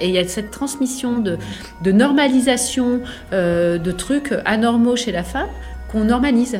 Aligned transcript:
Et 0.00 0.08
il 0.08 0.14
y 0.14 0.18
a 0.18 0.26
cette 0.26 0.50
transmission 0.50 1.18
de, 1.18 1.38
normalisation 1.84 3.00
euh, 3.32 3.78
de 3.78 3.92
trucs 3.92 4.34
anormaux 4.44 4.96
chez 4.96 5.12
la 5.12 5.22
femme 5.22 5.48
qu'on 5.90 6.04
normalise. 6.04 6.58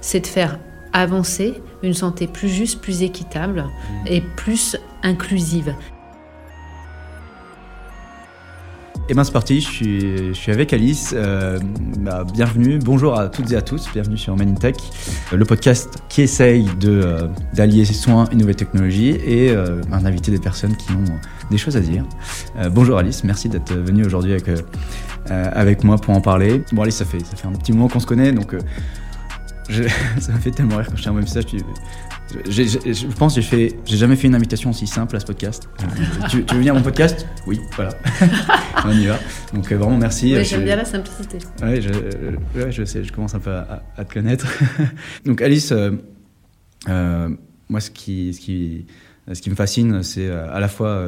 C'est 0.00 0.20
de 0.20 0.26
faire 0.26 0.58
avancer 0.92 1.60
une 1.82 1.94
santé 1.94 2.26
plus 2.26 2.48
juste, 2.48 2.80
plus 2.80 3.02
équitable 3.02 3.64
et 4.06 4.20
plus 4.20 4.76
inclusive. 5.02 5.74
Et 9.04 9.08
eh 9.10 9.14
bien 9.14 9.22
c'est 9.22 9.32
parti, 9.32 9.60
je 9.60 10.32
suis, 10.32 10.50
avec 10.50 10.72
Alice. 10.72 11.12
Euh, 11.14 11.58
bah, 11.98 12.24
bienvenue, 12.32 12.78
bonjour 12.78 13.18
à 13.18 13.28
toutes 13.28 13.52
et 13.52 13.56
à 13.56 13.60
tous, 13.60 13.86
bienvenue 13.92 14.16
sur 14.16 14.34
Man 14.34 14.48
in 14.48 14.54
Tech, 14.54 14.76
euh, 15.30 15.36
le 15.36 15.44
podcast 15.44 15.98
qui 16.08 16.22
essaye 16.22 16.64
de, 16.80 17.02
euh, 17.04 17.28
d'allier 17.52 17.84
soins 17.84 18.24
et 18.32 18.34
nouvelles 18.34 18.56
technologies 18.56 19.10
et 19.10 19.50
euh, 19.50 19.82
d'inviter 19.82 20.30
des 20.30 20.38
personnes 20.38 20.74
qui 20.74 20.90
ont 20.92 21.04
des 21.50 21.58
choses 21.58 21.76
à 21.76 21.80
dire. 21.80 22.06
Bonjour 22.70 22.96
Alice, 22.96 23.24
merci 23.24 23.50
d'être 23.50 23.74
venue 23.74 24.06
aujourd'hui 24.06 24.32
avec, 24.32 24.46
avec 25.28 25.84
moi 25.84 25.98
pour 25.98 26.14
en 26.14 26.22
parler. 26.22 26.64
Bon 26.72 26.80
Alice, 26.80 26.96
ça 26.96 27.04
fait, 27.04 27.20
ça 27.20 27.36
fait 27.36 27.46
un 27.46 27.52
petit 27.52 27.72
moment 27.72 27.88
qu'on 27.88 28.00
se 28.00 28.06
connaît, 28.06 28.32
donc 28.32 28.56
ça 30.18 30.32
me 30.32 30.38
fait 30.38 30.50
tellement 30.50 30.78
rire 30.78 30.86
quand 30.88 30.96
je 30.96 31.02
t'ai 31.02 31.10
un 31.10 31.12
message. 31.12 31.44
J'ai- 32.48 32.66
j'ai- 32.66 32.94
je 32.94 33.06
pense 33.08 33.34
que 33.34 33.40
j'ai 33.40 33.46
fait, 33.46 33.76
j'ai 33.84 33.96
jamais 33.96 34.16
fait 34.16 34.26
une 34.26 34.34
invitation 34.34 34.70
aussi 34.70 34.86
simple 34.86 35.14
à 35.16 35.20
ce 35.20 35.26
podcast. 35.26 35.68
Tu, 36.30 36.44
tu 36.44 36.54
veux 36.54 36.58
venir 36.60 36.74
à 36.74 36.76
mon 36.78 36.82
podcast? 36.82 37.26
Oui, 37.46 37.60
voilà. 37.76 37.90
On 38.84 38.90
y 38.92 39.06
va. 39.06 39.18
Donc 39.52 39.70
euh, 39.70 39.76
vraiment 39.76 39.96
merci. 39.98 40.34
Euh, 40.34 40.42
J'aime 40.42 40.64
bien 40.64 40.76
la 40.76 40.84
simplicité. 40.84 41.38
Ouais, 41.62 41.80
je, 41.80 41.88
euh, 41.90 42.36
ouais, 42.56 42.72
je 42.72 42.84
sais, 42.84 43.04
je 43.04 43.12
commence 43.12 43.34
un 43.34 43.40
peu 43.40 43.50
à, 43.50 43.82
à- 43.96 44.00
à 44.00 44.04
te 44.04 44.14
connaître. 44.14 44.46
Donc 45.26 45.42
Alice, 45.42 45.72
euh, 46.88 47.28
moi 47.68 47.80
ce 47.80 47.90
qui, 47.90 48.32
ce, 48.34 48.40
qui, 48.40 48.86
ce 49.32 49.40
qui 49.40 49.50
me 49.50 49.54
fascine, 49.54 50.02
c'est 50.02 50.30
à 50.30 50.60
la 50.60 50.68
fois 50.68 51.06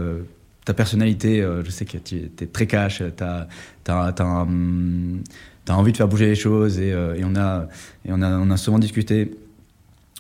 ta 0.65 0.75
personnalité, 0.75 1.47
je 1.65 1.71
sais 1.71 1.85
que 1.85 1.99
tu 1.99 2.31
es 2.41 2.47
très 2.47 2.67
cash, 2.67 3.03
tu 3.17 3.23
as, 3.23 3.47
envie 5.71 5.93
de 5.93 5.97
faire 5.97 6.09
bouger 6.09 6.27
les 6.27 6.35
choses 6.35 6.79
et, 6.79 6.89
et 6.91 7.25
on, 7.25 7.37
a, 7.37 7.69
et 8.05 8.11
on, 8.13 8.21
a, 8.23 8.31
on 8.39 8.51
a 8.51 8.57
souvent 8.57 8.79
discuté. 8.79 9.31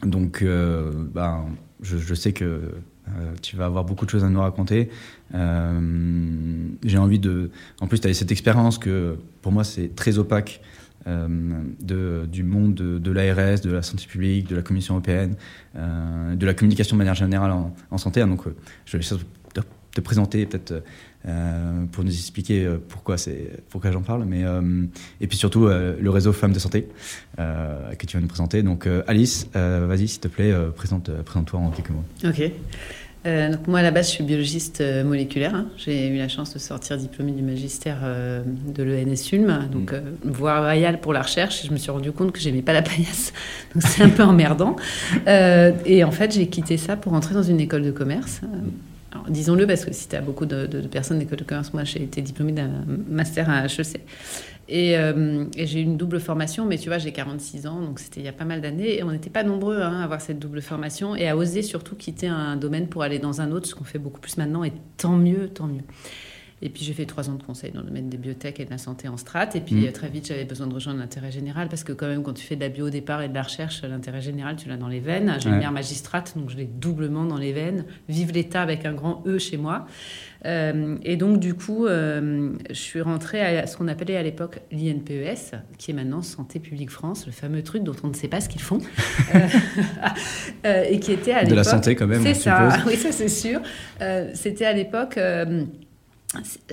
Donc 0.04 0.44
ben, 0.44 1.46
je, 1.80 2.14
sais 2.14 2.32
que 2.32 2.44
euh, 2.44 3.32
tu 3.40 3.56
vas 3.56 3.66
avoir 3.66 3.84
beaucoup 3.84 4.04
de 4.04 4.10
choses 4.10 4.24
à 4.24 4.28
nous 4.28 4.40
raconter. 4.40 4.90
Euh, 5.34 6.68
J'ai 6.84 6.98
envie 6.98 7.18
de... 7.18 7.50
En 7.80 7.86
plus, 7.86 8.00
tu 8.00 8.08
as 8.08 8.14
cette 8.14 8.32
expérience 8.32 8.78
que 8.78 9.16
pour 9.42 9.52
moi 9.52 9.64
c'est 9.64 9.94
très 9.94 10.18
opaque 10.18 10.60
de, 11.06 12.26
du 12.26 12.42
monde 12.42 12.74
de, 12.74 13.10
l'ARS, 13.12 13.60
de 13.60 13.70
la 13.70 13.82
santé 13.82 14.06
publique, 14.06 14.48
de 14.48 14.56
la 14.56 14.62
Commission 14.62 14.94
européenne, 14.94 15.36
de 15.76 16.46
la 16.46 16.52
communication 16.52 16.96
de 16.96 16.98
manière 16.98 17.14
générale 17.14 17.52
en, 17.52 17.98
santé. 17.98 18.22
Donc, 18.22 18.42
je 18.86 18.96
vais 18.96 19.04
te, 19.04 19.60
te 19.94 20.00
présenter 20.00 20.46
peut-être 20.46 20.82
pour 21.92 22.04
nous 22.04 22.12
expliquer 22.12 22.64
euh, 22.64 22.78
pourquoi, 22.88 23.16
pourquoi 23.70 23.90
j'en 23.90 24.02
parle. 24.02 24.24
Mais, 24.24 24.44
euh, 24.44 24.84
et 25.20 25.26
puis 25.26 25.36
surtout, 25.36 25.66
euh, 25.66 25.96
le 26.00 26.10
réseau 26.10 26.32
Femmes 26.32 26.52
de 26.52 26.58
Santé 26.58 26.88
euh, 27.38 27.94
que 27.94 28.06
tu 28.06 28.16
vas 28.16 28.20
nous 28.20 28.28
présenter. 28.28 28.62
Donc, 28.62 28.86
euh, 28.86 29.02
Alice, 29.06 29.48
euh, 29.56 29.86
vas-y, 29.88 30.08
s'il 30.08 30.20
te 30.20 30.28
plaît, 30.28 30.52
euh, 30.52 30.70
présente, 30.70 31.10
présente-toi 31.22 31.60
en 31.60 31.70
quelques 31.70 31.90
mots. 31.90 32.04
Ok. 32.24 32.50
Euh, 33.24 33.50
donc 33.50 33.66
moi 33.66 33.80
à 33.80 33.82
la 33.82 33.90
base 33.90 34.06
je 34.06 34.12
suis 34.12 34.22
biologiste 34.22 34.80
euh, 34.80 35.02
moléculaire. 35.02 35.52
hein. 35.52 35.66
J'ai 35.78 36.06
eu 36.06 36.16
la 36.16 36.28
chance 36.28 36.54
de 36.54 36.60
sortir 36.60 36.96
diplômée 36.96 37.32
du 37.32 37.42
magistère 37.42 37.98
euh, 38.04 38.44
de 38.72 38.84
l'ENS-ULM, 38.84 39.68
donc 39.72 39.92
euh, 39.92 40.00
voie 40.22 40.60
royale 40.60 41.00
pour 41.00 41.12
la 41.12 41.22
recherche. 41.22 41.66
Je 41.66 41.72
me 41.72 41.76
suis 41.76 41.90
rendu 41.90 42.12
compte 42.12 42.30
que 42.30 42.38
j'aimais 42.38 42.62
pas 42.62 42.72
la 42.72 42.82
paillasse, 42.82 43.32
donc 43.74 43.82
c'est 43.82 44.04
un 44.04 44.10
peu 44.10 44.22
emmerdant. 44.22 44.76
Euh, 45.26 45.72
et 45.86 46.04
en 46.04 46.12
fait 46.12 46.34
j'ai 46.34 46.46
quitté 46.46 46.76
ça 46.76 46.94
pour 46.94 47.14
entrer 47.14 47.34
dans 47.34 47.42
une 47.42 47.58
école 47.58 47.82
de 47.82 47.90
commerce. 47.90 48.42
Disons-le 49.28 49.66
parce 49.66 49.84
que 49.84 49.92
si 49.92 50.08
tu 50.08 50.16
as 50.16 50.20
beaucoup 50.20 50.46
de, 50.46 50.66
personnes 50.86 51.18
d'école 51.18 51.38
de 51.38 51.44
commerce, 51.44 51.72
moi 51.72 51.84
j'ai 51.84 52.02
été 52.02 52.22
diplômée 52.22 52.52
d'un 52.52 52.70
master 53.08 53.48
à 53.48 53.64
HEC. 53.66 54.00
Et, 54.68 54.98
euh, 54.98 55.44
et 55.56 55.66
j'ai 55.66 55.80
eu 55.80 55.84
une 55.84 55.96
double 55.96 56.18
formation, 56.18 56.66
mais 56.66 56.76
tu 56.76 56.88
vois, 56.88 56.98
j'ai 56.98 57.12
46 57.12 57.68
ans, 57.68 57.80
donc 57.80 58.00
c'était 58.00 58.20
il 58.20 58.26
y 58.26 58.28
a 58.28 58.32
pas 58.32 58.44
mal 58.44 58.60
d'années. 58.60 58.98
Et 58.98 59.02
on 59.04 59.12
n'était 59.12 59.30
pas 59.30 59.44
nombreux 59.44 59.80
hein, 59.80 60.00
à 60.00 60.04
avoir 60.04 60.20
cette 60.20 60.38
double 60.38 60.60
formation 60.60 61.14
et 61.14 61.28
à 61.28 61.36
oser 61.36 61.62
surtout 61.62 61.94
quitter 61.94 62.26
un 62.26 62.56
domaine 62.56 62.88
pour 62.88 63.02
aller 63.02 63.18
dans 63.18 63.40
un 63.40 63.52
autre, 63.52 63.68
ce 63.68 63.74
qu'on 63.74 63.84
fait 63.84 63.98
beaucoup 63.98 64.20
plus 64.20 64.36
maintenant, 64.38 64.64
et 64.64 64.72
tant 64.96 65.16
mieux, 65.16 65.48
tant 65.48 65.66
mieux. 65.66 65.82
Et 66.66 66.68
puis 66.68 66.84
j'ai 66.84 66.94
fait 66.94 67.06
trois 67.06 67.30
ans 67.30 67.34
de 67.34 67.42
conseil 67.44 67.70
dans 67.70 67.78
le 67.80 67.86
domaine 67.86 68.08
des 68.08 68.16
biotech 68.16 68.58
et 68.58 68.64
de 68.64 68.70
la 68.70 68.78
santé 68.78 69.06
en 69.06 69.16
strat. 69.16 69.50
Et 69.54 69.60
puis 69.60 69.76
Mhm. 69.76 69.84
euh, 69.86 69.92
très 69.92 70.08
vite, 70.08 70.26
j'avais 70.26 70.44
besoin 70.44 70.66
de 70.66 70.74
rejoindre 70.74 70.98
l'intérêt 70.98 71.30
général 71.30 71.68
parce 71.68 71.84
que 71.84 71.92
quand 71.92 72.08
même, 72.08 72.24
quand 72.24 72.32
tu 72.32 72.44
fais 72.44 72.56
de 72.56 72.60
la 72.60 72.68
bio 72.70 72.88
au 72.88 72.90
départ 72.90 73.22
et 73.22 73.28
de 73.28 73.34
la 73.34 73.42
recherche, 73.42 73.82
l'intérêt 73.82 74.20
général, 74.20 74.56
tu 74.56 74.68
l'as 74.68 74.76
dans 74.76 74.88
les 74.88 74.98
veines. 74.98 75.36
J'ai 75.38 75.48
Ouais. 75.48 75.54
une 75.54 75.60
mère 75.60 75.70
magistrate, 75.70 76.32
donc 76.36 76.50
je 76.50 76.56
l'ai 76.56 76.64
doublement 76.64 77.24
dans 77.24 77.38
les 77.38 77.52
veines. 77.52 77.84
Vive 78.08 78.32
l'État 78.32 78.62
avec 78.62 78.84
un 78.84 78.94
grand 78.94 79.22
E 79.28 79.38
chez 79.38 79.58
moi. 79.58 79.86
Euh, 80.44 80.96
et 81.04 81.16
donc, 81.16 81.38
du 81.38 81.54
coup, 81.54 81.86
euh, 81.86 82.50
je 82.68 82.74
suis 82.74 83.00
rentrée 83.00 83.40
à 83.40 83.66
ce 83.68 83.76
qu'on 83.76 83.86
appelait 83.86 84.16
à 84.16 84.22
l'époque 84.24 84.58
l'INPES, 84.72 85.56
qui 85.78 85.92
est 85.92 85.94
maintenant 85.94 86.22
Santé 86.22 86.58
publique 86.58 86.90
France, 86.90 87.26
le 87.26 87.32
fameux 87.32 87.62
truc 87.62 87.84
dont 87.84 87.94
on 88.02 88.08
ne 88.08 88.14
sait 88.14 88.28
pas 88.28 88.40
ce 88.40 88.48
qu'ils 88.48 88.60
font, 88.60 88.78
et 90.64 90.98
qui 91.00 91.12
était 91.12 91.32
à 91.32 91.44
De 91.44 91.50
la 91.50 91.56
l'époque- 91.56 91.64
santé 91.64 91.94
quand 91.94 92.06
même, 92.06 92.22
C'est 92.22 92.34
ça, 92.34 92.70
suppose. 92.70 92.86
oui, 92.92 92.96
ça 92.98 93.12
c'est 93.12 93.28
sûr. 93.28 93.60
Euh, 94.00 94.30
C'était 94.34 94.64
à 94.66 94.72
l'époque. 94.72 95.18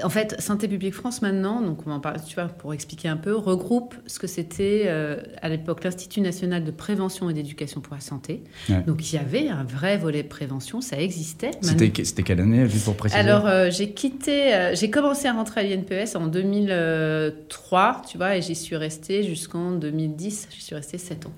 En 0.03 0.09
fait, 0.09 0.41
Santé 0.41 0.67
publique 0.67 0.95
France 0.95 1.21
maintenant, 1.21 1.61
donc 1.61 1.85
on 1.85 1.91
en 1.91 1.99
parle, 1.99 2.17
tu 2.25 2.35
vois, 2.35 2.45
pour 2.45 2.73
expliquer 2.73 3.07
un 3.07 3.17
peu, 3.17 3.35
regroupe 3.35 3.95
ce 4.07 4.17
que 4.17 4.25
c'était 4.25 4.85
euh, 4.87 5.17
à 5.41 5.49
l'époque 5.49 5.83
l'Institut 5.83 6.21
national 6.21 6.63
de 6.63 6.71
prévention 6.71 7.29
et 7.29 7.33
d'éducation 7.33 7.79
pour 7.79 7.93
la 7.93 8.01
santé. 8.01 8.43
Ouais. 8.67 8.81
Donc 8.81 9.11
il 9.11 9.15
y 9.15 9.19
avait 9.19 9.49
un 9.49 9.63
vrai 9.63 9.97
volet 9.97 10.23
prévention, 10.23 10.81
ça 10.81 10.99
existait. 10.99 11.51
C'était, 11.61 12.23
quelle 12.23 12.41
année, 12.41 12.67
juste 12.67 12.85
pour 12.85 12.95
préciser? 12.95 13.19
Alors, 13.19 13.45
euh, 13.45 13.69
j'ai 13.69 13.91
quitté, 13.91 14.53
euh, 14.53 14.75
j'ai 14.75 14.89
commencé 14.89 15.27
à 15.27 15.33
rentrer 15.33 15.61
à 15.61 15.63
l'INPS 15.63 16.15
en 16.15 16.27
2003, 16.27 18.01
tu 18.09 18.17
vois, 18.17 18.35
et 18.37 18.41
j'y 18.41 18.55
suis 18.55 18.75
restée 18.75 19.23
jusqu'en 19.23 19.71
2010. 19.71 20.47
J'y 20.51 20.61
suis 20.61 20.75
restée 20.75 20.97
7 20.97 21.27
ans. 21.27 21.33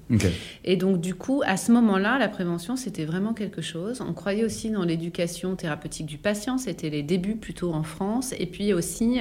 Et 0.64 0.78
donc, 0.78 1.02
du 1.02 1.16
coup, 1.16 1.42
à 1.46 1.58
ce 1.58 1.72
moment-là, 1.74 2.18
la 2.18 2.30
prévention, 2.30 2.78
c'était 2.78 3.06
vraiment 3.06 3.34
quelque 3.34 3.62
chose. 3.62 4.02
On 4.02 4.14
croyait 4.14 4.46
aussi 4.46 4.70
dans 4.70 4.84
l'éducation 4.84 5.56
thérapeutique 5.56 6.06
du 6.06 6.18
patient. 6.18 6.58
C'était 6.58 6.90
les 6.90 7.04
débuts 7.04 7.36
plutôt 7.36 7.74
en 7.74 7.84
France. 7.84 8.05
Et 8.40 8.46
puis 8.46 8.74
aussi, 8.74 9.20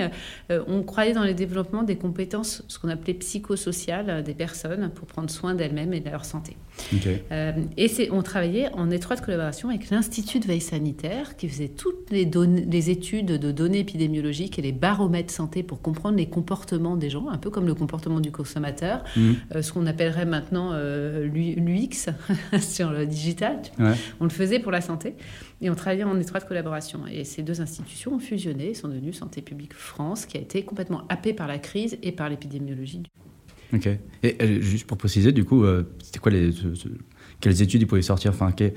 euh, 0.51 0.63
on 0.67 0.83
croyait 0.83 1.13
dans 1.13 1.25
le 1.25 1.35
développement 1.35 1.83
des 1.83 1.97
compétences, 1.97 2.63
ce 2.69 2.79
qu'on 2.79 2.89
appelait 2.89 3.15
psychosociales 3.15 4.11
euh, 4.11 4.23
des 4.23 4.35
personnes 4.35 4.91
pour 4.95 5.07
prendre 5.07 5.31
soin 5.31 5.55
d'elles-mêmes 5.55 5.93
et 5.95 6.01
de 6.01 6.11
leur 6.11 6.25
santé. 6.25 6.57
Euh, 7.31 7.53
et 7.77 7.89
c'est, 7.89 8.11
on 8.11 8.23
travaillait 8.23 8.69
en 8.75 8.91
étroite 8.91 9.21
collaboration 9.25 9.69
avec 9.69 9.91
l'Institut 9.91 10.41
de 10.41 10.47
veille 10.47 10.61
sanitaire 10.61 11.37
qui 11.37 11.49
faisait 11.49 11.69
toutes 11.69 12.11
les, 12.11 12.25
données- 12.27 12.67
les 12.69 12.91
études 12.91 13.27
de 13.27 13.53
données 13.53 13.79
épidémiologiques 13.81 14.59
et 14.59 14.63
les 14.63 14.73
baromètres 14.73 15.33
santé 15.33 15.63
pour 15.63 15.81
comprendre 15.83 16.17
les 16.17 16.27
comportements 16.27 16.97
des 16.97 17.11
gens, 17.11 17.29
un 17.29 17.39
peu 17.39 17.51
comme 17.51 17.67
le 17.67 17.75
comportement 17.75 18.21
du 18.21 18.33
consommateur, 18.33 19.05
euh, 19.17 19.63
ce 19.63 19.73
qu'on 19.73 19.87
appellerait 19.87 20.27
maintenant 20.27 20.71
euh, 20.73 21.25
l'UX 21.27 22.09
sur 22.61 22.91
le 22.91 23.07
digital. 23.07 23.59
Ouais. 23.79 23.93
On 24.21 24.25
le 24.25 24.31
faisait 24.31 24.59
pour 24.59 24.73
la 24.73 24.81
santé 24.81 25.15
et 25.65 25.71
on 25.71 25.75
travaillait 25.75 26.05
en 26.05 26.21
étroite 26.21 26.47
collaboration. 26.47 27.07
Et 27.11 27.25
ces 27.25 27.43
deux 27.43 27.63
institutions 27.63 28.13
ont 28.15 28.19
fusionné 28.19 28.71
et 28.71 28.75
sont 28.75 28.87
devenues 28.87 29.15
Santé 29.15 29.41
publique 29.41 29.73
France, 29.73 30.27
qui 30.27 30.37
a 30.37 30.41
été 30.41 30.63
complètement 30.63 31.05
happée 31.09 31.33
par 31.33 31.49
la 31.49 31.59
crise 31.59 31.97
et 32.03 32.13
par 32.13 32.29
l'épidémiologie. 32.29 33.03
Ok. 33.73 33.89
Et 34.23 34.37
euh, 34.43 34.61
juste 34.61 34.87
pour 34.87 34.99
préciser, 34.99 35.33
du 35.33 35.45
coup, 35.45 35.65
euh, 35.65 35.85
c'était 36.03 36.19
quoi 36.19 36.31
les, 36.31 36.51
quelles 37.41 37.63
études 37.63 37.81
ils 37.81 37.87
pouvaient 37.87 38.03
sortir? 38.03 38.31
Enfin, 38.31 38.53
que- 38.53 38.73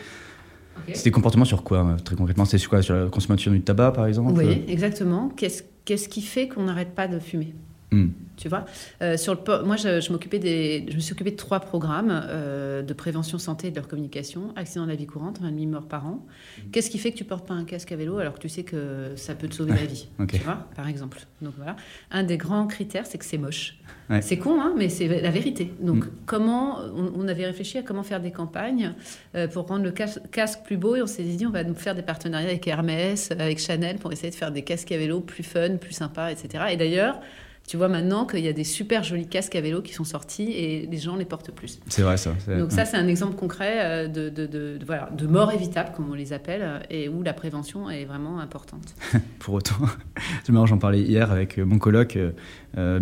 c'était 0.94 1.12
comportement 1.12 1.44
sur 1.44 1.64
quoi 1.64 1.86
euh, 1.86 1.98
très 1.98 2.16
concrètement? 2.16 2.46
C'était 2.46 2.58
sur 2.58 2.70
quoi? 2.70 2.82
Sur 2.82 2.96
la 2.96 3.10
consommation 3.10 3.52
du 3.52 3.62
tabac, 3.62 3.92
par 3.92 4.06
exemple? 4.08 4.32
Oui, 4.38 4.64
exactement. 4.70 5.28
Qu'est-ce 5.28 5.64
qu'est-ce 5.84 6.08
qui 6.08 6.22
fait 6.22 6.48
qu'on 6.48 6.64
n'arrête 6.64 6.96
pas 6.96 7.10
de 7.10 7.20
fumer? 7.20 7.54
Hmm. 7.92 8.08
Tu 8.36 8.50
vois, 8.50 8.66
Euh, 9.02 9.16
sur 9.18 9.34
le, 9.34 9.64
moi, 9.64 9.78
je, 9.78 10.00
je 10.02 10.12
m'occupais 10.12 10.38
des, 10.40 10.86
je 10.90 10.96
me 10.96 11.00
suis 11.00 11.14
occupée 11.14 11.32
de 11.32 11.38
trois 11.38 11.60
programmes 11.62 12.12
euh, 12.12 12.82
de 12.84 12.94
prévention 12.94 13.40
santé 13.40 13.68
et 13.68 13.72
de 13.72 13.76
leur 13.78 13.88
communication. 13.88 14.54
Accident 14.58 14.84
de 14.86 14.90
la 14.92 14.96
vie 14.96 15.08
courante, 15.08 15.40
un 15.42 15.50
demi 15.50 15.66
mort 15.66 15.88
par 15.88 16.06
an. 16.06 16.24
Qu'est-ce 16.72 16.90
qui 16.92 16.98
fait 17.00 17.12
que 17.12 17.18
tu 17.18 17.24
portes 17.24 17.48
pas 17.48 17.54
un 17.56 17.64
casque 17.64 17.92
à 17.94 17.96
vélo 17.96 18.20
alors 18.20 18.34
que 18.36 18.40
tu 18.40 18.50
sais 18.50 18.64
que 18.64 19.14
ça 19.16 19.34
peut 19.36 19.48
te 19.48 19.56
sauver 19.56 19.72
la 19.72 19.86
vie. 19.86 20.08
Tu 20.28 20.38
vois, 20.40 20.68
par 20.76 20.88
exemple. 20.88 21.20
Donc 21.42 21.54
voilà. 21.58 21.78
Un 22.12 22.24
des 22.24 22.38
grands 22.38 22.68
critères, 22.68 23.06
c'est 23.08 23.18
que 23.18 23.26
c'est 23.26 23.38
moche. 23.40 23.78
Ouais. 24.10 24.22
C'est 24.22 24.38
con, 24.38 24.60
hein, 24.62 24.74
mais 24.78 24.90
c'est 24.90 25.08
la 25.22 25.32
vérité. 25.32 25.74
Donc 25.82 26.06
Mm. 26.06 26.10
comment 26.28 26.80
on, 26.96 27.14
on 27.24 27.28
avait 27.30 27.46
réfléchi 27.46 27.78
à 27.80 27.84
comment 27.84 28.04
faire 28.04 28.22
des 28.22 28.32
campagnes 28.32 28.94
euh, 29.36 29.48
pour 29.48 29.66
rendre 29.68 29.84
le 29.84 29.92
cas- 29.92 30.20
casque 30.32 30.60
plus 30.66 30.78
beau 30.78 30.96
et 30.96 31.02
on 31.02 31.08
s'est 31.08 31.24
dit 31.24 31.46
on 31.46 31.52
va 31.52 31.64
nous 31.64 31.74
faire 31.76 31.96
des 31.96 32.04
partenariats 32.04 32.50
avec 32.50 32.68
Hermès, 32.68 33.32
avec 33.32 33.60
Chanel 33.60 33.98
pour 33.98 34.12
essayer 34.12 34.30
de 34.30 34.36
faire 34.36 34.52
des 34.52 34.62
casques 34.64 34.92
à 34.92 34.98
vélo 34.98 35.22
plus 35.22 35.44
fun, 35.44 35.78
plus 35.78 35.94
sympas, 35.94 36.30
etc. 36.32 36.66
Et 36.72 36.78
d'ailleurs, 36.78 37.20
tu 37.68 37.78
vois 37.78 37.90
maintenant 37.90 38.26
qu'il 38.26 38.40
y 38.40 38.48
a 38.48 38.54
des 38.54 38.64
super 38.64 39.04
jolis 39.04 39.28
casques 39.28 39.56
à 39.56 39.62
vélo 39.62 39.82
qui 39.82 39.94
sont 39.94 40.06
sortis 40.06 40.52
et 40.54 40.88
les 40.90 40.98
gens 40.98 41.16
les 41.18 41.26
portent 41.26 41.52
plus. 41.52 41.80
C'est 41.90 42.02
vrai, 42.02 42.16
ça. 42.18 42.34
Donc 42.58 42.72
ça, 42.72 42.86
c'est 42.86 42.96
un 42.98 43.08
exemple 43.08 43.36
concret 43.36 43.74
euh, 43.84 44.08
de, 44.08 44.30
de, 44.30 44.46
de- 44.46 44.78
de- 44.78 44.86
voilà, 44.86 45.10
de 45.16 45.28
mort 45.28 45.52
évitable, 45.52 45.92
comme 45.96 46.10
on 46.10 46.14
les 46.16 46.32
appelle, 46.34 46.62
euh, 46.64 46.80
et 46.90 47.10
où 47.10 47.22
la 47.24 47.34
prévention 47.34 47.90
est 47.90 48.06
vraiment 48.06 48.40
importante. 48.40 48.96
Pour 49.40 49.56
autant, 49.56 49.76
c'est 50.46 50.52
marrant, 50.54 50.66
j'en 50.66 50.78
parlais 50.78 51.02
hier 51.02 51.30
avec 51.32 51.60
euh, 51.60 51.66
mon 51.66 51.78
coloc, 51.78 52.16
euh, 52.18 52.32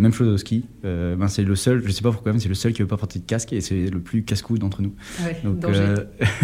même 0.00 0.12
chose 0.12 0.26
au 0.28 0.36
ski. 0.36 0.64
Euh, 0.84 1.14
ben, 1.14 1.28
c'est 1.28 1.44
le 1.44 1.54
seul, 1.54 1.82
je 1.86 1.90
sais 1.92 2.02
pas 2.02 2.10
pourquoi, 2.10 2.32
mais 2.32 2.40
c'est 2.40 2.48
le 2.48 2.54
seul 2.56 2.72
qui 2.72 2.82
veut 2.82 2.88
pas 2.88 2.96
porter 2.96 3.20
de 3.20 3.24
casque 3.24 3.52
et 3.52 3.60
c'est 3.60 3.86
le 3.88 4.00
plus 4.00 4.24
casse-cou 4.24 4.58
d'entre 4.58 4.82
nous. 4.82 4.94
Ouais, 5.24 5.36
Donc, 5.44 5.64
euh, 5.66 5.96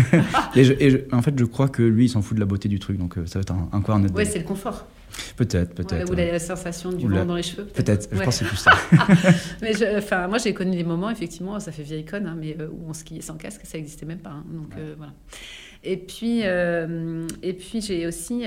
et 0.54 0.62
je- 0.64 0.74
et 0.78 0.90
je- 0.90 0.98
en 1.12 1.22
fait, 1.22 1.36
je 1.36 1.44
crois 1.44 1.68
que 1.68 1.82
lui, 1.82 2.04
il 2.04 2.08
s'en 2.08 2.22
fout 2.22 2.36
de 2.36 2.40
la 2.40 2.46
beauté 2.46 2.68
du 2.68 2.78
truc, 2.78 2.98
donc 2.98 3.14
ça 3.26 3.38
va 3.38 3.40
être 3.40 3.52
un, 3.52 3.68
encore 3.72 3.96
un 3.96 4.04
autre. 4.04 4.14
Ouais, 4.14 4.24
c'est 4.24 4.38
le 4.38 4.44
confort. 4.44 4.86
Peut-être, 5.36 5.74
peut-être. 5.74 6.10
ou 6.10 6.14
la 6.14 6.38
sensation 6.38 6.92
du 6.92 7.08
vent 7.08 7.24
dans 7.24 7.36
les 7.36 7.42
cheveux. 7.42 7.64
Peut-être, 7.64 8.08
je 8.12 8.22
pense 8.22 8.38
que 8.38 8.44
c'est 8.44 8.48
plus 8.48 8.56
ça. 8.56 8.72
mais 9.62 9.96
enfin, 9.96 10.28
moi, 10.28 10.38
j'ai 10.38 10.54
connu 10.54 10.76
des 10.76 10.84
moments, 10.84 11.10
effectivement, 11.10 11.58
ça 11.60 11.72
fait 11.72 11.82
vieille 11.82 12.04
conne, 12.04 12.26
hein, 12.26 12.36
mais 12.38 12.56
où 12.62 12.88
on 12.88 12.92
skiait 12.92 13.20
sans 13.20 13.36
casque, 13.36 13.62
ça 13.64 13.78
n'existait 13.78 14.06
même 14.06 14.18
pas. 14.18 14.30
Hein, 14.30 14.44
donc 14.52 14.74
voilà. 14.96 15.12
Et 15.84 15.96
puis, 15.96 16.42
et 16.42 17.52
puis 17.52 17.80
j'ai 17.80 18.06
aussi 18.06 18.44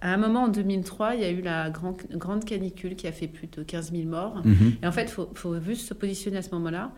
à 0.00 0.12
un 0.12 0.16
moment, 0.18 0.44
en 0.44 0.48
2003, 0.48 1.14
il 1.14 1.20
y 1.22 1.24
a 1.24 1.30
eu 1.30 1.40
la 1.40 1.70
grande 1.70 2.44
canicule 2.44 2.96
qui 2.96 3.06
a 3.06 3.12
fait 3.12 3.28
plus 3.28 3.46
de 3.46 3.62
15 3.62 3.92
000 3.92 4.04
morts. 4.04 4.42
Mhm. 4.44 4.74
Et 4.82 4.86
en 4.86 4.92
fait, 4.92 5.04
il 5.04 5.08
faut, 5.08 5.30
faut, 5.34 5.58
juste 5.60 5.88
se 5.88 5.94
positionner 5.94 6.36
à 6.36 6.42
ce 6.42 6.50
moment-là. 6.50 6.92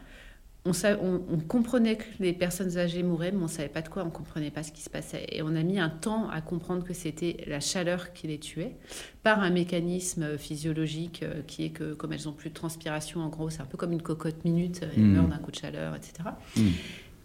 On, 0.68 1.22
on, 1.30 1.38
comprenait 1.38 1.96
que 1.96 2.04
les 2.20 2.32
personnes 2.32 2.76
âgées 2.78 3.02
mouraient, 3.02 3.32
mais 3.32 3.38
on 3.38 3.42
ne 3.42 3.48
savait 3.48 3.68
pas 3.68 3.82
de 3.82 3.88
quoi, 3.88 4.02
on 4.02 4.06
ne 4.06 4.10
comprenait 4.10 4.50
pas 4.50 4.62
ce 4.62 4.72
qui 4.72 4.82
se 4.82 4.90
passait. 4.90 5.26
Et 5.32 5.42
on 5.42 5.54
a 5.54 5.62
mis 5.62 5.78
un 5.78 5.88
temps 5.88 6.28
à 6.28 6.40
comprendre 6.40 6.84
que 6.84 6.94
c'était 6.94 7.44
la 7.46 7.60
chaleur 7.60 8.12
qui 8.12 8.26
les 8.26 8.38
tuait, 8.38 8.76
par 9.22 9.40
un 9.40 9.50
mécanisme 9.50 10.38
physiologique 10.38 11.22
euh, 11.22 11.42
qui 11.46 11.64
est 11.64 11.70
que, 11.70 11.94
comme 11.94 12.12
elles 12.12 12.24
n'ont 12.24 12.32
plus 12.32 12.50
de 12.50 12.54
transpiration, 12.54 13.20
en 13.20 13.28
gros, 13.28 13.50
c'est 13.50 13.60
un 13.60 13.66
peu 13.66 13.76
comme 13.76 13.92
une 13.92 14.02
cocotte 14.02 14.44
minute, 14.44 14.80
elles 14.82 15.02
mhm. 15.02 15.12
meurent 15.12 15.28
d'un 15.28 15.38
coup 15.38 15.50
de 15.50 15.56
chaleur, 15.56 15.94
etc. 15.94 16.30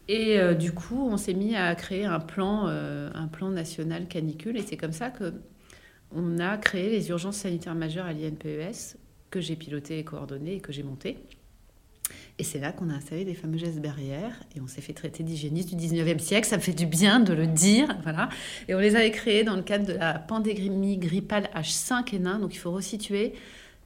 Et 0.07 0.37
mhm. 0.37 0.41
euh, 0.41 0.53
du 0.53 0.71
coup, 0.71 1.07
on 1.09 1.17
s'est 1.17 1.33
mis 1.33 1.55
à 1.55 1.73
créer 1.75 2.05
un 2.05 2.19
plan, 2.19 2.67
euh, 2.67 3.09
un 3.13 3.27
plan 3.27 3.49
national 3.49 4.07
canicule, 4.07 4.57
et 4.57 4.61
c'est 4.61 4.77
comme 4.77 4.93
ça 4.93 5.09
que 5.09 5.33
on 6.15 6.37
a 6.37 6.57
créé 6.57 6.89
les 6.89 7.09
urgences 7.09 7.37
sanitaires 7.37 7.75
majeures 7.75 8.05
à 8.05 8.13
l'INPES, 8.13 8.97
que 9.31 9.41
j'ai 9.41 9.55
piloté 9.55 9.97
et 9.97 10.03
coordonné 10.03 10.55
et 10.55 10.59
que 10.59 10.71
j'ai 10.71 10.83
monté. 10.83 11.17
Et 12.39 12.43
c'est 12.43 12.59
là 12.59 12.71
qu'on 12.71 12.89
a 12.89 12.93
installé 12.93 13.25
les 13.25 13.35
fameux 13.35 13.59
gestes 13.59 13.79
barrières 13.79 14.41
et 14.55 14.61
on 14.61 14.65
s'est 14.65 14.81
fait 14.81 14.93
traiter 14.93 15.21
d'hygiéniste 15.21 15.75
du 15.75 15.75
19e 15.75 16.17
siècle. 16.17 16.47
Ça 16.47 16.57
me 16.57 16.61
fait 16.61 16.73
du 16.73 16.87
bien 16.87 17.19
de 17.19 17.31
le 17.31 17.45
dire. 17.45 17.95
Voilà. 18.01 18.29
Et 18.67 18.73
on 18.73 18.79
les 18.79 18.95
avait 18.95 19.11
créés 19.11 19.43
dans 19.43 19.55
le 19.55 19.61
cadre 19.61 19.85
de 19.85 19.93
la 19.93 20.15
pandémie 20.15 20.97
grippale 20.97 21.49
H5N1. 21.55 22.39
Donc 22.39 22.55
il 22.55 22.57
faut 22.57 22.71
resituer. 22.71 23.33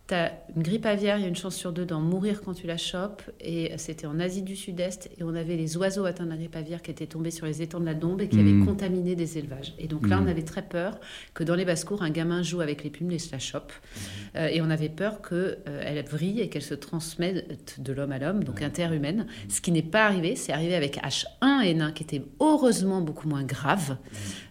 Tu 0.07 0.13
as 0.13 0.31
une 0.55 0.63
grippe 0.63 0.85
aviaire, 0.85 1.17
il 1.17 1.23
y 1.23 1.25
a 1.25 1.27
une 1.27 1.35
chance 1.35 1.55
sur 1.55 1.73
deux 1.73 1.85
d'en 1.85 1.99
mourir 1.99 2.41
quand 2.41 2.53
tu 2.53 2.65
la 2.65 2.77
chopes. 2.77 3.21
Et 3.41 3.71
c'était 3.77 4.07
en 4.07 4.19
Asie 4.19 4.41
du 4.41 4.55
Sud-Est. 4.55 5.09
Et 5.17 5.23
on 5.23 5.35
avait 5.35 5.57
les 5.57 5.75
oiseaux 5.75 6.05
atteints 6.05 6.23
de 6.23 6.29
la 6.29 6.37
grippe 6.37 6.55
aviaire 6.55 6.81
qui 6.81 6.91
étaient 6.91 7.07
tombés 7.07 7.31
sur 7.31 7.45
les 7.45 7.61
étangs 7.61 7.81
de 7.81 7.85
la 7.85 7.93
Dombe 7.93 8.21
et 8.21 8.29
qui 8.29 8.39
avaient 8.39 8.51
mmh. 8.51 8.65
contaminé 8.65 9.15
des 9.15 9.37
élevages. 9.37 9.73
Et 9.77 9.87
donc 9.87 10.07
là, 10.07 10.19
on 10.19 10.23
mmh. 10.23 10.27
avait 10.29 10.43
très 10.43 10.61
peur 10.61 10.99
que 11.33 11.43
dans 11.43 11.55
les 11.55 11.65
basses-cours, 11.65 12.03
un 12.03 12.09
gamin 12.09 12.41
joue 12.41 12.61
avec 12.61 12.83
les 12.83 12.89
plumes 12.89 13.11
et 13.11 13.19
se 13.19 13.31
la 13.31 13.39
chope. 13.39 13.71
Mmh. 13.71 13.99
Euh, 14.37 14.47
et 14.47 14.61
on 14.61 14.69
avait 14.69 14.89
peur 14.89 15.21
qu'elle 15.21 15.59
euh, 15.67 15.81
elle 15.83 16.05
vrille 16.05 16.39
et 16.39 16.49
qu'elle 16.49 16.61
se 16.61 16.73
transmette 16.73 17.81
de 17.81 17.91
l'homme 17.93 18.13
à 18.13 18.19
l'homme, 18.19 18.43
donc 18.43 18.61
interhumaine. 18.61 19.27
Ce 19.49 19.59
qui 19.59 19.71
n'est 19.71 19.81
pas 19.81 20.05
arrivé. 20.05 20.35
C'est 20.37 20.53
arrivé 20.53 20.75
avec 20.75 21.01
H1N1 21.03 21.91
qui 21.91 22.03
était 22.03 22.21
heureusement 22.39 23.01
beaucoup 23.01 23.27
moins 23.27 23.43
grave. 23.43 23.97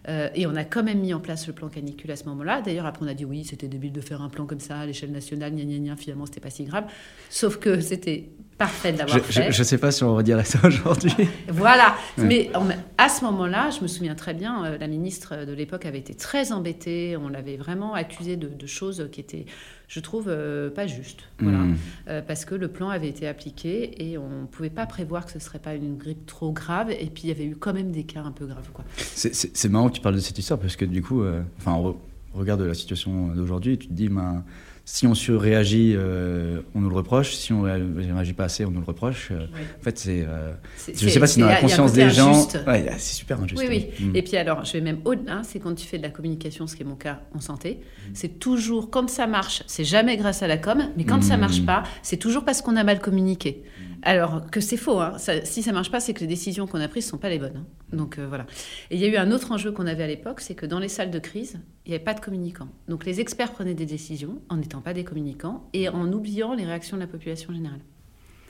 Euh, 0.07 0.29
et 0.35 0.45
on 0.45 0.55
a 0.55 0.63
quand 0.63 0.83
même 0.83 0.99
mis 0.99 1.13
en 1.13 1.19
place 1.19 1.47
le 1.47 1.53
plan 1.53 1.67
canicule 1.67 2.11
à 2.11 2.15
ce 2.15 2.25
moment-là. 2.25 2.61
D'ailleurs, 2.61 2.85
après, 2.85 3.05
on 3.05 3.09
a 3.09 3.13
dit 3.13 3.25
oui, 3.25 3.43
c'était 3.43 3.67
débile 3.67 3.91
de 3.91 4.01
faire 4.01 4.21
un 4.21 4.29
plan 4.29 4.45
comme 4.45 4.59
ça 4.59 4.79
à 4.79 4.85
l'échelle 4.85 5.11
nationale 5.11 5.46
gna 5.49 5.63
gna 5.63 5.77
gna, 5.79 5.95
finalement, 5.95 6.25
c'était 6.25 6.39
pas 6.39 6.49
si 6.49 6.65
grave. 6.65 6.85
Sauf 7.29 7.57
que 7.57 7.79
c'était 7.81 8.29
parfait 8.57 8.91
d'avoir 8.91 9.19
fait. 9.19 9.51
Je 9.51 9.59
ne 9.59 9.63
sais 9.63 9.77
pas 9.77 9.91
si 9.91 10.03
on 10.03 10.15
redirait 10.15 10.43
ça 10.43 10.59
aujourd'hui. 10.63 11.11
voilà. 11.49 11.95
Mais 12.17 12.49
à 12.97 13.09
ce 13.09 13.23
moment-là, 13.25 13.69
je 13.69 13.81
me 13.81 13.87
souviens 13.87 14.15
très 14.15 14.33
bien, 14.33 14.65
euh, 14.65 14.77
la 14.77 14.87
ministre 14.87 15.45
de 15.45 15.53
l'époque 15.53 15.85
avait 15.85 15.99
été 15.99 16.15
très 16.15 16.51
embêtée. 16.51 17.17
On 17.17 17.29
l'avait 17.29 17.57
vraiment 17.57 17.93
accusée 17.93 18.35
de, 18.35 18.67
choses 18.67 19.07
qui 19.11 19.21
étaient, 19.21 19.45
je 19.87 19.99
trouve, 19.99 20.25
euh, 20.27 20.69
pas 20.69 20.87
justes. 20.87 21.23
Voilà. 21.39 21.59
Hmm. 21.59 21.75
Euh, 22.09 22.21
parce 22.21 22.45
que 22.45 22.55
le 22.55 22.67
plan 22.67 22.89
avait 22.89 23.07
été 23.07 23.27
appliqué 23.27 24.09
et 24.09 24.17
on 24.17 24.41
ne 24.41 24.45
pouvait 24.45 24.69
pas 24.69 24.85
prévoir 24.85 25.25
que 25.25 25.31
ce 25.31 25.37
ne 25.37 25.43
serait 25.43 25.59
pas 25.59 25.75
une 25.75 25.97
grippe 25.97 26.25
trop 26.25 26.51
grave. 26.51 26.91
Et 26.91 27.05
puis, 27.05 27.23
il 27.23 27.29
y 27.29 27.31
avait 27.31 27.45
eu 27.45 27.55
quand 27.55 27.73
même 27.73 27.91
des 27.91 28.03
cas 28.03 28.21
un 28.21 28.31
peu 28.31 28.45
graves. 28.45 28.69
C'est 29.13 29.69
marrant 29.69 29.89
que 29.89 29.95
tu 29.95 30.01
parles 30.01 30.15
de 30.15 30.19
cette 30.19 30.37
histoire 30.37 30.59
parce 30.59 30.75
que 30.75 30.85
du 30.85 31.01
coup, 31.01 31.23
enfin, 31.57 31.73
on 31.73 31.95
regarde 32.33 32.61
la 32.61 32.73
situation 32.73 33.27
d'aujourd'hui 33.27 33.73
et 33.73 33.77
tu 33.77 33.87
te 33.87 33.93
dis, 33.93 34.09
ben 34.09 34.43
si 34.89 35.05
on 35.05 35.13
surréagit, 35.13 35.95
euh, 35.97 36.61
on 36.73 36.79
nous 36.79 36.89
le 36.89 36.95
reproche. 36.95 37.35
Si 37.35 37.51
on 37.51 37.63
ne 37.63 38.13
réagit 38.13 38.31
pas 38.31 38.45
assez, 38.45 38.63
on 38.63 38.71
nous 38.71 38.79
le 38.79 38.85
reproche. 38.85 39.31
Euh, 39.31 39.45
en 39.79 39.83
fait, 39.83 39.99
c'est. 39.99 40.23
Euh, 40.25 40.53
je 40.87 41.03
ne 41.03 41.09
sais 41.09 41.19
pas 41.19 41.27
si 41.27 41.41
dans 41.41 41.45
la 41.45 41.57
conscience 41.57 41.91
des 41.91 42.09
gens. 42.09 42.47
c'est 42.47 42.99
super 42.99 43.41
injuste. 43.41 43.61
Oui, 43.61 43.67
oui. 43.67 43.89
Mm. 43.99 44.15
Et 44.15 44.21
puis 44.21 44.37
alors, 44.37 44.63
je 44.63 44.71
vais 44.71 44.79
même 44.79 44.99
au-delà. 45.03 45.41
C'est 45.43 45.59
quand 45.59 45.75
tu 45.75 45.85
fais 45.85 45.97
de 45.97 46.03
la 46.03 46.09
communication, 46.09 46.67
ce 46.67 46.77
qui 46.77 46.83
est 46.83 46.85
mon 46.85 46.95
cas 46.95 47.19
en 47.35 47.41
santé. 47.41 47.81
Mm. 47.81 48.11
C'est 48.13 48.39
toujours, 48.39 48.89
quand 48.89 49.09
ça 49.09 49.27
marche, 49.27 49.61
c'est 49.67 49.83
jamais 49.83 50.15
grâce 50.15 50.41
à 50.41 50.47
la 50.47 50.57
com. 50.57 50.81
Mais 50.95 51.03
quand 51.03 51.21
ça 51.21 51.27
ça 51.27 51.35
mm. 51.35 51.41
marche 51.41 51.65
pas, 51.65 51.83
c'est 52.01 52.15
toujours 52.15 52.45
parce 52.45 52.61
qu'on 52.61 52.77
a 52.77 52.83
mal 52.85 53.01
communiqué. 53.01 53.63
Alors 54.03 54.49
que 54.49 54.59
c'est 54.59 54.77
faux. 54.77 54.99
Hein. 54.99 55.17
si 55.43 55.63
ça 55.63 55.71
marche 55.71 55.91
pas, 55.91 55.99
c'est 55.99 56.13
que 56.13 56.21
les 56.21 56.27
décisions 56.27 56.67
qu'on 56.67 56.79
a 56.79 56.87
prises 56.87 57.07
sont 57.07 57.17
pas 57.17 57.29
les 57.29 57.39
bonnes. 57.39 57.57
Hein. 57.57 57.95
Donc 57.95 58.17
euh, 58.17 58.27
voilà. 58.27 58.45
Et 58.91 58.95
il 58.95 59.01
y 59.01 59.05
a 59.05 59.07
eu 59.07 59.17
un 59.17 59.31
autre 59.31 59.51
enjeu 59.51 59.71
qu'on 59.71 59.87
avait 59.87 60.03
à 60.03 60.07
l'époque, 60.07 60.41
c'est 60.41 60.55
que 60.55 60.65
dans 60.65 60.79
les 60.79 60.89
salles 60.89 61.11
de 61.11 61.19
crise, 61.19 61.59
il 61.85 61.89
n'y 61.89 61.95
avait 61.95 62.03
pas 62.03 62.13
de 62.13 62.19
communicants. 62.19 62.69
Donc 62.87 63.05
les 63.05 63.19
experts 63.19 63.51
prenaient 63.51 63.73
des 63.73 63.85
décisions 63.85 64.41
en 64.49 64.57
n'étant 64.57 64.81
pas 64.81 64.93
des 64.93 65.03
communicants 65.03 65.69
et 65.73 65.89
en 65.89 66.11
oubliant 66.11 66.53
les 66.53 66.65
réactions 66.65 66.97
de 66.97 67.01
la 67.01 67.07
population 67.07 67.53
générale. 67.53 67.79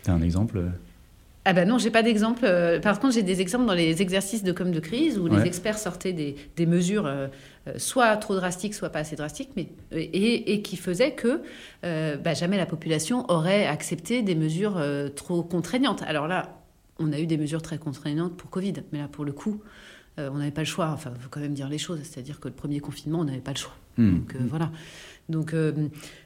Tu 0.04 0.10
as 0.10 0.14
un 0.14 0.22
exemple 0.22 0.64
ah 1.50 1.54
ben 1.54 1.66
non, 1.66 1.78
j'ai 1.78 1.92
pas 1.92 2.04
d'exemple. 2.04 2.42
Euh, 2.44 2.82
par 2.82 3.00
contre, 3.00 3.14
j'ai 3.14 3.24
des 3.24 3.40
exemples 3.40 3.66
dans 3.66 3.74
les 3.74 4.02
exercices 4.02 4.44
de 4.44 4.52
com 4.52 4.70
de 4.70 4.82
crise 4.82 5.18
où 5.18 5.28
les 5.28 5.46
experts 5.46 5.78
sortaient 5.78 6.12
des, 6.12 6.66
mesures 6.66 7.06
euh, 7.06 7.28
soit 7.78 8.18
trop 8.18 8.36
drastiques, 8.36 8.74
soit 8.74 8.90
pas 8.90 9.00
assez 9.00 9.16
drastiques, 9.16 9.52
mais, 9.56 9.70
et, 9.94 10.62
qui 10.62 10.76
faisaient 10.76 11.14
que 11.14 11.42
bah, 11.84 12.34
jamais 12.34 12.58
la 12.58 12.66
population 12.66 13.26
aurait 13.32 13.66
accepté 13.66 14.24
des 14.24 14.36
mesures 14.36 14.84
trop 15.16 15.42
contraignantes. 15.42 16.04
Alors 16.04 16.28
là, 16.28 16.60
on 17.00 17.14
a 17.14 17.20
eu 17.20 17.28
des 17.28 17.38
mesures 17.38 17.62
très 17.62 17.78
contraignantes 17.78 18.36
pour 18.36 18.50
Covid, 18.50 18.74
mais 18.92 19.00
là, 19.00 19.08
pour 19.08 19.24
le 19.24 19.32
coup, 19.32 19.62
euh, 20.20 20.30
on 20.34 20.38
n'avait 20.38 20.52
pas 20.52 20.62
le 20.62 20.68
choix. 20.68 20.90
Enfin, 20.90 21.12
il 21.16 21.22
faut 21.22 21.30
quand 21.30 21.40
même 21.40 21.54
dire 21.54 21.70
les 21.70 21.78
choses. 21.78 22.00
C'est-à-dire 22.04 22.40
que 22.40 22.48
le 22.48 22.54
premier 22.54 22.80
confinement, 22.80 23.20
on 23.20 23.26
n'avait 23.26 23.40
pas 23.40 23.52
le 23.52 23.58
choix. 23.58 23.76
Hmm. 23.98 24.18
Donc 24.18 24.36
euh, 24.36 24.40
voilà. 24.48 24.72
Donc, 25.30 25.54
euh, 25.54 25.74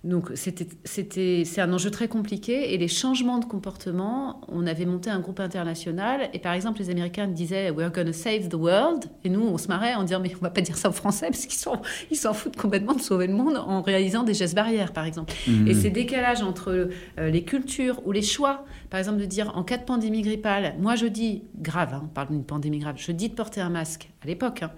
donc 0.04 0.30
c'était, 0.36 0.68
c'était, 0.84 1.44
c'est 1.46 1.62
un 1.62 1.74
enjeu 1.74 1.90
très 1.90 2.08
compliqué. 2.08 2.74
Et 2.74 2.78
les 2.78 2.88
changements 2.88 3.40
de 3.40 3.46
comportement, 3.46 4.42
on 4.48 4.68
avait 4.68 4.86
monté 4.86 5.10
un 5.10 5.20
groupe 5.20 5.40
international. 5.40 6.30
Et 6.34 6.40
par 6.40 6.54
exemple, 6.54 6.80
les 6.80 6.90
Américains 6.90 7.28
disaient 7.28 7.72
We're 7.72 7.92
going 7.92 8.06
to 8.06 8.14
save 8.14 8.50
the 8.50 8.56
world. 8.56 9.06
Et 9.24 9.30
nous, 9.30 9.42
on 9.42 9.58
se 9.58 9.68
marrait 9.68 9.96
en 9.96 10.04
disant 10.04 10.20
Mais 10.20 10.34
on 10.36 10.44
va 10.44 10.52
pas 10.52 10.62
dire 10.62 10.78
ça 10.78 10.90
en 10.90 10.92
français, 10.92 11.28
parce 11.28 11.46
qu'ils 11.46 11.58
s'en, 11.58 11.82
ils 12.12 12.18
s'en 12.18 12.34
foutent 12.34 12.58
complètement 12.58 12.94
de 12.94 13.02
sauver 13.02 13.28
le 13.28 13.34
monde 13.34 13.58
en 13.58 13.82
réalisant 13.82 14.24
des 14.24 14.34
gestes 14.34 14.56
barrières, 14.56 14.94
par 14.94 15.06
exemple. 15.06 15.34
Mmh. 15.48 15.68
Et 15.68 15.74
ces 15.74 15.90
décalages 15.90 16.44
entre 16.44 16.90
euh, 17.20 17.30
les 17.30 17.44
cultures 17.44 18.02
ou 18.06 18.12
les 18.12 18.22
choix, 18.22 18.66
par 18.90 19.00
exemple, 19.00 19.20
de 19.20 19.26
dire 19.26 19.52
en 19.56 19.64
cas 19.64 19.78
de 19.78 19.84
pandémie 19.84 20.22
grippale, 20.22 20.76
moi 20.80 20.96
je 20.96 21.08
dis, 21.08 21.44
grave, 21.60 21.94
hein, 21.94 22.02
on 22.06 22.08
parle 22.08 22.30
d'une 22.30 22.44
pandémie 22.44 22.80
grave, 22.80 22.96
je 22.98 23.12
dis 23.12 23.30
de 23.30 23.34
porter 23.34 23.62
un 23.62 23.70
masque 23.70 24.10
à 24.24 24.28
l'époque. 24.28 24.64
Hein, 24.64 24.72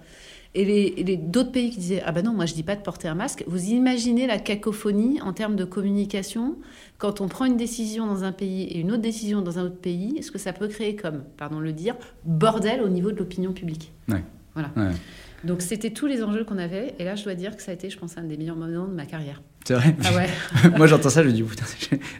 et 0.54 0.64
les, 0.64 1.16
d'autres 1.16 1.50
pays 1.50 1.70
qui 1.70 1.78
disaient 1.78 2.02
ah 2.04 2.12
ben 2.12 2.24
non 2.24 2.32
moi 2.32 2.46
je 2.46 2.54
dis 2.54 2.62
pas 2.62 2.76
de 2.76 2.82
porter 2.82 3.08
un 3.08 3.14
masque. 3.14 3.44
Vous 3.46 3.70
imaginez 3.70 4.26
la 4.26 4.38
cacophonie 4.38 5.20
en 5.20 5.32
termes 5.32 5.56
de 5.56 5.64
communication 5.64 6.56
quand 6.98 7.20
on 7.20 7.28
prend 7.28 7.44
une 7.44 7.56
décision 7.56 8.06
dans 8.06 8.24
un 8.24 8.32
pays 8.32 8.64
et 8.64 8.78
une 8.78 8.92
autre 8.92 9.02
décision 9.02 9.42
dans 9.42 9.58
un 9.58 9.64
autre 9.64 9.80
pays, 9.80 10.16
est-ce 10.18 10.30
que 10.30 10.38
ça 10.38 10.52
peut 10.52 10.68
créer 10.68 10.94
comme 10.94 11.24
pardon 11.36 11.58
le 11.58 11.72
dire 11.72 11.96
bordel 12.24 12.82
au 12.82 12.88
niveau 12.88 13.10
de 13.10 13.16
l'opinion 13.16 13.52
publique? 13.52 13.92
Voilà. 14.54 14.70
Donc 15.42 15.60
c'était 15.60 15.90
tous 15.90 16.06
les 16.06 16.22
enjeux 16.22 16.44
qu'on 16.44 16.58
avait 16.58 16.94
et 16.98 17.04
là 17.04 17.16
je 17.16 17.24
dois 17.24 17.34
dire 17.34 17.56
que 17.56 17.62
ça 17.62 17.72
a 17.72 17.74
été 17.74 17.90
je 17.90 17.98
pense 17.98 18.16
un 18.16 18.22
des 18.22 18.36
meilleurs 18.36 18.56
moments 18.56 18.86
de 18.86 18.94
ma 18.94 19.06
carrière. 19.06 19.42
C'est 19.64 19.74
vrai. 19.74 19.96
Ah 20.04 20.14
ouais. 20.14 20.28
moi, 20.76 20.86
j'entends 20.86 21.08
ça, 21.08 21.22
je 21.22 21.28
me 21.28 21.32
dis, 21.32 21.42
putain, 21.42 21.64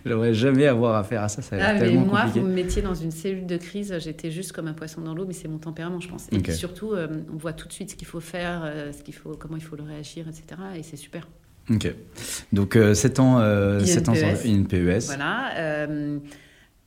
j'aimerais 0.04 0.32
jamais 0.32 0.66
avoir 0.66 0.96
affaire 0.96 1.22
à 1.22 1.28
ça. 1.28 1.42
Ça 1.42 1.56
a 1.56 1.74
ah, 1.74 1.78
tellement 1.78 2.06
moi, 2.06 2.20
compliqué. 2.22 2.40
vous 2.40 2.46
me 2.46 2.54
mettiez 2.54 2.80
dans 2.80 2.94
une 2.94 3.10
cellule 3.10 3.46
de 3.46 3.58
crise, 3.58 3.94
j'étais 3.98 4.30
juste 4.30 4.52
comme 4.52 4.66
un 4.66 4.72
poisson 4.72 5.02
dans 5.02 5.14
l'eau, 5.14 5.26
mais 5.26 5.34
c'est 5.34 5.48
mon 5.48 5.58
tempérament, 5.58 6.00
je 6.00 6.08
pense. 6.08 6.26
Et 6.32 6.38
puis 6.38 6.54
surtout, 6.54 6.92
euh, 6.92 7.22
on 7.32 7.36
voit 7.36 7.52
tout 7.52 7.68
de 7.68 7.72
suite 7.72 7.90
ce 7.90 7.96
qu'il 7.96 8.06
faut 8.06 8.20
faire, 8.20 8.62
euh, 8.64 8.92
ce 8.92 9.02
qu'il 9.02 9.14
faut, 9.14 9.36
comment 9.38 9.56
il 9.56 9.62
faut 9.62 9.76
le 9.76 9.82
réagir, 9.82 10.26
etc. 10.26 10.60
Et 10.76 10.82
c'est 10.82 10.96
super. 10.96 11.28
Ok. 11.70 11.94
Donc, 12.52 12.74
7 12.74 13.18
euh, 13.18 13.22
ans, 13.22 13.84
7 13.84 14.08
ans 14.08 14.14
sans 14.14 14.46
INPES. 14.46 15.06
Voilà. 15.06 15.86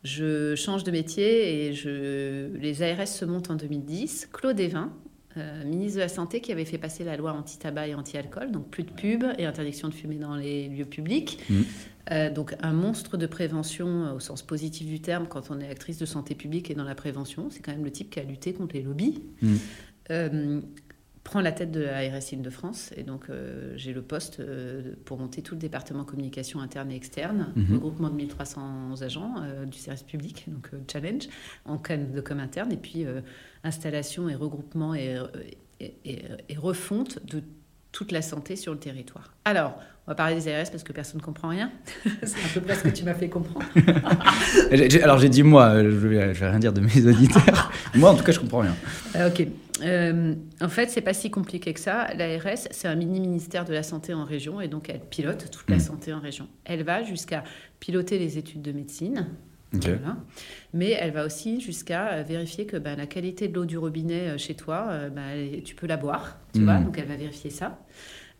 je 0.03 0.55
change 0.55 0.83
de 0.83 0.91
métier 0.91 1.67
et 1.67 1.73
je, 1.73 2.55
les 2.57 2.81
ARS 2.81 3.07
se 3.07 3.25
montent 3.25 3.51
en 3.51 3.55
2010. 3.55 4.29
Claude 4.33 4.59
Evin, 4.59 4.91
euh, 5.38 5.63
ministre 5.63 5.98
de 5.98 6.01
la 6.01 6.10
Santé 6.10 6.41
qui 6.41 6.51
avait 6.51 6.65
fait 6.65 6.77
passer 6.77 7.03
la 7.03 7.17
loi 7.17 7.34
anti-tabac 7.34 7.88
et 7.88 7.96
anti-alcool, 7.96 8.51
donc 8.51 8.70
plus 8.70 8.84
de 8.84 8.91
pub 8.91 9.24
et 9.38 9.46
interdiction 9.46 9.88
de 9.88 9.94
fumer 9.94 10.15
dans 10.15 10.36
les 10.36 10.67
lieux 10.67 10.86
publics. 10.86 11.39
Mmh. 11.50 11.62
Euh, 12.12 12.29
donc 12.32 12.56
un 12.62 12.74
monstre 12.74 13.17
de 13.17 13.27
prévention 13.27 14.06
euh, 14.06 14.13
au 14.13 14.20
sens 14.20 14.41
positif 14.41 14.88
du 14.88 15.01
terme 15.01 15.27
quand 15.27 15.51
on 15.51 15.60
est 15.60 15.70
actrice 15.70 15.98
de 15.98 16.06
santé 16.06 16.36
publique 16.36 16.72
et 16.72 16.75
dans 16.75 16.86
la 16.86 16.96
prévention. 16.96 17.50
C'est 17.50 17.62
quand 17.62 17.72
même 17.72 17.84
le 17.84 17.91
type 17.91 18.10
qui 18.10 18.20
a 18.20 18.24
lutté 18.24 18.53
contre 18.53 18.75
les 18.75 18.82
lobbies. 18.82 19.22
Mmh. 19.41 20.60
prend 21.24 21.41
la 21.41 21.51
tête 21.51 21.72
de 21.72 21.82
la 21.82 22.00
RSI 22.17 22.38
de 22.38 22.50
France 22.50 22.94
et 22.96 23.03
donc 23.03 23.25
j'ai 23.75 23.91
le 23.91 24.01
poste 24.01 24.41
pour 25.03 25.17
monter 25.17 25.41
tout 25.41 25.56
le 25.56 25.60
département 25.60 26.06
communication 26.06 26.62
interne 26.62 26.89
et 26.89 26.96
externe, 26.96 27.51
mmh. 27.53 27.74
regroupement 27.74 28.10
de 28.10 28.15
1300 28.15 29.01
agents 29.01 29.36
du 29.65 29.77
service 29.77 30.03
public, 30.03 30.46
donc 30.48 30.72
challenge, 30.89 31.27
en 31.65 31.77
canne 31.77 32.13
de 32.13 32.22
com 32.22 32.39
interne 32.39 32.72
et 32.72 32.77
puis 32.77 33.06
installation 33.67 34.29
et 34.29 34.36
regroupement 34.36 34.95
et, 34.95 35.17
et, 35.79 36.57
refonte 36.57 37.24
de 37.25 37.43
toute 37.91 38.12
la 38.12 38.21
santé 38.21 38.55
sur 38.55 38.74
le 38.74 38.79
territoire. 38.79 39.33
Alors, 39.45 39.79
on 40.05 40.12
va 40.12 40.15
parler 40.15 40.36
des 40.36 40.47
ARS 40.47 40.69
parce 40.71 40.83
que 40.83 40.93
personne 40.93 41.19
ne 41.19 41.25
comprend 41.25 41.50
rien. 41.50 41.71
C'est 42.24 42.38
un 42.38 42.53
peu 42.53 42.62
près 42.62 42.75
ce 42.75 42.83
que 42.83 42.89
tu 42.89 43.03
m'as 43.03 43.13
fait 43.13 43.27
comprendre. 43.27 43.65
Alors 45.03 45.17
j'ai 45.19 45.29
dit 45.29 45.43
moi, 45.43 45.83
je 45.83 45.89
vais, 45.89 46.31
vais 46.31 46.50
rien 46.50 46.59
dire 46.59 46.74
de 46.74 46.81
mes 46.81 47.05
auditeurs. 47.05 47.71
moi 47.95 48.12
en 48.12 48.15
tout 48.15 48.24
cas 48.24 48.31
je 48.31 48.39
comprends 48.39 48.59
rien. 48.59 48.75
Euh, 49.15 49.29
ok. 49.29 49.47
euh, 49.81 50.33
en 50.62 50.69
fait, 50.69 50.89
c'est 50.89 51.01
pas 51.01 51.13
si 51.13 51.29
compliqué 51.29 51.74
que 51.74 51.79
ça. 51.79 52.07
L'ARS, 52.15 52.67
c'est 52.71 52.88
un 52.88 52.95
mini 52.95 53.19
ministère 53.19 53.65
de 53.65 53.74
la 53.74 53.83
santé 53.83 54.13
en 54.13 54.24
région 54.24 54.62
et 54.62 54.67
donc 54.67 54.89
elle 54.89 55.01
pilote 55.01 55.50
toute 55.51 55.69
la 55.69 55.79
santé 55.79 56.13
en 56.13 56.19
région. 56.21 56.47
Elle 56.63 56.83
va 56.83 57.03
jusqu'à 57.03 57.43
piloter 57.79 58.17
les 58.17 58.38
études 58.38 58.62
de 58.62 58.71
médecine. 58.71 59.27
Mais 60.74 60.91
elle 60.91 61.12
va 61.12 61.25
aussi 61.25 61.59
jusqu'à 61.59 62.24
vérifier 62.24 62.65
que 62.65 62.77
bah, 62.77 62.95
la 62.95 63.07
qualité 63.07 63.47
de 63.47 63.55
l'eau 63.55 63.65
du 63.65 63.77
robinet 63.77 64.38
chez 64.38 64.55
toi, 64.55 65.09
bah, 65.13 65.21
tu 65.63 65.75
peux 65.75 65.88
la 65.88 65.97
boire, 65.97 66.39
tu 66.53 66.63
vois, 66.63 66.77
donc 66.77 66.97
elle 66.97 67.07
va 67.07 67.15
vérifier 67.15 67.50
ça. 67.50 67.79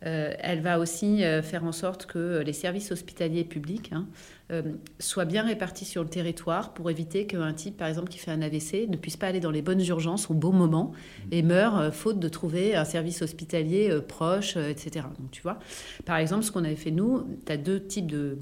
Euh, 0.06 0.32
elle 0.38 0.60
va 0.60 0.78
aussi 0.78 1.24
euh, 1.24 1.42
faire 1.42 1.64
en 1.64 1.72
sorte 1.72 2.06
que 2.06 2.40
les 2.46 2.52
services 2.52 2.92
hospitaliers 2.92 3.42
publics 3.42 3.90
hein, 3.92 4.06
euh, 4.52 4.62
soient 5.00 5.24
bien 5.24 5.42
répartis 5.42 5.84
sur 5.84 6.04
le 6.04 6.08
territoire 6.08 6.72
pour 6.72 6.88
éviter 6.88 7.26
qu'un 7.26 7.52
type, 7.52 7.76
par 7.76 7.88
exemple, 7.88 8.08
qui 8.08 8.18
fait 8.18 8.30
un 8.30 8.40
AVC 8.40 8.88
ne 8.88 8.96
puisse 8.96 9.16
pas 9.16 9.26
aller 9.26 9.40
dans 9.40 9.50
les 9.50 9.62
bonnes 9.62 9.84
urgences 9.84 10.30
au 10.30 10.34
bon 10.34 10.52
moment 10.52 10.92
et 11.32 11.42
meure 11.42 11.92
faute 11.92 12.20
de 12.20 12.28
trouver 12.28 12.76
un 12.76 12.84
service 12.84 13.22
hospitalier 13.22 13.98
proche, 14.06 14.56
etc. 14.56 15.06
Donc, 15.18 15.32
tu 15.32 15.42
vois, 15.42 15.58
par 16.06 16.16
exemple, 16.18 16.44
ce 16.44 16.52
qu'on 16.52 16.64
avait 16.64 16.76
fait 16.76 16.92
nous, 16.92 17.26
tu 17.44 17.52
as 17.52 17.56
deux 17.56 17.84
types 17.84 18.06
de 18.06 18.38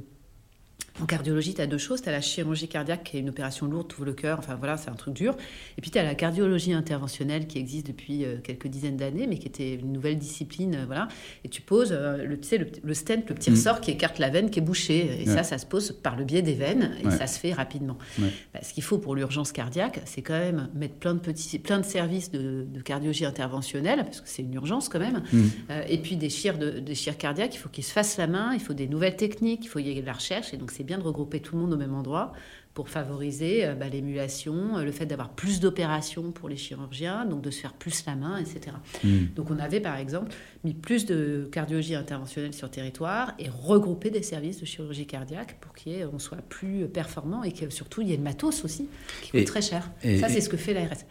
en 1.01 1.07
cardiologie, 1.07 1.55
tu 1.55 1.61
as 1.61 1.67
deux 1.67 1.79
choses. 1.79 2.03
Tu 2.03 2.09
as 2.09 2.13
la 2.13 2.21
chirurgie 2.21 2.69
cardiaque, 2.69 3.05
qui 3.05 3.17
est 3.17 3.21
une 3.21 3.29
opération 3.29 3.67
lourde, 3.67 3.93
ouvres 3.93 4.05
le 4.05 4.13
cœur, 4.13 4.39
enfin 4.39 4.55
voilà, 4.55 4.77
c'est 4.77 4.91
un 4.91 4.95
truc 4.95 5.15
dur. 5.15 5.37
Et 5.77 5.81
puis 5.81 5.91
tu 5.91 5.99
as 5.99 6.03
la 6.03 6.15
cardiologie 6.15 6.73
interventionnelle, 6.73 7.47
qui 7.47 7.59
existe 7.59 7.87
depuis 7.87 8.25
euh, 8.25 8.39
quelques 8.43 8.69
dizaines 8.69 8.97
d'années, 8.97 9.27
mais 9.27 9.39
qui 9.39 9.47
était 9.47 9.75
une 9.75 9.93
nouvelle 9.93 10.19
discipline. 10.19 10.75
Euh, 10.75 10.85
voilà. 10.87 11.09
Et 11.45 11.49
tu 11.49 11.61
poses 11.61 11.93
euh, 11.93 12.25
le, 12.25 12.39
tu 12.39 12.49
sais, 12.49 12.59
le, 12.83 12.95
stent, 12.95 13.29
le 13.29 13.35
petit 13.35 13.51
mm. 13.51 13.55
ressort 13.55 13.81
qui 13.81 13.91
écarte 13.91 14.19
la 14.19 14.31
veine 14.31 14.51
qui 14.51 14.59
est 14.59 14.63
bouchée. 14.63 15.23
Et 15.23 15.27
ça, 15.27 15.43
ça 15.43 15.59
se 15.59 15.67
pose 15.67 15.93
par 15.93 16.17
le 16.17 16.25
biais 16.25 16.43
des 16.43 16.55
veines, 16.55 16.93
et 17.05 17.11
ça 17.11 17.27
se 17.27 17.39
fait 17.39 17.53
rapidement. 17.53 17.99
Bah, 18.19 18.61
ce 18.63 18.73
qu'il 18.73 18.83
faut 18.83 18.99
pour 18.99 19.15
l'urgence 19.15 19.53
cardiaque, 19.53 20.01
c'est 20.05 20.23
quand 20.23 20.39
même 20.39 20.69
mettre 20.75 20.95
plein 20.95 21.15
de, 21.15 21.21
petits, 21.21 21.59
plein 21.59 21.79
de 21.79 21.85
services 21.85 22.31
de, 22.31 22.67
cardiologie 22.85 23.25
interventionnelle, 23.25 24.05
parce 24.05 24.21
que 24.21 24.29
c'est 24.29 24.43
une 24.43 24.55
urgence 24.55 24.89
quand 24.89 24.99
même. 24.99 25.23
Mm. 25.33 25.43
et 25.89 25.99
puis 25.99 26.17
des 26.17 26.31
chires, 26.31 26.59
de, 26.59 26.71
des 26.79 26.95
chires 26.95 27.19
cardiaques, 27.19 27.55
il 27.55 27.59
faut 27.59 27.69
qu'ils 27.69 27.85
se 27.85 27.93
fassent 27.93 28.17
la 28.17 28.27
main, 28.27 28.55
il 28.55 28.61
faut 28.61 28.75
des 28.75 28.87
nouvelles 28.87 29.17
techniques, 29.17 29.65
il 29.65 29.69
faut 29.69 29.79
y 29.79 29.89
avoir 29.89 30.03
de 30.03 30.07
la 30.07 30.13
recherche. 30.13 30.55
Et 30.55 30.57
donc 30.57 30.71
c'est 30.71 30.86
bien 30.87 30.99
de 30.99 31.03
regrouper 31.03 31.41
tout 31.41 31.55
le 31.57 31.63
monde 31.63 31.73
au 31.73 31.77
même 31.77 31.95
endroit 31.95 32.33
pour 32.75 32.91
favoriser 32.91 33.65
euh, 33.65 33.75
bah, 33.75 33.89
l'émulation, 33.89 34.77
euh, 34.77 34.85
le 34.85 34.93
fait 34.93 35.07
d'avoir 35.07 35.31
plus 35.31 35.61
d'opérations 35.61 36.31
pour 36.31 36.49
les 36.49 36.57
chirurgiens, 36.57 37.25
donc 37.25 37.43
de 37.43 37.51
se 37.51 37.61
faire 37.61 37.73
plus 37.73 38.05
la 38.07 38.17
main, 38.17 38.37
etc. 38.37 38.77
Hmm. 39.03 39.27
Donc 39.35 39.51
on 39.51 39.59
avait 39.59 39.81
par 39.81 39.97
exemple 39.97 40.35
mis 40.63 40.75
plus 40.75 41.07
de 41.07 41.49
cardiologie 41.51 41.95
interventionnelle 41.95 42.53
sur 42.53 42.71
territoire 42.71 43.33
et 43.39 43.49
regroupé 43.49 44.11
des 44.11 44.23
services 44.23 44.61
de 44.61 44.67
chirurgie 44.67 45.07
cardiaque 45.07 45.59
pour 45.61 45.73
qu'on 45.73 46.19
soit 46.19 46.43
plus 46.49 46.87
performant 46.87 47.43
et 47.43 47.53
que 47.53 47.71
surtout 47.71 48.03
il 48.03 48.09
y 48.09 48.13
ait 48.13 48.19
le 48.19 48.23
matos 48.23 48.65
aussi 48.65 48.89
qui 49.23 49.31
coûte 49.31 49.47
très 49.47 49.63
cher. 49.63 49.91
Ça 50.03 50.29
c'est 50.29 50.41
ce 50.41 50.49
que 50.49 50.57
fait 50.57 50.75
l'ARS. 50.75 51.05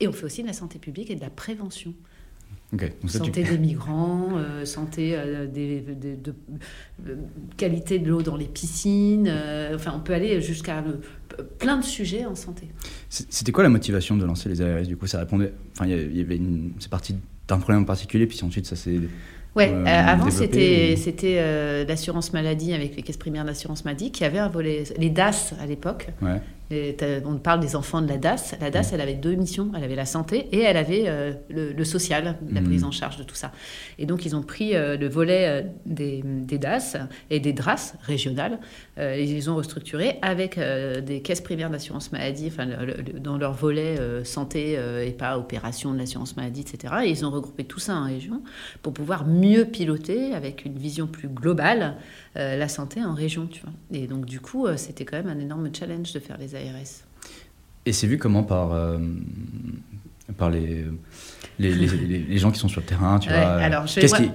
Et 0.00 0.08
on 0.08 0.12
fait 0.12 0.24
aussi 0.24 0.42
de 0.42 0.48
la 0.48 0.52
santé 0.52 0.80
publique 0.80 1.10
et 1.10 1.14
de 1.14 1.20
la 1.20 1.30
prévention 1.30 1.94
santé 3.06 3.42
des 3.42 3.58
migrants, 3.58 4.30
euh, 4.36 4.64
santé 4.64 5.14
euh, 5.14 5.46
des, 5.46 5.80
de, 5.80 6.34
euh, 7.06 7.16
qualité 7.56 7.98
de 7.98 8.08
l'eau 8.08 8.22
dans 8.22 8.36
les 8.36 8.46
piscines. 8.46 9.32
enfin, 9.74 9.92
on 9.96 10.00
peut 10.00 10.14
aller 10.14 10.40
jusqu'à 10.40 10.82
plein 11.58 11.76
de 11.76 11.84
sujets 11.84 12.24
en 12.24 12.34
santé. 12.34 12.68
C'était 13.08 13.52
quoi 13.52 13.62
la 13.62 13.70
motivation 13.70 14.16
de 14.16 14.24
lancer 14.24 14.48
les 14.48 14.60
ARS 14.62 14.82
Du 14.82 14.96
coup, 14.96 15.06
ça 15.06 15.18
répondait. 15.18 15.52
Enfin, 15.74 15.86
il 15.86 16.16
y 16.16 16.20
avait 16.20 16.36
une. 16.36 16.72
C'est 16.78 16.90
parti 16.90 17.16
d'un 17.48 17.58
problème 17.58 17.82
en 17.82 17.86
particulier, 17.86 18.26
puis 18.26 18.40
ensuite 18.42 18.66
ça 18.66 18.76
s'est. 18.76 19.00
Ouais, 19.54 19.70
avant 19.86 20.30
c'était 20.30 20.96
c'était 20.96 21.84
l'assurance 21.84 22.32
maladie 22.32 22.72
avec 22.72 22.96
les 22.96 23.02
caisses 23.02 23.18
primaires 23.18 23.44
d'assurance 23.44 23.84
maladie 23.84 24.10
qui 24.10 24.24
avait 24.24 24.38
un 24.38 24.48
volet 24.48 24.84
les 24.96 25.10
DAS 25.10 25.52
à 25.60 25.66
l'époque. 25.66 26.08
Ouais 26.22 26.40
on 27.24 27.36
parle 27.38 27.60
des 27.60 27.76
enfants 27.76 28.02
de 28.02 28.08
la 28.08 28.18
DAS. 28.18 28.54
La 28.60 28.70
DAS, 28.70 28.90
mm. 28.90 28.94
elle 28.94 29.00
avait 29.00 29.14
deux 29.14 29.34
missions. 29.34 29.70
Elle 29.76 29.84
avait 29.84 29.94
la 29.94 30.06
santé 30.06 30.48
et 30.52 30.60
elle 30.60 30.76
avait 30.76 31.04
euh, 31.06 31.32
le, 31.48 31.84
social, 31.84 32.36
la 32.50 32.60
mm. 32.60 32.64
prise 32.64 32.84
en 32.84 32.90
charge 32.90 33.16
de 33.16 33.22
tout 33.24 33.34
ça. 33.34 33.52
Et 33.98 34.06
donc, 34.06 34.24
ils 34.24 34.36
ont 34.36 34.42
pris 34.42 34.74
euh, 34.74 34.96
le 34.96 35.08
volet 35.08 35.62
euh, 35.62 35.68
des, 35.86 36.22
DAS 36.58 36.96
et 37.30 37.40
des 37.40 37.52
DRAS 37.52 37.94
régionales. 38.02 38.58
et 38.98 39.24
ils 39.24 39.50
ont 39.50 39.56
restructuré 39.56 40.18
avec 40.22 40.58
des 40.58 41.22
caisses 41.22 41.40
primaires 41.40 41.70
d'assurance 41.70 42.12
maladie, 42.12 42.48
enfin, 42.48 42.68
dans 43.18 43.38
leur 43.38 43.54
volet 43.54 43.96
santé 44.24 44.78
et 45.04 45.10
pas 45.12 45.38
opération 45.38 45.92
de 45.92 45.98
l'assurance 45.98 46.36
maladie, 46.36 46.60
etc. 46.60 46.94
Et 47.04 47.10
ils 47.10 47.24
ont 47.24 47.30
regroupé 47.30 47.64
tout 47.64 47.78
ça 47.78 47.94
en 47.94 48.04
région 48.04 48.42
pour 48.82 48.92
pouvoir 48.92 49.26
mieux 49.26 49.64
piloter 49.64 50.34
avec 50.34 50.64
une 50.64 50.78
vision 50.78 51.06
plus 51.06 51.28
globale 51.28 51.96
la 52.34 52.68
santé 52.68 53.02
en 53.02 53.14
région, 53.14 53.46
tu 53.46 53.62
vois. 53.62 53.72
Et 53.92 54.06
donc, 54.06 54.26
du 54.26 54.40
coup, 54.40 54.66
c'était 54.76 55.04
quand 55.04 55.16
même 55.16 55.28
un 55.28 55.40
énorme 55.40 55.74
challenge 55.74 56.12
de 56.12 56.20
faire 56.20 56.38
les 56.38 56.54
et 57.84 57.92
c'est 57.92 58.06
vu 58.06 58.18
comment 58.18 58.44
par, 58.44 58.72
euh, 58.72 58.98
par 60.38 60.50
les, 60.50 60.84
les, 61.58 61.72
les, 61.72 62.38
gens 62.38 62.50
qui 62.50 62.58
sont 62.58 62.68
sur 62.68 62.80
le 62.80 62.86
terrain 62.86 63.18
tu 63.18 63.28
vois, 63.28 63.38
alors 63.38 63.86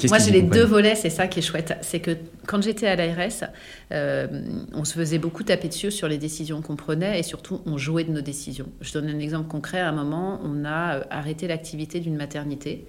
moi, 0.10 0.20
j'ai 0.20 0.32
les 0.32 0.42
deux 0.42 0.66
volets, 0.66 0.96
c'est 0.96 1.10
ça 1.10 1.28
qui 1.28 1.40
est 1.40 1.42
chouette. 1.42 1.78
C'est 1.82 2.00
que 2.00 2.12
quand 2.46 2.62
j'étais 2.62 2.88
à 2.88 2.96
l'ARS, 2.96 3.50
euh, 3.92 4.28
on 4.74 4.84
se 4.84 4.94
faisait 4.94 5.18
beaucoup 5.18 5.44
taper 5.44 5.70
dessus 5.70 5.92
sur 5.92 6.08
les 6.08 6.18
décisions 6.18 6.62
qu'on 6.62 6.76
prenait 6.76 7.20
et 7.20 7.24
surtout 7.24 7.62
on 7.66 7.78
jouait 7.78 8.04
de 8.04 8.12
nos 8.12 8.22
décisions. 8.22 8.68
Je 8.82 8.92
donne 8.94 9.10
un 9.10 9.20
exemple 9.20 9.48
concret. 9.48 9.80
À 9.80 9.90
un 9.90 9.94
moment, 9.94 10.40
on 10.44 10.66
a 10.66 10.98
euh, 10.98 11.04
arrêté 11.10 11.48
l'activité 11.48 12.00
d'une 12.00 12.16
maternité. 12.16 12.86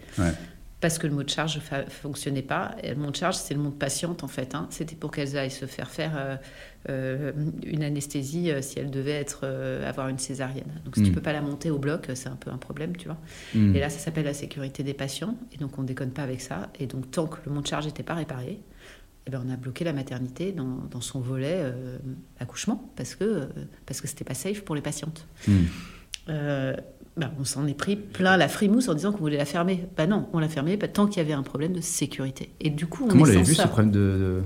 parce 0.81 0.99
que 0.99 1.07
le 1.09 1.13
mot 1.13 1.25
de 1.25 1.31
charge 1.31 1.57
ne 1.57 1.91
fonctionnait 1.91 2.43
pas. 2.43 2.77
Et 2.83 2.91
le 2.91 2.97
mot 2.97 3.11
de 3.11 3.17
charge, 3.17 3.37
c'est 3.37 3.55
le 3.55 3.61
mot 3.61 3.71
de 3.71 3.75
patiente, 3.75 4.23
en 4.23 4.29
fait. 4.29 4.55
Hein. 4.55 4.67
C'était 4.71 4.95
pour 4.95 5.11
qu'elles 5.11 5.37
aillent 5.37 5.51
se 5.51 5.67
faire 5.67 5.91
faire 5.91 6.13
euh, 6.17 6.37
une 6.87 7.83
anesthésie 7.83 8.51
euh, 8.51 8.63
si 8.63 8.79
elle 8.79 8.91
devait 8.91 9.13
être, 9.13 9.41
euh, 9.45 9.89
avoir 9.89 10.09
une 10.09 10.19
césarienne. 10.19 10.81
Donc 10.85 10.95
si 10.95 11.03
tu 11.03 11.09
tu 11.09 11.13
mm. 11.13 11.15
peux 11.15 11.21
pas 11.21 11.33
la 11.33 11.41
monter 11.41 11.71
au 11.71 11.79
bloc, 11.79 12.09
c'est 12.15 12.29
un 12.29 12.37
peu 12.37 12.51
un 12.51 12.57
problème, 12.57 12.97
tu 12.97 13.07
vois. 13.07 13.19
Mm. 13.55 13.75
Et 13.77 13.81
là, 13.81 13.91
ça 13.91 13.99
s'appelle 13.99 14.25
la 14.25 14.35
sécurité 14.35 14.83
des 14.83 14.95
patients. 14.95 15.37
Et 15.53 15.59
donc 15.59 15.79
on 15.79 15.83
déconne 15.83 16.11
pas 16.11 16.23
avec 16.23 16.41
ça. 16.41 16.71
Et 16.79 16.87
donc 16.87 17.11
tant 17.11 17.27
que 17.27 17.39
le 17.45 17.53
monte 17.53 17.67
charge 17.67 17.87
n'était 17.87 18.03
pas 18.03 18.15
réparé, 18.15 18.61
eh 19.27 19.31
ben, 19.31 19.43
on 19.45 19.53
a 19.53 19.57
bloqué 19.57 19.85
la 19.85 19.93
maternité 19.93 20.53
dans, 20.53 20.79
dans 20.91 21.01
son 21.01 21.21
volet 21.21 21.63
accouchement 22.41 22.91
parce 22.97 23.15
que 23.15 23.49
parce 23.85 24.01
que 24.01 24.09
c'était 24.09 24.25
pas 24.25 24.35
safe 24.35 24.63
pour 24.63 24.75
les 24.75 24.81
patientes. 24.81 25.27
Mm. 25.47 25.53
Ben, 26.29 27.33
on 27.41 27.45
s'en 27.45 27.67
est 27.67 27.75
pris 27.75 27.97
plein 27.97 28.37
la 28.37 28.47
frimousse 28.47 28.89
en 28.89 28.95
disant 28.95 29.11
qu'on 29.11 29.19
voulait 29.19 29.37
la 29.37 29.45
fermer. 29.45 29.89
Ben 29.97 30.09
non, 30.09 30.29
on 30.33 30.39
l'a 30.39 30.49
fermée 30.49 30.79
tant 30.79 31.07
qu'il 31.07 31.19
y 31.19 31.21
avait 31.21 31.33
un 31.33 31.43
problème 31.43 31.73
de 31.73 31.81
sécurité. 31.81 32.51
Et 32.61 32.71
du 32.71 32.87
coup, 32.87 33.05
on 33.05 33.09
Comment 33.09 33.25
vu 33.25 33.55
ce 33.55 33.67
problème 33.67 33.91
de 33.91 34.43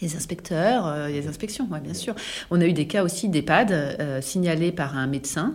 les 0.00 0.16
inspecteurs, 0.16 0.86
euh, 0.86 1.08
les 1.08 1.26
inspections, 1.26 1.68
ouais, 1.70 1.80
bien 1.80 1.94
sûr. 1.94 2.14
On 2.50 2.60
a 2.60 2.66
eu 2.66 2.72
des 2.72 2.86
cas 2.86 3.04
aussi 3.04 3.28
d'EHPAD 3.28 3.72
euh, 3.72 4.20
signalés 4.20 4.72
par 4.72 4.96
un 4.96 5.06
médecin 5.06 5.54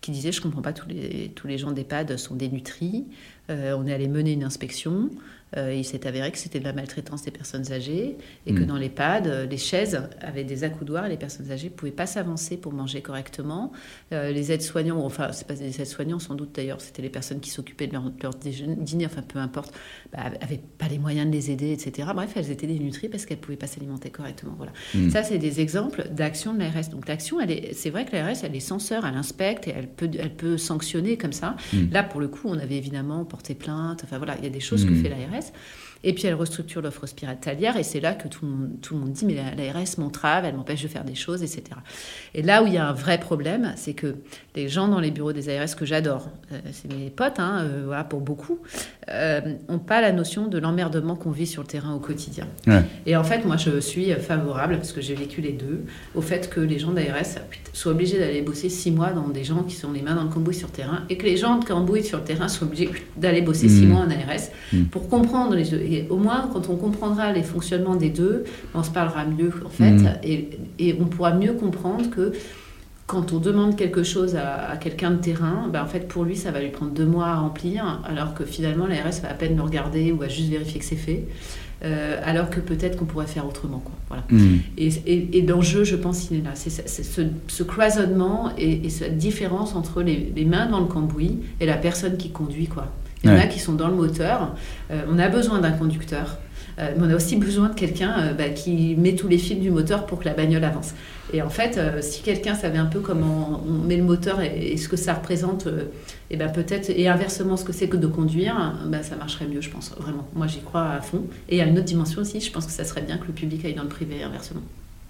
qui 0.00 0.10
disait 0.10 0.32
Je 0.32 0.38
ne 0.38 0.44
comprends 0.44 0.62
pas, 0.62 0.72
tous 0.72 0.88
les, 0.88 1.32
tous 1.34 1.46
les 1.46 1.58
gens 1.58 1.72
d'EHPAD 1.72 2.16
sont 2.16 2.34
dénutris. 2.34 3.06
Euh, 3.50 3.76
on 3.78 3.86
est 3.86 3.92
allé 3.92 4.08
mener 4.08 4.32
une 4.32 4.44
inspection. 4.44 5.10
Il 5.56 5.84
s'est 5.86 6.06
avéré 6.06 6.30
que 6.32 6.38
c'était 6.38 6.58
de 6.58 6.64
la 6.64 6.74
maltraitance 6.74 7.22
des 7.22 7.30
personnes 7.30 7.72
âgées 7.72 8.18
et 8.44 8.52
que 8.52 8.60
hmm. 8.60 8.66
dans 8.66 8.76
euh, 8.76 9.46
les 9.46 9.56
chaises 9.56 10.02
avaient 10.20 10.44
des 10.44 10.64
accoudoirs 10.64 11.06
et 11.06 11.08
les 11.08 11.16
personnes 11.16 11.50
âgées 11.50 11.70
ne 11.70 11.74
pouvaient 11.74 11.92
pas 11.92 12.04
s'avancer 12.04 12.58
pour 12.58 12.74
manger 12.74 13.00
correctement. 13.00 13.72
Les 14.10 14.52
aides-soignants, 14.52 15.02
enfin, 15.02 15.32
c'est 15.32 15.46
pas 15.46 15.54
des 15.54 15.80
aides-soignants 15.80 16.18
sans 16.18 16.34
doute 16.34 16.54
d'ailleurs, 16.54 16.82
c'était 16.82 17.00
les 17.00 17.08
personnes 17.08 17.40
qui 17.40 17.48
s'occupaient 17.48 17.86
de 17.86 17.94
leur, 17.94 18.34
dîner, 18.34 19.06
enfin 19.06 19.22
peu 19.22 19.38
importe, 19.38 19.72
n'avaient 20.16 20.60
pas 20.78 20.88
les 20.88 20.98
moyens 20.98 21.26
de 21.26 21.32
les 21.32 21.50
aider, 21.50 21.72
etc. 21.72 22.08
Bref, 22.14 22.32
elles 22.36 22.50
étaient 22.50 22.66
dénutries 22.66 23.08
parce 23.08 23.26
qu'elles 23.26 23.38
ne 23.38 23.42
pouvaient 23.42 23.56
pas 23.56 23.66
s'alimenter 23.66 24.10
correctement. 24.10 24.54
Voilà. 24.56 24.72
Hmm. 24.94 25.10
Ça, 25.10 25.22
c'est 25.22 25.38
des 25.38 25.60
exemples 25.60 26.08
d'action 26.10 26.54
de 26.54 26.60
l'ARS. 26.60 26.88
Donc 26.90 27.08
l'action, 27.08 27.38
c'est 27.72 27.90
vrai 27.90 28.04
que 28.04 28.16
l'ARS, 28.16 28.36
elle 28.42 28.54
est 28.54 28.60
censeur, 28.60 29.06
elle 29.06 29.14
inspecte 29.14 29.68
et 29.68 29.74
elle 29.76 29.88
peut, 29.88 30.10
elle 30.18 30.34
peut 30.34 30.56
sanctionner 30.56 31.16
comme 31.16 31.32
ça. 31.32 31.56
Hmm. 31.72 31.90
Là, 31.90 32.02
pour 32.02 32.20
le 32.20 32.28
coup, 32.28 32.48
on 32.48 32.58
avait 32.58 32.76
évidemment 32.76 33.24
porté 33.24 33.54
plainte. 33.54 34.02
Enfin 34.04 34.18
voilà, 34.18 34.36
il 34.38 34.44
y 34.44 34.46
a 34.46 34.50
des 34.50 34.60
choses 34.60 34.84
que 34.84 34.94
fait 34.94 35.08
l'ARS. 35.08 35.52
Et 36.08 36.12
puis 36.12 36.28
elle 36.28 36.34
restructure 36.34 36.80
l'offre 36.82 37.02
hospitalière 37.02 37.76
et 37.76 37.82
c'est 37.82 37.98
là 37.98 38.14
que 38.14 38.28
tout 38.28 38.46
le, 38.46 38.52
monde, 38.52 38.70
tout 38.80 38.94
le 38.94 39.00
monde 39.00 39.10
dit 39.10 39.26
mais 39.26 39.34
l'ARS 39.34 39.98
m'entrave, 39.98 40.44
elle 40.44 40.54
m'empêche 40.54 40.84
de 40.84 40.86
faire 40.86 41.02
des 41.02 41.16
choses, 41.16 41.42
etc. 41.42 41.64
Et 42.32 42.42
là 42.42 42.62
où 42.62 42.68
il 42.68 42.74
y 42.74 42.78
a 42.78 42.86
un 42.86 42.92
vrai 42.92 43.18
problème, 43.18 43.72
c'est 43.74 43.92
que 43.92 44.14
les 44.54 44.68
gens 44.68 44.86
dans 44.86 45.00
les 45.00 45.10
bureaux 45.10 45.32
des 45.32 45.48
ARS 45.48 45.74
que 45.74 45.84
j'adore, 45.84 46.30
euh, 46.52 46.60
c'est 46.70 46.92
mes 46.92 47.10
potes, 47.10 47.40
hein, 47.40 47.58
euh, 47.64 47.82
voilà, 47.86 48.04
pour 48.04 48.20
beaucoup, 48.20 48.60
n'ont 49.08 49.14
euh, 49.14 49.78
pas 49.84 50.00
la 50.00 50.12
notion 50.12 50.46
de 50.46 50.58
l'emmerdement 50.58 51.16
qu'on 51.16 51.32
vit 51.32 51.46
sur 51.46 51.62
le 51.62 51.66
terrain 51.66 51.92
au 51.92 51.98
quotidien. 51.98 52.46
Et 53.04 53.16
en 53.16 53.24
fait, 53.24 53.44
moi 53.44 53.56
je 53.56 53.80
suis 53.80 54.12
favorable, 54.12 54.76
parce 54.76 54.92
que 54.92 55.00
j'ai 55.00 55.16
vécu 55.16 55.40
les 55.40 55.52
deux, 55.52 55.86
au 56.14 56.20
fait 56.20 56.48
que 56.48 56.60
les 56.60 56.78
gens 56.78 56.92
d'ARS 56.92 57.40
soient 57.72 57.92
obligés 57.92 58.20
d'aller 58.20 58.42
bosser 58.42 58.68
six 58.68 58.92
mois 58.92 59.10
dans 59.10 59.28
des 59.28 59.42
gens 59.42 59.64
qui 59.64 59.74
sont 59.74 59.90
les 59.90 60.02
mains 60.02 60.14
dans 60.14 60.22
le 60.22 60.30
cambouis 60.30 60.54
sur 60.54 60.68
le 60.68 60.72
terrain 60.72 61.02
et 61.10 61.16
que 61.16 61.26
les 61.26 61.36
gens 61.36 61.58
de 61.58 61.64
cambouis 61.64 62.04
sur 62.04 62.18
le 62.18 62.24
terrain 62.24 62.46
soient 62.46 62.68
obligés 62.68 62.90
d'aller 63.16 63.42
bosser 63.42 63.68
six 63.68 63.86
mmh. 63.86 63.88
mois 63.88 64.00
en 64.02 64.10
ARS 64.10 64.50
mmh. 64.72 64.84
pour 64.84 65.08
comprendre 65.08 65.56
les 65.56 65.95
deux 66.02 66.14
au 66.14 66.16
moins, 66.16 66.48
quand 66.52 66.68
on 66.68 66.76
comprendra 66.76 67.32
les 67.32 67.42
fonctionnements 67.42 67.96
des 67.96 68.10
deux, 68.10 68.44
on 68.74 68.82
se 68.82 68.90
parlera 68.90 69.24
mieux, 69.24 69.52
en 69.64 69.68
fait, 69.68 69.92
mm. 69.92 70.08
et, 70.78 70.96
on 71.00 71.04
pourra 71.04 71.34
mieux 71.34 71.52
comprendre 71.52 72.10
que 72.10 72.32
quand 73.06 73.32
on 73.32 73.38
demande 73.38 73.76
quelque 73.76 74.02
chose 74.02 74.36
à, 74.36 74.76
quelqu'un 74.76 75.12
de 75.12 75.18
terrain, 75.18 75.68
ben 75.72 75.82
en 75.82 75.86
fait, 75.86 76.08
pour 76.08 76.24
lui, 76.24 76.36
ça 76.36 76.50
va 76.50 76.60
lui 76.60 76.70
prendre 76.70 76.92
deux 76.92 77.06
mois 77.06 77.28
à 77.28 77.36
remplir, 77.36 78.00
alors 78.04 78.34
que 78.34 78.44
finalement, 78.44 78.86
l'ARS 78.86 79.20
va 79.22 79.30
à 79.30 79.34
peine 79.34 79.56
le 79.56 79.62
regarder 79.62 80.10
ou 80.10 80.18
va 80.18 80.28
juste 80.28 80.48
vérifier 80.48 80.80
que 80.80 80.86
c'est 80.86 80.96
fait. 80.96 81.24
Euh, 81.84 82.18
alors 82.24 82.48
que 82.48 82.58
peut-être 82.58 82.96
qu'on 82.96 83.04
pourrait 83.04 83.26
faire 83.26 83.46
autrement. 83.46 83.80
Quoi. 83.80 83.92
Voilà. 84.08 84.24
Mm. 84.30 84.60
Et, 84.78 85.42
l'enjeu, 85.42 85.84
je 85.84 85.94
pense, 85.94 86.30
il 86.30 86.38
est 86.38 86.42
là. 86.42 86.52
C'est 86.54 86.70
ce, 86.88 87.62
cloisonnement 87.62 88.50
et, 88.56 88.88
cette 88.88 89.18
différence 89.18 89.74
entre 89.74 90.02
les, 90.02 90.44
mains 90.46 90.66
dans 90.66 90.80
le 90.80 90.86
cambouis 90.86 91.38
et 91.60 91.66
la 91.66 91.76
personne 91.76 92.16
qui 92.16 92.30
conduit. 92.30 92.66
Quoi. 92.66 92.86
Il 93.24 93.30
y 93.30 93.32
en 93.32 93.38
a 93.38 93.46
qui 93.46 93.58
sont 93.58 93.72
dans 93.72 93.88
le 93.88 93.94
moteur. 93.94 94.54
Euh, 94.90 95.02
on 95.10 95.18
a 95.18 95.28
besoin 95.28 95.60
d'un 95.60 95.72
conducteur. 95.72 96.38
Euh, 96.78 96.92
mais 96.96 97.06
on 97.06 97.10
a 97.10 97.16
aussi 97.16 97.36
besoin 97.36 97.70
de 97.70 97.74
quelqu'un 97.74 98.14
euh, 98.18 98.32
bah, 98.34 98.50
qui 98.50 98.94
met 98.96 99.14
tous 99.14 99.28
les 99.28 99.38
fils 99.38 99.58
du 99.58 99.70
moteur 99.70 100.06
pour 100.06 100.18
que 100.18 100.26
la 100.26 100.34
bagnole 100.34 100.64
avance. 100.64 100.94
Et 101.32 101.40
en 101.40 101.48
fait, 101.48 101.78
euh, 101.78 102.02
si 102.02 102.22
quelqu'un 102.22 102.54
savait 102.54 102.78
un 102.78 102.86
peu 102.86 103.00
comment 103.00 103.62
on 103.66 103.86
met 103.86 103.96
le 103.96 104.02
moteur 104.02 104.40
et, 104.42 104.72
et 104.72 104.76
ce 104.76 104.88
que 104.88 104.96
ça 104.96 105.14
représente, 105.14 105.68
et 106.30 106.36
ben 106.36 106.50
peut-être, 106.50 106.90
et 106.90 107.08
inversement 107.08 107.56
ce 107.56 107.64
que 107.64 107.72
c'est 107.72 107.88
que 107.88 107.96
de 107.96 108.06
conduire, 108.06 108.74
ben 108.86 109.02
ça 109.02 109.16
marcherait 109.16 109.46
mieux, 109.46 109.60
je 109.60 109.70
pense, 109.70 109.94
vraiment. 109.98 110.28
Moi, 110.34 110.46
j'y 110.46 110.60
crois 110.60 110.90
à 110.90 111.00
fond. 111.00 111.24
Et 111.48 111.62
a 111.62 111.64
une 111.64 111.78
autre 111.78 111.86
dimension 111.86 112.20
aussi, 112.20 112.40
je 112.40 112.52
pense 112.52 112.66
que 112.66 112.72
ça 112.72 112.84
serait 112.84 113.02
bien 113.02 113.16
que 113.16 113.26
le 113.26 113.32
public 113.32 113.64
aille 113.64 113.74
dans 113.74 113.82
le 113.82 113.88
privé, 113.88 114.22
inversement. 114.22 114.62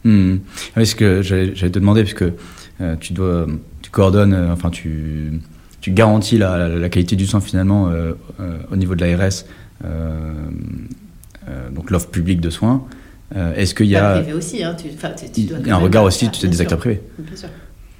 Hmm. 0.04 0.36
Oui, 0.76 0.86
ce 0.86 0.94
que 0.94 1.20
j'allais 1.20 1.52
te 1.52 1.78
demander, 1.78 2.04
puisque 2.04 2.24
tu 3.00 3.12
dois, 3.12 3.46
tu 3.82 3.90
coordonnes, 3.90 4.34
enfin 4.52 4.70
tu, 4.70 5.40
tu 5.86 5.92
garantis 5.92 6.36
la, 6.36 6.58
la- 6.58 6.68
la 6.68 6.88
qualité 6.88 7.14
du 7.14 7.26
soin 7.26 7.40
finalement 7.40 7.86
euh, 7.88 8.12
euh, 8.40 8.58
au 8.72 8.76
niveau 8.76 8.96
de 8.96 9.04
l'ARS, 9.04 9.44
euh, 9.84 10.32
donc 11.72 11.92
l'offre 11.92 12.08
publique 12.08 12.40
de 12.40 12.50
soins. 12.50 12.82
Est-ce 13.54 13.72
qu'il 13.72 13.86
y 13.86 13.94
a 13.94 14.18
privé 14.18 14.32
aussi, 14.32 14.64
hein, 14.64 14.74
tu, 14.76 14.88
tu- 14.88 15.30
tu 15.32 15.46
dois 15.46 15.58
un 15.74 15.76
regard 15.76 16.02
aussi 16.02 16.28
tu 16.30 16.40
sais, 16.40 16.46
bien 16.48 16.56
des 16.56 16.60
acteurs 16.60 16.78
privés 16.78 17.00
Bien 17.20 17.36
sûr. 17.36 17.48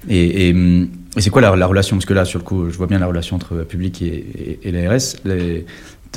Et, 0.09 0.49
et, 0.49 0.49
et 0.49 1.21
c'est 1.21 1.29
quoi 1.29 1.41
la, 1.41 1.55
la 1.55 1.65
relation? 1.65 1.95
Parce 1.95 2.05
que 2.05 2.13
là, 2.13 2.25
sur 2.25 2.39
le 2.39 2.43
coup, 2.43 2.69
je 2.69 2.77
vois 2.77 2.87
bien 2.87 2.99
la 2.99 3.07
relation 3.07 3.37
entre 3.37 3.55
public 3.63 4.01
et, 4.01 4.05
et, 4.63 4.67
et 4.67 4.71
l'ARS. 4.73 5.15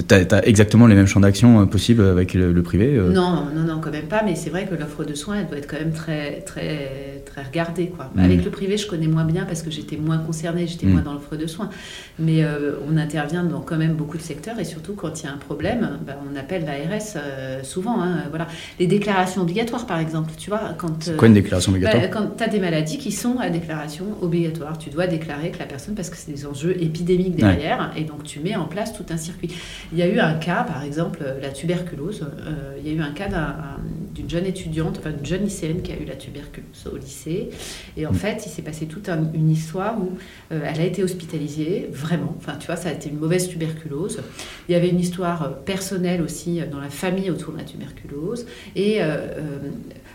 T'as 0.07 0.39
as 0.39 0.47
exactement 0.47 0.87
les 0.87 0.95
mêmes 0.95 1.07
champs 1.07 1.21
d'action 1.21 1.61
euh, 1.61 1.67
possibles 1.67 2.05
avec 2.05 2.35
le, 2.35 2.53
le 2.53 2.63
privé 2.63 2.97
euh 2.97 3.11
Non, 3.11 3.47
non, 3.55 3.63
non, 3.63 3.81
quand 3.81 3.91
même 3.91 4.07
pas. 4.07 4.23
Mais 4.25 4.35
c'est 4.35 4.51
vrai 4.51 4.67
que 4.67 4.75
l'offre 4.75 5.05
de 5.05 5.15
soins, 5.15 5.37
elle 5.41 5.47
doit 5.47 5.59
être 5.59 5.69
quand 5.69 5.79
même 5.79 5.93
très, 5.93 6.41
très, 6.43 7.23
très 7.27 7.43
regardée, 7.43 7.89
quoi. 7.89 8.11
Mm. 8.15 8.21
Avec 8.21 8.45
le 8.45 8.51
privé, 8.51 8.77
je 8.77 8.87
connais 8.87 9.07
moins 9.07 9.25
bien 9.25 9.45
parce 9.45 9.63
que 9.63 9.71
j'étais 9.71 9.97
moins 9.97 10.19
concernée, 10.19 10.67
j'étais 10.67 10.87
Mm. 10.87 10.91
moins 10.93 11.03
dans 11.03 11.13
l'offre 11.13 11.37
de 11.37 11.47
soins. 11.47 11.71
Mais 12.19 12.43
euh, 12.45 12.73
on 12.91 12.97
intervient 12.97 13.45
dans 13.45 13.61
quand 13.61 13.77
même 13.77 13.95
beaucoup 13.95 14.17
de 14.17 14.23
secteurs 14.23 14.59
et 14.59 14.65
surtout 14.65 14.95
quand 14.95 15.21
il 15.21 15.27
y 15.27 15.29
a 15.29 15.33
un 15.33 15.37
problème, 15.39 15.99
bah, 16.07 16.15
on 16.31 16.37
appelle 16.39 16.65
l'ARS 16.65 17.17
euh, 17.17 17.63
souvent. 17.63 18.01
hein, 18.03 18.25
voilà. 18.31 18.47
Les 18.79 18.87
déclarations 18.87 19.43
obligatoires, 19.43 19.87
par 19.87 19.99
exemple, 19.99 20.31
tu 20.37 20.51
vois, 20.51 20.75
quand 20.79 21.11
quoi 21.17 21.29
une 21.29 21.35
déclaration 21.35 21.73
obligatoire? 21.73 22.03
bah, 22.03 22.09
quand 22.09 22.37
tu 22.37 22.45
as 22.45 22.49
des 22.49 22.61
maladies 22.61 22.99
qui 22.99 23.13
sont 23.13 23.39
à 23.39 23.51
déclaration 23.51 24.05
obligatoire, 24.23 24.79
tu 24.79 24.91
dois 24.91 25.07
déclarer 25.07 25.51
que 25.51 25.59
la 25.59 25.67
personne, 25.67 25.95
parce 25.95 26.11
que 26.11 26.17
c'est 26.17 26.33
des 26.33 26.47
enjeux 26.47 26.77
épidémiques 26.83 27.37
derrière, 27.37 27.93
et 27.97 28.05
donc 28.05 28.25
tu 28.25 28.41
mets 28.41 28.57
en 28.57 28.67
place 28.67 28.93
tout 28.93 29.05
un 29.11 29.17
circuit. 29.17 29.51
Il 29.93 29.99
y 29.99 30.03
a 30.03 30.07
eu 30.07 30.21
un 30.21 30.35
cas, 30.35 30.63
par 30.63 30.85
exemple, 30.85 31.19
euh, 31.23 31.41
la 31.41 31.49
tuberculose. 31.51 32.23
euh, 32.23 32.77
il 32.79 32.87
y 32.89 32.93
a 32.93 32.95
eu 32.95 33.01
un 33.03 33.11
cas 33.13 33.29
d'un- 33.29 33.57
d'une 34.15 34.31
jeune 34.31 34.47
étudiante, 34.47 34.99
enfin 35.01 35.11
d'une 35.11 35.27
jeune 35.27 35.43
lycéenne 35.45 35.83
qui 35.83 35.93
a 35.93 35.97
eu 35.99 36.05
la 36.05 36.15
tuberculose 36.15 36.87
au 36.93 36.97
lycée. 36.97 37.51
Et 37.97 38.07
en 38.07 38.13
Mm. 38.13 38.15
fait, 38.15 38.43
il 38.47 38.51
s'est 38.51 38.63
passé 38.63 38.87
toute 38.87 39.09
un- 39.09 39.31
une 39.35 39.51
histoire 39.51 39.99
où 40.01 40.17
euh, 40.53 40.61
elle 40.65 40.81
a 40.81 40.85
été 40.85 41.03
hospitalisée, 41.03 41.89
vraiment. 41.93 42.35
Enfin, 42.39 42.55
tu 42.59 42.67
vois, 42.67 42.77
ça 42.77 42.89
a 42.89 42.93
été 42.93 43.09
une 43.09 43.19
mauvaise 43.19 43.49
tuberculose. 43.49 44.21
Il 44.69 44.73
y 44.73 44.75
avait 44.77 44.89
une 44.91 45.01
histoire 45.01 45.57
personnelle 45.65 46.23
aussi 46.23 46.61
dans 46.71 46.81
la 46.81 46.89
famille 46.91 47.31
autour 47.31 47.53
de 47.53 47.59
la 47.59 47.65
tuberculose. 47.65 48.47
Et 48.77 49.01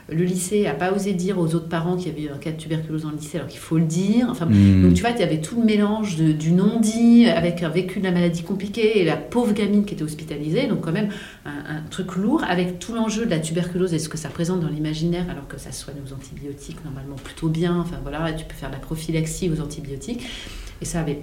le 0.07 0.23
lycée 0.23 0.63
n'a 0.63 0.73
pas 0.73 0.91
osé 0.93 1.13
dire 1.13 1.39
aux 1.39 1.55
autres 1.55 1.67
parents 1.67 1.95
qu'il 1.97 2.07
y 2.07 2.11
avait 2.11 2.21
eu 2.23 2.29
un 2.29 2.37
cas 2.37 2.51
de 2.51 2.57
tuberculose 2.57 3.03
dans 3.03 3.09
le 3.09 3.17
lycée, 3.17 3.37
alors 3.37 3.49
qu'il 3.49 3.59
faut 3.59 3.77
le 3.77 3.85
dire. 3.85 4.27
Enfin, 4.29 4.45
Hmm. 4.45 4.83
donc 4.83 4.93
tu 4.93 5.01
vois, 5.01 5.09
il 5.11 5.19
y 5.19 5.23
avait 5.23 5.41
tout 5.41 5.59
le 5.59 5.65
mélange 5.65 6.15
de- 6.17 6.31
du 6.31 6.51
non-dit 6.51 7.25
avec 7.27 7.63
un 7.63 7.69
vécu 7.69 7.99
de 7.99 8.03
la 8.05 8.11
maladie 8.11 8.43
compliqué 8.43 8.99
et 9.01 9.03
la 9.05 9.17
pauvre 9.17 9.53
gamine 9.53 9.83
qui 9.83 9.95
était 9.95 10.03
hospitalisée. 10.03 10.67
Donc 10.67 10.81
quand 10.81 10.91
même 10.91 11.09
un, 11.45 11.77
un 11.77 11.81
truc 11.89 12.15
lourd 12.15 12.43
avec 12.47 12.79
tout 12.79 12.93
l'enjeu 12.93 13.25
de 13.25 13.29
la 13.29 13.39
tuberculose 13.39 13.93
et 13.93 13.99
ce 13.99 14.09
que 14.09 14.17
ça 14.17 14.29
représente 14.29 14.61
dans 14.61 14.67
l'imaginaire 14.69 15.25
alors 15.29 15.47
que 15.47 15.59
ça 15.59 15.71
soigne 15.71 15.97
aux 16.05 16.13
antibiotiques 16.13 16.83
normalement 16.83 17.15
plutôt 17.15 17.49
bien. 17.49 17.79
Enfin 17.79 17.97
voilà, 18.01 18.33
tu 18.33 18.45
peux 18.45 18.53
faire 18.55 18.69
de 18.69 18.75
la 18.75 18.79
prophylaxie 18.81 19.49
aux 19.49 19.61
antibiotiques. 19.61 20.23
Et 20.81 20.85
ça 20.85 20.99
avait 20.99 21.19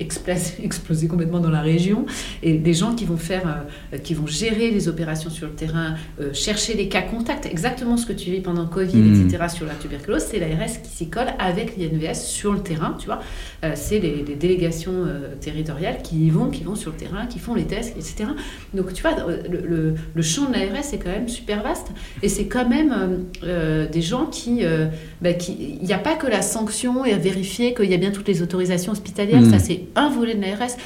explosé, 0.00 0.54
explosé 0.64 1.06
complètement 1.06 1.38
dans 1.38 1.50
la 1.50 1.60
région. 1.60 2.06
Et 2.42 2.54
des 2.54 2.74
gens 2.74 2.92
qui 2.92 3.04
vont 3.04 3.16
faire, 3.16 3.64
euh, 3.92 3.98
qui 3.98 4.14
vont 4.14 4.26
gérer 4.26 4.72
les 4.72 4.88
opérations 4.88 5.30
sur 5.30 5.46
le 5.46 5.52
terrain, 5.52 5.94
euh, 6.20 6.32
chercher 6.32 6.74
les 6.74 6.88
cas 6.88 7.02
contacts, 7.02 7.46
exactement 7.46 7.96
ce 7.96 8.04
que 8.04 8.12
tu 8.12 8.32
vis 8.32 8.40
pendant 8.40 8.66
Covid, 8.66 8.96
Mm. 8.96 9.28
etc. 9.28 9.44
sur 9.54 9.64
la 9.66 9.74
tuberculose, 9.74 10.24
c'est 10.28 10.40
l'ARS 10.40 10.82
qui 10.82 10.90
s'y 10.90 11.08
colle 11.08 11.28
avec 11.38 11.76
l'INVS 11.76 12.14
sur 12.20 12.52
le 12.52 12.58
terrain, 12.60 12.96
tu 12.98 13.06
vois. 13.06 13.20
Euh, 13.64 13.72
c'est 13.76 14.00
les, 14.00 14.24
les 14.24 14.34
délégations 14.34 15.04
territoriales 15.40 16.02
qui 16.02 16.26
y 16.26 16.30
vont, 16.30 16.50
qui 16.50 16.64
vont 16.64 16.74
sur 16.74 16.90
le 16.90 16.96
terrain, 16.96 17.26
qui 17.26 17.38
font 17.38 17.54
les 17.54 17.64
tests, 17.64 17.96
etc. 17.96 18.30
Donc 18.74 18.92
tu 18.92 19.02
vois, 19.02 19.12
le, 19.48 19.65
le- 19.66 19.94
le 20.14 20.22
champ 20.22 20.46
de 20.48 20.52
l'ARS 20.54 20.92
est 20.92 20.98
quand 20.98 21.10
même 21.10 21.28
super 21.28 21.62
vaste. 21.62 21.88
Et 22.22 22.28
c'est 22.28 22.46
quand 22.46 22.68
même 22.68 22.92
euh, 22.92 23.16
euh, 23.44 23.88
des 23.88 24.02
gens 24.02 24.26
qui... 24.26 24.64
euh, 24.64 24.86
bah, 25.20 25.32
qui- 25.32 25.78
Il 25.80 25.86
n'y 25.86 25.92
a 25.92 25.98
pas 25.98 26.14
que 26.14 26.26
la 26.26 26.42
sanction 26.42 27.04
et 27.04 27.12
à 27.12 27.18
vérifier 27.18 27.74
qu'il 27.74 27.90
y 27.90 27.94
a 27.94 27.98
bien 27.98 28.10
toutes 28.12 28.28
les 28.28 28.42
autorisations 28.42 28.92
hospitalières. 28.92 29.42
Mm. 29.42 29.50
Ça, 29.50 29.58
c'est 29.58 29.80
un 29.94 30.08
volet 30.08 30.34
de 30.34 30.40
l'ARS. 30.40 30.76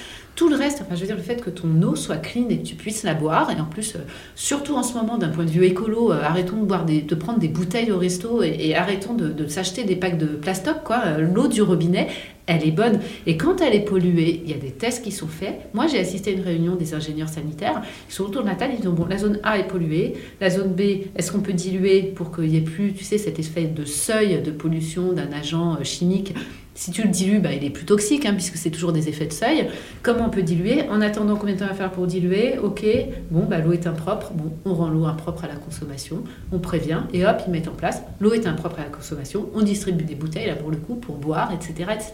Tout 0.41 0.49
le 0.49 0.57
reste, 0.57 0.81
enfin, 0.81 0.95
je 0.95 1.01
veux 1.01 1.07
dire, 1.07 1.17
le 1.17 1.23
fait 1.23 1.43
que 1.45 1.51
ton 1.51 1.83
eau 1.83 1.95
soit 1.95 2.17
clean 2.17 2.47
et 2.49 2.57
que 2.57 2.67
tu 2.67 2.75
puisses 2.75 3.03
la 3.03 3.13
boire, 3.13 3.51
et 3.51 3.61
en 3.61 3.67
plus, 3.67 3.97
euh, 3.97 3.99
surtout 4.35 4.75
en 4.75 4.83
ce 4.83 4.95
moment, 4.95 5.19
d'un 5.19 5.29
point 5.29 5.45
de 5.45 5.51
vue 5.51 5.67
écolo, 5.67 6.13
euh, 6.13 6.23
arrêtons 6.23 6.57
de, 6.57 6.65
boire 6.65 6.87
des, 6.87 7.03
de 7.03 7.15
prendre 7.15 7.39
des 7.39 7.49
bouteilles 7.49 7.93
au 7.93 7.99
resto 7.99 8.43
et, 8.43 8.75
arrêtons 8.75 9.13
de, 9.13 9.47
s'acheter 9.49 9.85
des 9.85 9.97
packs 9.97 10.17
de 10.17 10.29
plastoc, 10.29 10.83
quoi. 10.83 11.03
Euh, 11.05 11.21
L'eau 11.21 11.47
du 11.47 11.61
robinet, 11.61 12.09
elle 12.47 12.67
est 12.67 12.71
bonne. 12.71 13.01
Et 13.27 13.37
quand 13.37 13.61
elle 13.61 13.75
est 13.75 13.85
polluée, 13.85 14.41
il 14.43 14.51
y 14.51 14.55
a 14.55 14.57
des 14.57 14.71
tests 14.71 15.05
qui 15.05 15.13
sont 15.13 15.29
faits. 15.29 15.61
Moi, 15.75 15.89
j'ai 15.89 15.99
assisté 15.99 16.31
à 16.31 16.33
une 16.33 16.43
réunion 16.43 16.75
des 16.75 16.95
ingénieurs 16.95 17.29
sanitaires. 17.29 17.83
Ils 18.09 18.15
sont 18.15 18.25
autour 18.25 18.43
de 18.43 18.49
la 18.49 18.55
table, 18.55 18.73
ils 18.75 18.81
disent 18.81 18.91
bon, 18.91 19.05
la 19.05 19.19
zone 19.19 19.41
A 19.43 19.59
est 19.59 19.69
polluée, 19.69 20.15
la 20.41 20.49
zone 20.49 20.73
B, 20.73 20.81
est-ce 21.17 21.33
qu'on 21.33 21.41
peut 21.41 21.53
diluer 21.53 22.01
pour 22.01 22.35
qu'il 22.35 22.47
n'y 22.47 22.57
ait 22.57 22.63
plus, 22.63 22.95
tu 22.95 23.05
sais, 23.05 23.19
cet 23.19 23.39
effet 23.39 23.65
de 23.65 23.85
seuil 23.85 24.41
de 24.41 24.51
pollution 24.51 25.13
d'un 25.13 25.31
agent 25.33 25.77
chimique 25.83 26.33
si 26.81 26.93
tu 26.93 27.03
le 27.03 27.09
dilues, 27.09 27.41
bah, 27.41 27.53
il 27.53 27.63
est 27.63 27.69
plus 27.69 27.85
toxique, 27.85 28.25
hein, 28.25 28.33
puisque 28.33 28.57
c'est 28.57 28.71
toujours 28.71 28.93
des 28.93 29.11
effets 29.11 29.27
de 29.27 29.35
seuil. 29.35 29.69
Comment 30.03 30.29
on 30.29 30.31
peut 30.31 30.41
diluer 30.41 30.89
En 30.89 31.03
attendant, 31.03 31.37
combien 31.37 31.55
de 31.55 31.61
temps 31.61 31.67
il 31.67 31.73
va 31.73 31.75
faire 31.75 31.93
pour 31.93 32.07
diluer 32.07 32.57
Ok, 32.57 32.87
bon, 33.31 33.45
bah, 33.45 33.59
l'eau 33.59 33.73
est 33.73 33.87
impropre. 33.87 34.33
Bon, 34.33 34.51
on 34.65 34.73
rend 34.73 34.89
l'eau 34.89 35.05
impropre 35.05 35.45
à 35.45 35.49
la 35.49 35.57
consommation. 35.57 36.25
On 36.53 36.59
prévient 36.59 37.03
et 37.13 37.27
hop, 37.27 37.43
ils 37.47 37.51
mettent 37.51 37.69
en 37.69 37.75
place. 37.75 38.01
L'eau 38.19 38.33
est 38.33 38.47
impropre 38.47 38.79
à 38.79 38.85
la 38.85 38.89
consommation. 38.89 39.51
On 39.55 39.61
distribue 39.61 40.05
des 40.05 40.15
bouteilles, 40.15 40.47
là, 40.47 40.55
pour 40.55 40.71
le 40.71 40.79
coup, 40.79 40.95
pour 40.95 41.17
boire, 41.17 41.53
etc. 41.53 41.91
etc. 41.93 42.13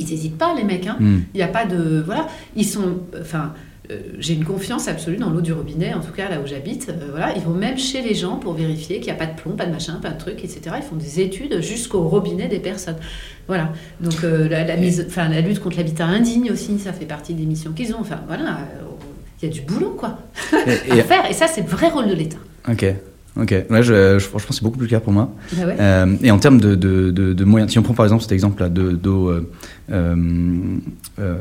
Ils 0.00 0.08
n'hésitent 0.08 0.38
pas, 0.38 0.52
les 0.52 0.64
mecs. 0.64 0.88
Hein. 0.88 0.96
Hmm. 0.98 1.20
Il 1.32 1.36
n'y 1.36 1.44
a 1.44 1.48
pas 1.48 1.66
de. 1.66 2.02
Voilà. 2.04 2.26
Ils 2.56 2.66
sont. 2.66 2.96
Enfin. 3.20 3.54
Euh, 3.90 4.00
j'ai 4.18 4.34
une 4.34 4.44
confiance 4.44 4.88
absolue 4.88 5.16
dans 5.16 5.30
l'eau 5.30 5.40
du 5.40 5.52
robinet, 5.52 5.94
en 5.94 6.00
tout 6.00 6.12
cas 6.12 6.28
là 6.28 6.40
où 6.42 6.46
j'habite. 6.46 6.88
Euh, 6.88 7.08
voilà, 7.10 7.34
ils 7.36 7.42
vont 7.42 7.54
même 7.54 7.78
chez 7.78 8.02
les 8.02 8.14
gens 8.14 8.36
pour 8.36 8.54
vérifier 8.54 8.96
qu'il 9.00 9.06
n'y 9.12 9.18
a 9.18 9.24
pas 9.24 9.26
de 9.32 9.36
plomb, 9.40 9.52
pas 9.52 9.66
de 9.66 9.72
machin, 9.72 9.94
pas 10.02 10.10
de 10.10 10.18
truc, 10.18 10.44
etc. 10.44 10.60
Ils 10.76 10.82
font 10.82 10.96
des 10.96 11.20
études 11.20 11.60
jusqu'au 11.60 12.02
robinet 12.02 12.48
des 12.48 12.58
personnes. 12.60 12.96
Voilà. 13.46 13.72
Donc 14.00 14.24
euh, 14.24 14.48
la, 14.48 14.64
la 14.64 14.76
mise, 14.76 15.04
enfin 15.08 15.28
la 15.28 15.40
lutte 15.40 15.60
contre 15.60 15.76
l'habitat 15.76 16.06
indigne 16.06 16.50
aussi, 16.50 16.78
ça 16.78 16.92
fait 16.92 17.04
partie 17.06 17.34
des 17.34 17.44
missions 17.46 17.72
qu'ils 17.72 17.92
ont. 17.94 18.00
Enfin 18.00 18.20
voilà, 18.26 18.58
il 19.42 19.48
y 19.48 19.50
a 19.50 19.54
du 19.54 19.60
boulot 19.62 19.94
quoi 19.98 20.18
Et- 20.88 20.92
à 21.00 21.04
faire. 21.04 21.30
Et 21.30 21.34
ça, 21.34 21.46
c'est 21.46 21.60
le 21.62 21.68
vrai 21.68 21.88
rôle 21.88 22.08
de 22.08 22.14
l'État. 22.14 22.38
ok, 22.68 22.84
ok. 23.40 23.54
Ouais, 23.70 23.82
je, 23.82 24.18
je- 24.18 24.24
franchement, 24.26 24.50
c'est 24.52 24.62
beaucoup 24.62 24.78
plus 24.78 24.88
clair 24.88 25.00
pour 25.02 25.12
moi. 25.12 25.30
Bah 25.52 25.66
ouais. 25.66 26.16
Et 26.22 26.30
en 26.30 26.38
termes 26.38 26.60
de, 26.60 26.74
de, 26.74 27.10
de- 27.10 27.32
de 27.34 27.44
moyens, 27.44 27.70
si 27.70 27.78
on 27.78 27.82
prend 27.82 27.94
par 27.94 28.06
exemple 28.06 28.22
cet 28.22 28.32
exemple-là 28.32 28.68
de- 28.68 28.92
d'eau 28.92 29.30
euh, 29.90 30.16
euh, 31.18 31.36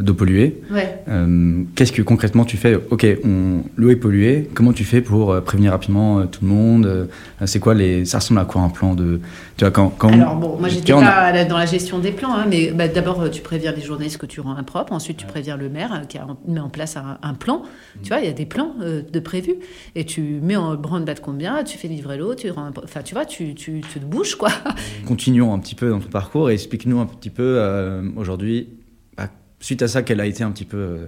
d'eau 0.00 0.14
polluée, 0.14 0.60
Ouais. 0.70 1.02
euh, 1.08 1.62
qu'est-ce 1.74 1.92
que 1.92 2.02
concrètement 2.02 2.44
tu 2.44 2.56
fais? 2.56 2.74
Ok, 2.90 3.06
l'eau 3.76 3.90
est 3.90 3.96
polluée. 3.96 4.48
Comment 4.54 4.72
tu 4.72 4.84
fais 4.84 5.00
pour 5.00 5.40
prévenir 5.42 5.72
rapidement 5.72 6.26
tout 6.26 6.40
le 6.42 6.48
monde? 6.48 7.08
C'est 7.46 7.60
quoi 7.60 7.74
les 7.74 8.04
Ça 8.04 8.18
ressemble 8.18 8.40
à 8.40 8.44
quoi 8.44 8.62
un 8.62 8.68
plan 8.70 8.94
de 8.94 9.20
Tu 9.56 9.64
vois 9.64 9.70
quand, 9.70 9.88
quand 9.90 10.12
Alors 10.12 10.36
bon, 10.36 10.56
moi 10.58 10.68
j'étais 10.68 10.92
a- 10.92 11.00
pas 11.32 11.44
dans 11.44 11.58
la 11.58 11.66
gestion 11.66 11.98
des 11.98 12.12
plans, 12.12 12.32
hein, 12.34 12.46
mais 12.48 12.70
bah, 12.72 12.88
d'abord 12.88 13.30
tu 13.30 13.42
préviens 13.42 13.72
les 13.72 13.82
journalistes 13.82 14.18
que 14.18 14.26
tu 14.26 14.40
rends 14.40 14.56
impropre, 14.56 14.92
ensuite 14.92 15.16
tu 15.16 15.26
préviens 15.26 15.56
le 15.56 15.68
maire 15.68 16.02
qui 16.08 16.18
a 16.18 16.26
met 16.46 16.60
en 16.60 16.68
place 16.68 16.96
un, 16.96 17.18
un 17.22 17.34
plan. 17.34 17.62
Tu 18.02 18.08
vois, 18.08 18.20
il 18.20 18.26
y 18.26 18.28
a 18.30 18.32
des 18.32 18.46
plans 18.46 18.74
euh, 18.82 19.02
de 19.10 19.20
prévus 19.20 19.54
et 19.94 20.04
tu 20.04 20.20
mets 20.42 20.56
en 20.56 20.74
branle-bas 20.74 21.14
de 21.14 21.20
combien, 21.20 21.62
tu 21.64 21.76
fais 21.78 21.88
livrer 21.88 22.16
l'eau, 22.18 22.34
tu 22.34 22.50
rends, 22.50 22.70
enfin 22.82 23.02
tu 23.02 23.14
vois, 23.14 23.24
tu, 23.24 23.54
tu, 23.54 23.80
tu 23.92 24.00
te 24.00 24.04
bouges 24.04 24.34
quoi. 24.36 24.50
Continuons 25.06 25.52
un 25.54 25.58
petit 25.58 25.74
peu 25.74 25.90
dans 25.90 25.98
ton 26.00 26.08
parcours 26.08 26.50
et 26.50 26.54
explique-nous 26.54 26.98
un 27.00 27.06
petit 27.06 27.30
peu 27.30 27.42
euh, 27.42 27.89
aujourd'hui, 28.16 28.68
bah, 29.16 29.28
suite 29.60 29.82
à 29.82 29.88
ça, 29.88 30.02
quel 30.02 30.20
a 30.20 30.26
été 30.26 30.42
un 30.44 30.50
petit 30.50 30.64
peu, 30.64 30.76
euh, 30.78 31.06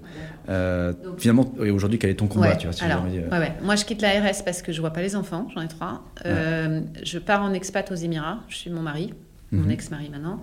euh, 0.48 0.92
Donc- 0.92 1.20
finalement, 1.20 1.52
et 1.64 1.70
aujourd'hui, 1.70 1.98
quel 1.98 2.10
est 2.10 2.14
ton 2.14 2.26
combat 2.28 2.50
Ouais, 2.50 2.56
tu 2.56 2.66
vois, 2.66 2.72
si 2.72 2.84
alors, 2.84 3.04
ouais, 3.04 3.38
ouais. 3.38 3.52
Moi, 3.62 3.76
je 3.76 3.84
quitte 3.84 4.02
la 4.02 4.10
RS 4.20 4.42
parce 4.44 4.62
que 4.62 4.72
je 4.72 4.80
vois 4.80 4.90
pas 4.92 5.02
les 5.02 5.16
enfants, 5.16 5.48
j'en 5.54 5.62
ai 5.62 5.68
trois. 5.68 6.04
Euh, 6.26 6.80
Je 7.02 7.18
pars 7.18 7.42
en 7.42 7.52
expat 7.52 7.90
aux 7.90 7.94
Émirats, 7.96 8.40
je 8.48 8.56
suis 8.56 8.70
mon 8.70 8.82
mari, 8.82 9.12
mon 9.52 9.62
Mhm. 9.62 9.70
ex-mari 9.70 10.08
maintenant. 10.10 10.40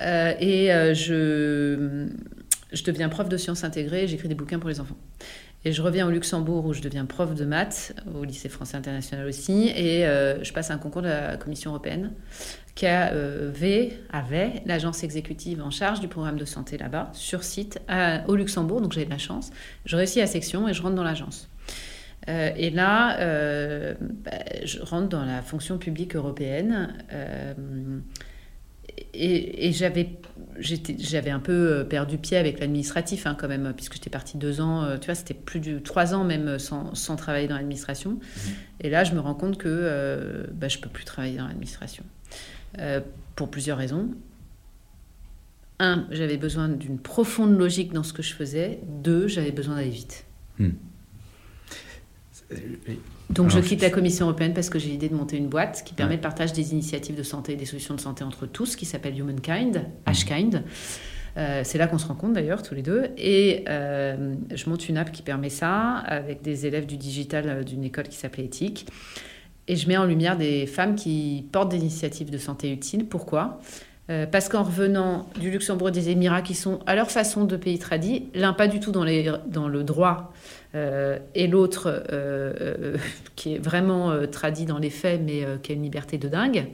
Euh, 0.00 0.32
et 0.40 0.72
euh, 0.72 0.94
je, 0.94 2.08
je 2.72 2.82
deviens 2.84 3.08
prof 3.08 3.28
de 3.28 3.36
sciences 3.36 3.64
intégrées, 3.64 4.06
j'écris 4.08 4.28
des 4.28 4.34
bouquins 4.34 4.58
pour 4.58 4.68
les 4.68 4.80
enfants. 4.80 4.96
Et 5.64 5.72
je 5.72 5.82
reviens 5.82 6.06
au 6.06 6.10
Luxembourg 6.10 6.64
où 6.64 6.72
je 6.72 6.80
deviens 6.80 7.04
prof 7.04 7.34
de 7.34 7.44
maths, 7.44 7.94
au 8.14 8.24
lycée 8.24 8.48
français 8.48 8.76
international 8.76 9.26
aussi, 9.26 9.70
et 9.76 10.06
euh, 10.06 10.42
je 10.42 10.52
passe 10.52 10.70
un 10.70 10.78
concours 10.78 11.02
de 11.02 11.08
la 11.08 11.36
Commission 11.36 11.70
européenne 11.70 12.12
qui 12.74 12.86
avait, 12.86 13.92
avait 14.10 14.62
l'agence 14.64 15.02
exécutive 15.04 15.60
en 15.60 15.70
charge 15.70 16.00
du 16.00 16.08
programme 16.08 16.38
de 16.38 16.46
santé 16.46 16.78
là-bas, 16.78 17.10
sur 17.12 17.44
site, 17.44 17.78
au 18.26 18.36
Luxembourg, 18.36 18.80
donc 18.80 18.92
j'ai 18.92 19.04
de 19.04 19.10
la 19.10 19.18
chance. 19.18 19.50
Je 19.84 19.96
réussis 19.96 20.22
à 20.22 20.26
section 20.26 20.66
et 20.66 20.72
je 20.72 20.80
rentre 20.80 20.94
dans 20.94 21.04
l'agence. 21.04 21.50
Euh, 22.28 22.50
et 22.56 22.70
là, 22.70 23.18
euh, 23.20 23.94
bah, 24.00 24.30
je 24.64 24.80
rentre 24.80 25.08
dans 25.08 25.24
la 25.24 25.42
fonction 25.42 25.78
publique 25.78 26.16
européenne. 26.16 26.94
euh, 27.12 27.54
et, 29.14 29.72
j'avais 29.72 30.08
j'avais 30.60 31.30
un 31.30 31.40
peu 31.40 31.86
perdu 31.88 32.18
pied 32.18 32.36
avec 32.36 32.60
l'administratif 32.60 33.26
hein, 33.26 33.36
quand 33.38 33.48
même, 33.48 33.72
puisque 33.74 33.94
j'étais 33.94 34.10
partie 34.10 34.36
deux 34.36 34.60
ans, 34.60 34.96
tu 35.00 35.06
vois, 35.06 35.14
c'était 35.14 35.34
plus 35.34 35.60
de 35.60 35.78
trois 35.78 36.14
ans 36.14 36.24
même 36.24 36.58
sans, 36.58 36.94
sans 36.94 37.16
travailler 37.16 37.48
dans 37.48 37.56
l'administration. 37.56 38.12
Mmh. 38.12 38.50
Et 38.80 38.90
là, 38.90 39.04
je 39.04 39.14
me 39.14 39.20
rends 39.20 39.34
compte 39.34 39.58
que 39.58 40.46
bah, 40.52 40.68
je 40.68 40.78
peux 40.78 40.88
plus 40.88 41.04
travailler 41.04 41.36
dans 41.38 41.46
l'administration. 41.46 42.04
pour 43.36 43.50
plusieurs 43.50 43.78
raisons. 43.78 44.10
Un, 45.78 46.06
j'avais 46.10 46.36
besoin 46.36 46.68
d'une 46.68 46.98
profonde 46.98 47.58
logique 47.58 47.92
dans 47.92 48.02
ce 48.02 48.12
que 48.12 48.22
je 48.22 48.34
faisais. 48.34 48.80
Deux, 49.02 49.28
j'avais 49.28 49.50
besoin 49.50 49.76
d'aller 49.76 49.88
vite. 49.88 50.26
Mmh. 50.58 50.68
Donc 53.30 53.50
je 53.50 53.60
quitte 53.60 53.82
la 53.82 53.90
Commission 53.90 54.26
européenne 54.26 54.54
parce 54.54 54.70
que 54.70 54.78
j'ai 54.78 54.90
l'idée 54.90 55.08
de 55.08 55.14
monter 55.14 55.36
une 55.36 55.48
boîte 55.48 55.82
qui 55.84 55.94
permet 55.94 56.16
le 56.16 56.20
partage 56.20 56.52
des 56.52 56.72
initiatives 56.72 57.16
de 57.16 57.22
santé 57.22 57.52
et 57.52 57.56
des 57.56 57.66
solutions 57.66 57.94
de 57.94 58.00
santé 58.00 58.24
entre 58.24 58.46
tous, 58.46 58.76
qui 58.76 58.86
s'appelle 58.86 59.18
Humankind, 59.18 59.84
Hkind. 60.06 60.56
Mmh. 60.56 60.62
Euh, 61.36 61.62
c'est 61.64 61.78
là 61.78 61.86
qu'on 61.86 61.98
se 61.98 62.06
rencontre 62.06 62.34
d'ailleurs 62.34 62.62
tous 62.62 62.74
les 62.74 62.82
deux. 62.82 63.10
Et 63.16 63.64
euh, 63.68 64.34
je 64.52 64.68
monte 64.68 64.88
une 64.88 64.98
app 64.98 65.12
qui 65.12 65.22
permet 65.22 65.50
ça 65.50 65.96
avec 65.98 66.42
des 66.42 66.66
élèves 66.66 66.86
du 66.86 66.96
digital 66.96 67.44
euh, 67.48 67.62
d'une 67.62 67.84
école 67.84 68.08
qui 68.08 68.16
s'appelait 68.16 68.44
Éthique. 68.44 68.86
Et 69.68 69.76
je 69.76 69.86
mets 69.86 69.96
en 69.96 70.04
lumière 70.04 70.36
des 70.36 70.66
femmes 70.66 70.96
qui 70.96 71.46
portent 71.52 71.70
des 71.70 71.78
initiatives 71.78 72.30
de 72.30 72.38
santé 72.38 72.72
utiles. 72.72 73.06
Pourquoi? 73.06 73.60
Parce 74.32 74.48
qu'en 74.48 74.64
revenant 74.64 75.28
du 75.38 75.50
Luxembourg 75.50 75.88
et 75.88 75.92
des 75.92 76.08
Émirats, 76.08 76.42
qui 76.42 76.54
sont 76.54 76.80
à 76.86 76.96
leur 76.96 77.10
façon 77.10 77.44
de 77.44 77.56
pays 77.56 77.78
tradis, 77.78 78.28
l'un 78.34 78.52
pas 78.52 78.66
du 78.66 78.80
tout 78.80 78.90
dans, 78.90 79.04
les, 79.04 79.30
dans 79.46 79.68
le 79.68 79.84
droit 79.84 80.32
euh, 80.74 81.18
et 81.34 81.48
l'autre 81.48 81.88
euh, 81.88 82.52
euh, 82.60 82.96
qui 83.34 83.54
est 83.54 83.58
vraiment 83.58 84.26
tradit 84.28 84.66
dans 84.66 84.78
les 84.78 84.90
faits, 84.90 85.20
mais 85.24 85.44
qui 85.62 85.72
a 85.72 85.74
une 85.74 85.82
liberté 85.82 86.18
de 86.18 86.28
dingue. 86.28 86.66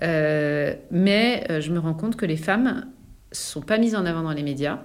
mais 0.00 1.60
je 1.60 1.72
me 1.72 1.78
rends 1.78 1.94
compte 1.94 2.16
que 2.16 2.26
les 2.26 2.36
femmes 2.36 2.86
sont 3.30 3.62
pas 3.62 3.78
mises 3.78 3.94
en 3.94 4.04
avant 4.04 4.22
dans 4.22 4.32
les 4.32 4.42
médias. 4.42 4.80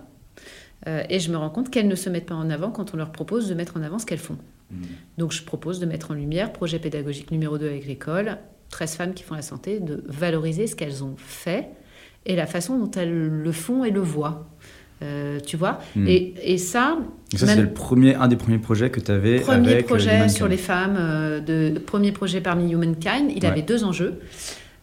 et 0.86 1.20
je 1.20 1.32
me 1.32 1.38
rends 1.38 1.50
compte 1.50 1.70
qu'elles 1.70 1.88
ne 1.88 1.96
se 1.96 2.10
mettent 2.10 2.28
pas 2.28 2.36
en 2.36 2.50
avant 2.50 2.72
quand 2.72 2.94
on 2.94 2.98
leur 2.98 3.12
propose 3.12 3.50
de 3.50 3.54
mettre 3.54 3.78
en 3.78 3.82
avant 3.82 4.00
ce 4.00 4.06
qu'elles 4.06 4.20
font. 4.20 4.38
Mmh. 4.70 4.84
Donc 5.18 5.32
je 5.32 5.44
propose 5.44 5.80
de 5.80 5.86
mettre 5.86 6.12
en 6.12 6.14
lumière, 6.14 6.52
projet 6.52 6.78
pédagogique 6.78 7.32
numéro 7.32 7.58
2 7.58 7.66
avec 7.68 7.88
l'école, 7.88 8.38
13 8.70 8.96
femmes 8.96 9.14
qui 9.14 9.24
font 9.24 9.36
la 9.36 9.42
santé, 9.42 9.80
de 9.80 10.04
valoriser 10.08 10.68
ce 10.68 10.76
qu'elles 10.76 11.04
ont 11.04 11.16
fait 11.18 11.70
et 12.26 12.36
la 12.36 12.46
façon 12.46 12.78
dont 12.78 12.92
elles 12.92 13.28
le 13.28 13.52
font 13.52 13.84
et 13.84 13.92
le 13.92 14.02
voient. 14.02 14.48
Euh, 15.04 15.40
tu 15.40 15.58
vois 15.58 15.80
hmm. 15.96 16.08
et, 16.08 16.34
et, 16.44 16.58
ça. 16.58 16.98
ça, 17.36 17.46
c'est 17.46 17.62
le 17.62 17.72
premier, 17.72 18.16
un 18.16 18.28
des 18.28 18.36
premiers 18.36 18.58
projets 18.58 18.90
que 18.90 19.00
tu 19.00 19.12
avais. 19.12 19.40
Premier 19.40 19.74
avec 19.74 19.86
euh, 19.86 19.88
projet 19.88 20.28
sur 20.28 20.48
les 20.48 20.58
femmes, 20.58 20.98
euh, 21.00 21.40
de, 21.40 21.78
premier 21.78 22.12
projet 22.12 22.42
parmi 22.42 22.72
Humankind. 22.72 23.32
Il 23.36 23.46
avait 23.46 23.62
deux 23.62 23.84
enjeux. 23.84 24.20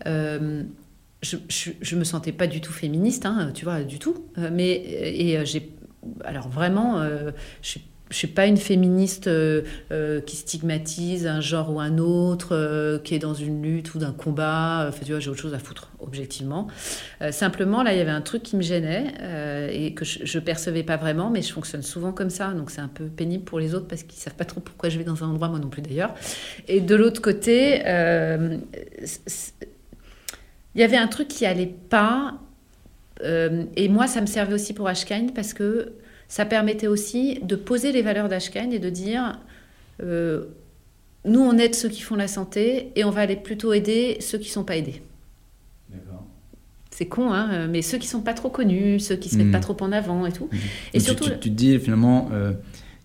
je, 0.06 1.36
je, 1.48 1.96
me 1.96 2.04
sentais 2.04 2.32
pas 2.32 2.46
du 2.46 2.60
tout 2.60 2.72
féministe, 2.72 3.26
hein, 3.26 3.50
tu 3.54 3.64
vois, 3.64 3.82
du 3.82 3.98
tout. 3.98 4.26
mais 4.52 4.74
et 4.74 5.44
j'ai, 5.44 5.74
alors 6.24 6.48
vraiment, 6.48 7.02
je 7.02 7.68
suis 7.68 7.82
je 8.10 8.18
suis 8.18 8.26
pas 8.26 8.46
une 8.46 8.58
féministe 8.58 9.28
euh, 9.28 9.62
euh, 9.90 10.20
qui 10.20 10.36
stigmatise 10.36 11.26
un 11.26 11.40
genre 11.40 11.72
ou 11.72 11.80
un 11.80 11.98
autre, 11.98 12.50
euh, 12.52 12.98
qui 12.98 13.14
est 13.14 13.18
dans 13.18 13.32
une 13.32 13.62
lutte 13.62 13.94
ou 13.94 13.98
d'un 13.98 14.12
combat. 14.12 14.86
Enfin, 14.88 15.00
tu 15.04 15.12
vois, 15.12 15.20
j'ai 15.20 15.30
autre 15.30 15.40
chose 15.40 15.54
à 15.54 15.58
foutre, 15.58 15.90
objectivement. 16.00 16.68
simplement, 17.30 17.82
là, 17.82 17.94
il 17.94 17.98
y 17.98 18.00
avait 18.00 18.10
un 18.10 18.20
truc 18.20 18.42
qui 18.42 18.56
me 18.56 18.62
gênait 18.62 19.14
et 19.72 19.94
que 19.94 20.04
je, 20.04 20.20
je, 20.24 20.38
percevais 20.38 20.82
pas 20.82 20.96
vraiment, 20.96 21.30
mais 21.30 21.40
je 21.42 21.52
fonctionne 21.52 21.82
souvent 21.82 22.12
comme 22.12 22.30
ça, 22.30 22.52
donc 22.52 22.70
c'est 22.70 22.82
un 22.82 22.88
peu 22.88 23.06
pénible 23.06 23.44
pour 23.44 23.58
les 23.58 23.74
autres 23.74 23.88
parce 23.88 24.02
qu'ils 24.02 24.20
savent 24.20 24.34
pas 24.34 24.44
trop 24.44 24.60
pourquoi 24.60 24.90
je 24.90 24.98
vais 24.98 25.04
dans 25.04 25.24
un 25.24 25.28
endroit, 25.28 25.48
moi 25.48 25.58
non 25.58 25.68
plus 25.68 25.82
d'ailleurs. 25.82 26.14
Et 26.68 26.80
de 26.80 26.94
l'autre 26.94 27.22
côté, 27.22 27.80
il 30.74 30.80
y 30.80 30.82
avait 30.82 30.96
un 30.96 31.08
truc 31.08 31.28
qui 31.28 31.46
allait 31.46 31.74
pas. 31.88 32.38
et 33.22 33.88
moi, 33.88 34.06
ça 34.06 34.20
me 34.20 34.26
servait 34.26 34.54
aussi 34.54 34.74
pour 34.74 34.88
Ashkind 34.88 35.32
parce 35.34 35.54
que 35.54 35.94
ça 36.28 36.44
permettait 36.44 36.86
aussi 36.86 37.38
de 37.42 37.56
poser 37.56 37.92
les 37.92 38.02
valeurs 38.02 38.28
d'Ashken 38.28 38.72
et 38.72 38.78
de 38.78 38.90
dire 38.90 39.38
euh, 40.02 40.44
nous, 41.24 41.40
on 41.40 41.56
aide 41.56 41.74
ceux 41.74 41.88
qui 41.88 42.02
font 42.02 42.16
la 42.16 42.28
santé 42.28 42.90
et 42.96 43.04
on 43.04 43.10
va 43.10 43.22
aller 43.22 43.36
plutôt 43.36 43.72
aider 43.72 44.18
ceux 44.20 44.38
qui 44.38 44.48
ne 44.48 44.52
sont 44.52 44.64
pas 44.64 44.76
aidés. 44.76 45.02
C'est 46.90 47.06
con, 47.06 47.32
hein, 47.32 47.66
mais 47.66 47.82
ceux 47.82 47.98
qui 47.98 48.06
sont 48.06 48.20
pas 48.20 48.34
trop 48.34 48.50
connus, 48.50 49.00
ceux 49.00 49.16
qui 49.16 49.28
se 49.28 49.36
mettent 49.36 49.50
pas 49.50 49.58
hmm. 49.58 49.62
trop 49.62 49.76
en 49.80 49.90
avant 49.90 50.26
et 50.26 50.32
tout. 50.32 50.44
Hmm. 50.44 50.56
Et 50.92 51.00
surtout, 51.00 51.28
tu, 51.28 51.38
te 51.40 51.48
dis 51.48 51.76
finalement, 51.80 52.28
euh, 52.32 52.52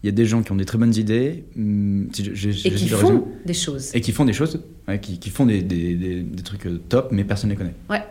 il 0.04 0.06
y 0.06 0.10
a 0.10 0.12
des 0.12 0.28
gens 0.28 0.44
qui 0.44 0.52
ont 0.52 0.56
des 0.56 0.66
très 0.66 0.78
bonnes 0.78 0.96
idées, 0.96 1.44
hmm, 1.56 2.06
et 2.16 2.72
qui 2.72 2.88
font 2.88 3.28
des 3.44 3.56
choses. 3.56 3.90
Et 3.96 4.02
qui 4.02 4.12
font 4.12 4.26
des 4.26 4.34
choses, 4.34 4.62
qui, 5.02 5.30
font 5.32 5.48
des, 5.48 5.64
des, 5.64 5.96
des, 5.96 6.44
trucs 6.44 6.68
euh, 6.68 6.80
top, 6.88 7.12
mais 7.12 7.24
personne 7.24 7.50
ne 7.50 7.56
les 7.56 7.58
connaît. 7.58 7.74
Ouais. 7.90 8.04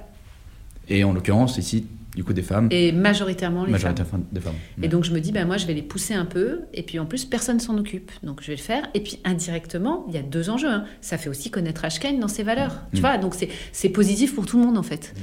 Et 0.88 1.04
en 1.04 1.12
l'occurrence, 1.12 1.58
ici, 1.58 1.86
du 2.18 2.24
coup 2.24 2.32
des 2.32 2.42
femmes. 2.42 2.66
Et 2.72 2.90
majoritairement 2.90 3.64
les 3.64 3.70
majoritairement 3.70 4.24
Des 4.32 4.40
femmes. 4.40 4.56
Et 4.82 4.88
donc 4.88 5.04
je 5.04 5.12
me 5.12 5.20
dis, 5.20 5.30
ben 5.30 5.46
moi 5.46 5.56
je 5.56 5.68
vais 5.68 5.72
les 5.72 5.82
pousser 5.82 6.14
un 6.14 6.24
peu, 6.24 6.62
et 6.74 6.82
puis 6.82 6.98
en 6.98 7.06
plus 7.06 7.24
personne 7.24 7.60
s'en 7.60 7.78
occupe, 7.78 8.10
donc 8.24 8.42
je 8.42 8.48
vais 8.48 8.56
le 8.56 8.60
faire. 8.60 8.88
Et 8.94 9.00
puis 9.00 9.20
indirectement, 9.24 10.04
il 10.08 10.16
y 10.16 10.18
a 10.18 10.22
deux 10.22 10.50
enjeux. 10.50 10.68
Hein. 10.68 10.84
Ça 11.00 11.16
fait 11.16 11.28
aussi 11.28 11.48
connaître 11.52 11.84
Ashken 11.84 12.18
dans 12.18 12.26
ses 12.26 12.42
valeurs, 12.42 12.82
tu 12.90 12.98
mm. 12.98 13.00
vois. 13.02 13.18
Donc 13.18 13.36
c'est 13.70 13.88
positif 13.90 14.34
pour 14.34 14.46
tout 14.46 14.58
le 14.58 14.64
monde 14.64 14.76
en 14.76 14.82
fait. 14.82 15.14
Mm. 15.14 15.20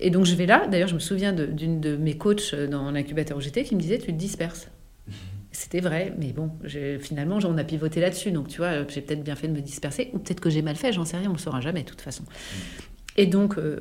Et 0.00 0.10
donc 0.10 0.24
je 0.24 0.34
vais 0.34 0.46
là. 0.46 0.66
D'ailleurs, 0.66 0.88
je 0.88 0.94
me 0.94 0.98
souviens 0.98 1.32
d'une 1.32 1.80
de, 1.80 1.96
mes 1.96 2.18
coachs 2.18 2.52
dans 2.52 2.90
l'incubateur 2.90 3.36
où 3.36 3.40
j'étais 3.40 3.62
qui 3.62 3.76
me 3.76 3.80
disait, 3.80 3.98
tu 3.98 4.06
te 4.06 4.18
disperses. 4.18 4.68
C'était 5.52 5.78
vrai, 5.80 6.12
mais 6.18 6.32
bon, 6.32 6.50
finalement, 6.98 7.38
on 7.44 7.56
a 7.58 7.62
pivoté 7.62 8.00
là-dessus. 8.00 8.32
Donc, 8.32 8.48
tu 8.48 8.56
vois, 8.56 8.84
j'ai 8.88 9.02
peut-être 9.02 9.22
bien 9.22 9.36
fait 9.36 9.46
de 9.46 9.52
me 9.52 9.60
disperser, 9.60 10.10
ou 10.12 10.18
peut-être 10.18 10.40
que 10.40 10.50
j'ai 10.50 10.62
mal 10.62 10.74
fait, 10.74 10.92
j'en 10.92 11.04
sais 11.04 11.16
rien, 11.16 11.30
on 11.30 11.34
le 11.34 11.38
saura 11.38 11.60
jamais, 11.60 11.84
de 11.84 11.88
toute 11.88 12.00
façon. 12.00 12.24
Mm. 12.24 12.56
Et 13.18 13.26
donc, 13.26 13.56
euh, 13.56 13.78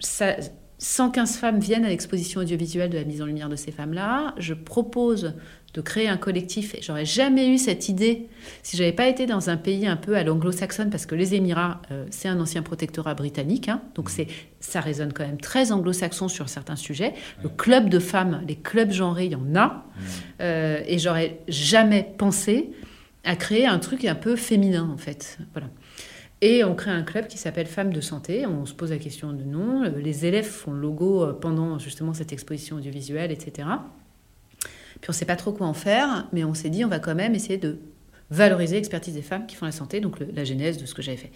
ça, 0.00 0.34
115 0.82 1.36
femmes 1.36 1.60
viennent 1.60 1.84
à 1.84 1.88
l'exposition 1.88 2.40
audiovisuelle 2.40 2.90
de 2.90 2.98
la 2.98 3.04
mise 3.04 3.22
en 3.22 3.26
lumière 3.26 3.48
de 3.48 3.54
ces 3.54 3.70
femmes-là. 3.70 4.34
Je 4.36 4.52
propose 4.52 5.34
de 5.74 5.80
créer 5.80 6.08
un 6.08 6.16
collectif. 6.16 6.74
Et 6.74 6.82
j'aurais 6.82 7.04
jamais 7.04 7.48
eu 7.48 7.56
cette 7.56 7.88
idée 7.88 8.26
si 8.64 8.76
j'avais 8.76 8.92
pas 8.92 9.06
été 9.06 9.26
dans 9.26 9.48
un 9.48 9.56
pays 9.56 9.86
un 9.86 9.96
peu 9.96 10.16
à 10.16 10.24
l'anglo-saxonne, 10.24 10.90
parce 10.90 11.06
que 11.06 11.14
les 11.14 11.36
Émirats, 11.36 11.80
euh, 11.92 12.04
c'est 12.10 12.28
un 12.28 12.40
ancien 12.40 12.62
protectorat 12.62 13.14
britannique, 13.14 13.68
hein. 13.68 13.80
donc 13.94 14.10
c'est 14.10 14.26
ça 14.58 14.80
résonne 14.80 15.12
quand 15.12 15.24
même 15.24 15.40
très 15.40 15.70
anglo-saxon 15.70 16.26
sur 16.26 16.48
certains 16.48 16.76
sujets. 16.76 17.14
Le 17.44 17.48
club 17.48 17.88
de 17.88 18.00
femmes, 18.00 18.42
les 18.48 18.56
clubs 18.56 18.90
genrés, 18.90 19.26
il 19.26 19.32
y 19.32 19.36
en 19.36 19.54
a. 19.54 19.86
Euh, 20.40 20.82
et 20.86 20.98
j'aurais 20.98 21.38
jamais 21.46 22.12
pensé 22.18 22.72
à 23.22 23.36
créer 23.36 23.66
un 23.66 23.78
truc 23.78 24.04
un 24.04 24.16
peu 24.16 24.34
féminin 24.34 24.90
en 24.92 24.96
fait. 24.96 25.38
Voilà. 25.52 25.68
Et 26.44 26.64
on 26.64 26.74
crée 26.74 26.90
un 26.90 27.04
club 27.04 27.28
qui 27.28 27.38
s'appelle 27.38 27.68
Femmes 27.68 27.92
de 27.92 28.00
Santé. 28.00 28.46
On 28.46 28.66
se 28.66 28.74
pose 28.74 28.90
la 28.90 28.98
question 28.98 29.32
de 29.32 29.44
nom. 29.44 29.84
Les 29.96 30.26
élèves 30.26 30.44
font 30.44 30.72
le 30.72 30.80
logo 30.80 31.22
euh, 31.22 31.32
pendant 31.32 31.78
justement 31.78 32.12
cette 32.14 32.32
exposition 32.32 32.76
audiovisuelle, 32.76 33.30
etc. 33.30 33.68
Puis 34.58 35.08
on 35.08 35.12
ne 35.12 35.14
sait 35.14 35.24
pas 35.24 35.36
trop 35.36 35.52
quoi 35.52 35.68
en 35.68 35.72
faire, 35.72 36.26
mais 36.32 36.42
on 36.42 36.52
s'est 36.52 36.68
dit 36.68 36.84
on 36.84 36.88
va 36.88 36.98
quand 36.98 37.14
même 37.14 37.36
essayer 37.36 37.58
de 37.58 37.78
valoriser 38.30 38.74
l'expertise 38.74 39.14
des 39.14 39.22
femmes 39.22 39.46
qui 39.46 39.54
font 39.54 39.66
la 39.66 39.72
santé, 39.72 40.00
donc 40.00 40.16
la 40.34 40.44
genèse 40.44 40.78
de 40.78 40.86
ce 40.86 40.94
que 40.94 41.02
j'avais 41.02 41.16
fait. 41.16 41.30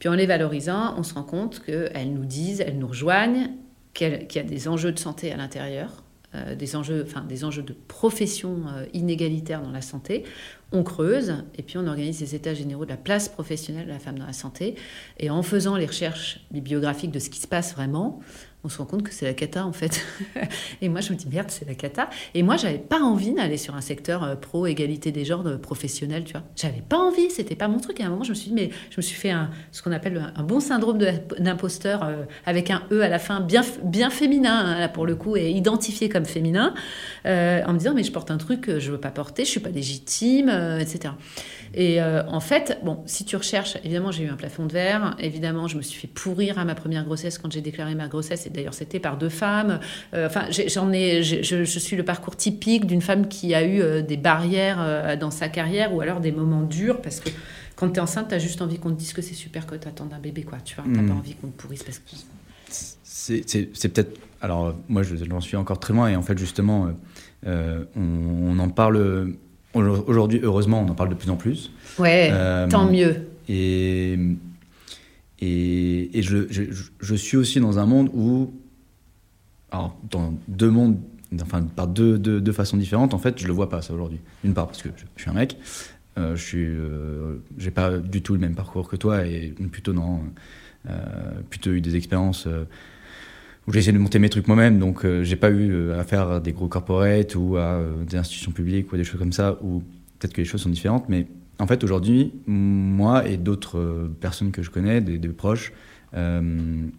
Puis 0.00 0.08
en 0.08 0.14
les 0.14 0.26
valorisant, 0.26 0.94
on 0.98 1.04
se 1.04 1.14
rend 1.14 1.22
compte 1.22 1.62
qu'elles 1.64 2.12
nous 2.12 2.24
disent, 2.24 2.60
elles 2.60 2.78
nous 2.78 2.88
rejoignent, 2.88 3.50
qu'il 3.94 4.26
y 4.34 4.38
a 4.38 4.42
des 4.42 4.66
enjeux 4.66 4.92
de 4.92 4.98
santé 4.98 5.30
à 5.30 5.36
l'intérieur, 5.36 6.02
euh, 6.34 6.54
des, 6.54 6.74
enjeux, 6.74 7.04
enfin, 7.06 7.22
des 7.22 7.44
enjeux 7.44 7.62
de 7.62 7.74
profession 7.86 8.62
euh, 8.68 8.86
inégalitaire 8.92 9.62
dans 9.62 9.70
la 9.70 9.80
santé. 9.82 10.24
On 10.70 10.82
creuse 10.82 11.34
et 11.56 11.62
puis 11.62 11.78
on 11.78 11.86
organise 11.86 12.18
des 12.18 12.34
états 12.34 12.52
généraux 12.52 12.84
de 12.84 12.90
la 12.90 12.96
place 12.96 13.28
professionnelle 13.28 13.86
de 13.86 13.92
la 13.92 13.98
femme 13.98 14.18
dans 14.18 14.26
la 14.26 14.32
santé. 14.32 14.74
Et 15.18 15.30
en 15.30 15.42
faisant 15.42 15.76
les 15.76 15.86
recherches 15.86 16.40
bibliographiques 16.50 17.10
de 17.10 17.18
ce 17.18 17.30
qui 17.30 17.40
se 17.40 17.48
passe 17.48 17.74
vraiment, 17.74 18.20
on 18.68 18.70
se 18.70 18.76
rend 18.76 18.84
compte 18.84 19.02
que 19.02 19.14
c'est 19.14 19.24
la 19.24 19.32
cata 19.32 19.64
en 19.64 19.72
fait. 19.72 20.04
et 20.82 20.90
moi 20.90 21.00
je 21.00 21.10
me 21.10 21.16
dis 21.16 21.26
merde, 21.26 21.50
c'est 21.50 21.66
la 21.66 21.74
cata. 21.74 22.10
Et 22.34 22.42
moi 22.42 22.58
j'avais 22.58 22.76
pas 22.76 23.00
envie 23.00 23.32
d'aller 23.32 23.56
sur 23.56 23.74
un 23.74 23.80
secteur 23.80 24.22
euh, 24.22 24.36
pro 24.36 24.66
égalité 24.66 25.10
des 25.10 25.24
genres 25.24 25.58
professionnel, 25.58 26.24
tu 26.24 26.32
vois. 26.32 26.42
J'avais 26.54 26.82
pas 26.86 26.98
envie, 26.98 27.30
c'était 27.30 27.54
pas 27.54 27.66
mon 27.66 27.78
truc. 27.78 27.98
Et 27.98 28.02
à 28.02 28.08
un 28.08 28.10
moment 28.10 28.24
je 28.24 28.30
me 28.30 28.34
suis 28.34 28.50
dit 28.50 28.54
mais 28.54 28.68
je 28.90 28.96
me 28.98 29.02
suis 29.02 29.16
fait 29.16 29.30
un, 29.30 29.48
ce 29.72 29.80
qu'on 29.80 29.92
appelle 29.92 30.32
un, 30.36 30.42
bon 30.42 30.60
syndrome 30.60 30.98
d'imposteur 31.38 32.02
euh, 32.04 32.24
avec 32.44 32.70
un 32.70 32.82
e 32.92 33.00
à 33.00 33.08
la 33.08 33.18
fin 33.18 33.40
bien 33.40 33.62
bien 33.82 34.10
féminin 34.10 34.54
hein, 34.54 34.78
là 34.78 34.88
pour 34.90 35.06
le 35.06 35.16
coup 35.16 35.38
et 35.38 35.48
identifié 35.48 36.10
comme 36.10 36.26
féminin 36.26 36.74
euh, 37.24 37.62
en 37.64 37.72
me 37.72 37.78
disant 37.78 37.94
mais 37.94 38.02
je 38.02 38.12
porte 38.12 38.30
un 38.30 38.36
truc 38.36 38.60
que 38.60 38.80
je 38.80 38.90
veux 38.90 39.00
pas 39.00 39.10
porter, 39.10 39.46
je 39.46 39.50
suis 39.50 39.60
pas 39.60 39.70
légitime, 39.70 40.50
etc. 40.78 41.14
Et 41.74 42.00
en 42.02 42.40
fait 42.40 42.78
bon 42.82 43.02
si 43.06 43.24
tu 43.24 43.36
recherches 43.36 43.76
évidemment 43.84 44.10
j'ai 44.10 44.24
eu 44.24 44.28
un 44.28 44.36
plafond 44.36 44.66
de 44.66 44.72
verre, 44.72 45.16
évidemment 45.18 45.68
je 45.68 45.76
me 45.76 45.82
suis 45.82 46.00
fait 46.00 46.08
pourrir 46.08 46.58
à 46.58 46.64
ma 46.64 46.74
première 46.74 47.04
grossesse 47.04 47.38
quand 47.38 47.52
j'ai 47.52 47.60
déclaré 47.60 47.94
ma 47.94 48.08
grossesse 48.08 48.46
d'ailleurs 48.50 48.74
c'était 48.74 49.00
par 49.00 49.16
deux 49.16 49.28
femmes. 49.28 49.80
Euh, 50.14 50.26
enfin, 50.26 50.46
j'en 50.68 50.92
ai, 50.92 51.22
je, 51.22 51.64
suis 51.64 51.96
le 51.96 52.04
parcours 52.04 52.36
typique 52.36 52.86
d'une 52.86 53.02
femme 53.02 53.28
qui 53.28 53.54
a 53.54 53.64
eu 53.64 53.80
euh, 53.80 54.02
des 54.02 54.16
barrières 54.16 54.78
euh, 54.80 55.16
dans 55.16 55.30
sa 55.30 55.48
carrière 55.48 55.94
ou 55.94 56.00
alors 56.00 56.20
des 56.20 56.32
moments 56.32 56.62
durs 56.62 57.00
parce 57.00 57.20
que 57.20 57.30
quand 57.76 57.90
tu 57.90 57.96
es 57.96 58.00
enceinte, 58.00 58.28
tu 58.28 58.34
as 58.34 58.38
juste 58.38 58.60
envie 58.60 58.78
qu'on 58.78 58.90
te 58.90 58.98
dise 58.98 59.12
que 59.12 59.22
c'est 59.22 59.34
super 59.34 59.66
que 59.66 59.76
tu 59.76 59.86
attends 59.86 60.08
un 60.12 60.18
bébé, 60.18 60.42
quoi. 60.42 60.58
Tu 60.64 60.74
vois, 60.74 60.84
t'as 60.84 61.00
pas 61.00 61.14
hmm. 61.14 61.18
envie 61.18 61.34
qu'on 61.34 61.46
te 61.48 61.62
pourrisse 61.62 61.84
parce 61.84 61.98
que. 61.98 62.16
C'est 62.68 63.88
peut-être. 63.88 64.18
Alors, 64.40 64.74
moi, 64.88 65.02
j'en 65.02 65.40
suis 65.40 65.56
encore 65.56 65.78
très 65.78 65.94
loin 65.94 66.08
et 66.08 66.16
en 66.16 66.22
fait, 66.22 66.36
justement, 66.36 66.88
on, 67.46 68.58
en 68.58 68.68
parle. 68.68 69.34
Aujourd'hui, 69.78 70.40
heureusement, 70.42 70.82
on 70.86 70.90
en 70.90 70.94
parle 70.94 71.10
de 71.10 71.14
plus 71.14 71.30
en 71.30 71.36
plus. 71.36 71.70
Ouais, 71.98 72.30
tant 72.68 72.90
mieux. 72.90 73.28
Et 73.48 74.18
et, 75.40 76.22
je, 76.22 76.46
je, 77.00 77.14
suis 77.14 77.36
aussi 77.36 77.60
dans 77.60 77.78
un 77.78 77.86
monde 77.86 78.10
où 78.12 78.52
alors, 79.70 79.96
dans 80.10 80.34
deux 80.48 80.70
mondes, 80.70 80.98
enfin, 81.40 81.62
par 81.62 81.86
deux, 81.86 82.18
deux, 82.18 82.40
deux, 82.40 82.52
façons 82.52 82.76
différentes, 82.76 83.14
en 83.14 83.18
fait, 83.18 83.38
je 83.38 83.46
le 83.46 83.52
vois 83.52 83.68
pas 83.68 83.82
ça 83.82 83.92
aujourd'hui. 83.92 84.18
D'une 84.42 84.54
part, 84.54 84.66
parce 84.66 84.82
que 84.82 84.88
je, 84.96 85.22
suis 85.22 85.30
un 85.30 85.34
mec, 85.34 85.56
euh, 86.18 86.34
je 86.34 86.42
suis, 86.42 86.66
euh, 86.66 87.36
j'ai 87.58 87.70
pas 87.70 87.98
du 87.98 88.22
tout 88.22 88.32
le 88.32 88.40
même 88.40 88.54
parcours 88.54 88.88
que 88.88 88.96
toi 88.96 89.26
et 89.26 89.54
plutôt 89.70 89.92
non, 89.92 90.22
euh, 90.88 90.96
plutôt 91.50 91.70
eu 91.70 91.80
des 91.80 91.96
expériences 91.96 92.46
euh, 92.46 92.64
où 93.68 93.72
j'ai 93.72 93.80
essayé 93.80 93.92
de 93.92 93.98
monter 93.98 94.18
mes 94.18 94.30
trucs 94.30 94.48
moi-même, 94.48 94.78
donc 94.78 95.06
j'ai 95.22 95.36
pas 95.36 95.50
eu 95.50 95.92
à 95.92 96.02
faire 96.02 96.40
des 96.40 96.52
gros 96.52 96.68
corporates 96.68 97.34
ou 97.36 97.56
à 97.58 97.80
des 98.08 98.16
institutions 98.16 98.50
publiques 98.50 98.90
ou 98.92 98.96
des 98.96 99.04
choses 99.04 99.20
comme 99.20 99.32
ça, 99.32 99.58
où 99.62 99.82
peut-être 100.18 100.32
que 100.32 100.40
les 100.40 100.46
choses 100.46 100.62
sont 100.62 100.70
différentes, 100.70 101.08
mais 101.08 101.26
en 101.60 101.66
fait, 101.66 101.84
aujourd'hui, 101.84 102.32
moi 102.46 103.28
et 103.28 103.36
d'autres 103.36 104.10
personnes 104.20 104.52
que 104.52 104.62
je 104.62 104.70
connais, 104.70 105.00
des, 105.02 105.18
des 105.18 105.28
proches, 105.28 105.72
le 106.14 106.90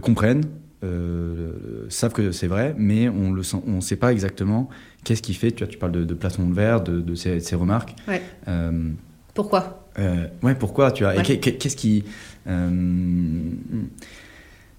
comprennent 0.00 0.44
euh, 0.84 1.86
savent 1.88 2.12
que 2.12 2.32
c'est 2.32 2.48
vrai, 2.48 2.74
mais 2.76 3.08
on 3.08 3.30
ne 3.30 3.42
on 3.68 3.80
sait 3.80 3.96
pas 3.96 4.12
exactement 4.12 4.68
qu'est-ce 5.04 5.22
qui 5.22 5.34
fait. 5.34 5.52
Tu, 5.52 5.62
vois, 5.62 5.72
tu 5.72 5.78
parles 5.78 5.92
de, 5.92 6.04
de 6.04 6.14
placement 6.14 6.46
de 6.48 6.54
verre, 6.54 6.80
de, 6.82 7.00
de 7.00 7.14
ces, 7.14 7.38
ces, 7.38 7.54
remarques. 7.54 7.94
Ouais. 8.08 8.20
Euh, 8.48 8.90
pourquoi? 9.32 9.88
euh, 10.00 10.26
Ouais, 10.42 10.56
pourquoi 10.56 10.90
tu 10.90 11.04
vois, 11.04 11.14
ouais. 11.14 11.22
Qu'est-ce 11.22 11.76
qui. 11.76 12.04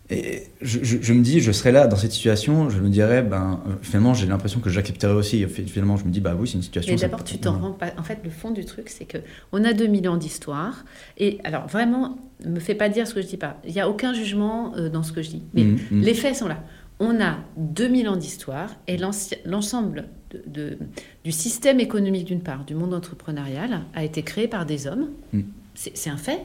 Et 0.09 0.43
je, 0.61 0.79
je, 0.83 0.97
je, 1.01 1.13
me 1.13 1.21
dis, 1.21 1.39
je 1.39 1.51
serais 1.53 1.71
là 1.71 1.87
dans 1.87 1.95
cette 1.95 2.11
situation, 2.11 2.69
je 2.69 2.79
me 2.81 2.89
dirais, 2.89 3.21
ben, 3.21 3.61
euh, 3.65 3.71
finalement, 3.81 4.13
j'ai 4.13 4.27
l'impression 4.27 4.59
que 4.59 4.69
j'accepterais 4.69 5.13
aussi. 5.13 5.45
Finalement, 5.47 5.95
je 5.95 6.03
me 6.03 6.11
dis, 6.11 6.19
bah 6.19 6.35
oui, 6.37 6.47
c'est 6.47 6.55
une 6.55 6.61
situation. 6.61 6.93
Mais 6.93 6.99
d'abord, 6.99 7.23
tu 7.23 7.37
t'en 7.37 7.57
rends 7.57 7.71
pas. 7.71 7.93
En 7.97 8.03
fait, 8.03 8.19
le 8.23 8.29
fond 8.29 8.51
du 8.51 8.65
truc, 8.65 8.89
c'est 8.89 9.05
que 9.05 9.19
on 9.53 9.63
a 9.63 9.71
2000 9.71 10.09
ans 10.09 10.17
d'histoire. 10.17 10.83
Et 11.17 11.39
alors, 11.45 11.67
vraiment, 11.67 12.17
me 12.45 12.59
fais 12.59 12.75
pas 12.75 12.89
dire 12.89 13.07
ce 13.07 13.13
que 13.13 13.21
je 13.21 13.27
dis 13.27 13.37
pas. 13.37 13.57
Il 13.65 13.73
n'y 13.73 13.79
a 13.79 13.89
aucun 13.89 14.13
jugement 14.13 14.73
euh, 14.75 14.89
dans 14.89 15.03
ce 15.03 15.13
que 15.13 15.21
je 15.21 15.29
dis. 15.29 15.43
Mais 15.53 15.63
mmh, 15.63 15.79
mmh. 15.91 16.01
les 16.01 16.13
faits 16.13 16.35
sont 16.35 16.49
là. 16.49 16.61
On 16.99 17.21
a 17.21 17.37
2000 17.57 18.09
ans 18.09 18.17
d'histoire 18.17 18.75
et 18.87 18.97
l'ensemble 18.97 20.05
de, 20.31 20.43
de, 20.47 20.77
du 21.23 21.31
système 21.31 21.79
économique, 21.79 22.25
d'une 22.25 22.41
part, 22.41 22.65
du 22.65 22.75
monde 22.75 22.93
entrepreneurial, 22.93 23.81
a 23.95 24.03
été 24.03 24.21
créé 24.21 24.47
par 24.47 24.65
des 24.65 24.85
hommes. 24.85 25.09
Mmh 25.31 25.41
c'est 25.75 26.09
un 26.09 26.17
fait. 26.17 26.41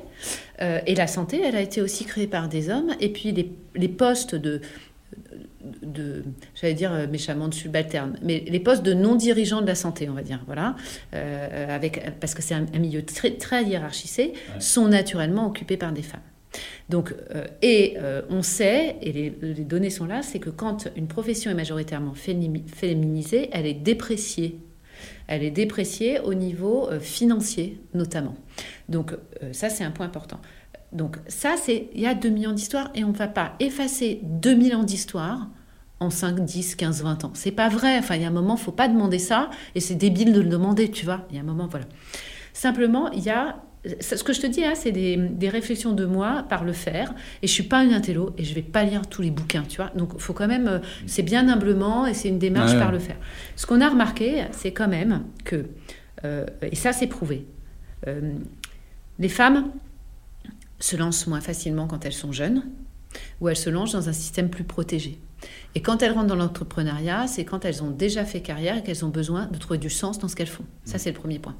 Euh, 0.62 0.80
et 0.86 0.94
la 0.94 1.06
santé, 1.06 1.40
elle 1.42 1.56
a 1.56 1.60
été 1.60 1.80
aussi 1.80 2.04
créée 2.04 2.26
par 2.26 2.48
des 2.48 2.70
hommes. 2.70 2.94
Et 3.00 3.10
puis 3.10 3.32
les, 3.32 3.52
les 3.74 3.88
postes 3.88 4.34
de, 4.34 4.60
de, 5.82 6.24
j'allais 6.54 6.74
dire 6.74 6.92
euh, 6.92 7.06
méchamment 7.06 7.48
de 7.48 7.54
subalterne, 7.54 8.18
mais 8.22 8.44
les 8.46 8.60
postes 8.60 8.82
de 8.82 8.94
non-dirigeants 8.94 9.60
de 9.60 9.66
la 9.66 9.74
santé, 9.74 10.08
on 10.08 10.14
va 10.14 10.22
dire, 10.22 10.42
voilà, 10.46 10.76
euh, 11.14 11.74
avec, 11.74 12.18
parce 12.20 12.34
que 12.34 12.42
c'est 12.42 12.54
un, 12.54 12.66
un, 12.74 12.78
milieu 12.78 13.04
très, 13.04 13.32
très 13.32 13.64
hiérarchisé, 13.64 14.32
ouais. 14.32 14.60
sont 14.60 14.88
naturellement 14.88 15.46
occupés 15.46 15.76
par 15.76 15.92
des 15.92 16.02
femmes. 16.02 16.20
Donc, 16.88 17.14
euh, 17.34 17.46
et 17.60 17.96
euh, 17.98 18.22
on 18.30 18.42
sait, 18.42 18.96
et 19.02 19.12
les, 19.12 19.34
les 19.42 19.64
données 19.64 19.90
sont 19.90 20.06
là, 20.06 20.22
c'est 20.22 20.38
que 20.38 20.50
quand 20.50 20.88
une 20.96 21.06
profession 21.06 21.50
est 21.50 21.54
majoritairement 21.54 22.14
féminisée, 22.14 23.50
elle 23.52 23.66
est 23.66 23.74
dépréciée 23.74 24.58
elle 25.26 25.42
est 25.42 25.50
dépréciée 25.50 26.20
au 26.20 26.34
niveau 26.34 26.88
euh, 26.88 27.00
financier 27.00 27.80
notamment. 27.94 28.34
Donc 28.88 29.12
euh, 29.42 29.52
ça, 29.52 29.70
c'est 29.70 29.84
un 29.84 29.90
point 29.90 30.06
important. 30.06 30.40
Donc 30.92 31.18
ça, 31.28 31.56
c'est 31.60 31.88
il 31.94 32.00
y 32.00 32.06
a 32.06 32.14
2000 32.14 32.48
ans 32.48 32.52
d'histoire 32.52 32.90
et 32.94 33.04
on 33.04 33.08
ne 33.08 33.16
va 33.16 33.28
pas 33.28 33.54
effacer 33.60 34.20
2000 34.22 34.74
ans 34.74 34.84
d'histoire 34.84 35.48
en 36.00 36.10
5, 36.10 36.40
10, 36.40 36.76
15, 36.76 37.02
20 37.02 37.24
ans. 37.24 37.30
C'est 37.34 37.50
pas 37.50 37.68
vrai. 37.68 37.98
Enfin, 37.98 38.16
il 38.16 38.22
y 38.22 38.24
a 38.24 38.28
un 38.28 38.32
moment, 38.32 38.56
faut 38.56 38.72
pas 38.72 38.88
demander 38.88 39.18
ça 39.18 39.50
et 39.74 39.80
c'est 39.80 39.96
débile 39.96 40.32
de 40.32 40.40
le 40.40 40.48
demander, 40.48 40.90
tu 40.90 41.04
vois. 41.04 41.26
Il 41.30 41.36
y 41.36 41.38
a 41.38 41.42
un 41.42 41.46
moment, 41.46 41.66
voilà. 41.68 41.86
Simplement, 42.52 43.10
il 43.12 43.22
y 43.22 43.30
a 43.30 43.62
ce 44.00 44.22
que 44.22 44.32
je 44.32 44.40
te 44.40 44.46
dis 44.46 44.60
là, 44.60 44.74
c'est 44.74 44.92
des, 44.92 45.16
des, 45.16 45.48
réflexions 45.48 45.92
de 45.92 46.04
moi 46.04 46.44
par 46.48 46.64
le 46.64 46.72
faire. 46.72 47.14
Et 47.42 47.46
je 47.46 47.52
suis 47.52 47.62
pas 47.62 47.84
une 47.84 47.92
intello 47.92 48.34
et 48.38 48.44
je 48.44 48.54
vais 48.54 48.62
pas 48.62 48.84
lire 48.84 49.06
tous 49.06 49.22
les 49.22 49.30
bouquins, 49.30 49.64
tu 49.68 49.76
vois. 49.76 49.90
Donc, 49.94 50.18
faut 50.18 50.32
quand 50.32 50.48
même, 50.48 50.68
euh, 50.68 50.78
c'est 51.06 51.22
bien 51.22 51.48
humblement 51.48 52.06
et 52.06 52.14
c'est 52.14 52.28
une 52.28 52.38
démarche 52.38 52.72
ouais. 52.72 52.78
par 52.78 52.92
le 52.92 52.98
faire. 52.98 53.16
Ce 53.56 53.66
qu'on 53.66 53.80
a 53.80 53.88
remarqué, 53.88 54.44
c'est 54.52 54.72
quand 54.72 54.88
même 54.88 55.24
que, 55.44 55.66
euh, 56.24 56.46
et 56.62 56.76
ça 56.76 56.92
c'est 56.92 57.06
prouvé, 57.06 57.46
euh, 58.06 58.34
les 59.18 59.28
femmes 59.28 59.70
se 60.80 60.96
lancent 60.96 61.26
moins 61.26 61.40
facilement 61.40 61.86
quand 61.86 62.04
elles 62.04 62.12
sont 62.12 62.32
jeunes 62.32 62.64
ou 63.40 63.48
elles 63.48 63.56
se 63.56 63.70
lancent 63.70 63.92
dans 63.92 64.08
un 64.08 64.12
système 64.12 64.48
plus 64.48 64.64
protégé. 64.64 65.18
Et 65.74 65.82
quand 65.82 66.02
elles 66.02 66.12
rentrent 66.12 66.26
dans 66.26 66.36
l'entrepreneuriat, 66.36 67.26
c'est 67.26 67.44
quand 67.44 67.64
elles 67.64 67.82
ont 67.82 67.90
déjà 67.90 68.24
fait 68.24 68.40
carrière 68.40 68.76
et 68.76 68.82
qu'elles 68.82 69.04
ont 69.04 69.10
besoin 69.10 69.46
de 69.46 69.58
trouver 69.58 69.78
du 69.78 69.90
sens 69.90 70.18
dans 70.18 70.28
ce 70.28 70.36
qu'elles 70.36 70.46
font. 70.48 70.64
Ça, 70.84 70.98
c'est 70.98 71.10
le 71.10 71.16
premier 71.18 71.38
point. 71.38 71.56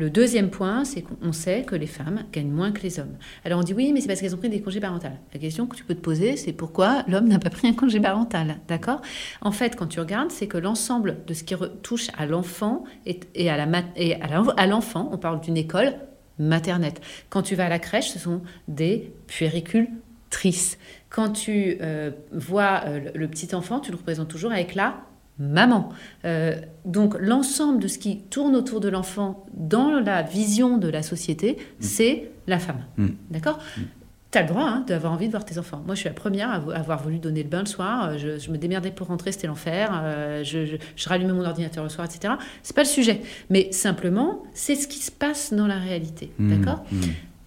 Le 0.00 0.08
deuxième 0.08 0.48
point, 0.48 0.86
c'est 0.86 1.02
qu'on 1.02 1.34
sait 1.34 1.62
que 1.64 1.74
les 1.74 1.86
femmes 1.86 2.24
gagnent 2.32 2.50
moins 2.50 2.72
que 2.72 2.80
les 2.80 2.98
hommes. 2.98 3.18
Alors 3.44 3.60
on 3.60 3.62
dit 3.62 3.74
oui, 3.74 3.92
mais 3.92 4.00
c'est 4.00 4.06
parce 4.06 4.22
qu'elles 4.22 4.34
ont 4.34 4.38
pris 4.38 4.48
des 4.48 4.62
congés 4.62 4.80
parentaux. 4.80 5.08
La 5.34 5.38
question 5.38 5.66
que 5.66 5.76
tu 5.76 5.84
peux 5.84 5.94
te 5.94 6.00
poser, 6.00 6.38
c'est 6.38 6.54
pourquoi 6.54 7.04
l'homme 7.06 7.28
n'a 7.28 7.38
pas 7.38 7.50
pris 7.50 7.68
un 7.68 7.74
congé 7.74 8.00
parental, 8.00 8.60
d'accord? 8.66 9.02
En 9.42 9.52
fait, 9.52 9.76
quand 9.76 9.88
tu 9.88 10.00
regardes, 10.00 10.30
c'est 10.30 10.46
que 10.46 10.56
l'ensemble 10.56 11.18
de 11.26 11.34
ce 11.34 11.44
qui 11.44 11.54
touche 11.82 12.08
à 12.16 12.24
l'enfant 12.24 12.84
et, 13.04 13.50
à 13.50 14.66
l'enfant, 14.66 15.10
on 15.12 15.18
parle 15.18 15.42
d'une 15.42 15.58
école 15.58 15.92
maternelle. 16.38 16.94
Quand 17.28 17.42
tu 17.42 17.54
vas 17.54 17.66
à 17.66 17.68
la 17.68 17.78
crèche, 17.78 18.08
ce 18.08 18.18
sont 18.18 18.40
des 18.68 19.12
puéricultrices. 19.26 20.78
Quand 21.10 21.28
tu 21.28 21.76
euh, 21.82 22.10
vois 22.32 22.84
euh, 22.86 23.10
le 23.14 23.28
petit 23.28 23.54
enfant, 23.54 23.80
tu 23.80 23.90
le 23.90 23.98
représentes 23.98 24.28
toujours 24.28 24.52
avec 24.52 24.74
la 24.74 25.02
maman. 25.40 25.88
Euh, 26.24 26.54
donc 26.84 27.16
l'ensemble 27.18 27.82
de 27.82 27.88
ce 27.88 27.98
qui 27.98 28.20
tourne 28.20 28.54
autour 28.54 28.80
de 28.80 28.88
l'enfant 28.88 29.46
dans 29.54 29.98
la 29.98 30.22
vision 30.22 30.78
de 30.78 30.88
la 30.88 31.02
société, 31.02 31.52
mmh. 31.52 31.74
c'est 31.80 32.30
la 32.46 32.58
femme. 32.58 32.84
Mmh. 32.96 33.08
D'accord 33.30 33.58
mmh. 33.76 33.80
Tu 34.30 34.38
as 34.38 34.42
le 34.42 34.48
droit 34.48 34.62
hein, 34.62 34.84
d'avoir 34.86 35.12
envie 35.12 35.26
de 35.26 35.32
voir 35.32 35.44
tes 35.44 35.58
enfants. 35.58 35.82
Moi, 35.84 35.96
je 35.96 36.00
suis 36.00 36.08
la 36.08 36.14
première 36.14 36.50
à 36.50 36.76
avoir 36.76 37.02
voulu 37.02 37.18
donner 37.18 37.42
le 37.42 37.48
bain 37.48 37.60
le 37.60 37.66
soir. 37.66 38.16
Je, 38.16 38.38
je 38.38 38.50
me 38.52 38.58
démerdais 38.58 38.92
pour 38.92 39.08
rentrer, 39.08 39.32
c'était 39.32 39.48
l'enfer. 39.48 39.90
Euh, 40.04 40.44
je, 40.44 40.66
je, 40.66 40.76
je, 40.94 41.08
rallumais 41.08 41.32
mon 41.32 41.44
ordinateur 41.44 41.82
le 41.82 41.90
soir, 41.90 42.06
etc. 42.06 42.34
C'est 42.62 42.76
pas 42.76 42.82
le 42.82 42.88
sujet. 42.88 43.22
Mais 43.48 43.72
simplement, 43.72 44.44
c'est 44.54 44.76
ce 44.76 44.86
qui 44.86 45.00
se 45.00 45.10
passe 45.10 45.52
dans 45.52 45.66
la 45.66 45.78
réalité. 45.78 46.30
D'accord 46.38 46.84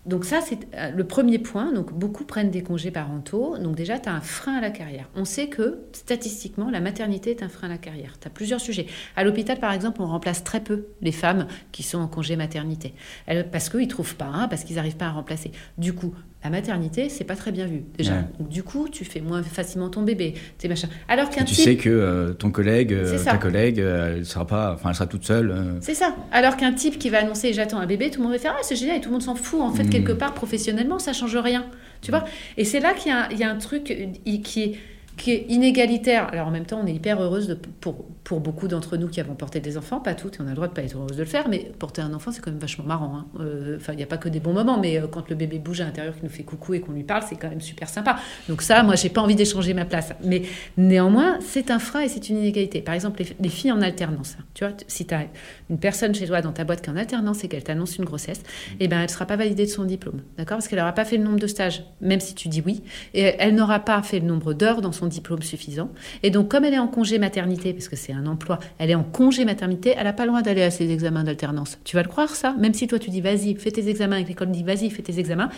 donc 0.06 0.26
ça, 0.26 0.42
c'est 0.42 0.60
euh, 0.76 0.92
le 0.92 1.06
premier 1.06 1.40
point. 1.40 1.72
Beaucoup 1.94 2.26
prennent 2.26 2.52
des 2.52 2.62
congés 2.62 2.92
parentaux. 2.92 3.58
Donc 3.58 3.76
déjà, 3.76 4.00
tu 4.00 4.10
as 4.10 4.14
un 4.14 4.22
frein 4.22 4.56
à 4.56 4.62
la 4.62 4.70
carrière. 4.70 5.10
On 5.16 5.24
sait 5.24 5.48
que 5.48 5.84
statistiquement, 5.94 6.70
la 6.70 6.82
maternité 6.82 7.32
est 7.32 7.44
un 7.44 7.50
frein 7.50 7.68
à 7.68 7.72
la 7.72 7.78
carrière. 7.78 8.18
Tu 8.20 8.28
as 8.28 8.32
plusieurs 8.32 8.60
sujets. 8.60 8.88
À 9.16 9.24
l'hôpital, 9.24 9.60
par 9.60 9.72
exemple, 9.72 10.02
on 10.02 10.08
remplace 10.08 10.44
très 10.44 10.60
peu 10.60 10.88
les 11.02 11.14
femmes 11.14 11.48
qui 11.72 11.84
sont 11.84 12.00
en 12.00 12.08
congé 12.08 12.36
maternité. 12.36 12.94
Elles, 13.28 13.50
parce 13.50 13.70
qu'ils 13.70 13.82
ne 13.82 13.86
trouvent 13.86 14.16
pas, 14.16 14.26
hein, 14.26 14.48
parce 14.50 14.66
qu'ils 14.66 14.76
n'arrivent 14.76 14.98
pas 14.98 15.08
à 15.08 15.12
remplacer. 15.12 15.52
Du 15.78 15.94
coup, 15.94 16.14
la 16.44 16.50
maternité, 16.50 17.08
c'est 17.08 17.24
pas 17.24 17.36
très 17.36 17.52
bien 17.52 17.66
vu 17.66 17.84
déjà. 17.98 18.14
Ouais. 18.14 18.26
Donc, 18.38 18.50
du 18.50 18.64
coup, 18.64 18.90
tu 18.90 19.06
fais 19.06 19.22
moins 19.22 19.42
facilement 19.44 19.90
ton 19.90 20.02
bébé, 20.02 20.34
tes 20.58 20.68
machins. 20.68 20.90
Alors 21.08 21.30
qu'un 21.30 21.46
tu 21.46 21.56
type... 21.56 21.64
sais 21.64 21.76
que 21.78 21.90
euh, 21.90 22.34
ton 22.34 22.52
collègue, 22.52 22.94
euh, 22.94 23.24
ta 23.24 23.38
collègue, 23.38 23.80
euh, 23.80 24.18
elle 24.18 24.26
sera 24.26 24.46
pas, 24.46 24.74
enfin, 24.74 24.90
elle 24.90 24.96
sera 24.96 25.08
toute 25.08 25.26
seule. 25.26 25.56
C'est 25.80 25.94
ça. 25.94 26.16
Alors 26.32 26.58
qu'un 26.58 26.74
type 26.74 27.00
qui 27.00 27.10
va 27.10 27.20
annoncer 27.20 27.54
j'attends 27.54 27.80
un 27.80 27.86
bébé, 27.86 28.10
tout 28.10 28.20
le 28.20 28.24
monde 28.24 28.34
va 28.34 28.40
faire 28.40 28.56
ah 28.58 28.62
c'est 28.62 28.76
génial 28.76 28.98
et 28.98 29.02
tout 29.02 29.10
le 29.10 29.14
monde 29.14 29.22
s'en 29.22 29.36
fout. 29.36 29.62
En 29.62 29.72
fait, 29.72 29.84
mmh. 29.84 29.90
quelque 29.90 30.12
part 30.12 30.34
professionnellement, 30.34 31.00
ça 31.00 31.14
change 31.14 31.36
rien. 31.38 31.66
Tu 32.02 32.12
vois? 32.12 32.26
Et 32.58 32.66
c'est 32.66 32.82
là 32.82 32.94
qu'il 32.94 33.14
y, 33.32 33.40
y, 33.40 33.44
a 33.44 33.50
un 33.50 33.58
truc 33.58 33.84
qui 34.26 34.64
est 34.64 34.78
qui 35.18 35.32
est 35.32 35.46
inégalitaire. 35.50 36.28
Alors 36.32 36.48
en 36.48 36.52
même 36.52 36.66
temps, 36.66 36.82
on 36.84 36.88
est 36.88 36.94
hyper 36.94 37.22
heureuse 37.22 37.58
pour, 37.82 38.06
pour 38.24 38.40
beaucoup 38.40 38.68
d'entre 38.68 38.98
nous 38.98 39.08
qui 39.08 39.20
avons 39.20 39.36
porté 39.36 39.60
des 39.60 39.78
enfants, 39.78 40.00
pas 40.00 40.16
toutes, 40.16 40.36
et 40.36 40.42
on 40.42 40.46
a 40.46 40.50
le 40.50 40.56
droit 40.56 40.68
de 40.68 40.74
pas 40.74 40.82
être 40.82 40.98
heureuse 40.98 41.18
de 41.18 41.22
le 41.22 41.28
faire, 41.28 41.48
mais 41.50 41.72
porter 41.80 42.02
un 42.02 42.14
enfant, 42.14 42.32
c'est 42.32 42.42
quand 42.42 42.52
même 42.52 42.60
vachement 42.60 42.86
marrant. 42.86 43.16
Hein. 43.16 43.26
Euh, 43.40 43.78
enfin, 43.78 43.94
il 43.94 43.98
n'y 43.98 44.04
a 44.04 44.08
pas 44.08 44.18
que 44.18 44.30
des 44.30 44.40
bons 44.40 44.54
moments, 44.54 44.80
mais 44.80 44.98
euh, 44.98 45.08
quand 45.08 45.30
le 45.30 45.36
bébé 45.36 45.60
bouge 45.60 45.82
à 45.82 45.86
l'intérieur, 45.86 46.16
qui 46.16 46.24
nous 46.24 46.30
fait 46.30 46.44
coucou 46.44 46.74
et 46.74 46.80
qu'on 46.80 46.94
lui 46.94 47.04
parle, 47.04 47.24
c'est 47.28 47.36
quand 47.36 47.50
même 47.50 47.62
super 47.62 47.90
sympa. 47.90 48.18
Donc 48.50 48.62
ça, 48.62 48.84
moi, 48.84 48.96
j'ai 48.96 49.10
pas 49.10 49.22
envie 49.22 49.36
d'échanger 49.36 49.74
ma 49.74 49.86
place. 49.86 50.14
Mais 50.24 50.44
néanmoins, 50.78 51.38
c'est 51.42 51.72
un 51.72 51.80
frein 51.80 52.02
et 52.02 52.08
c'est 52.08 52.30
une 52.30 52.38
inégalité. 52.38 52.82
Par 52.82 52.96
exemple, 52.96 53.20
les, 53.22 53.36
les 53.40 53.50
filles 53.50 53.72
en 53.72 53.82
alternance. 53.82 54.36
Hein. 54.40 54.44
Tu 54.54 54.64
vois, 54.64 54.74
si 54.88 55.06
tu 55.06 55.14
as 55.14 55.26
une 55.70 55.78
personne 55.78 56.14
chez 56.16 56.28
toi 56.28 56.42
dans 56.42 56.52
ta 56.52 56.64
boîte 56.64 56.82
qui 56.82 56.90
est 56.90 56.94
en 56.94 56.98
alternance 56.98 57.44
et 57.44 57.48
qu'elle 57.48 57.64
t'annonce 57.64 57.98
une 57.98 58.06
grossesse, 58.06 58.42
eh 58.80 58.88
ben, 58.88 58.98
elle 58.98 59.06
ne 59.06 59.12
sera 59.12 59.26
pas 59.26 59.36
validée 59.36 59.66
de 59.66 59.70
son 59.72 59.84
diplôme, 59.84 60.22
d'accord? 60.38 60.58
Parce 60.58 60.68
qu'elle 60.68 60.80
n'aura 60.80 60.94
pas 60.94 61.06
fait 61.06 61.18
le 61.18 61.24
nombre 61.24 61.40
de 61.40 61.48
stages, 61.48 61.84
même 62.02 62.20
si 62.20 62.36
tu 62.36 62.48
dis 62.48 62.62
oui, 62.66 62.84
et 63.14 63.36
elle 63.40 63.56
n'aura 63.56 63.80
pas 63.80 64.02
fait 64.02 64.20
le 64.20 64.26
nombre 64.26 64.54
d'heures 64.54 64.82
dans 64.82 64.92
diplôme 65.08 65.42
suffisant. 65.42 65.90
Et 66.24 66.30
donc, 66.30 66.50
comme 66.50 66.66
elle 66.66 66.74
est 66.74 66.80
en 66.80 66.88
congé 66.88 67.20
maternité, 67.20 67.74
parce 67.74 67.88
que 67.88 67.96
c'est 67.96 68.14
un 68.14 68.26
emploi, 68.26 68.60
elle 68.78 68.90
est 68.90 68.96
en 68.96 69.04
congé 69.04 69.46
maternité, 69.46 69.94
elle 69.98 70.06
n'a 70.06 70.14
pas 70.14 70.26
droit 70.26 70.42
d'aller 70.42 70.64
à 70.64 70.72
ses 70.72 70.92
examens 70.92 71.24
d'alternance. 71.24 71.78
Tu 71.84 71.96
vas 71.96 72.04
le 72.04 72.10
croire, 72.10 72.30
ça? 72.30 72.54
Même 72.58 72.74
si 72.74 72.88
toi, 72.88 73.00
tu 73.00 73.10
dis, 73.10 73.22
vas-y, 73.22 73.56
fais 73.56 73.72
tes 73.72 73.90
examens, 73.90 74.18
et 74.18 74.24
que 74.24 74.30
l'école 74.30 74.52
dit, 74.52 74.64
vas-y, 74.64 74.90
fais 74.90 75.02
tes 75.02 75.20
examens. 75.20 75.50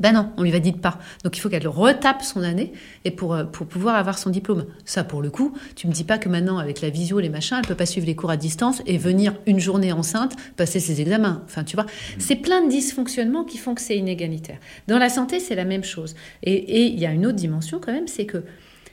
Ben 0.00 0.12
non, 0.12 0.32
on 0.36 0.42
lui 0.42 0.50
va 0.50 0.58
dire 0.58 0.78
pas. 0.78 0.98
Donc 1.24 1.36
il 1.36 1.40
faut 1.40 1.48
qu'elle 1.48 1.68
retape 1.68 2.22
son 2.22 2.42
année 2.42 2.72
et 3.04 3.10
pour, 3.10 3.34
euh, 3.34 3.44
pour 3.44 3.66
pouvoir 3.66 3.96
avoir 3.96 4.18
son 4.18 4.30
diplôme. 4.30 4.66
Ça, 4.84 5.04
pour 5.04 5.22
le 5.22 5.30
coup, 5.30 5.56
tu 5.76 5.86
me 5.86 5.92
dis 5.92 6.04
pas 6.04 6.18
que 6.18 6.28
maintenant, 6.28 6.58
avec 6.58 6.80
la 6.80 6.90
visio, 6.90 7.20
les 7.20 7.28
machins, 7.28 7.58
elle 7.58 7.66
peut 7.66 7.74
pas 7.74 7.86
suivre 7.86 8.06
les 8.06 8.16
cours 8.16 8.30
à 8.30 8.36
distance 8.36 8.82
et 8.86 8.98
venir 8.98 9.34
une 9.46 9.60
journée 9.60 9.92
enceinte 9.92 10.36
passer 10.56 10.80
ses 10.80 11.00
examens. 11.00 11.42
Enfin, 11.44 11.64
tu 11.64 11.76
vois, 11.76 11.86
c'est 12.18 12.36
plein 12.36 12.64
de 12.64 12.70
dysfonctionnements 12.70 13.44
qui 13.44 13.58
font 13.58 13.74
que 13.74 13.82
c'est 13.82 13.96
inégalitaire. 13.96 14.58
Dans 14.88 14.98
la 14.98 15.08
santé, 15.08 15.38
c'est 15.38 15.54
la 15.54 15.64
même 15.64 15.84
chose. 15.84 16.14
Et 16.42 16.86
il 16.86 16.98
y 16.98 17.06
a 17.06 17.12
une 17.12 17.26
autre 17.26 17.36
dimension 17.36 17.78
quand 17.78 17.92
même, 17.92 18.08
c'est 18.08 18.26
que 18.26 18.44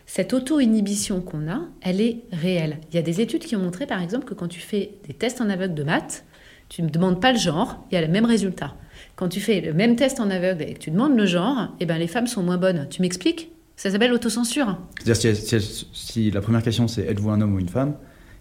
cette 0.06 0.34
auto-inhibition 0.34 1.22
qu'on 1.22 1.50
a, 1.50 1.62
elle 1.82 2.00
est 2.00 2.24
réelle. 2.32 2.80
Il 2.90 2.96
y 2.96 3.00
a 3.00 3.02
des 3.02 3.20
études 3.20 3.44
qui 3.44 3.56
ont 3.56 3.60
montré, 3.60 3.86
par 3.86 4.02
exemple, 4.02 4.26
que 4.26 4.34
quand 4.34 4.48
tu 4.48 4.62
fais 4.62 4.94
des 5.06 5.14
tests 5.14 5.42
en 5.42 5.50
aveugle 5.50 5.74
de 5.74 5.84
maths, 5.84 6.26
tu 6.70 6.82
ne 6.82 6.90
demandes 6.90 7.22
pas 7.22 7.34
le 7.34 7.38
genre, 7.38 7.86
il 7.92 7.96
y 7.96 7.98
a 7.98 8.02
le 8.02 8.08
même 8.08 8.26
résultat. 8.26 8.76
Quand 9.18 9.28
tu 9.28 9.42
fais 9.42 9.62
le 9.62 9.74
même 9.74 9.96
test 9.96 10.20
en 10.20 10.30
aveugle 10.30 10.62
et 10.62 10.74
que 10.76 10.80
tu 10.80 10.92
demandes 10.92 11.18
le 11.18 11.26
genre, 11.26 11.74
eh 11.80 11.86
ben, 11.86 11.98
les 11.98 12.08
femmes 12.08 12.28
sont 12.28 12.44
moins 12.44 12.58
bonnes. 12.58 12.88
Tu 12.90 13.02
m'expliques? 13.02 13.52
Ça 13.76 13.90
s'appelle 13.92 14.12
l'autocensure. 14.12 14.78
C'est-à-dire 15.00 15.36
si, 15.36 15.60
si, 15.60 15.88
si, 15.92 16.32
la 16.32 16.40
première 16.40 16.64
question 16.64 16.88
c'est 16.88 17.02
êtes-vous 17.02 17.30
un 17.32 17.42
homme 17.42 17.56
ou 17.56 17.60
une 17.60 17.68
femme 17.68 17.96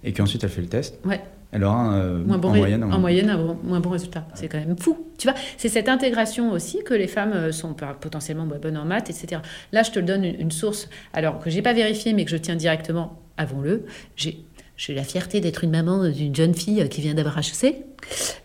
et 0.04 0.12
qu'ensuite 0.12 0.44
elle 0.44 0.50
fait 0.50 0.60
le 0.60 0.68
test, 0.68 0.98
ouais. 1.04 1.20
elle 1.50 1.64
aura 1.64 1.78
un, 1.78 1.98
euh, 1.98 2.24
moins 2.24 2.38
bon 2.38 2.50
en, 2.50 2.56
moyenne, 2.56 2.84
en 2.84 2.98
moyenne 2.98 3.30
un 3.30 3.38
bon, 3.38 3.58
moins 3.64 3.80
bon 3.80 3.90
résultat. 3.90 4.26
C'est 4.34 4.48
quand 4.48 4.58
même 4.58 4.78
fou. 4.78 4.96
Tu 5.18 5.26
vois, 5.28 5.36
c'est 5.56 5.70
cette 5.70 5.88
intégration 5.88 6.52
aussi 6.52 6.84
que 6.84 6.94
les 6.94 7.08
femmes 7.08 7.32
euh, 7.32 7.52
sont 7.52 7.74
potentiellement 7.74 8.46
bonnes 8.46 8.76
en 8.76 8.84
maths, 8.84 9.10
etc. 9.10 9.40
Là, 9.72 9.82
je 9.82 9.90
te 9.90 9.98
le 9.98 10.04
donne 10.04 10.24
une, 10.24 10.40
une 10.40 10.50
source, 10.50 10.88
alors 11.14 11.38
que 11.38 11.50
j'ai 11.50 11.62
pas 11.62 11.72
vérifié, 11.72 12.12
mais 12.12 12.24
que 12.24 12.30
je 12.30 12.36
tiens 12.36 12.56
directement, 12.56 13.20
avons-le. 13.38 13.84
J'ai 14.14 14.44
j'ai 14.76 14.94
la 14.94 15.04
fierté 15.04 15.40
d'être 15.40 15.64
une 15.64 15.70
maman 15.70 16.08
d'une 16.08 16.34
jeune 16.34 16.54
fille 16.54 16.86
qui 16.88 17.00
vient 17.00 17.14
d'avoir 17.14 17.38
HEC. 17.38 17.76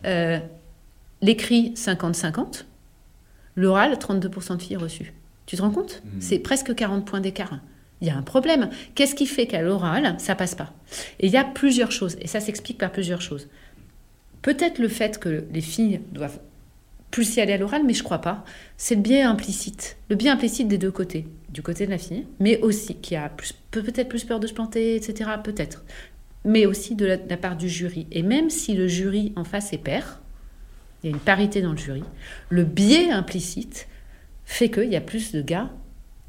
Euh, 0.06 0.40
L'écrit 1.22 1.74
50-50, 1.76 2.66
l'oral 3.56 3.94
32% 3.94 4.58
de 4.58 4.62
filles 4.62 4.78
reçues. 4.78 5.14
Tu 5.46 5.56
te 5.56 5.62
rends 5.62 5.72
compte? 5.72 6.02
Mmh. 6.04 6.10
C'est 6.20 6.40
presque 6.40 6.74
40 6.74 7.06
points 7.06 7.20
d'écart. 7.20 7.60
Il 8.02 8.08
y 8.08 8.10
a 8.10 8.18
un 8.18 8.24
problème. 8.24 8.70
Qu'est-ce 8.96 9.14
qui 9.14 9.28
fait 9.28 9.46
qu'à 9.46 9.62
l'oral, 9.62 10.16
ça 10.18 10.34
passe 10.34 10.56
pas? 10.56 10.74
Et 11.20 11.28
il 11.28 11.32
y 11.32 11.38
a 11.38 11.44
plusieurs 11.44 11.92
choses, 11.92 12.18
et 12.20 12.28
ça 12.28 12.40
s'explique 12.40 12.80
par 12.80 12.92
plusieurs 12.92 13.22
choses. 13.22 13.48
Peut-être 14.42 14.80
le 14.80 14.88
fait 14.88 15.20
que 15.20 15.46
les 15.52 15.62
filles 15.62 16.02
doivent 16.12 16.40
plus 17.12 17.36
y 17.36 17.42
aller 17.42 17.54
à 17.54 17.58
l'oral, 17.58 17.84
mais 17.86 17.94
je 17.94 18.04
crois 18.04 18.22
pas. 18.22 18.44
C'est 18.78 18.96
le 18.96 19.02
biais 19.02 19.22
implicite. 19.22 19.98
Le 20.10 20.16
biais 20.16 20.30
implicite 20.30 20.68
des 20.68 20.78
deux 20.78 20.92
côtés. 20.92 21.28
Du 21.50 21.62
côté 21.62 21.86
de 21.86 21.92
la 21.92 21.98
fille, 21.98 22.26
mais 22.40 22.60
aussi 22.62 22.96
qui 22.96 23.16
a 23.16 23.30
peut-être 23.72 24.08
plus 24.08 24.24
peur 24.24 24.40
de 24.40 24.48
se 24.48 24.54
planter, 24.54 24.96
etc. 24.96 25.32
Peut-être 25.44 25.84
mais 26.44 26.66
aussi 26.66 26.96
de 26.96 27.06
la, 27.06 27.18
de 27.18 27.30
la, 27.30 27.38
part 27.38 27.56
du 27.56 27.70
jury. 27.70 28.08
Et 28.12 28.24
même 28.24 28.50
si 28.50 28.74
le 28.74 28.88
jury 28.88 29.32
en 29.36 29.44
face 29.44 29.74
est 29.74 29.78
pair, 29.78 30.21
il 31.04 31.10
y 31.10 31.14
a 31.14 31.16
une 31.16 31.22
parité 31.22 31.62
dans 31.62 31.72
le 31.72 31.78
jury, 31.78 32.04
le 32.50 32.64
biais 32.64 33.12
implicite 33.12 33.88
fait 34.46 34.70
qu'il 34.70 34.90
y 34.90 34.96
a 34.96 35.02
plus 35.02 35.32
de 35.32 35.42
gars 35.42 35.70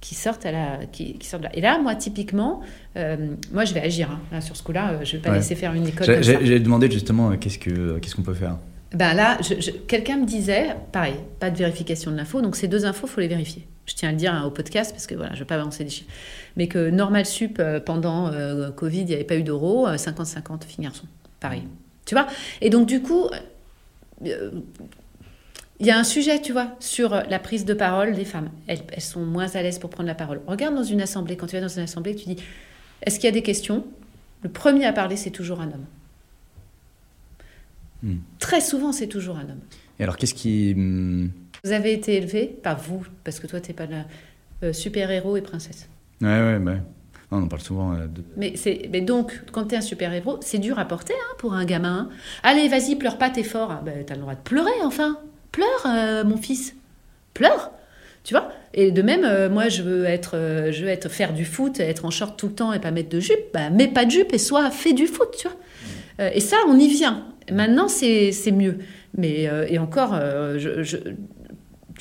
qui 0.03 0.15
sortent, 0.17 0.45
à 0.45 0.53
la, 0.53 0.87
qui, 0.91 1.15
qui 1.15 1.29
sortent 1.29 1.45
là. 1.45 1.51
Et 1.55 1.61
là, 1.61 1.79
moi, 1.79 1.95
typiquement, 1.95 2.61
euh, 2.97 3.17
moi, 3.53 3.65
je 3.65 3.73
vais 3.73 3.81
agir 3.81 4.11
hein. 4.11 4.21
là, 4.33 4.41
sur 4.41 4.57
ce 4.57 4.63
coup-là. 4.63 4.91
Euh, 4.91 5.05
je 5.05 5.13
ne 5.13 5.17
vais 5.17 5.23
pas 5.23 5.31
ouais. 5.31 5.37
laisser 5.37 5.55
faire 5.55 5.73
une 5.73 5.87
école. 5.87 6.23
J'ai 6.23 6.59
demandé 6.59 6.91
justement 6.91 7.31
euh, 7.31 7.37
qu'est-ce 7.37 7.59
qu'on 7.59 8.01
qu 8.01 8.15
qu'on 8.15 8.23
peut 8.23 8.35
faire? 8.35 8.59
Ben 8.93 9.15
là, 9.15 9.39
quelqu'un 9.87 10.19
me 10.19 10.27
disait, 10.27 10.77
pareil, 10.91 11.15
pas 11.39 11.51
de 11.51 11.57
vérification 11.57 12.11
de 12.11 12.17
l'info, 12.17 12.43
donc 12.43 12.57
ces 12.57 12.69
deux 12.69 12.85
infos, 12.85 13.07
il 13.07 13.11
faut 13.11 13.21
les 13.21 13.29
vérifier. 13.29 13.67
Je 13.87 13.95
tiens 13.95 14.11
à 14.11 14.13
le 14.13 14.19
dire 14.19 14.35
hein, 14.35 14.45
au 14.45 14.51
podcast 14.51 14.91
parce 14.93 15.07
que 15.07 15.15
voilà, 15.15 15.31
je 15.31 15.37
ne 15.37 15.41
vais 15.41 15.47
pas 15.47 15.55
avancer 15.55 15.85
des 15.85 15.91
chiffres. 15.91 16.11
Mais 16.57 16.67
que 16.67 16.91
Normal 16.91 17.25
Sup, 17.25 17.59
euh, 17.59 17.81
pendant 17.81 18.31
Covid, 18.73 19.01
il 19.01 19.07
n'y 19.07 19.15
avait 19.15 19.25
pas 19.25 19.37
eu 19.37 19.45
d'euros, 19.45 19.89
50-50 19.89 20.65
filles 20.67 20.85
garçons. 20.85 21.07
Pareil. 21.41 21.63
Tu 22.05 22.15
vois? 22.15 22.27
Et 22.61 22.71
donc, 22.71 22.87
du 22.87 23.01
coup, 23.01 23.29
il 24.25 25.87
y 25.87 25.91
a 25.91 25.99
un 25.99 26.05
sujet, 26.05 26.41
tu 26.41 26.53
vois, 26.53 26.77
sur 26.81 27.11
la 27.11 27.39
prise 27.39 27.65
de 27.65 27.75
parole 27.75 28.15
des 28.15 28.25
femmes. 28.25 28.51
Elles, 28.67 28.83
elles 28.93 29.01
sont 29.03 29.25
moins 29.25 29.55
à 29.55 29.63
l'aise 29.63 29.79
pour 29.79 29.91
prendre 29.91 30.07
la 30.07 30.15
parole. 30.15 30.41
Regarde 30.47 30.75
dans 30.75 30.83
une 30.85 31.01
assemblée, 31.01 31.37
quand 31.37 31.47
tu 31.47 31.57
vas 31.57 31.63
dans 31.63 31.69
une 31.69 31.83
assemblée, 31.83 32.15
tu 32.15 32.27
dis 32.27 32.37
est-ce 33.03 33.17
qu'il 33.17 33.25
y 33.25 33.29
a 33.29 33.33
des 33.33 33.43
questions? 33.43 33.85
Le 34.43 34.49
premier 34.49 34.87
à 34.87 34.93
parler, 34.93 35.17
c'est 35.17 35.31
toujours 35.31 35.61
un 35.61 35.69
homme. 35.69 35.87
Hmm. 38.03 38.17
Très 38.39 38.61
souvent, 38.61 38.93
c'est 38.93 39.07
toujours 39.07 39.37
un 39.37 39.45
homme. 39.45 39.61
Et 39.99 40.03
alors, 40.03 40.17
qu'est-ce 40.17 40.35
qui. 40.35 40.75
Hmm, 40.75 41.29
Vous 41.65 41.73
avez 41.73 41.93
été 41.93 42.17
élevé, 42.17 42.47
pas 42.47 42.75
vous, 42.75 43.07
parce 43.25 43.39
que 43.39 43.47
toi, 43.47 43.61
tu 43.61 43.71
n'es 43.71 43.75
pas 43.75 43.87
là, 43.87 44.05
euh, 44.63 44.73
super-héros 44.73 45.37
et 45.37 45.43
princesse. 45.43 45.89
Ouais, 46.21 46.29
ouais, 46.29 46.59
bah. 46.59 46.77
Non, 47.33 47.39
on 47.39 47.49
parle 47.49 47.63
souvent 47.63 47.95
euh. 47.95 48.07
Mais, 48.37 49.01
donc, 49.01 49.41
quand 49.53 49.65
tu 49.65 49.75
es 49.75 49.79
un 49.79 49.81
super-héros, 49.81 50.39
c'est 50.43 50.59
dur 50.59 50.79
à 50.79 50.85
porter 50.85 51.15
hein, 51.15 51.35
pour 51.39 51.55
un 51.55 51.65
gamin. 51.65 52.11
Allez, 52.43 52.69
vas-y, 52.69 52.95
pleure 52.95 53.17
pas, 53.17 53.31
t'es 53.31 53.43
fort. 53.43 53.71
Ah, 53.73 53.83
ben, 53.83 54.05
t'as 54.05 54.15
le 54.15 54.21
droit 54.21 54.35
de 54.35 54.41
pleurer, 54.41 54.83
enfin. 54.85 55.19
Pleure, 55.51 55.87
euh, 55.87 56.25
mon 56.25 56.37
fils. 56.37 56.77
Pleure. 57.33 57.73
Tu 58.23 58.35
vois 58.35 58.53
Et 58.75 58.91
de 58.91 59.01
même, 59.01 59.25
euh, 59.25 59.49
moi, 59.49 59.71
je 59.71 59.83
veux 59.83 60.05
être, 60.05 60.37
je 60.71 60.85
veux 60.85 60.91
être 60.91 61.09
faire 61.09 61.33
du 61.33 61.47
foot, 61.47 61.81
être 61.81 62.05
en 62.05 62.11
short 62.11 62.39
tout 62.39 62.49
le 62.49 62.55
temps 62.55 62.73
et 62.75 62.81
pas 62.81 62.91
mettre 62.91 63.09
de 63.09 63.19
jupe. 63.19 63.53
Bah, 63.55 63.71
mets 63.71 63.89
pas 63.89 64.05
de 64.05 64.11
jupe 64.11 64.35
et 64.35 64.39
sois 64.39 64.71
fais 64.71 64.93
du 64.93 65.07
foot, 65.07 65.35
tu 65.39 65.49
vois. 65.49 66.31
Et 66.35 66.41
ça, 66.41 66.57
on 66.69 66.79
y 66.79 66.87
vient. 66.87 67.25
Maintenant, 67.51 67.89
c'est 67.89 68.33
mieux. 68.53 68.77
Mais 69.17 69.49
et 69.69 69.79
encore, 69.79 70.15
je, 70.59 70.99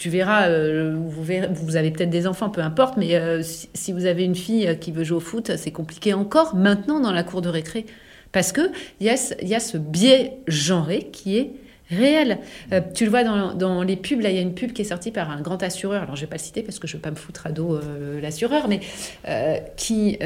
tu 0.01 0.09
verras, 0.09 0.49
vous, 0.49 1.23
verrez, 1.23 1.47
vous 1.53 1.75
avez 1.75 1.91
peut-être 1.91 2.09
des 2.09 2.25
enfants, 2.25 2.49
peu 2.49 2.61
importe, 2.61 2.97
mais 2.97 3.43
si, 3.43 3.69
si, 3.75 3.91
vous 3.91 4.05
avez 4.05 4.23
une 4.23 4.35
fille 4.35 4.77
qui 4.79 4.91
veut 4.91 5.03
jouer 5.03 5.17
au 5.17 5.21
foot, 5.21 5.51
c'est 5.57 5.71
compliqué 5.71 6.13
encore 6.13 6.55
maintenant 6.55 6.99
dans 6.99 7.11
la 7.11 7.23
cour 7.23 7.41
de 7.41 7.49
récré. 7.49 7.85
Parce 8.31 8.51
qu'il 8.51 8.71
y, 8.99 9.09
a, 9.09 9.15
y 9.43 9.55
a 9.55 9.59
ce 9.59 9.77
biais 9.77 10.37
genré 10.47 11.09
qui 11.11 11.37
est 11.37 11.51
réel. 11.89 12.39
Euh, 12.71 12.81
tu 12.93 13.03
le 13.03 13.09
vois 13.09 13.23
dans, 13.23 13.53
dans, 13.53 13.83
les 13.83 13.97
pubs, 13.97 14.21
là, 14.21 14.29
il 14.29 14.35
y 14.35 14.39
a 14.39 14.41
une 14.41 14.53
pub 14.53 14.71
qui 14.71 14.81
est 14.81 14.85
sortie 14.85 15.11
par 15.11 15.29
un 15.29 15.41
grand 15.41 15.61
assureur, 15.61 16.03
alors 16.03 16.15
je 16.15 16.21
ne 16.21 16.25
vais 16.25 16.29
pas 16.29 16.37
le 16.37 16.41
citer 16.41 16.63
parce 16.63 16.79
que 16.79 16.87
je 16.87 16.93
ne 16.93 16.97
veux 16.97 17.01
pas 17.01 17.11
me 17.11 17.15
foutre 17.15 17.47
à 17.47 17.51
dos 17.51 17.75
euh, 17.75 18.21
l'assureur, 18.21 18.67
mais 18.67 18.79
euh, 19.27 19.57
qui, 19.75 20.17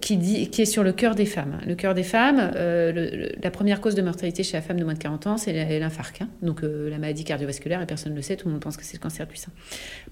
qui, 0.00 0.16
dit, 0.16 0.50
qui 0.50 0.62
est 0.62 0.66
sur 0.66 0.82
le 0.82 0.92
cœur 0.92 1.14
des 1.14 1.26
femmes. 1.26 1.58
Le 1.66 1.74
cœur 1.74 1.94
des 1.94 2.02
femmes, 2.02 2.52
le, 2.54 2.92
le, 2.92 3.32
la 3.42 3.50
première 3.50 3.80
cause 3.80 3.94
de 3.94 4.02
mortalité 4.02 4.42
chez 4.42 4.56
la 4.56 4.62
femme 4.62 4.78
de 4.78 4.84
moins 4.84 4.94
de 4.94 4.98
40 4.98 5.26
ans, 5.26 5.36
c'est 5.36 5.52
l'infarct, 5.78 6.20
hein, 6.22 6.28
donc 6.42 6.62
la 6.62 6.98
maladie 6.98 7.24
cardiovasculaire, 7.24 7.80
et 7.82 7.86
personne 7.86 8.12
ne 8.12 8.16
le 8.16 8.22
sait, 8.22 8.36
tout 8.36 8.48
le 8.48 8.52
monde 8.52 8.62
pense 8.62 8.76
que 8.76 8.84
c'est 8.84 8.96
le 8.96 9.02
cancer 9.02 9.26
du 9.26 9.36
sein. 9.36 9.52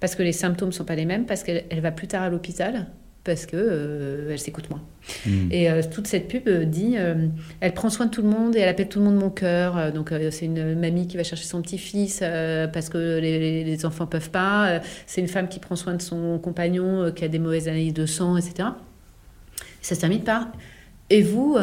Parce 0.00 0.14
que 0.14 0.22
les 0.22 0.32
symptômes 0.32 0.68
ne 0.68 0.74
sont 0.74 0.84
pas 0.84 0.96
les 0.96 1.04
mêmes, 1.04 1.26
parce 1.26 1.42
qu'elle 1.42 1.80
va 1.80 1.90
plus 1.90 2.06
tard 2.06 2.22
à 2.22 2.30
l'hôpital, 2.30 2.86
parce 3.28 3.44
que 3.44 3.56
euh, 3.56 4.30
elle 4.30 4.38
s'écoute 4.38 4.70
moins. 4.70 4.82
Mmh. 5.26 5.30
Et 5.50 5.70
euh, 5.70 5.82
toute 5.82 6.06
cette 6.06 6.28
pub 6.28 6.48
dit, 6.48 6.94
euh, 6.96 7.26
elle 7.60 7.74
prend 7.74 7.90
soin 7.90 8.06
de 8.06 8.10
tout 8.10 8.22
le 8.22 8.28
monde 8.28 8.56
et 8.56 8.60
elle 8.60 8.68
appelle 8.68 8.88
tout 8.88 9.00
le 9.00 9.04
monde 9.04 9.16
mon 9.16 9.30
cœur. 9.30 9.92
donc 9.92 10.12
c'est 10.30 10.46
une 10.46 10.78
mamie 10.78 11.06
qui 11.06 11.16
va 11.16 11.24
chercher 11.24 11.44
son 11.44 11.60
petit-fils 11.60 12.20
parce 12.72 12.88
que 12.88 13.18
les, 13.18 13.64
les, 13.64 13.86
enfants 13.86 14.06
peuvent 14.06 14.30
pas. 14.30 14.80
c'est 15.06 15.20
une 15.20 15.28
femme 15.28 15.48
qui 15.48 15.60
prend 15.60 15.76
soin 15.76 15.94
de 15.94 16.02
son 16.02 16.38
compagnon 16.38 17.12
qui 17.12 17.24
a 17.24 17.28
des 17.28 17.38
mauvaises 17.38 17.68
analyses 17.68 17.94
de 17.94 18.06
sang, 18.06 18.36
etc. 18.36 18.68
Ça 19.88 19.94
se 19.94 20.00
termine 20.00 20.22
par 20.22 20.48
et 21.08 21.22
vous 21.22 21.56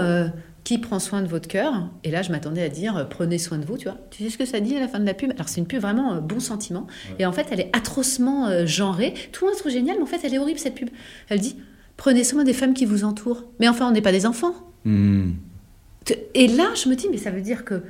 qui 0.63 0.79
prend 0.79 0.97
soin 0.97 1.21
de 1.21 1.27
votre 1.27 1.47
cœur? 1.47 1.89
Et 2.03 2.09
là, 2.09 2.23
je 2.23 2.31
m'attendais 2.31 2.63
à 2.63 2.69
dire 2.69 3.07
prenez 3.07 3.37
soin 3.37 3.59
de 3.59 3.65
vous, 3.65 3.77
tu 3.77 3.87
vois. 3.87 3.99
Tu 4.09 4.23
sais 4.23 4.31
ce 4.31 4.37
que 4.39 4.45
ça 4.45 4.59
dit 4.59 4.75
à 4.75 4.79
la 4.79 4.87
fin 4.87 4.99
de 4.99 5.05
la 5.05 5.13
pub? 5.13 5.31
Alors, 5.35 5.47
c'est 5.47 5.61
une 5.61 5.67
pub 5.67 5.79
vraiment 5.79 6.15
euh, 6.15 6.19
bon 6.21 6.39
sentiment. 6.39 6.87
Ouais. 7.09 7.17
Et 7.19 7.25
en 7.27 7.31
fait, 7.31 7.45
elle 7.51 7.59
est 7.59 7.69
atrocement 7.71 8.47
euh, 8.47 8.65
genrée. 8.65 9.13
Tout 9.31 9.45
le 9.45 9.51
monde 9.51 9.59
trouve 9.59 9.71
génial, 9.71 9.97
mais 9.97 10.01
en 10.01 10.07
fait, 10.07 10.21
elle 10.23 10.33
est 10.33 10.39
horrible, 10.39 10.57
cette 10.57 10.73
pub. 10.73 10.89
Elle 11.29 11.39
dit 11.39 11.55
prenez 11.97 12.23
soin 12.23 12.43
des 12.43 12.53
femmes 12.53 12.73
qui 12.73 12.85
vous 12.85 13.03
entourent. 13.03 13.43
Mais 13.59 13.67
enfin, 13.67 13.87
on 13.87 13.91
n'est 13.91 14.01
pas 14.01 14.11
des 14.11 14.25
enfants. 14.25 14.55
Mmh. 14.85 15.33
Et 16.33 16.47
là, 16.47 16.69
je 16.73 16.89
me 16.89 16.95
dis 16.95 17.09
mais 17.11 17.17
ça 17.17 17.29
veut 17.29 17.41
dire 17.41 17.63
que 17.63 17.83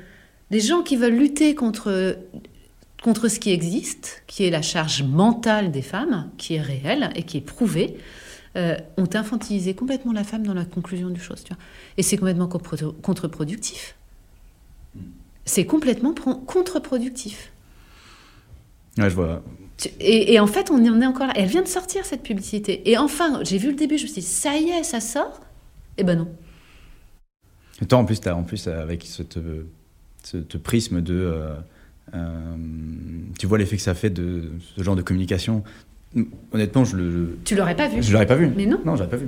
les 0.52 0.60
gens 0.60 0.82
qui 0.82 0.98
veulent 0.98 1.16
lutter 1.16 1.56
contre 1.56 2.18
contre 3.04 3.30
ce 3.30 3.40
qui 3.40 3.52
existe, 3.52 4.24
qui 4.28 4.46
est 4.46 4.50
la 4.50 4.62
charge 4.62 5.04
mentale 5.04 5.72
des 5.72 5.84
femmes, 5.84 6.30
qui 6.38 6.56
est 6.56 6.62
réelle 6.62 7.12
et 7.16 7.24
qui 7.24 7.38
est 7.38 7.42
prouvée, 7.42 7.98
euh, 8.56 8.78
ont 8.98 9.10
infantilisé 9.14 9.74
complètement 9.74 10.14
la 10.14 10.24
femme 10.24 10.46
dans 10.46 10.54
la 10.54 10.66
conclusion 10.66 11.10
du 11.10 11.20
chose. 11.20 11.44
Tu 11.44 11.54
vois. 11.54 11.62
Et 11.98 12.04
c'est 12.04 12.18
complètement 12.18 12.48
contre-productif. 12.48 13.96
C'est 15.46 15.66
complètement 15.66 16.14
contre-productif. 16.14 17.52
Ouais, 18.98 19.10
je 19.10 19.16
vois. 19.16 19.44
Et, 20.00 20.34
et, 20.34 20.40
en 20.40 20.48
fait, 20.48 20.72
on 20.72 20.76
en 20.76 21.02
est 21.02 21.06
encore 21.06 21.28
là. 21.28 21.34
Elle 21.36 21.50
vient 21.50 21.62
de 21.62 21.68
sortir, 21.68 22.06
cette 22.06 22.24
publicité. 22.24 22.90
Et 22.90 22.98
enfin, 22.98 23.44
j'ai 23.44 23.58
vu 23.58 23.70
le 23.70 23.76
début, 23.76 23.98
je 23.98 24.04
me 24.04 24.08
suis 24.08 24.22
dit, 24.22 24.28
ça 24.28 24.58
y 24.58 24.70
est, 24.70 24.84
ça 24.84 25.02
sort 25.02 25.42
Eh 25.98 26.04
ben 26.04 26.18
non. 26.18 26.28
Et 27.82 27.86
toi, 27.86 28.00
en 28.00 28.06
plus, 28.06 28.26
as, 28.26 28.36
en 28.36 28.44
plus 28.44 28.68
avec 28.68 29.04
cette, 29.04 29.38
ce 30.24 30.58
prisme 30.58 31.02
de... 31.02 31.14
Euh, 31.14 31.56
euh, 32.14 32.56
tu 33.40 33.48
vois 33.48 33.58
l'effet 33.58 33.78
que 33.78 33.82
ça 33.82 33.96
fait 33.96 34.10
de 34.10 34.52
ce 34.76 34.84
genre 34.84 34.96
de 34.96 35.02
communication 35.02 35.64
Honnêtement, 36.52 36.86
je 36.86 36.98
le. 36.98 37.38
Tu 37.44 37.56
l'aurais 37.56 37.76
pas 37.76 37.88
vu 37.88 38.02
Je 38.02 38.12
l'aurais 38.14 38.26
pas 38.26 38.36
vu. 38.36 38.52
Mais 38.56 38.66
non. 38.66 38.80
Non, 38.86 38.96
j'aurais 38.96 39.10
pas 39.10 39.18
vu. 39.18 39.28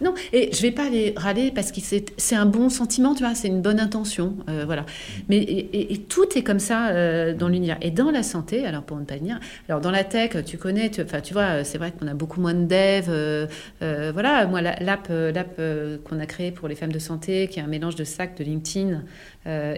Non, 0.00 0.14
et 0.32 0.50
je 0.52 0.62
vais 0.62 0.70
pas 0.70 0.88
les 0.88 1.12
râler 1.14 1.52
parce 1.54 1.72
que 1.72 1.80
c'est 1.80 2.34
un 2.34 2.46
bon 2.46 2.70
sentiment, 2.70 3.14
tu 3.14 3.22
vois, 3.22 3.34
c'est 3.34 3.48
une 3.48 3.60
bonne 3.60 3.78
intention, 3.78 4.36
euh, 4.48 4.62
voilà. 4.64 4.86
Mais 5.28 5.36
et, 5.36 5.92
et, 5.92 5.98
tout 5.98 6.26
est 6.36 6.42
comme 6.42 6.58
ça 6.58 6.88
euh, 6.88 7.34
dans 7.34 7.48
l'univers. 7.48 7.76
Et 7.82 7.90
dans 7.90 8.10
la 8.10 8.22
santé, 8.22 8.64
alors 8.64 8.82
pour 8.82 8.96
ne 8.96 9.04
pas 9.04 9.18
dire, 9.18 9.38
alors 9.68 9.82
dans 9.82 9.90
la 9.90 10.04
tech, 10.04 10.42
tu 10.46 10.56
connais, 10.56 10.88
tu, 10.88 11.02
enfin 11.02 11.20
tu 11.20 11.34
vois, 11.34 11.64
c'est 11.64 11.76
vrai 11.76 11.92
qu'on 11.92 12.06
a 12.06 12.14
beaucoup 12.14 12.40
moins 12.40 12.54
de 12.54 12.64
devs, 12.64 13.10
euh, 13.10 13.46
euh 13.82 14.10
voilà. 14.12 14.46
Moi, 14.46 14.62
l'app, 14.62 15.08
l'app 15.10 15.60
qu'on 16.04 16.18
a 16.18 16.26
créée 16.26 16.50
pour 16.50 16.66
les 16.66 16.76
femmes 16.76 16.92
de 16.92 16.98
santé, 16.98 17.48
qui 17.48 17.60
est 17.60 17.62
un 17.62 17.66
mélange 17.66 17.94
de 17.94 18.04
SAC, 18.04 18.38
de 18.38 18.44
LinkedIn 18.44 19.02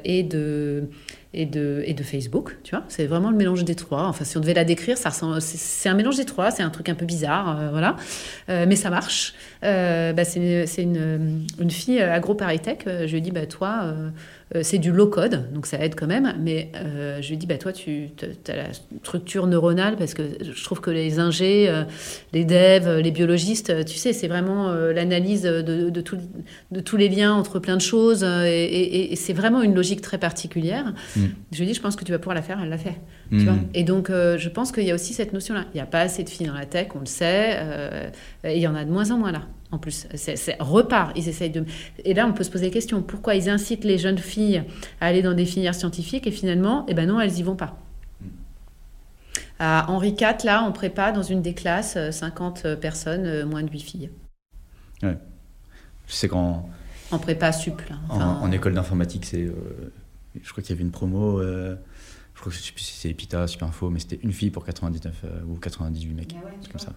et 0.05 0.23
de 0.23 0.89
et 1.35 1.47
de, 1.47 2.03
Facebook, 2.03 2.59
tu 2.63 2.75
vois. 2.75 2.85
C'est 2.89 3.07
vraiment 3.07 3.31
le 3.31 3.37
mélange 3.37 3.65
des 3.65 3.75
trois. 3.75 4.05
Enfin, 4.05 4.25
si 4.25 4.37
on 4.37 4.41
devait 4.41 4.55
la 4.55 4.65
décrire, 4.65 4.99
ça 4.99 5.11
c'est, 5.41 5.89
un 5.89 5.95
mélange 5.95 6.17
des 6.17 6.25
trois. 6.25 6.51
C'est 6.51 6.63
un 6.63 6.71
truc 6.71 6.89
un 6.89 6.95
peu 6.95 7.07
bizarre, 7.07 7.59
euh, 7.59 7.71
voilà. 7.71 7.97
Euh, 8.49 8.67
mais 8.69 8.77
ça 8.77 8.91
marche. 8.91 9.35
Euh, 9.65 10.13
bah, 10.13 10.25
c'est, 10.25 10.83
une, 10.83 11.71
fille 11.71 12.01
agro-paritech. 12.01 12.85
Je 12.87 13.11
lui 13.11 13.19
ai 13.19 13.21
dit, 13.21 13.31
bah, 13.31 13.47
toi, 13.47 13.95
c'est 14.61 14.79
du 14.79 14.93
low 14.93 15.07
code, 15.07 15.53
donc 15.53 15.67
ça 15.67 15.79
aide 15.79 15.95
quand 15.95 16.07
même. 16.07 16.35
Mais 16.41 16.71
je 17.21 17.29
lui 17.29 17.37
dis, 17.37 17.47
bah, 17.47 17.59
toi, 17.59 17.73
tu 17.73 18.11
as 18.49 18.57
la 18.57 18.73
structure 19.03 19.47
neuronale, 19.47 19.97
parce 19.97 20.15
que 20.15 20.23
je 20.41 20.65
trouve 20.65 20.81
que 20.81 20.91
les 20.91 21.19
ingés, 21.19 21.73
les 22.33 22.45
devs, 22.45 22.99
les 22.99 23.11
biologistes, 23.11 23.85
tu 23.85 23.97
sais, 23.97 24.13
c'est 24.13 24.29
vraiment 24.29 24.73
l'analyse 24.73 25.43
de, 25.43 25.63
de, 25.63 25.91
de, 25.91 26.81
tous 26.81 26.97
les 26.97 27.09
liens 27.09 27.33
entre 27.33 27.59
plein 27.59 27.77
de 27.77 27.83
choses. 27.83 28.25
Et, 28.25 29.15
c'est 29.17 29.33
vraiment 29.33 29.63
une 29.63 29.75
logique 29.75 30.01
très 30.01 30.19
particulière. 30.19 30.93
Mm. 31.17 31.21
Je 31.53 31.59
lui 31.59 31.67
dis, 31.67 31.75
je 31.75 31.81
pense 31.81 31.97
que 31.97 32.05
tu 32.05 32.13
vas 32.13 32.19
pouvoir 32.19 32.35
la 32.35 32.43
faire, 32.43 32.59
elle 32.63 32.69
l'a 32.69 32.79
fait. 32.79 33.01
Tu 33.31 33.37
mm. 33.37 33.45
vois? 33.45 33.57
Et 33.75 33.85
donc, 33.85 34.11
je 34.11 34.49
pense 34.49 34.73
qu'il 34.73 34.85
y 34.85 34.91
a 34.91 34.95
aussi 34.95 35.15
cette 35.15 35.33
notion-là. 35.33 35.65
Il 35.73 35.77
n'y 35.77 35.83
a 35.83 35.87
pas 35.87 36.01
assez 36.01 36.25
de 36.25 36.29
filles 36.29 36.47
dans 36.47 36.55
la 36.55 36.67
tech, 36.67 36.89
on 36.95 37.01
le 37.01 37.07
sait, 37.07 37.59
et 38.45 38.57
il 38.57 38.63
y 38.63 38.67
en 38.67 38.75
a 38.75 38.85
de 38.85 38.91
moins 38.91 39.11
en 39.11 39.19
moins 39.19 39.33
là 39.33 39.43
en 39.73 39.79
plus. 39.79 40.07
C'est 40.15 40.57
repart. 40.61 41.13
Ils 41.17 41.29
essayent 41.29 41.51
de. 41.51 41.65
Et 42.05 42.15
là, 42.15 42.27
on 42.27 42.33
peut 42.33 42.45
se 42.45 42.51
poser 42.51 42.67
la 42.67 42.73
question 42.73 43.03
pourquoi 43.03 43.35
ils 43.35 43.49
incitent 43.49 43.85
les 43.85 43.99
jeunes 43.99 44.19
filles 44.19 44.63
à 45.01 45.07
aller 45.07 45.23
dans 45.23 45.35
des 45.35 45.47
filières 45.47 45.75
scientifiques 45.75 46.27
et 46.27 46.31
finalement, 46.31 46.85
eh 46.89 46.95
ben 46.95 47.09
non, 47.09 47.19
elles 47.19 47.39
y 47.39 47.43
vont 47.43 47.57
pas. 47.57 47.77
À 49.59 49.91
Henri 49.91 50.11
IV, 50.11 50.45
là, 50.45 50.65
on 50.65 50.73
prépare 50.73 51.13
dans 51.13 51.23
une 51.23 51.41
des 51.41 51.55
classes 51.55 51.97
50 52.11 52.63
euh, 52.65 52.77
personnes, 52.77 53.27
euh, 53.27 53.47
moins 53.47 53.63
de 53.63 53.71
8 53.71 53.81
filles. 53.81 54.11
Ouais. 55.03 55.17
Sais 56.07 56.29
qu'en. 56.29 56.69
En 57.11 57.19
prépa 57.19 57.53
sup. 57.53 57.81
en, 58.09 58.51
école 58.53 58.75
d'informatique, 58.75 59.25
c'est. 59.25 59.43
Euh, 59.43 59.93
je 60.43 60.51
crois 60.51 60.63
qu'il 60.63 60.75
y 60.75 60.77
avait 60.77 60.85
une 60.85 60.91
promo. 60.91 61.41
je 61.43 61.77
crois 62.35 62.51
que 62.51 62.59
je 62.59 62.63
sais 62.63 62.73
plus 62.73 62.83
si 62.83 62.95
c'est 62.95 63.11
Epita, 63.11 63.47
Super 63.47 63.69
Info, 63.69 63.89
mais 63.91 64.01
c'était 64.01 64.19
une 64.23 64.33
fille 64.33 64.51
pour 64.51 64.65
99 64.65 65.25
ou 65.47 65.57
98 65.57 66.15
mecs. 66.15 66.35
Ah 66.37 66.49
comme 66.71 66.81
ça. 66.81 66.93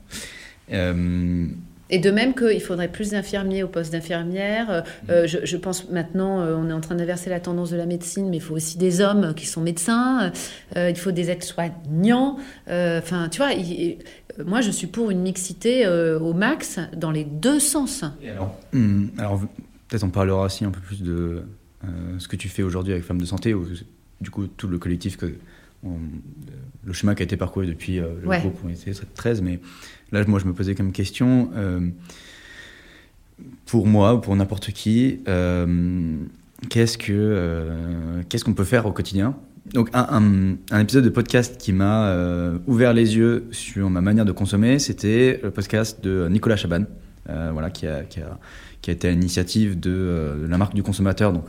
Et 1.89 1.99
de 1.99 2.09
même 2.09 2.33
qu'il 2.33 2.61
faudrait 2.61 2.91
plus 2.91 3.11
d'infirmiers 3.11 3.63
au 3.63 3.67
poste 3.67 3.91
d'infirmière. 3.91 4.69
Euh, 4.71 4.81
mmh. 4.81 5.11
euh, 5.11 5.27
je, 5.27 5.57
pense 5.57 5.89
maintenant, 5.89 6.41
euh, 6.41 6.55
on 6.55 6.69
est 6.69 6.73
en 6.73 6.81
train 6.81 6.95
d'inverser 6.95 7.29
la 7.29 7.39
tendance 7.39 7.69
de 7.69 7.77
la 7.77 7.85
médecine, 7.85 8.29
mais 8.29 8.37
il 8.37 8.41
faut 8.41 8.55
aussi 8.55 8.77
des 8.77 9.01
hommes 9.01 9.33
qui 9.35 9.45
sont 9.45 9.61
médecins. 9.61 10.31
il 10.75 10.95
faut 10.95 11.11
des 11.11 11.29
aides-soignants. 11.29 12.37
Enfin, 12.67 13.29
tu 13.29 13.37
vois, 13.37 13.51
moi, 14.45 14.61
je 14.61 14.71
suis 14.71 14.87
pour 14.87 15.11
une 15.11 15.21
mixité 15.21 15.87
au 15.87 16.33
max 16.33 16.79
dans 16.95 17.11
les 17.11 17.23
deux 17.23 17.59
sens. 17.59 18.03
alors, 18.27 18.57
mmh, 18.73 19.07
alors 19.17 19.41
peut-être 19.87 20.03
on 20.03 20.09
parlera 20.09 20.45
aussi 20.45 20.65
un 20.65 20.71
peu 20.71 20.79
plus 20.79 21.03
de 21.03 21.43
ce 22.17 22.27
que 22.27 22.35
tu 22.35 22.49
fais 22.49 22.63
aujourd'hui 22.63 22.93
avec 22.93 23.05
Femmes 23.05 23.21
de 23.21 23.25
Santé, 23.25 23.53
ou 23.53 23.67
du 24.21 24.31
coup 24.31 24.47
tout 24.47 24.67
le 24.67 24.79
collectif 24.79 25.17
que 25.17 25.35
le 26.85 26.93
chemin 26.93 27.15
qui 27.15 27.23
a 27.23 27.25
été 27.25 27.37
parcouru 27.37 27.65
depuis 27.65 27.97
le 27.97 28.39
groupe 28.39 28.59
on 28.63 28.69
était 28.69 28.91
13, 29.15 29.41
mais 29.41 29.59
Là, 30.11 30.23
moi, 30.27 30.39
je 30.39 30.45
me 30.45 30.53
posais 30.53 30.75
comme 30.75 30.91
question, 30.91 31.49
euh, 31.55 31.79
pour 33.65 33.87
moi 33.87 34.13
ou 34.13 34.19
pour 34.19 34.35
n'importe 34.35 34.71
qui, 34.71 35.19
euh, 35.27 36.15
qu'est-ce 36.69 36.97
que 36.97 37.11
euh, 37.11 38.21
qu'est-ce 38.29 38.45
qu'on 38.45 38.53
peut 38.53 38.63
faire 38.63 38.85
au 38.85 38.91
quotidien? 38.91 39.35
Donc 39.73 39.89
un, 39.93 40.57
un, 40.69 40.79
épisode 40.79 41.03
de 41.03 41.09
podcast 41.09 41.57
qui 41.57 41.73
m'a 41.73 42.15
ouvert 42.67 42.93
les 42.93 43.17
yeux 43.17 43.47
sur 43.49 43.89
ma 43.89 43.99
manière 43.99 44.23
de 44.23 44.31
consommer, 44.31 44.77
c'était 44.77 45.39
le 45.41 45.49
podcast 45.49 46.03
de 46.03 46.27
Nicolas 46.29 46.55
Chaban, 46.55 46.85
voilà, 47.25 47.71
qui 47.71 47.87
a, 47.87 48.03
qui, 48.03 48.21
a, 48.21 48.37
qui, 48.83 48.91
a, 48.91 48.93
été 48.93 49.07
à 49.07 49.11
l'initiative 49.11 49.79
de, 49.79 50.45
la 50.47 50.59
marque 50.59 50.75
du 50.75 50.83
consommateur. 50.83 51.33
Donc 51.33 51.45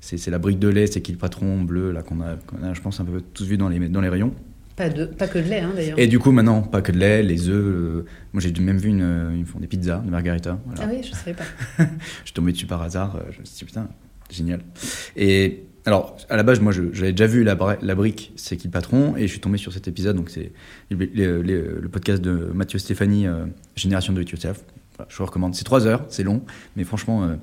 c'est 0.00 0.30
la 0.30 0.38
brique 0.38 0.58
de 0.58 0.68
lait, 0.68 0.86
c'est 0.86 1.00
qui 1.00 1.12
le 1.12 1.18
patron 1.18 1.60
bleu 1.62 1.90
là 1.90 2.02
qu'on 2.02 2.20
a, 2.20 2.36
a, 2.66 2.74
je 2.74 2.80
pense, 2.80 3.00
un 3.00 3.04
peu 3.04 3.20
tous 3.20 3.44
vu 3.44 3.56
dans 3.56 3.68
les, 3.68 3.88
dans 3.88 4.00
les 4.00 4.08
rayons. 4.08 4.32
Pas, 4.78 4.88
de, 4.88 5.06
pas 5.06 5.26
que 5.26 5.40
de 5.40 5.48
lait, 5.48 5.58
hein, 5.58 5.72
d'ailleurs. 5.74 5.98
Et 5.98 6.06
du 6.06 6.20
coup, 6.20 6.30
maintenant, 6.30 6.62
pas 6.62 6.82
que 6.82 6.92
de 6.92 6.98
lait, 6.98 7.24
les 7.24 7.48
œufs. 7.48 7.56
Euh, 7.56 8.06
moi, 8.32 8.40
j'ai 8.40 8.52
même 8.52 8.78
vu 8.78 8.90
une. 8.90 9.34
Ils 9.36 9.44
font 9.44 9.58
des 9.58 9.66
pizzas, 9.66 9.98
des 9.98 10.10
margarita. 10.10 10.56
Ah 10.78 10.84
oui, 10.88 11.00
je 11.02 11.10
ne 11.10 11.14
savais 11.16 11.34
pas. 11.34 11.42
je 11.78 12.26
suis 12.26 12.32
tombé 12.32 12.52
dessus 12.52 12.66
par 12.66 12.80
hasard. 12.82 13.16
Euh, 13.16 13.22
je 13.32 13.40
me 13.40 13.44
suis 13.44 13.56
dit, 13.56 13.64
putain, 13.64 13.88
génial. 14.30 14.60
Et 15.16 15.64
alors, 15.84 16.16
à 16.28 16.36
la 16.36 16.44
base, 16.44 16.60
moi, 16.60 16.72
j'avais 16.92 17.10
déjà 17.10 17.26
vu 17.26 17.42
la, 17.42 17.56
la 17.82 17.94
brique, 17.96 18.32
c'est 18.36 18.56
qui 18.56 18.68
le 18.68 18.72
patron, 18.72 19.16
et 19.16 19.22
je 19.22 19.32
suis 19.32 19.40
tombé 19.40 19.58
sur 19.58 19.72
cet 19.72 19.88
épisode. 19.88 20.14
Donc, 20.14 20.30
c'est 20.30 20.52
le, 20.90 21.88
podcast 21.88 22.22
de 22.22 22.52
Mathieu 22.54 22.78
Stéphanie, 22.78 23.26
euh, 23.26 23.46
Génération 23.74 24.12
de 24.12 24.22
Yourself. 24.22 24.60
je 25.08 25.16
vous 25.16 25.26
recommande. 25.26 25.56
C'est 25.56 25.64
trois 25.64 25.88
heures, 25.88 26.04
c'est 26.08 26.22
long, 26.22 26.42
mais 26.76 26.84
franchement, 26.84 27.36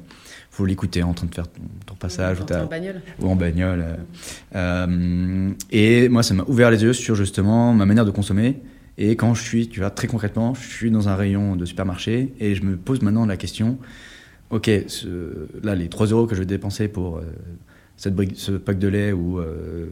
faut 0.55 0.65
l'écouter 0.65 1.03
en 1.03 1.13
train 1.13 1.27
de 1.27 1.35
faire 1.35 1.47
ton, 1.85 1.95
passage. 1.95 2.39
Ou, 2.39 2.53
en 2.53 2.65
bagnole. 2.65 3.01
Ou 3.19 3.27
en 3.27 3.35
bagnole. 3.35 3.83
Euh, 3.83 3.95
euh, 4.55 5.51
et 5.69 6.07
moi, 6.07 6.23
ça 6.23 6.33
m'a 6.33 6.43
ouvert 6.47 6.71
les 6.71 6.81
yeux 6.81 6.93
sur 6.93 7.15
justement 7.15 7.73
ma 7.73 7.85
manière 7.85 8.05
de 8.05 8.11
consommer. 8.11 8.61
Et 8.97 9.17
quand 9.17 9.33
je 9.33 9.43
suis, 9.43 9.67
tu 9.67 9.81
vois, 9.81 9.89
très 9.89 10.07
concrètement, 10.07 10.53
je 10.53 10.65
suis 10.65 10.91
dans 10.91 11.09
un 11.09 11.15
rayon 11.15 11.57
de 11.57 11.65
supermarché 11.65 12.33
et 12.39 12.55
je 12.55 12.63
me 12.63 12.77
pose 12.77 13.01
maintenant 13.01 13.25
la 13.25 13.35
question, 13.35 13.77
ok, 14.49 14.71
là, 15.61 15.75
les 15.75 15.89
3 15.89 16.07
euros 16.07 16.25
que 16.25 16.35
je 16.35 16.39
vais 16.39 16.45
dépenser 16.45 16.87
pour 16.87 17.17
euh, 17.17 17.23
cette 17.97 18.15
brique, 18.15 18.35
ce 18.35 18.53
pack 18.53 18.79
de 18.79 18.87
lait 18.87 19.11
ou 19.11 19.41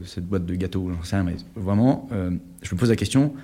cette 0.06 0.24
boîte 0.24 0.46
de 0.46 0.54
gâteaux, 0.54 0.90
j'en 0.94 1.02
sais 1.02 1.16
rien, 1.16 1.24
mais 1.24 1.36
vraiment, 1.56 2.08
je 2.62 2.74
me 2.74 2.80
pose 2.80 2.88
la 2.88 2.96
question, 2.96 3.34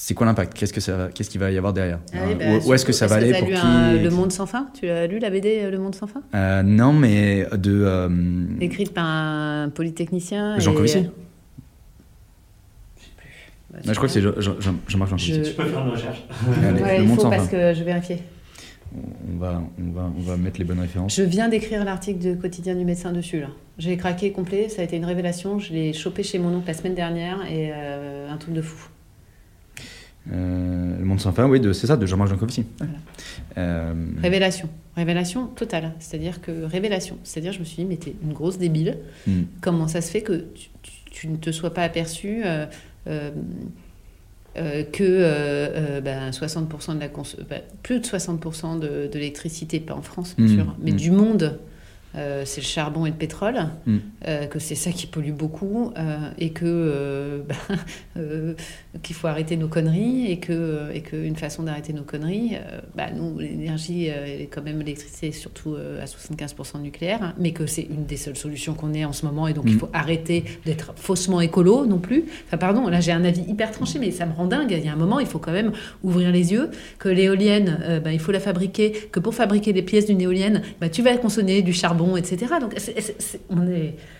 c'est 0.00 0.14
quoi 0.14 0.26
l'impact? 0.26 0.54
Qu'est-ce 0.54 0.72
que 0.72 0.80
ça, 0.80 1.08
qu'est-ce 1.12 1.28
qu'il 1.28 1.40
va 1.40 1.50
y 1.50 1.58
avoir 1.58 1.72
derrière? 1.72 1.98
Ah 2.14 2.18
bah, 2.38 2.44
Où, 2.64 2.72
est-ce 2.72 2.84
que 2.84 2.92
ça 2.92 3.08
va 3.08 3.16
aller 3.16 3.32
pour 3.36 3.48
qui 3.48 3.98
Le 3.98 4.10
Monde 4.10 4.30
sans 4.30 4.46
fin? 4.46 4.68
Tu 4.78 4.88
as 4.88 5.08
lu 5.08 5.18
la 5.18 5.28
BD 5.28 5.58
euh, 5.58 5.70
Le 5.72 5.78
Monde 5.78 5.96
sans 5.96 6.06
fin? 6.06 6.22
Euh, 6.36 6.62
Non, 6.62 6.92
mais 6.92 7.44
de 7.50 7.82
euh, 7.84 8.08
écrite 8.60 8.94
par 8.94 9.04
un 9.04 9.70
polytechnicien. 9.70 10.60
Jean 10.60 10.72
Covici. 10.72 11.08
Bah, 13.72 13.80
je 13.84 13.92
crois 13.94 14.06
que 14.06 14.12
c'est 14.14 14.22
Jean-Marc 14.22 15.10
Jean. 15.10 15.16
Je... 15.18 15.50
peux 15.50 15.64
faire 15.64 15.84
une 15.84 15.90
recherche. 15.90 16.24
Allez, 16.62 17.02
il 17.02 17.08
faut 17.08 17.28
parce 17.28 17.48
que 17.48 17.74
je 17.74 17.78
vais 17.80 17.92
vérifier. 17.92 18.22
On 18.94 19.36
va, 19.36 19.60
on, 19.78 19.90
va, 19.90 20.12
on 20.16 20.22
va 20.22 20.36
mettre 20.36 20.60
les 20.60 20.64
bonnes 20.64 20.80
références. 20.80 21.16
Je 21.16 21.24
viens 21.24 21.48
d'écrire 21.48 21.84
l'article 21.84 22.20
de 22.20 22.34
Quotidien 22.34 22.76
du 22.76 22.84
médecin 22.84 23.12
dessus. 23.12 23.40
Là. 23.40 23.48
J'ai 23.78 23.96
craqué 23.96 24.30
complet, 24.30 24.68
ça 24.68 24.80
a 24.80 24.84
été 24.84 24.96
une 24.96 25.04
révélation. 25.04 25.58
Je 25.58 25.72
l'ai 25.72 25.92
chopé 25.92 26.22
chez 26.22 26.38
mon 26.38 26.54
oncle 26.54 26.68
la 26.68 26.74
semaine 26.74 26.94
dernière 26.94 27.40
et 27.50 27.72
un 27.72 28.36
truc 28.36 28.54
de 28.54 28.62
fou. 28.62 28.88
Euh, 30.32 30.98
le 30.98 31.04
monde 31.04 31.20
sans 31.20 31.32
fin, 31.32 31.46
oui, 31.48 31.60
c'est 31.72 31.86
ça, 31.86 31.96
de 31.96 32.06
Jean-Marc 32.06 32.30
Jancovici. 32.30 32.64
Euh, 33.56 33.94
révélation, 34.20 34.68
révélation 34.96 35.46
totale. 35.46 35.92
C'est-à-dire 36.00 36.40
que 36.40 36.64
révélation. 36.64 37.18
C'est-à-dire, 37.24 37.52
je 37.52 37.60
me 37.60 37.64
suis 37.64 37.76
dit, 37.76 37.84
mais 37.84 37.96
t'es 37.96 38.14
une 38.22 38.32
grosse 38.32 38.58
débile. 38.58 38.98
Hmm. 39.26 39.42
Comment 39.60 39.88
ça 39.88 40.00
se 40.00 40.10
fait 40.10 40.22
que 40.22 40.46
tu, 41.10 41.28
ne 41.28 41.36
te 41.36 41.50
sois 41.50 41.72
pas 41.72 41.82
aperçu 41.82 42.42
euh, 42.44 42.66
que 44.54 46.00
60% 46.00 46.86
ben, 46.88 46.94
de 46.94 47.00
la 47.00 47.08
ben, 47.48 47.62
plus 47.82 48.00
de 48.00 48.04
60% 48.04 48.78
de, 48.78 49.08
l'électricité, 49.12 49.80
pas 49.80 49.94
en 49.94 50.02
France, 50.02 50.34
bien 50.36 50.46
hmm. 50.46 50.54
sûr, 50.54 50.76
mais 50.80 50.92
hmm. 50.92 50.96
du 50.96 51.10
monde 51.10 51.58
euh, 52.14 52.42
c'est 52.46 52.62
le 52.62 52.66
charbon 52.66 53.04
et 53.04 53.10
le 53.10 53.16
pétrole, 53.16 53.68
mm. 53.86 53.96
euh, 54.26 54.46
que 54.46 54.58
c'est 54.58 54.74
ça 54.74 54.90
qui 54.92 55.06
pollue 55.06 55.32
beaucoup, 55.32 55.92
euh, 55.96 56.30
et 56.38 56.50
que 56.50 57.42
bah, 57.48 58.22
qu'il 59.02 59.14
faut 59.14 59.26
arrêter 59.26 59.56
nos 59.56 59.68
conneries, 59.68 60.30
et 60.30 60.38
que 60.38 60.90
et 60.94 61.02
qu'une 61.02 61.36
façon 61.36 61.64
d'arrêter 61.64 61.92
nos 61.92 62.02
conneries, 62.02 62.56
bah, 62.94 63.10
nous 63.14 63.38
l'énergie 63.38 64.06
est 64.06 64.48
quand 64.50 64.62
même 64.62 64.78
l'électricité, 64.78 65.32
surtout 65.32 65.76
à 65.76 66.06
75% 66.06 66.80
nucléaire, 66.80 67.22
hein, 67.22 67.34
mais 67.38 67.52
que 67.52 67.66
c'est 67.66 67.82
une 67.82 68.06
des 68.06 68.16
seules 68.16 68.36
solutions 68.36 68.74
qu'on 68.74 68.94
ait 68.94 69.04
en 69.04 69.12
ce 69.12 69.26
moment, 69.26 69.46
et 69.46 69.52
donc 69.52 69.64
il 69.66 69.76
mm. 69.76 69.80
faut 69.80 69.90
arrêter 69.92 70.44
d'être 70.64 70.94
faussement 70.96 71.40
écolo 71.40 71.84
non 71.86 71.98
plus. 71.98 72.24
Enfin 72.46 72.56
pardon, 72.56 72.88
là 72.88 73.00
j'ai 73.00 73.12
un 73.12 73.24
avis 73.24 73.42
hyper 73.42 73.70
tranché, 73.70 73.98
mais 73.98 74.10
ça 74.10 74.24
me 74.24 74.32
rend 74.32 74.46
dingue. 74.46 74.72
Il 74.76 74.84
y 74.84 74.88
a 74.88 74.92
un 74.92 74.96
moment, 74.96 75.20
il 75.20 75.26
faut 75.26 75.38
quand 75.38 75.52
même 75.52 75.72
ouvrir 76.02 76.32
les 76.32 76.52
yeux, 76.52 76.70
que 76.98 77.08
l'éolienne, 77.08 78.00
bah, 78.02 78.12
il 78.12 78.18
faut 78.18 78.32
la 78.32 78.40
fabriquer, 78.40 78.92
que 79.12 79.20
pour 79.20 79.34
fabriquer 79.34 79.72
les 79.72 79.82
pièces 79.82 80.06
d'une 80.06 80.20
éolienne, 80.20 80.62
bah, 80.80 80.88
tu 80.88 81.02
vas 81.02 81.16
consommer 81.18 81.62
du 81.62 81.72
charbon 81.72 81.97
etc. 82.16 82.54
Donc, 82.60 82.74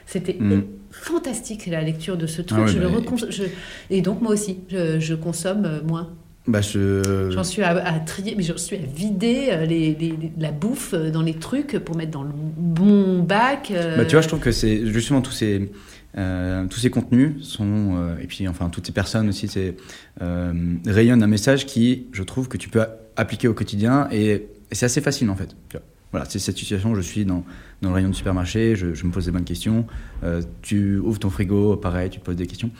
c'était 0.07 0.37
mm. 0.39 0.62
fantastique 0.91 1.66
la 1.66 1.83
lecture 1.83 2.16
de 2.16 2.26
ce 2.26 2.43
truc. 2.43 2.66
Ah 2.66 3.45
et 3.91 4.03
donc, 4.03 4.20
moi 4.20 4.33
aussi, 4.33 4.59
je, 4.68 5.14
consomme 5.14 5.64
euh, 5.64 5.83
moins. 5.83 6.11
Bah 6.47 6.61
je... 6.62 7.31
J'en 7.31 7.45
suis 7.45 7.62
à, 7.62 8.01
trier, 8.07 8.35
mais 8.37 8.43
j'en 8.43 8.57
suis 8.57 8.76
à 8.76 8.81
vider 8.81 9.49
euh, 9.51 9.66
les, 9.66 9.97
la 10.39 10.51
bouffe 10.51 10.95
euh, 10.95 11.11
dans 11.11 11.20
les 11.20 11.35
trucs 11.35 11.79
pour 11.79 11.97
mettre 11.97 12.11
dans 12.11 12.22
le 12.22 12.33
bon 12.33 13.22
bac. 13.22 13.72
Bah, 13.72 14.05
tu 14.05 14.12
vois, 14.12 14.22
je 14.22 14.29
trouve 14.29 14.41
que 14.41 14.53
c'est 14.53 14.87
justement 14.87 15.20
tous 15.20 15.33
ces, 15.33 15.70
tous 16.14 16.79
ces 16.81 16.91
contenus 16.91 17.43
sont, 17.43 18.16
et 18.20 18.26
puis 18.26 18.49
enfin 18.49 18.70
toutes 18.70 18.87
ces 18.87 18.93
personnes 18.93 19.29
aussi, 19.29 19.47
c'est, 19.49 19.76
rayonnent 20.87 21.22
un 21.22 21.29
message 21.29 21.66
qui, 21.66 22.07
je 22.12 22.22
trouve, 22.22 22.49
que 22.49 22.57
tu 22.57 22.68
peux 22.70 22.85
appliquer 23.16 23.49
au 23.49 23.55
quotidien 23.55 24.09
et, 24.11 24.47
et 24.70 24.74
c'est 24.74 24.87
assez 24.87 25.01
facile 25.01 25.31
en 25.31 25.37
fait. 25.37 25.55
Voilà, 26.11 26.26
c'est 26.28 26.38
cette 26.38 26.56
situation, 26.56 26.94
je 26.94 27.00
suis 27.00 27.24
dans, 27.24 27.44
dans 27.82 27.90
le 27.90 27.94
rayon 27.94 28.09
de 28.09 28.14
supermarché, 28.14 28.76
je, 28.76 28.86
me 29.04 29.11
pose 29.11 29.26
des 29.26 29.30
bonnes 29.30 29.44
questions. 29.44 29.86
Euh, 30.24 30.42
tu 30.62 30.98
ouvres 30.98 31.18
ton 31.18 31.30
frigo, 31.30 31.76
pareil, 31.76 32.09
tu 32.11 32.18
te 32.18 32.24
poses 32.24 32.36
des 32.36 32.46
questions. 32.46 32.70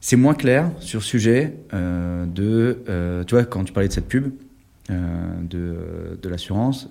C'est 0.00 0.16
moins 0.16 0.34
clair 0.34 0.70
sur 0.80 1.00
le 1.00 1.04
sujet 1.04 1.54
euh, 1.74 2.26
de. 2.26 2.82
Euh, 2.88 3.24
tu 3.24 3.34
vois, 3.34 3.44
quand 3.44 3.62
tu 3.64 3.72
parlais 3.72 3.88
de 3.88 3.92
cette 3.92 4.08
pub, 4.08 4.32
de, 4.88 6.18
de 6.20 6.28
l'assurance, 6.28 6.90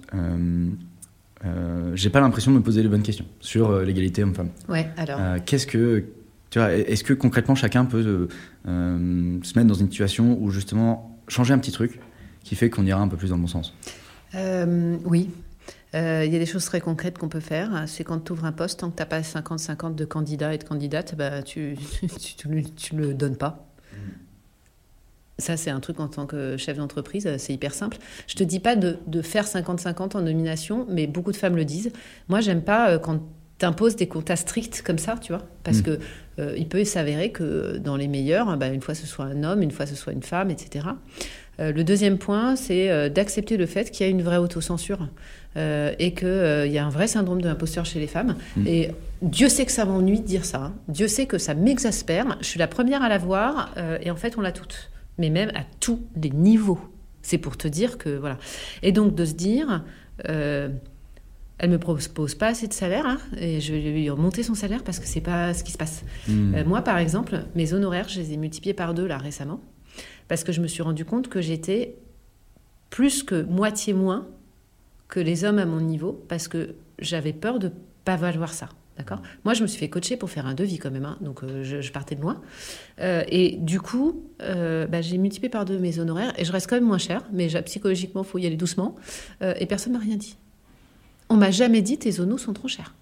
j'ai 1.94 2.10
pas 2.10 2.20
l'impression 2.20 2.52
de 2.52 2.58
me 2.58 2.64
poser 2.64 2.82
les 2.82 2.90
bonnes 2.90 3.04
questions 3.04 3.26
sur 3.42 3.80
l'égalité 3.82 4.24
homme-femme. 4.24 4.50
Ouais, 4.70 4.88
alors. 4.98 5.20
Qu'est-ce 5.46 5.68
que. 5.68 6.06
Tu 6.50 6.60
vois, 6.60 6.74
est-ce 6.74 7.04
que 7.04 7.14
concrètement 7.14 7.56
chacun 7.56 7.86
peut 7.86 8.30
se 8.66 9.58
mettre 9.58 9.68
dans 9.68 9.74
une 9.74 9.88
situation 9.88 10.38
où 10.42 10.52
justement 10.52 11.20
changer 11.28 11.54
un 11.54 11.60
petit 11.60 11.72
truc 11.72 12.00
qui 12.44 12.56
fait 12.56 12.70
qu'on 12.70 12.86
ira 12.86 13.02
un 13.02 13.08
peu 13.08 13.18
plus 13.18 13.30
dans 13.30 13.36
le 13.36 13.42
bon 13.42 13.48
sens? 13.48 13.76
Oui, 14.34 15.30
Euh, 15.94 16.24
Il 16.26 16.32
y 16.32 16.36
a 16.36 16.40
des 16.40 16.46
choses 16.46 16.66
très 16.66 16.80
concrètes 16.80 17.18
qu'on 17.18 17.30
peut 17.30 17.42
faire. 17.42 17.84
C'est 17.88 18.04
quand 18.04 18.20
tu 18.20 18.32
ouvres 18.32 18.46
un 18.46 18.52
poste, 18.52 18.80
tant 18.80 18.90
que 18.90 18.96
tu 18.96 19.02
n'as 19.02 19.06
pas 19.06 19.22
50-50 19.22 19.96
de 19.96 20.06
candidats 20.06 20.54
et 20.54 20.58
de 20.58 20.64
candidates, 20.64 21.16
bah, 21.16 21.42
tu 21.44 21.78
ne 22.46 22.98
le 22.98 23.14
donnes 23.14 23.38
pas. 23.38 23.68
Ça, 25.38 25.58
c'est 25.58 25.72
un 25.72 25.80
truc 25.80 26.00
en 26.00 26.08
tant 26.08 26.28
que 26.28 26.56
chef 26.56 26.78
d'entreprise, 26.78 27.28
c'est 27.38 27.54
hyper 27.54 27.74
simple. 27.74 27.98
Je 28.28 28.36
te 28.36 28.44
dis 28.44 28.60
pas 28.60 28.76
de, 28.76 29.00
de 29.08 29.22
faire 29.24 29.46
50-50 29.46 30.16
en 30.16 30.22
nomination, 30.22 30.86
mais 30.88 31.08
beaucoup 31.08 31.32
de 31.32 31.38
femmes 31.38 31.56
le 31.56 31.66
disent. 31.66 31.92
Moi, 32.30 32.42
j'aime 32.42 32.62
pas 32.62 32.92
euh, 32.92 33.00
quand 33.00 33.22
tu 33.58 33.66
imposes 33.66 33.96
des 33.96 34.08
quotas 34.08 34.36
stricts 34.36 34.84
comme 34.84 35.00
ça, 35.00 35.16
tu 35.20 35.34
vois, 35.34 35.44
parce 35.64 35.80
mm. 35.80 35.84
que 35.84 36.00
euh, 36.40 36.56
il 36.58 36.68
peut 36.68 36.84
s'avérer 36.84 37.32
que 37.32 37.78
dans 37.78 37.96
les 37.96 38.08
meilleurs, 38.08 38.56
bah, 38.58 38.68
une 38.68 38.82
fois 38.82 38.94
ce 38.94 39.08
soit 39.08 39.26
un 39.26 39.44
homme, 39.44 39.64
une 39.64 39.72
fois 39.72 39.88
ce 39.88 39.96
soit 39.96 40.14
une 40.14 40.24
femme, 40.24 40.52
etc. 40.52 40.86
Euh, 41.60 41.72
le 41.72 41.84
deuxième 41.84 42.18
point, 42.18 42.56
c'est 42.56 43.10
d'accepter 43.10 43.58
le 43.58 43.66
fait 43.66 43.92
qu'il 43.92 44.06
y 44.06 44.10
a 44.10 44.12
une 44.12 44.22
vraie 44.22 44.38
autocensure 44.38 45.08
et 45.56 46.14
qu'il 46.14 46.72
y 46.72 46.78
a 46.78 46.86
un 46.86 46.90
vrai 46.90 47.08
syndrome 47.08 47.42
de 47.42 47.48
l'imposteur 47.48 47.86
chez 47.86 48.00
les 48.00 48.08
femmes. 48.08 48.36
Mm. 48.56 48.68
Et 48.68 48.92
Dieu 49.22 49.50
sait 49.50 49.66
que 49.66 49.72
ça 49.72 49.84
m'ennuie 49.84 50.22
de 50.22 50.26
dire 50.26 50.46
ça. 50.46 50.64
Hein. 50.64 50.74
Dieu 50.88 51.10
sait 51.10 51.26
que 51.26 51.38
ça 51.38 51.54
m'exaspère. 51.54 52.38
Je 52.40 52.46
suis 52.46 52.60
la 52.60 52.68
première 52.68 53.04
à 53.04 53.10
l'avoir 53.10 53.76
et 54.02 54.10
en 54.12 54.16
fait, 54.16 54.38
on 54.38 54.42
l'a 54.42 54.54
toutes 54.54 54.92
mais 55.18 55.30
même 55.30 55.52
à 55.56 55.64
tous 55.80 56.02
les 56.16 56.32
niveaux. 56.32 56.80
C'est 57.22 57.38
pour 57.38 57.56
te 57.56 57.68
dire 57.68 57.98
que 57.98 58.10
voilà. 58.10 58.38
Et 58.82 58.92
donc 58.92 59.16
de 59.16 59.24
se 59.24 59.34
dire, 59.34 59.84
euh, 60.28 60.70
elle 61.60 61.70
me 61.70 61.78
propose 61.78 62.08
pas 62.36 62.48
assez 62.48 62.68
de 62.68 62.74
salaire 62.74 63.06
hein, 63.06 63.20
et 63.38 63.62
je 63.62 63.74
vais 63.74 63.80
lui 63.80 64.10
remonter 64.10 64.42
son 64.42 64.56
salaire 64.56 64.84
parce 64.84 65.00
que 65.00 65.06
c'est 65.06 65.22
pas 65.22 65.54
ce 65.54 65.64
qui 65.64 65.72
se 65.72 65.78
passe. 65.78 66.04
Euh, 66.30 66.66
moi, 66.66 66.82
par 66.82 66.98
exemple, 66.98 67.44
mes 67.56 67.74
honoraires, 67.74 68.10
je 68.10 68.20
les 68.20 68.34
ai 68.34 68.38
multipliés 68.38 68.74
par 68.74 68.96
deux 68.96 69.06
là 69.06 69.20
récemment 69.20 69.62
parce 70.32 70.46
que 70.46 70.54
je 70.54 70.62
me 70.62 70.68
suis 70.68 70.82
rendu 70.82 71.04
compte 71.04 71.28
que 71.28 71.42
j'étais 71.42 71.98
plus 72.90 73.22
que 73.22 73.44
moitié 73.44 73.92
moins 73.92 74.30
que 75.10 75.20
les 75.20 75.44
hommes 75.44 75.60
à 75.60 75.66
mon 75.66 75.82
niveau 75.82 76.24
parce 76.30 76.48
que 76.48 76.76
j'avais 77.00 77.34
peur 77.34 77.60
de 77.60 77.70
pas 78.06 78.16
valoir 78.16 78.54
ça. 78.54 78.70
D'accord? 78.98 79.22
Moi, 79.44 79.54
je 79.56 79.62
me 79.62 79.68
suis 79.68 79.78
fait 79.78 79.90
coacher 79.90 80.16
pour 80.16 80.30
faire 80.30 80.46
un 80.46 80.54
devis 80.54 80.78
quand 80.78 80.90
même, 80.90 81.04
hein, 81.04 81.18
donc 81.20 81.44
euh, 81.44 81.82
je, 81.82 81.92
partais 81.92 82.16
de 82.16 82.22
loin. 82.22 82.40
Euh, 83.02 83.26
et 83.28 83.58
du 83.58 83.82
coup, 83.82 84.24
euh, 84.42 84.88
bah, 84.88 85.02
j'ai 85.02 85.18
multiplié 85.18 85.50
par 85.50 85.66
deux 85.66 85.78
mes 85.78 86.00
honoraires 86.00 86.32
et 86.40 86.46
je 86.46 86.52
reste 86.54 86.70
quand 86.70 86.78
même 86.78 86.88
moins 86.88 86.98
cher, 86.98 87.28
mais 87.34 87.50
psychologiquement, 87.64 88.22
il 88.22 88.28
faut 88.30 88.38
y 88.38 88.46
aller 88.46 88.56
doucement. 88.56 88.96
et 89.42 89.66
personne 89.66 89.92
m'a 89.92 90.00
rien 90.00 90.16
dit. 90.16 90.38
On 91.28 91.36
m'a 91.36 91.52
jamais 91.52 91.82
dit 91.82 91.98
tes 91.98 92.22
honos 92.22 92.38
sont 92.38 92.54
trop 92.54 92.70
chers. 92.70 92.96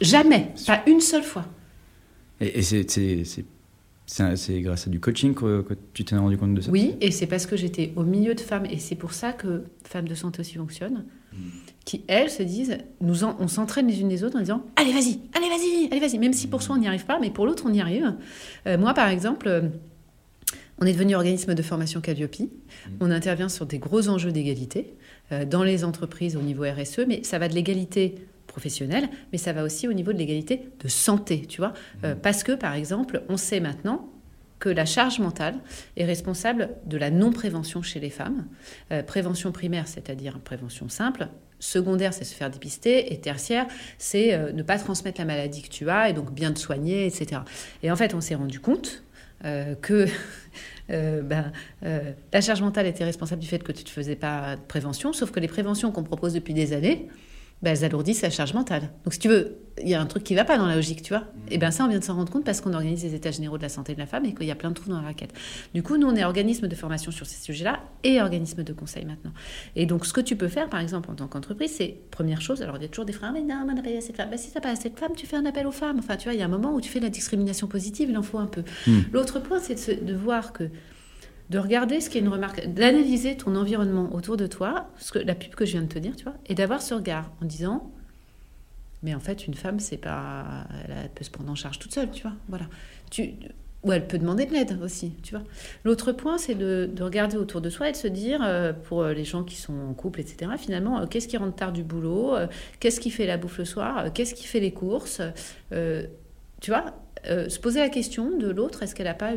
Jamais, 0.00 0.54
pas 0.66 0.82
une 0.86 1.02
seule 1.02 1.22
fois. 1.22 1.44
Et, 2.40 2.62
c'est 2.62 3.44
c'est 4.06 4.60
grâce 4.60 4.86
à 4.86 4.90
du 4.90 5.00
coaching 5.00 5.34
que, 5.34 5.64
tu 5.92 6.04
t'es 6.04 6.16
rendu 6.16 6.36
compte 6.36 6.54
de 6.54 6.60
ça? 6.60 6.70
Oui, 6.70 6.96
et 7.00 7.10
c'est 7.10 7.26
parce 7.26 7.46
que 7.46 7.56
j'étais 7.56 7.92
au 7.96 8.02
milieu 8.02 8.34
de 8.34 8.40
femmes, 8.40 8.66
et 8.66 8.78
c'est 8.78 8.96
pour 8.96 9.12
ça 9.12 9.32
que 9.32 9.64
Femmes 9.84 10.08
de 10.08 10.14
Santé 10.14 10.40
aussi 10.40 10.54
fonctionne. 10.54 11.04
Hmm 11.32 11.64
qui, 11.84 12.02
elles, 12.08 12.30
se 12.30 12.42
disent, 12.42 12.78
nous 13.00 13.24
on 13.24 13.48
s'entraîne 13.48 13.86
les 13.86 14.00
unes 14.00 14.08
les 14.08 14.24
autres 14.24 14.36
en 14.36 14.40
disant 14.40 14.62
Allez, 14.76 14.92
vas-y, 14.92 15.20
allez, 15.34 15.48
vas-y, 15.48 15.88
allez, 15.90 16.00
vas-y. 16.00 16.18
Même 16.18 16.32
si 16.32 16.46
pour 16.46 16.62
soi, 16.62 16.76
on 16.76 16.78
n'y 16.78 16.88
arrive 16.88 17.04
pas, 17.04 17.18
mais 17.20 17.30
pour 17.30 17.46
l'autre, 17.46 17.64
on 17.66 17.72
y 17.72 17.80
arrive. 17.80 18.14
Euh, 18.66 18.78
moi, 18.78 18.94
par 18.94 19.08
exemple, 19.08 19.48
euh, 19.48 19.62
on 20.78 20.86
est 20.86 20.92
devenu 20.92 21.14
organisme 21.14 21.54
de 21.54 21.62
formation 21.62 22.00
Calliope. 22.00 22.40
Mmh. 22.40 22.90
On 23.00 23.10
intervient 23.10 23.48
sur 23.48 23.66
des 23.66 23.78
gros 23.78 24.08
enjeux 24.08 24.32
d'égalité 24.32 24.94
euh, 25.32 25.44
dans 25.44 25.62
les 25.62 25.84
entreprises 25.84 26.36
au 26.36 26.42
niveau 26.42 26.64
RSE, 26.64 27.00
mais 27.06 27.22
ça 27.22 27.38
va 27.38 27.48
de 27.48 27.54
l'égalité 27.54 28.14
professionnelle, 28.54 29.08
mais 29.32 29.38
ça 29.38 29.52
va 29.52 29.64
aussi 29.64 29.88
au 29.88 29.92
niveau 29.92 30.12
de 30.12 30.18
l'égalité 30.18 30.68
de 30.78 30.88
santé, 30.88 31.44
tu 31.46 31.60
vois. 31.60 31.72
Mmh. 32.02 32.14
parce 32.22 32.44
que, 32.44 32.52
par 32.52 32.74
exemple, 32.74 33.22
on 33.28 33.36
sait 33.36 33.60
maintenant 33.60 34.08
que 34.60 34.68
la 34.68 34.86
charge 34.86 35.18
mentale 35.18 35.56
est 35.96 36.04
responsable 36.04 36.70
de 36.86 36.96
la 36.96 37.10
non-prévention 37.10 37.82
chez 37.82 38.00
les 38.00 38.10
femmes. 38.10 38.46
prévention 39.06 39.52
primaire, 39.52 39.88
c'est-à-dire 39.88 40.38
prévention 40.38 40.88
simple, 40.88 41.28
Secondaire, 41.64 42.12
c'est 42.12 42.24
se 42.24 42.34
faire 42.34 42.50
dépister. 42.50 43.12
Et 43.14 43.18
tertiaire, 43.18 43.66
c'est 43.96 44.34
euh, 44.34 44.52
ne 44.52 44.62
pas 44.62 44.78
transmettre 44.78 45.18
la 45.18 45.24
maladie 45.24 45.62
que 45.62 45.70
tu 45.70 45.88
as 45.88 46.10
et 46.10 46.12
donc 46.12 46.30
bien 46.32 46.52
te 46.52 46.58
soigner, 46.58 47.06
etc. 47.06 47.40
Et 47.82 47.90
en 47.90 47.96
fait, 47.96 48.12
on 48.12 48.20
s'est 48.20 48.34
rendu 48.34 48.60
compte 48.60 49.02
euh, 49.46 49.74
que 49.74 50.06
euh, 50.90 51.22
ben, 51.22 51.52
la 51.80 52.40
charge 52.42 52.60
mentale 52.60 52.86
était 52.86 53.04
responsable 53.04 53.40
du 53.40 53.48
fait 53.48 53.62
que 53.62 53.72
tu 53.72 53.82
ne 53.82 53.88
faisais 53.88 54.14
pas 54.14 54.56
de 54.56 54.60
prévention, 54.60 55.14
sauf 55.14 55.30
que 55.30 55.40
les 55.40 55.48
préventions 55.48 55.90
qu'on 55.90 56.04
propose 56.04 56.34
depuis 56.34 56.52
des 56.52 56.74
années, 56.74 57.08
bah, 57.64 57.70
elles 57.70 57.84
alourdissent 57.84 58.22
la 58.22 58.30
charge 58.30 58.52
mentale. 58.52 58.90
Donc, 59.04 59.14
si 59.14 59.18
tu 59.18 59.28
veux, 59.28 59.56
il 59.82 59.88
y 59.88 59.94
a 59.94 60.00
un 60.00 60.04
truc 60.04 60.22
qui 60.22 60.34
ne 60.34 60.38
va 60.38 60.44
pas 60.44 60.58
dans 60.58 60.66
la 60.66 60.76
logique, 60.76 61.02
tu 61.02 61.14
vois. 61.14 61.20
Mm. 61.20 61.52
Et 61.52 61.58
bien, 61.58 61.70
ça, 61.70 61.84
on 61.84 61.88
vient 61.88 61.98
de 61.98 62.04
s'en 62.04 62.14
rendre 62.14 62.30
compte 62.30 62.44
parce 62.44 62.60
qu'on 62.60 62.74
organise 62.74 63.02
les 63.02 63.14
états 63.14 63.30
généraux 63.30 63.56
de 63.56 63.62
la 63.62 63.70
santé 63.70 63.94
de 63.94 63.98
la 63.98 64.06
femme 64.06 64.26
et 64.26 64.34
qu'il 64.34 64.46
y 64.46 64.50
a 64.50 64.54
plein 64.54 64.68
de 64.68 64.74
trous 64.74 64.90
dans 64.90 65.00
la 65.00 65.06
raquette. 65.06 65.32
Du 65.72 65.82
coup, 65.82 65.96
nous, 65.96 66.06
on 66.06 66.14
est 66.14 66.24
organisme 66.24 66.68
de 66.68 66.74
formation 66.74 67.10
sur 67.10 67.26
ces 67.26 67.42
sujets-là 67.42 67.80
et 68.02 68.20
organisme 68.20 68.62
de 68.62 68.72
conseil 68.74 69.06
maintenant. 69.06 69.32
Et 69.76 69.86
donc, 69.86 70.04
ce 70.04 70.12
que 70.12 70.20
tu 70.20 70.36
peux 70.36 70.48
faire, 70.48 70.68
par 70.68 70.80
exemple, 70.80 71.10
en 71.10 71.14
tant 71.14 71.26
qu'entreprise, 71.26 71.72
c'est, 71.74 71.96
première 72.10 72.42
chose, 72.42 72.60
alors 72.60 72.76
il 72.76 72.82
y 72.82 72.84
a 72.84 72.88
toujours 72.88 73.06
des 73.06 73.14
freins, 73.14 73.32
mais 73.32 73.40
non, 73.40 73.66
on 73.66 73.74
n'a 73.74 73.82
pas 73.82 73.88
assez 73.96 74.12
de 74.12 74.16
femmes. 74.16 74.30
Bah, 74.30 74.36
si 74.36 74.50
tu 74.50 74.56
n'as 74.56 74.60
pas 74.60 74.70
assez 74.70 74.90
de 74.90 74.98
femmes, 74.98 75.14
tu 75.16 75.26
fais 75.26 75.36
un 75.36 75.46
appel 75.46 75.66
aux 75.66 75.72
femmes. 75.72 75.98
Enfin, 75.98 76.16
tu 76.16 76.24
vois, 76.24 76.34
il 76.34 76.38
y 76.40 76.42
a 76.42 76.46
un 76.46 76.48
moment 76.48 76.74
où 76.74 76.82
tu 76.82 76.90
fais 76.90 77.00
la 77.00 77.10
discrimination 77.10 77.66
positive, 77.66 78.10
il 78.10 78.18
en 78.18 78.22
faut 78.22 78.38
un 78.38 78.46
peu. 78.46 78.62
Mm. 78.86 79.00
L'autre 79.12 79.40
point, 79.40 79.58
c'est 79.58 80.00
de, 80.02 80.04
de 80.04 80.14
voir 80.14 80.52
que 80.52 80.68
de 81.50 81.58
regarder 81.58 82.00
ce 82.00 82.08
qui 82.08 82.18
est 82.18 82.20
une 82.20 82.28
remarque, 82.28 82.66
d'analyser 82.66 83.36
ton 83.36 83.54
environnement 83.56 84.14
autour 84.14 84.36
de 84.36 84.46
toi, 84.46 84.88
ce 84.98 85.12
que, 85.12 85.18
la 85.18 85.34
pub 85.34 85.54
que 85.54 85.66
je 85.66 85.72
viens 85.72 85.82
de 85.82 85.88
te 85.88 85.98
dire, 85.98 86.16
tu 86.16 86.24
vois, 86.24 86.34
et 86.46 86.54
d'avoir 86.54 86.80
ce 86.80 86.94
regard 86.94 87.30
en 87.42 87.44
disant, 87.44 87.90
mais 89.02 89.14
en 89.14 89.20
fait, 89.20 89.46
une 89.46 89.54
femme, 89.54 89.80
c'est 89.80 89.98
pas, 89.98 90.66
elle 90.88 91.10
peut 91.10 91.24
se 91.24 91.30
prendre 91.30 91.50
en 91.50 91.54
charge 91.54 91.78
toute 91.78 91.92
seule, 91.92 92.10
tu 92.10 92.22
vois, 92.22 92.32
voilà. 92.48 92.66
Tu, 93.10 93.34
ou 93.82 93.92
elle 93.92 94.06
peut 94.06 94.18
demander 94.18 94.46
de 94.46 94.52
l'aide 94.52 94.78
aussi, 94.82 95.12
tu 95.22 95.34
vois. 95.34 95.44
L'autre 95.84 96.12
point, 96.12 96.38
c'est 96.38 96.54
de, 96.54 96.90
regarder 97.00 97.36
autour 97.36 97.60
de 97.60 97.68
soi 97.68 97.90
et 97.90 97.92
de 97.92 97.96
se 97.96 98.08
dire, 98.08 98.40
euh, 98.42 98.72
pour 98.72 99.04
les 99.04 99.24
gens 99.24 99.44
qui 99.44 99.56
sont 99.56 99.78
en 99.78 99.92
couple, 99.92 100.20
etc., 100.20 100.50
finalement, 100.56 101.00
euh, 101.00 101.06
qu'est-ce 101.06 101.28
qui 101.28 101.36
rentre 101.36 101.54
tard 101.54 101.72
du 101.72 101.82
boulot 101.82 102.34
euh, 102.34 102.46
Qu'est-ce 102.80 102.98
qui 102.98 103.10
fait 103.10 103.26
la 103.26 103.36
bouffe 103.36 103.58
le 103.58 103.66
soir 103.66 104.10
Qu'est-ce 104.14 104.34
qui 104.34 104.46
fait 104.46 104.60
les 104.60 104.72
courses 104.72 105.20
Tu 105.70 106.70
vois 106.70 106.94
euh, 107.28 107.48
se 107.48 107.58
poser 107.58 107.80
la 107.80 107.88
question 107.88 108.36
de 108.36 108.48
l'autre, 108.48 108.82
est-ce 108.82 108.94
qu'elle 108.94 109.06
n'a 109.06 109.14
pas... 109.14 109.32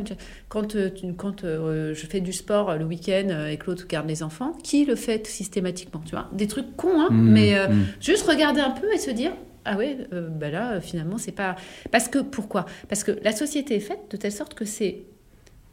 Quand, 0.48 0.76
euh, 0.76 0.90
quand 1.16 1.44
euh, 1.44 1.94
je 1.94 2.06
fais 2.06 2.20
du 2.20 2.32
sport 2.32 2.76
le 2.76 2.84
week-end 2.84 3.46
et 3.48 3.56
que 3.56 3.66
l'autre 3.66 3.86
garde 3.86 4.08
les 4.08 4.22
enfants, 4.22 4.52
qui 4.62 4.84
le 4.84 4.94
fait 4.94 5.26
systématiquement 5.26 6.02
tu 6.04 6.12
vois? 6.12 6.28
Des 6.32 6.46
trucs 6.46 6.76
cons, 6.76 7.00
hein, 7.00 7.08
mmh, 7.10 7.30
mais 7.30 7.68
mmh. 7.68 7.86
juste 8.00 8.26
regarder 8.28 8.60
un 8.60 8.70
peu 8.70 8.92
et 8.92 8.98
se 8.98 9.10
dire, 9.10 9.32
ah 9.64 9.76
ouais, 9.76 9.98
ben 10.10 10.52
là, 10.52 10.80
finalement, 10.80 11.18
c'est 11.18 11.32
pas... 11.32 11.56
Parce 11.90 12.08
que, 12.08 12.18
pourquoi? 12.18 12.66
Parce 12.88 13.04
que 13.04 13.12
la 13.22 13.32
société 13.32 13.76
est 13.76 13.80
faite 13.80 14.00
de 14.10 14.16
telle 14.16 14.32
sorte 14.32 14.54
que 14.54 14.64
c'est 14.64 15.02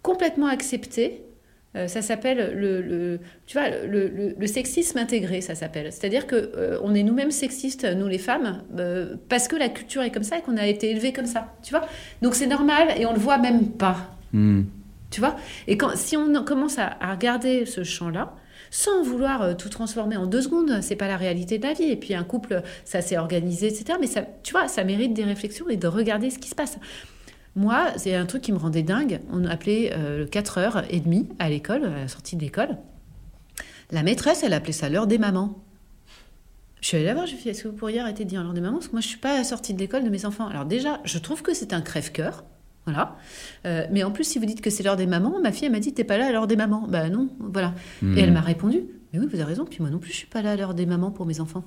complètement 0.02 0.48
accepté 0.48 1.24
euh, 1.76 1.88
ça 1.88 2.02
s'appelle 2.02 2.54
le, 2.56 3.20
tu 3.46 3.58
vois, 3.58 3.70
le, 3.70 4.48
sexisme 4.48 4.98
intégré, 4.98 5.42
ça 5.42 5.56
s'appelle. 5.56 5.92
C'est-à-dire 5.92 6.26
que 6.28 6.36
euh, 6.36 6.80
on 6.84 6.96
est 6.96 7.04
nous-mêmes 7.04 7.32
sexistes, 7.32 7.86
nous 7.86 8.08
les 8.08 8.18
femmes, 8.18 8.64
euh, 8.78 9.16
parce 9.28 9.48
que 9.48 9.56
la 9.56 9.70
culture 9.70 10.02
est 10.02 10.12
comme 10.12 10.24
ça 10.24 10.38
et 10.38 10.42
qu'on 10.42 10.58
a 10.58 10.68
été 10.68 10.92
élevés 10.92 11.12
comme 11.12 11.26
ça, 11.26 11.54
tu 11.64 11.72
vois. 11.72 11.86
Donc 12.22 12.36
c'est 12.36 12.48
normal 12.48 12.90
et 12.98 13.06
on 13.06 13.14
le 13.14 13.20
voit 13.20 13.38
même 13.38 13.70
pas, 13.72 13.98
hmm. 14.32 14.64
tu 15.12 15.20
vois. 15.20 15.36
Et 15.68 15.78
quand, 15.78 15.96
si 15.96 16.16
on 16.16 16.32
commence 16.44 16.80
à, 16.80 16.98
regarder 17.12 17.66
ce 17.66 17.84
champ-là, 17.84 18.34
sans 18.72 19.04
vouloir 19.04 19.56
tout 19.58 19.70
transformer 19.70 20.18
en 20.18 20.28
deux 20.28 20.42
secondes, 20.42 20.80
c'est 20.82 20.96
pas 20.96 21.08
la 21.08 21.18
réalité 21.18 21.58
de 21.58 21.68
la 21.68 21.74
vie. 21.74 21.92
Et 21.92 21.96
puis 21.96 22.14
un 22.14 22.24
couple, 22.24 22.62
ça 22.84 23.02
s'est 23.02 23.18
organisé, 23.18 23.68
etc. 23.68 23.98
Mais 24.00 24.08
ça, 24.08 24.24
tu 24.44 24.52
vois, 24.52 24.68
ça 24.68 24.84
mérite 24.84 25.14
des 25.14 25.24
réflexions 25.24 25.70
et 25.70 25.78
de 25.78 25.88
regarder 25.88 26.30
ce 26.30 26.40
qui 26.40 26.50
se 26.50 26.56
passe. 26.56 26.78
Moi, 27.56 27.88
c'est 27.96 28.16
un 28.16 28.26
truc 28.26 28.42
qui 28.42 28.52
me 28.52 28.58
rendait 28.58 28.84
dingue. 28.84 29.22
On 29.32 29.46
appelait 29.46 29.94
euh, 29.94 30.26
4h30 30.26 31.28
à 31.40 31.50
l'école, 31.50 31.86
à 31.86 31.90
la 32.02 32.08
sortie 32.08 32.36
de 32.36 32.42
l'école. 32.42 32.78
La 33.92 34.04
maîtresse, 34.04 34.44
elle 34.44 34.54
appelait 34.54 34.74
ça 34.74 34.90
l'heure 34.90 35.08
des 35.08 35.18
mamans. 35.18 35.64
Je 36.82 36.90
suis 36.90 36.98
allée 36.98 37.06
la 37.06 37.14
voir, 37.14 37.26
je 37.26 37.32
lui 37.32 37.40
ai 37.40 37.44
dit, 37.44 37.50
est-ce 37.50 37.64
que 37.64 37.68
vous 37.70 37.76
pourriez 37.76 38.00
arrêter 38.00 38.26
de 38.26 38.30
dire 38.30 38.44
l'heure 38.44 38.54
des 38.54 38.62
mamans? 38.62 38.78
Parce 38.78 38.88
que 38.88 38.92
moi, 38.92 39.02
je 39.02 39.08
ne 39.08 39.10
suis 39.10 39.20
pas 39.20 39.34
à 39.34 39.38
la 39.38 39.44
sortie 39.44 39.74
de 39.74 39.80
l'école 39.80 40.04
de 40.04 40.10
mes 40.10 40.26
enfants. 40.26 40.48
Alors 40.48 40.66
déjà, 40.66 41.00
je 41.06 41.18
trouve 41.18 41.42
que 41.42 41.54
c'est 41.54 41.74
un 41.74 41.82
crève-cœur. 41.82 42.44
Voilà. 42.86 43.16
Euh, 43.66 43.88
mais 43.92 44.04
en 44.04 44.12
plus, 44.12 44.26
si 44.26 44.38
vous 44.38 44.46
dites 44.46 44.62
que 44.62 44.70
c'est 44.70 44.84
l'heure 44.84 44.98
des 44.98 45.08
mamans, 45.08 45.40
ma 45.42 45.52
fille, 45.52 45.66
elle 45.66 45.72
m'a 45.72 45.80
dit, 45.80 45.94
t'es 45.94 46.04
pas 46.04 46.18
là 46.18 46.28
à 46.28 46.32
l'heure 46.32 46.48
des 46.48 46.56
mamans. 46.56 46.88
Ben 46.88 47.10
non, 47.10 47.30
voilà. 47.40 47.74
Et 48.04 48.20
elle 48.20 48.30
hmm. 48.30 48.34
m'a 48.34 48.42
répondu, 48.42 48.84
mais 49.14 49.20
oui, 49.20 49.28
vous 49.28 49.36
avez 49.36 49.46
raison. 49.46 49.66
Puis 49.66 49.80
moi 49.80 49.90
non 49.90 49.98
plus, 49.98 50.12
je 50.12 50.18
suis 50.18 50.28
pas 50.28 50.42
là 50.42 50.52
à 50.52 50.56
l'heure 50.56 50.74
des 50.74 50.86
mamans 50.86 51.10
pour 51.10 51.26
mes 51.26 51.40
enfants. 51.40 51.64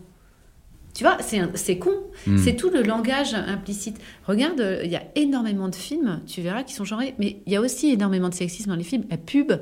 Tu 0.98 1.04
vois, 1.04 1.16
c'est 1.54 1.78
con. 1.78 1.92
Hmm. 2.26 2.38
C'est 2.38 2.56
tout 2.56 2.70
le 2.70 2.82
langage 2.82 3.32
implicite. 3.32 3.98
Regarde, 4.26 4.80
il 4.82 4.90
y 4.90 4.96
a 4.96 5.04
énormément 5.14 5.68
de 5.68 5.76
films, 5.76 6.22
tu 6.26 6.40
verras, 6.42 6.64
qui 6.64 6.74
sont 6.74 6.84
genrés, 6.84 7.14
mais 7.20 7.40
il 7.46 7.52
y 7.52 7.54
a 7.54 7.60
aussi 7.60 7.92
énormément 7.92 8.28
de 8.28 8.34
sexisme 8.34 8.70
dans 8.70 8.74
les 8.74 8.82
films. 8.82 9.04
La 9.08 9.16
pub 9.16 9.52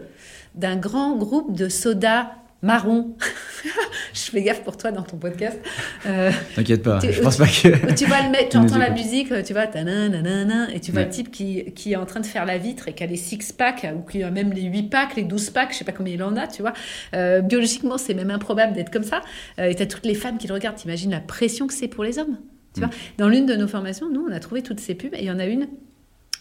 d'un 0.54 0.76
grand 0.76 1.14
groupe 1.14 1.54
de 1.54 1.68
sodas 1.68 2.30
marron. 2.66 3.16
je 4.14 4.20
fais 4.20 4.42
gaffe 4.42 4.62
pour 4.62 4.76
toi 4.76 4.92
dans 4.92 5.02
ton 5.02 5.16
podcast. 5.16 5.58
Euh, 6.06 6.30
T'inquiète 6.54 6.82
pas, 6.82 6.98
je 7.00 7.20
pense 7.20 7.36
pas 7.36 7.46
que. 7.46 7.94
Tu 7.94 8.06
vas 8.06 8.22
le 8.22 8.30
mettre, 8.30 8.50
tu 8.50 8.56
entends 8.56 8.78
la 8.78 8.90
musique, 8.90 9.28
tu 9.44 9.52
vois, 9.52 9.64
et 9.64 10.80
tu 10.80 10.92
vois 10.92 11.02
le 11.02 11.08
type 11.08 11.30
qui, 11.30 11.72
qui, 11.72 11.92
est 11.92 11.96
en 11.96 12.06
train 12.06 12.20
de 12.20 12.26
faire 12.26 12.44
la 12.44 12.58
vitre 12.58 12.88
et 12.88 12.92
qui 12.92 13.02
a 13.02 13.06
les 13.06 13.16
six 13.16 13.52
packs 13.52 13.86
ou 13.96 14.08
qui 14.08 14.22
a 14.22 14.30
même 14.30 14.52
les 14.52 14.62
8 14.62 14.90
packs, 14.90 15.16
les 15.16 15.22
12 15.22 15.50
packs, 15.50 15.72
je 15.72 15.78
sais 15.78 15.84
pas 15.84 15.92
combien 15.92 16.14
il 16.14 16.22
en 16.22 16.36
a, 16.36 16.46
tu 16.46 16.62
vois. 16.62 16.72
Euh, 17.14 17.40
biologiquement, 17.40 17.98
c'est 17.98 18.14
même 18.14 18.30
improbable 18.30 18.72
d'être 18.72 18.90
comme 18.90 19.04
ça. 19.04 19.22
Euh, 19.58 19.66
et 19.66 19.74
tu 19.74 19.82
as 19.82 19.86
toutes 19.86 20.06
les 20.06 20.14
femmes 20.14 20.38
qui 20.38 20.48
le 20.48 20.54
regardent, 20.54 20.76
t'imagines 20.76 21.10
la 21.10 21.20
pression 21.20 21.66
que 21.66 21.74
c'est 21.74 21.88
pour 21.88 22.04
les 22.04 22.18
hommes. 22.18 22.38
Tu 22.74 22.80
vois. 22.80 22.88
Mm. 22.88 22.92
Dans 23.18 23.28
l'une 23.28 23.46
de 23.46 23.54
nos 23.54 23.68
formations, 23.68 24.10
nous, 24.10 24.26
on 24.28 24.32
a 24.32 24.40
trouvé 24.40 24.62
toutes 24.62 24.80
ces 24.80 24.94
pubs 24.94 25.14
et 25.14 25.20
il 25.20 25.26
y 25.26 25.30
en 25.30 25.38
a 25.38 25.46
une 25.46 25.68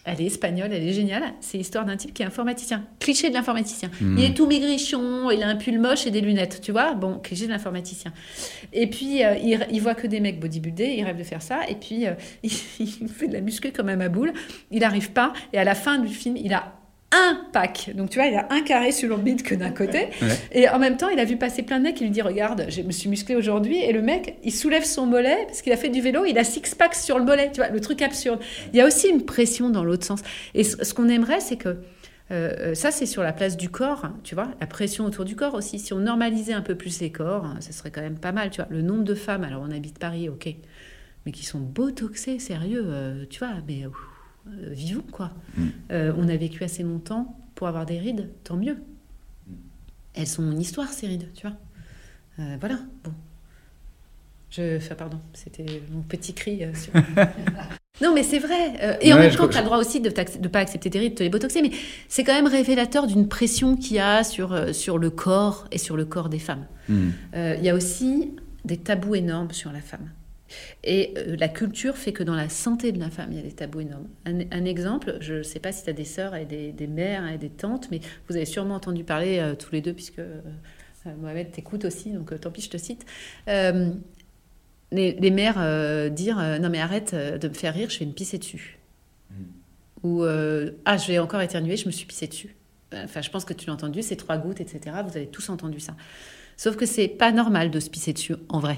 Elle 0.05 0.21
est 0.21 0.25
espagnole, 0.25 0.71
elle 0.71 0.87
est 0.87 0.93
géniale. 0.93 1.23
C'est 1.39 1.57
l'histoire 1.57 1.83
d'un 1.83 1.97
type 1.97 2.13
qui 2.13 2.21
est 2.21 2.25
informaticien. 2.25 2.85
Cliché 2.99 3.29
de 3.29 3.33
l'informaticien. 3.33 3.89
Mhm. 3.99 4.17
Il 4.19 4.25
est 4.25 4.33
tout 4.33 4.45
maigrichon, 4.45 5.31
il 5.31 5.41
a 5.41 5.47
un 5.47 5.55
pull 5.55 5.79
moche 5.79 6.05
et 6.05 6.11
des 6.11 6.21
lunettes, 6.21 6.61
tu 6.61 6.71
vois. 6.71 6.93
Bon, 6.93 7.17
cliché 7.17 7.47
de 7.47 7.51
l'informaticien. 7.51 8.13
Et 8.71 8.87
puis, 8.87 9.23
euh, 9.23 9.35
il, 9.35 9.65
il 9.71 9.81
voit 9.81 9.95
que 9.95 10.05
des 10.05 10.19
mecs 10.19 10.39
bodybuildés, 10.39 10.95
il 10.97 11.03
rêve 11.03 11.17
de 11.17 11.23
faire 11.23 11.41
ça. 11.41 11.61
Et 11.67 11.75
puis, 11.75 12.05
euh, 12.05 12.13
il, 12.43 12.51
il 12.79 13.09
fait 13.09 13.27
de 13.27 13.33
la 13.33 13.41
muscu 13.41 13.71
comme 13.71 13.89
un 13.89 13.95
maboule. 13.95 14.31
Il 14.69 14.79
n'arrive 14.79 15.11
pas. 15.11 15.33
Et 15.53 15.57
à 15.57 15.63
la 15.63 15.75
fin 15.75 15.97
du 15.97 16.13
film, 16.13 16.37
il 16.37 16.53
a 16.53 16.73
un 17.15 17.41
pack. 17.51 17.91
Donc, 17.95 18.09
tu 18.09 18.19
vois, 18.19 18.27
il 18.27 18.35
a 18.35 18.47
un 18.51 18.61
carré 18.61 18.91
sur 18.91 19.09
le 19.09 19.17
bide 19.17 19.41
que 19.41 19.55
d'un 19.55 19.71
côté. 19.71 20.09
Ouais. 20.21 20.27
Et 20.51 20.69
en 20.69 20.79
même 20.79 20.97
temps, 20.97 21.09
il 21.09 21.19
a 21.19 21.25
vu 21.25 21.37
passer 21.37 21.63
plein 21.63 21.79
de 21.79 21.83
mecs 21.83 21.95
qui 21.95 22.03
lui 22.03 22.11
dit 22.11 22.21
Regarde, 22.21 22.65
je 22.69 22.81
me 22.81 22.91
suis 22.91 23.09
musclé 23.09 23.35
aujourd'hui. 23.35 23.77
Et 23.77 23.93
le 23.93 24.01
mec, 24.01 24.37
il 24.43 24.51
soulève 24.51 24.83
son 24.83 25.05
mollet 25.05 25.45
parce 25.47 25.61
qu'il 25.61 25.71
a 25.73 25.77
fait 25.77 25.89
du 25.89 26.01
vélo, 26.01 26.25
il 26.25 26.37
a 26.37 26.43
six 26.43 26.75
packs 26.75 26.95
sur 26.95 27.17
le 27.17 27.25
mollet. 27.25 27.51
Tu 27.53 27.61
vois, 27.61 27.69
le 27.69 27.79
truc 27.79 28.01
absurde. 28.01 28.39
Il 28.73 28.77
y 28.77 28.81
a 28.81 28.85
aussi 28.85 29.07
une 29.07 29.25
pression 29.25 29.69
dans 29.69 29.83
l'autre 29.83 30.05
sens. 30.05 30.21
Et 30.53 30.63
ce, 30.63 30.93
qu'on 30.93 31.09
aimerait, 31.09 31.39
c'est 31.39 31.57
que. 31.57 31.77
euh, 32.31 32.73
ça, 32.73 32.91
c'est 32.91 33.05
sur 33.05 33.23
la 33.23 33.33
place 33.33 33.55
du 33.55 33.69
corps, 33.69 34.05
hein, 34.05 34.17
tu 34.23 34.35
vois, 34.35 34.47
la 34.59 34.67
pression 34.67 35.05
autour 35.05 35.25
du 35.25 35.35
corps 35.35 35.53
aussi. 35.53 35.79
Si 35.79 35.93
on 35.93 35.99
normalisait 35.99 36.53
un 36.53 36.61
peu 36.61 36.75
plus 36.75 36.99
les 37.01 37.11
corps, 37.11 37.45
hein, 37.45 37.57
ça 37.59 37.71
serait 37.71 37.91
quand 37.91 38.01
même 38.01 38.17
pas 38.17 38.31
mal, 38.31 38.49
tu 38.49 38.61
vois. 38.61 38.67
Le 38.71 38.81
nombre 38.81 39.03
de 39.03 39.13
femmes, 39.15 39.43
alors 39.43 39.63
on 39.67 39.71
habite 39.71 39.99
Paris, 39.99 40.27
ok, 40.29 40.49
mais 41.25 41.31
qui 41.31 41.45
sont 41.45 41.59
botoxées, 41.59 42.39
sérieux, 42.39 42.83
euh, 42.87 43.25
tu 43.29 43.39
vois, 43.39 43.53
mais 43.67 43.85
ouf, 43.85 43.95
euh, 44.47 44.69
vivons, 44.71 45.03
quoi. 45.11 45.31
Mm. 45.57 45.63
Euh, 45.91 46.13
on 46.17 46.27
a 46.29 46.35
vécu 46.35 46.63
assez 46.63 46.83
longtemps 46.83 47.37
pour 47.55 47.67
avoir 47.67 47.85
des 47.85 47.99
rides, 47.99 48.29
tant 48.43 48.57
mieux. 48.57 48.77
Elles 50.13 50.27
sont 50.27 50.49
une 50.51 50.61
histoire, 50.61 50.89
ces 50.89 51.07
rides, 51.07 51.27
tu 51.33 51.47
vois. 51.47 51.55
Euh, 52.39 52.57
voilà, 52.59 52.79
bon. 53.03 53.11
Je, 54.51 54.77
enfin, 54.77 54.95
pardon, 54.95 55.19
c'était 55.33 55.65
mon 55.91 56.01
petit 56.01 56.33
cri. 56.33 56.61
sur- 56.73 56.93
non, 58.01 58.13
mais 58.13 58.23
c'est 58.23 58.39
vrai. 58.39 58.97
et 59.01 59.11
en 59.13 59.17
même 59.17 59.33
temps, 59.35 59.47
tu 59.49 59.57
as 59.57 59.61
le 59.61 59.65
droit 59.65 59.77
aussi 59.77 59.99
de 59.99 60.09
ne 60.09 60.47
pas 60.47 60.59
accepter 60.59 60.89
tes 60.89 60.99
rides, 60.99 61.13
de 61.13 61.17
te 61.17 61.23
les 61.23 61.29
botoxer. 61.29 61.61
Mais 61.61 61.71
c'est 62.07 62.23
quand 62.23 62.33
même 62.33 62.47
révélateur 62.47 63.07
d'une 63.07 63.27
pression 63.27 63.75
qu'il 63.75 63.97
y 63.97 63.99
a 63.99 64.23
sur, 64.23 64.73
sur 64.73 64.97
le 64.97 65.09
corps 65.09 65.67
et 65.71 65.77
sur 65.77 65.97
le 65.97 66.05
corps 66.05 66.29
des 66.29 66.39
femmes. 66.39 66.65
Euh, 66.89 67.55
Il 67.57 67.63
y 67.65 67.69
a 67.69 67.75
aussi 67.75 68.31
des 68.63 68.77
tabous 68.77 69.15
énormes 69.15 69.51
sur 69.51 69.71
la 69.73 69.81
femme. 69.81 70.09
Et 70.83 71.13
euh, 71.17 71.35
la 71.39 71.47
culture 71.47 71.97
fait 71.97 72.13
que 72.13 72.23
dans 72.23 72.35
la 72.35 72.49
santé 72.49 72.91
de 72.91 72.99
la 72.99 73.09
femme, 73.09 73.29
il 73.31 73.37
y 73.37 73.39
a 73.39 73.43
des 73.43 73.51
tabous 73.51 73.81
énormes. 73.81 74.07
Un, 74.25 74.41
un 74.51 74.65
exemple, 74.65 75.17
je 75.19 75.35
ne 75.35 75.43
sais 75.43 75.59
pas 75.59 75.71
si 75.71 75.83
tu 75.83 75.89
as 75.89 75.93
des 75.93 76.05
sœurs 76.05 76.35
et 76.35 76.45
des, 76.45 76.71
des 76.71 76.87
mères 76.87 77.27
et 77.31 77.37
des 77.37 77.49
tantes, 77.49 77.89
mais 77.91 77.99
vous 78.27 78.35
avez 78.35 78.45
sûrement 78.45 78.75
entendu 78.75 79.03
parler 79.03 79.39
euh, 79.39 79.55
tous 79.55 79.71
les 79.71 79.81
deux, 79.81 79.93
puisque 79.93 80.19
euh, 80.19 80.41
Mohamed 81.19 81.51
t'écoute 81.51 81.85
aussi, 81.85 82.11
donc 82.11 82.31
euh, 82.31 82.37
tant 82.37 82.51
pis, 82.51 82.61
je 82.61 82.69
te 82.69 82.77
cite. 82.77 83.05
Les, 84.91 85.13
les 85.13 85.31
mères 85.31 86.11
dire 86.11 86.37
Non, 86.61 86.69
mais 86.69 86.79
arrête 86.79 87.15
de 87.15 87.47
me 87.47 87.53
faire 87.53 87.73
rire, 87.73 87.89
je 87.89 87.99
vais 87.99 88.05
me 88.05 88.13
pisser 88.13 88.37
dessus. 88.37 88.77
Ou 90.05 90.23
euh, 90.23 90.71
Ah, 90.85 90.97
je 90.97 91.07
vais 91.07 91.19
encore 91.19 91.41
éternuer, 91.41 91.77
je 91.77 91.87
me 91.87 91.91
suis 91.91 92.05
pissé 92.05 92.27
dessus. 92.27 92.55
Enfin, 92.93 93.21
je 93.21 93.29
pense 93.31 93.43
que 93.43 93.53
tu 93.53 93.65
l'as 93.65 93.73
entendu, 93.73 94.03
c'est 94.03 94.15
trois 94.15 94.37
gouttes, 94.37 94.61
etc. 94.61 94.97
Vous 95.05 95.17
avez 95.17 95.27
tous 95.27 95.49
entendu 95.49 95.79
ça. 95.79 95.95
Sauf 96.57 96.77
que 96.77 96.85
c'est 96.85 97.07
pas 97.07 97.31
normal 97.31 97.71
de 97.71 97.79
se 97.79 97.89
pisser 97.89 98.13
dessus 98.13 98.35
en 98.47 98.59
vrai. 98.59 98.77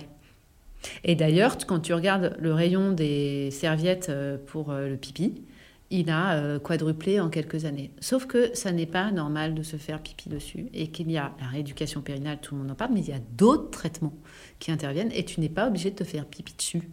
Et 1.03 1.15
d'ailleurs, 1.15 1.57
quand 1.65 1.80
tu 1.80 1.93
regardes 1.93 2.36
le 2.39 2.53
rayon 2.53 2.91
des 2.91 3.51
serviettes 3.51 4.09
euh, 4.09 4.38
pour 4.47 4.71
euh, 4.71 4.89
le 4.89 4.97
pipi, 4.97 5.43
il 5.89 6.09
a 6.09 6.36
euh, 6.36 6.59
quadruplé 6.59 7.19
en 7.19 7.30
quelques 7.30 7.65
années. 7.65 7.91
Sauf 8.01 8.25
que 8.25 8.53
ça 8.53 8.71
n'est 8.71 8.86
pas 8.86 9.09
normal 9.11 9.55
de 9.55 9.63
se 9.63 9.78
faire 9.78 10.01
pipi 10.01 10.30
dessus 10.30 10.67
et 10.73 10.88
qu'il 10.88 11.09
y 11.09 11.17
a 11.17 11.32
la 11.39 11.47
rééducation 11.47 12.01
périnale, 12.01 12.39
tout 12.41 12.55
le 12.55 12.61
monde 12.61 12.71
en 12.71 12.75
parle, 12.75 12.91
mais 12.93 12.99
il 12.99 13.09
y 13.09 13.13
a 13.13 13.21
d'autres 13.38 13.69
traitements 13.69 14.13
qui 14.59 14.71
interviennent 14.71 15.11
et 15.13 15.23
tu 15.23 15.39
n'es 15.39 15.49
pas 15.49 15.67
obligé 15.67 15.91
de 15.91 15.95
te 15.95 16.03
faire 16.03 16.25
pipi 16.25 16.53
dessus 16.57 16.89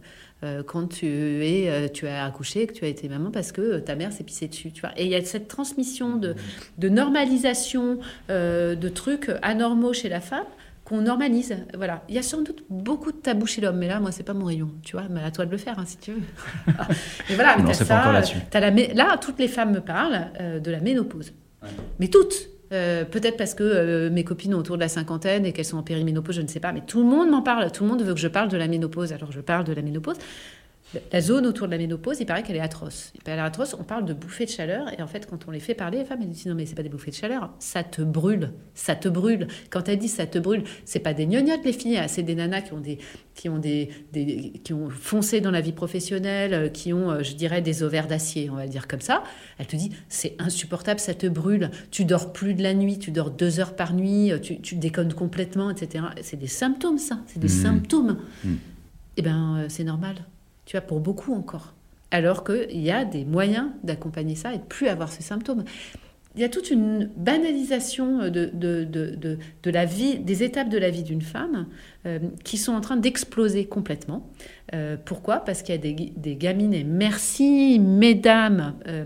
quand 0.67 0.89
tu 0.89 1.07
es, 1.07 1.91
tu 1.91 2.07
as 2.07 2.25
accouché 2.25 2.63
et 2.63 2.67
que 2.67 2.73
tu 2.73 2.85
as 2.85 2.89
été 2.89 3.09
maman 3.09 3.31
parce 3.31 3.53
que 3.53 3.79
ta 3.79 3.97
mère 3.97 4.13
s'est 4.13 4.25
pissée 4.25 4.49
dessus. 4.49 4.73
Tu 4.73 4.81
vois. 4.81 4.91
Et 4.99 5.05
il 5.05 5.11
y 5.11 5.15
a 5.15 5.25
cette 5.25 5.49
transmission 5.49 6.17
de, 6.17 6.35
de 6.79 6.89
normalisation 6.89 7.99
euh, 8.31 8.75
de 8.75 8.89
trucs 8.89 9.31
anormaux 9.43 9.93
chez 9.93 10.09
la 10.09 10.21
femme 10.21 10.47
qu'on 10.85 11.01
normalise. 11.01 11.57
Voilà. 11.75 12.03
Il 12.09 12.15
y 12.15 12.19
a 12.19 12.23
sans 12.23 12.43
doute 12.43 12.65
beaucoup 12.69 13.11
de 13.11 13.17
tabous 13.17 13.47
chez 13.47 13.61
l'homme, 13.61 13.79
mais 13.79 13.89
là, 13.89 14.01
moi, 14.01 14.13
c'est 14.13 14.23
pas 14.23 14.35
mon 14.35 14.45
rayon. 14.45 14.71
Tu 14.83 14.93
vois, 14.97 15.07
mais 15.11 15.23
à 15.23 15.31
toi 15.31 15.47
de 15.47 15.51
le 15.51 15.57
faire, 15.57 15.79
hein, 15.79 15.85
si 15.87 15.97
tu 15.97 16.13
veux. 16.13 16.21
et 17.31 17.35
voilà, 17.35 17.57
mais 17.57 17.63
Non, 17.63 17.69
pas 17.69 17.75
ça, 17.75 18.13
là-dessus. 18.13 18.37
t'as 18.51 18.61
la 18.61 18.71
là, 18.71 19.17
toutes 19.19 19.39
les 19.39 19.49
femmes 19.49 19.73
me 19.73 19.81
parlent 19.81 20.29
euh, 20.41 20.61
de 20.61 20.71
la 20.71 20.81
ménopause. 20.81 21.33
Mais 21.99 22.09
toutes. 22.09 22.51
Euh, 22.73 23.05
Peut-être 23.05 23.37
parce 23.37 23.55
que 23.55 23.63
euh, 23.63 24.11
mes 24.11 24.25
copines 24.25 24.55
ont 24.55 24.59
autour 24.59 24.77
de 24.77 24.81
la 24.81 24.89
cinquantaine 24.89 25.47
et 25.47 25.53
qu'elles 25.53 25.65
sont 25.65 25.77
en 25.79 25.83
périménopause, 25.83 26.35
je 26.37 26.43
ne 26.43 26.49
sais 26.49 26.61
pas. 26.61 26.73
Mais 26.73 26.81
tout 26.87 26.99
le 26.99 27.09
monde 27.09 27.31
m'en 27.31 27.43
parle. 27.43 27.71
Tout 27.71 27.85
le 27.85 27.91
monde 27.91 28.03
veut 28.03 28.15
que 28.15 28.21
je 28.21 28.29
parle 28.29 28.49
de 28.49 28.57
la 28.57 28.67
ménopause. 28.69 29.13
Alors 29.13 29.31
je 29.33 29.41
parle 29.41 29.65
de 29.65 29.73
la 29.73 29.83
ménopause. 29.83 30.17
La 31.13 31.21
zone 31.21 31.47
autour 31.47 31.67
de 31.67 31.73
la 31.73 31.79
ménopause, 31.79 32.19
il 32.21 32.27
paraît 32.27 32.43
qu'elle 32.43 32.57
est 32.57 32.61
atroce. 32.61 33.13
Elle 33.27 33.39
est 33.39 33.43
atroce. 33.43 33.75
On 33.79 33.85
parle 33.85 34.05
de 34.05 34.13
bouffées 34.15 34.45
de 34.47 34.51
chaleur. 34.51 34.87
Et 34.99 35.03
en 35.03 35.07
fait, 35.07 35.27
quand 35.29 35.47
on 35.49 35.51
les 35.51 35.61
fait 35.61 35.75
parler, 35.75 35.99
les 35.99 36.05
femmes, 36.05 36.21
elles 36.23 36.29
disent 36.31 36.47
non, 36.47 36.55
mais 36.55 36.67
c'est 36.67 36.75
pas 36.75 36.83
des 36.83 36.89
bouffées 36.89 37.11
de 37.11 37.17
chaleur. 37.17 37.51
Ça 37.59 37.83
te 37.83 38.03
brûle. 38.03 38.53
Ça 38.75 38.95
te 38.95 39.09
brûle. 39.09 39.47
Quand 39.71 39.89
elles 39.89 39.99
disent 39.99 40.15
ça 40.15 40.27
te 40.27 40.39
brûle, 40.39 40.65
c'est 40.85 40.99
pas 41.01 41.15
des 41.15 41.27
gnognottes, 41.27 41.65
les 41.65 41.73
filles. 41.73 41.99
hein. 41.99 42.07
C'est 42.09 42.23
des 42.23 42.35
nanas 42.35 42.63
qui 42.63 42.73
ont 42.73 42.81
des, 42.81 42.99
qui 43.35 43.49
ont 43.49 43.59
des, 43.59 43.91
des- 44.13 44.53
qui 44.65 44.73
ont 44.73 44.91
foncé 44.91 45.41
dans 45.41 45.51
la 45.51 45.61
vie 45.61 45.73
professionnelle, 45.73 46.55
euh, 46.55 46.69
qui 46.69 46.93
ont, 46.93 47.11
euh, 47.11 47.23
je 47.23 47.35
dirais, 47.35 47.63
des 47.63 47.83
ovaires 47.83 48.07
d'acier, 48.07 48.49
on 48.51 48.55
va 48.57 48.65
le 48.65 48.71
dire 48.71 48.87
comme 48.89 49.01
ça. 49.01 49.25
Elle 49.59 49.67
te 49.67 49.77
dit 49.77 49.91
c'est 50.09 50.35
insupportable, 50.39 51.01
ça 51.01 51.15
te 51.15 51.27
brûle. 51.27 51.71
Tu 51.91 52.05
dors 52.05 52.33
plus 52.33 52.55
de 52.55 52.63
la 52.63 52.75
nuit. 52.75 52.99
Tu 52.99 53.11
dors 53.11 53.31
deux 53.31 53.61
heures 53.61 53.75
par 53.77 53.95
nuit. 53.95 54.33
euh, 54.33 54.39
Tu, 54.39 54.61
tu 54.61 54.77
déconnes 54.77 55.13
complètement, 55.15 55.71
etc. 55.71 56.05
C'est 56.23 56.39
des 56.39 56.47
symptômes, 56.47 56.99
ça. 56.99 57.19
C'est 57.27 57.39
des 57.41 57.49
Mhm. 57.49 57.63
symptômes. 57.63 58.17
Mhm. 58.45 58.59
Eh 59.17 59.23
euh, 59.29 59.67
c'est 59.69 59.85
normal. 59.85 60.17
Tu 60.67 60.77
vois, 60.77 60.87
pour 60.87 61.01
beaucoup 61.01 61.35
encore. 61.35 61.75
Alors 62.11 62.45
qu'il 62.45 62.81
y 62.81 62.91
a 62.91 63.05
des 63.05 63.25
moyens 63.25 63.69
d'accompagner 63.83 64.35
ça 64.35 64.55
et 64.55 64.59
de 64.59 64.63
plus 64.63 64.89
avoir 64.89 65.11
ces 65.11 65.23
symptômes. 65.23 65.65
Il 66.37 66.41
y 66.41 66.45
a 66.45 66.49
toute 66.49 66.73
une 66.73 67.11
banalisation 67.17 68.29
des 68.29 70.43
étapes 70.43 70.69
de 70.69 70.79
la 70.79 70.91
vie 70.91 71.05
d'une 71.05 71.23
femme 71.23 71.69
euh, 72.07 72.19
qui 72.43 72.59
sont 72.59 72.73
en 72.73 72.81
train 72.81 72.97
d'exploser 72.97 73.67
complètement. 73.67 74.29
Euh, 74.75 74.97
pourquoi? 75.05 75.39
Parce 75.39 75.63
qu'il 75.63 75.77
y 75.77 75.79
a 75.79 75.81
des, 75.81 76.37
gamines, 76.37 76.85
merci 76.89 77.79
mesdames, 77.79 78.75
euh, 78.89 79.05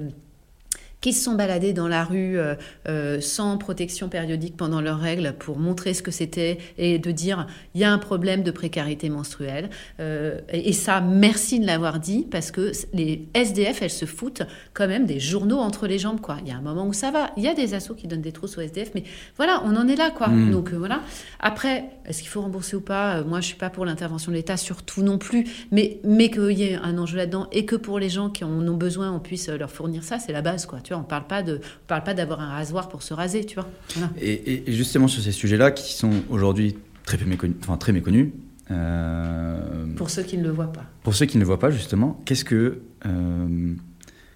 qui 1.00 1.12
se 1.12 1.24
sont 1.24 1.34
baladées 1.34 1.72
dans 1.72 1.88
la 1.88 2.04
rue 2.04 2.38
euh, 2.38 2.54
euh, 2.88 3.20
sans 3.20 3.56
protection 3.56 4.08
périodique 4.08 4.56
pendant 4.56 4.80
leurs 4.80 4.98
règles 4.98 5.34
pour 5.38 5.58
montrer 5.58 5.94
ce 5.94 6.02
que 6.02 6.10
c'était 6.10 6.58
et 6.76 6.98
de 6.98 7.10
dire 7.10 7.46
il 7.74 7.80
y 7.80 7.84
a 7.84 7.92
un 7.92 7.98
problème 7.98 8.42
de 8.42 8.50
précarité 8.50 9.08
menstruelle. 9.08 9.70
Euh, 10.00 10.40
et, 10.52 10.70
et 10.70 10.72
ça, 10.72 11.00
merci 11.00 11.60
de 11.60 11.66
l'avoir 11.66 12.00
dit 12.00 12.26
parce 12.30 12.50
que 12.50 12.72
les 12.92 13.28
SDF, 13.34 13.82
elles 13.82 13.90
se 13.90 14.06
foutent 14.06 14.42
quand 14.74 14.88
même 14.88 15.06
des 15.06 15.20
journaux 15.20 15.58
entre 15.58 15.86
les 15.86 15.98
jambes. 15.98 16.20
Quoi. 16.20 16.38
Il 16.42 16.48
y 16.48 16.52
a 16.52 16.56
un 16.56 16.62
moment 16.62 16.86
où 16.86 16.92
ça 16.92 17.10
va. 17.10 17.30
Il 17.36 17.44
y 17.44 17.48
a 17.48 17.54
des 17.54 17.74
assos 17.74 17.94
qui 17.94 18.08
donnent 18.08 18.22
des 18.22 18.32
trousses 18.32 18.58
aux 18.58 18.60
SDF, 18.60 18.90
mais 18.94 19.04
voilà, 19.36 19.62
on 19.64 19.76
en 19.76 19.86
est 19.86 19.96
là. 19.96 20.10
quoi. 20.10 20.28
Mm. 20.28 20.50
Donc 20.50 20.72
euh, 20.72 20.76
voilà. 20.76 21.00
Après, 21.38 21.84
est-ce 22.06 22.20
qu'il 22.20 22.28
faut 22.28 22.40
rembourser 22.40 22.76
ou 22.76 22.80
pas? 22.80 23.22
Moi, 23.22 23.40
je 23.40 23.46
suis 23.46 23.56
pas 23.56 23.70
pour 23.70 23.84
l'intervention 23.84 24.32
de 24.32 24.36
l'État, 24.36 24.56
surtout 24.56 25.02
non 25.02 25.18
plus. 25.18 25.44
Mais, 25.70 26.00
mais 26.02 26.30
qu'il 26.30 26.58
y 26.58 26.64
ait 26.64 26.76
un 26.76 26.98
enjeu 26.98 27.16
là-dedans 27.16 27.46
et 27.52 27.64
que 27.64 27.76
pour 27.76 28.00
les 28.00 28.08
gens 28.08 28.30
qui 28.30 28.42
en 28.42 28.66
ont 28.66 28.76
besoin, 28.76 29.12
on 29.12 29.20
puisse 29.20 29.48
leur 29.48 29.70
fournir 29.70 30.02
ça, 30.02 30.18
c'est 30.18 30.32
la 30.32 30.42
base. 30.42 30.66
Quoi. 30.66 30.80
Tu 30.88 30.94
vois, 30.94 31.02
on 31.02 31.04
parle 31.04 31.26
pas 31.26 31.42
de, 31.42 31.56
on 31.56 31.86
parle 31.86 32.02
pas 32.02 32.14
d'avoir 32.14 32.40
un 32.40 32.48
rasoir 32.48 32.88
pour 32.88 33.02
se 33.02 33.12
raser. 33.12 33.44
Tu 33.44 33.56
vois. 33.56 33.68
Voilà. 33.94 34.10
Et, 34.22 34.62
justement 34.68 35.06
sur 35.06 35.22
ces 35.22 35.32
sujets-là 35.32 35.70
qui 35.70 35.92
sont 35.92 36.12
aujourd'hui 36.30 36.78
très 37.04 37.18
peu 37.18 37.26
méconnus, 37.26 37.56
enfin 37.60 37.76
très 37.76 37.92
méconnus. 37.92 38.30
euh, 38.70 39.84
Pour 39.96 40.08
ceux 40.08 40.22
qui 40.22 40.38
ne 40.38 40.44
le 40.44 40.48
voient 40.50 40.72
pas. 40.72 40.84
pour 41.02 41.14
ceux 41.14 41.26
qui 41.26 41.36
ne 41.36 41.42
le 41.42 41.46
voient 41.46 41.58
pas 41.58 41.70
justement, 41.70 42.18
qu'est-ce 42.24 42.46
que, 42.46 42.80
euh, 43.04 43.74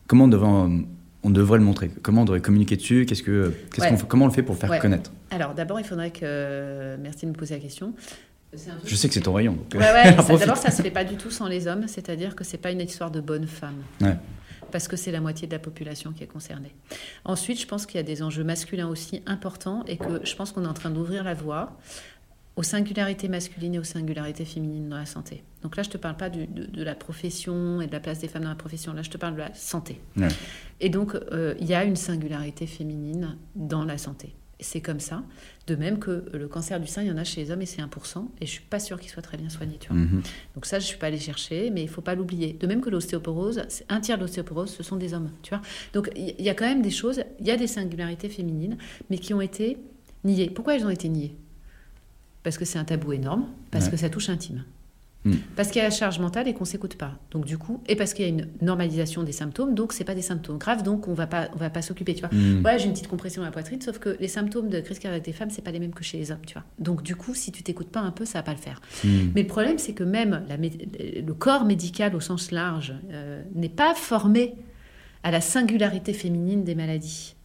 comment 0.06 0.24
on 0.24 0.28
devrait, 0.28 0.48
on 1.22 1.30
devrait 1.30 1.58
le 1.58 1.64
montrer? 1.64 1.90
Comment 2.02 2.20
on 2.20 2.24
devrait 2.26 2.42
communiquer 2.42 2.76
dessus? 2.76 3.06
Qu'est-ce 3.08 3.22
que, 3.22 3.54
qu'est-ce 3.72 3.86
Ouais. 3.86 3.90
qu'on 3.90 3.96
fait- 3.96 4.06
comment 4.06 4.26
on 4.26 4.28
le 4.28 4.34
fait 4.34 4.42
pour 4.42 4.54
le 4.54 4.60
faire 4.60 4.68
Ouais. 4.68 4.78
connaître? 4.78 5.10
Alors, 5.30 5.54
d'abord, 5.54 5.80
il 5.80 5.86
faudrait 5.86 6.10
que. 6.10 6.96
Merci 7.02 7.24
de 7.24 7.30
me 7.30 7.34
poser 7.36 7.54
la 7.54 7.60
question. 7.60 7.94
Un 8.54 8.58
Je 8.84 8.94
sais 8.94 9.08
que 9.08 9.14
c'est 9.14 9.20
ton 9.22 9.32
rayon. 9.32 9.52
donc, 9.54 9.72
Ouais, 9.72 9.80
ouais, 9.90 10.04
ça- 10.04 10.12
profite. 10.22 10.40
d'abord, 10.40 10.58
ça 10.58 10.70
se 10.70 10.82
fait 10.82 10.90
pas 10.90 11.04
du 11.04 11.16
tout 11.16 11.30
sans 11.30 11.48
les 11.48 11.66
hommes, 11.66 11.84
c'est-à-dire 11.88 12.36
que 12.36 12.44
c'est 12.44 12.58
pas 12.58 12.70
une 12.70 12.82
histoire 12.82 13.10
de 13.10 13.22
bonne 13.22 13.46
femme. 13.46 13.76
Parce 14.72 14.88
que 14.88 14.96
c'est 14.96 15.12
la 15.12 15.20
moitié 15.20 15.46
de 15.46 15.52
la 15.52 15.58
population 15.58 16.12
qui 16.12 16.24
est 16.24 16.26
concernée. 16.26 16.74
Ensuite, 17.24 17.60
je 17.60 17.66
pense 17.66 17.86
qu'il 17.86 17.96
y 17.96 18.00
a 18.00 18.02
des 18.02 18.22
enjeux 18.22 18.42
masculins 18.44 18.88
aussi 18.88 19.22
importants 19.26 19.84
et 19.86 19.98
que 19.98 20.24
je 20.24 20.34
pense 20.34 20.50
qu'on 20.50 20.64
est 20.64 20.68
en 20.68 20.74
train 20.74 20.90
d'ouvrir 20.90 21.22
la 21.22 21.34
voie 21.34 21.76
aux 22.56 22.62
singularités 22.62 23.28
masculines 23.28 23.74
et 23.76 23.78
aux 23.78 23.84
singularités 23.84 24.44
féminines 24.44 24.88
dans 24.88 24.98
la 24.98 25.06
santé. 25.06 25.42
Donc 25.62 25.76
là, 25.76 25.82
je 25.82 25.88
te 25.90 25.96
parle 25.96 26.16
pas 26.18 26.28
du- 26.28 26.46
de, 26.46 26.64
de 26.66 26.82
la 26.82 26.94
profession 26.94 27.80
et 27.80 27.86
de 27.86 27.92
la 27.92 28.00
place 28.00 28.18
des 28.18 28.28
femmes 28.28 28.42
dans 28.42 28.50
la 28.50 28.54
profession. 28.56 28.92
Là, 28.92 29.00
je 29.02 29.08
te 29.10 29.16
parle 29.16 29.34
de 29.34 29.38
la 29.40 29.54
santé. 29.54 30.00
Ouais. 30.16 30.28
Et 30.80 30.88
donc, 30.90 31.14
euh, 31.14 31.54
il 31.60 31.66
y 31.66 31.74
a 31.74 31.84
une 31.84 31.96
singularité 31.96 32.66
féminine 32.66 33.36
dans 33.54 33.84
la 33.84 33.96
santé. 33.96 34.34
C'est 34.62 34.80
comme 34.80 35.00
ça. 35.00 35.22
De 35.66 35.74
même 35.76 35.98
que 35.98 36.24
le 36.32 36.48
cancer 36.48 36.80
du 36.80 36.86
sein, 36.86 37.02
il 37.02 37.08
y 37.08 37.10
en 37.12 37.16
a 37.16 37.24
chez 37.24 37.42
les 37.44 37.50
hommes 37.50 37.62
et 37.62 37.66
c'est 37.66 37.82
1%. 37.82 38.26
Et 38.40 38.46
je 38.46 38.50
suis 38.50 38.62
pas 38.62 38.78
sûre 38.80 38.98
qu'il 39.00 39.10
soit 39.10 39.22
très 39.22 39.36
bien 39.36 39.48
soigné. 39.48 39.76
Tu 39.78 39.88
vois. 39.88 39.96
Mhm. 39.96 40.22
Donc 40.54 40.66
ça, 40.66 40.78
je 40.78 40.86
suis 40.86 40.96
pas 40.98 41.06
allée 41.08 41.18
chercher, 41.18 41.70
mais 41.70 41.82
il 41.82 41.88
faut 41.88 42.00
pas 42.00 42.14
l'oublier. 42.14 42.52
De 42.54 42.66
même 42.66 42.80
que 42.80 42.90
l'ostéoporose, 42.90 43.62
un 43.88 44.00
tiers 44.00 44.16
de 44.16 44.22
l'ostéoporose, 44.22 44.70
ce 44.72 44.82
sont 44.82 44.96
des 44.96 45.14
hommes. 45.14 45.30
Tu 45.42 45.50
vois. 45.50 45.62
Donc 45.92 46.10
il 46.16 46.34
y, 46.40 46.44
y 46.44 46.48
a 46.48 46.54
quand 46.54 46.64
même 46.66 46.82
des 46.82 46.90
choses, 46.90 47.22
il 47.40 47.46
y 47.46 47.50
a 47.50 47.56
des 47.56 47.66
singularités 47.66 48.28
féminines, 48.28 48.76
mais 49.10 49.18
qui 49.18 49.34
ont 49.34 49.40
été 49.40 49.78
niées. 50.24 50.50
Pourquoi 50.50 50.76
elles 50.76 50.84
ont 50.86 50.90
été 50.90 51.08
niées? 51.08 51.34
Parce 52.42 52.58
que 52.58 52.64
c'est 52.64 52.78
un 52.78 52.84
tabou 52.84 53.12
énorme, 53.12 53.46
parce 53.70 53.84
Ouais. 53.86 53.90
que 53.92 53.96
ça 53.96 54.08
touche 54.10 54.28
intime. 54.28 54.64
Mm. 55.24 55.34
Parce 55.56 55.68
qu'il 55.68 55.78
y 55.78 55.80
a 55.80 55.84
la 55.84 55.94
charge 55.94 56.18
mentale 56.18 56.48
et 56.48 56.54
qu'on 56.54 56.64
s'écoute 56.64 56.96
pas. 56.96 57.18
Donc 57.30 57.44
du 57.44 57.58
coup, 57.58 57.82
et 57.86 57.96
parce 57.96 58.14
qu'il 58.14 58.24
y 58.24 58.28
a 58.28 58.30
une 58.30 58.48
normalisation 58.60 59.22
des 59.22 59.32
symptômes, 59.32 59.74
donc 59.74 59.92
c'est 59.92 60.04
pas 60.04 60.14
des 60.14 60.22
symptômes 60.22 60.58
graves, 60.58 60.82
donc 60.82 61.08
on 61.08 61.14
va 61.14 61.26
pas, 61.26 61.48
on 61.54 61.58
va 61.58 61.70
pas 61.70 61.82
s'occuper, 61.82 62.14
tu 62.14 62.20
vois. 62.20 62.30
Mm. 62.32 62.64
Ouais, 62.64 62.78
j'ai 62.78 62.86
une 62.86 62.92
petite 62.92 63.08
compression 63.08 63.42
à 63.42 63.46
la 63.46 63.50
poitrine, 63.50 63.80
sauf 63.80 63.98
que 63.98 64.16
les 64.18 64.28
symptômes 64.28 64.68
de 64.68 64.80
crise 64.80 64.98
cardiaque 64.98 65.24
des 65.24 65.32
femmes, 65.32 65.50
c'est 65.50 65.62
pas 65.62 65.70
les 65.70 65.78
mêmes 65.78 65.94
que 65.94 66.04
chez 66.04 66.18
les 66.18 66.30
hommes, 66.32 66.44
tu 66.46 66.54
vois. 66.54 66.64
Donc 66.78 67.02
du 67.02 67.16
coup, 67.16 67.34
si 67.34 67.52
tu 67.52 67.62
t'écoutes 67.62 67.90
pas 67.90 68.00
un 68.00 68.10
peu, 68.10 68.24
ça 68.24 68.38
va 68.38 68.42
pas 68.42 68.52
le 68.52 68.58
faire. 68.58 68.80
Mm. 69.04 69.08
Mais 69.34 69.42
le 69.42 69.48
problème, 69.48 69.78
c'est 69.78 69.94
que 69.94 70.04
même 70.04 70.44
la, 70.48 70.56
le 70.56 71.34
corps 71.34 71.64
médical 71.64 72.16
au 72.16 72.20
sens 72.20 72.50
large 72.50 72.94
euh, 73.10 73.42
n'est 73.54 73.68
pas 73.68 73.94
formé 73.94 74.54
à 75.22 75.30
la 75.30 75.40
singularité 75.40 76.12
féminine 76.12 76.64
des 76.64 76.74
maladies. 76.74 77.36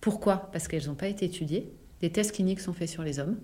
Pourquoi? 0.00 0.50
Parce 0.52 0.68
qu'elles 0.68 0.86
n'ont 0.86 0.94
pas 0.94 1.08
été 1.08 1.24
étudiées. 1.24 1.72
Des 2.00 2.10
tests 2.10 2.32
cliniques 2.32 2.60
sont 2.60 2.74
faits 2.74 2.88
sur 2.88 3.02
les 3.02 3.18
hommes. 3.18 3.38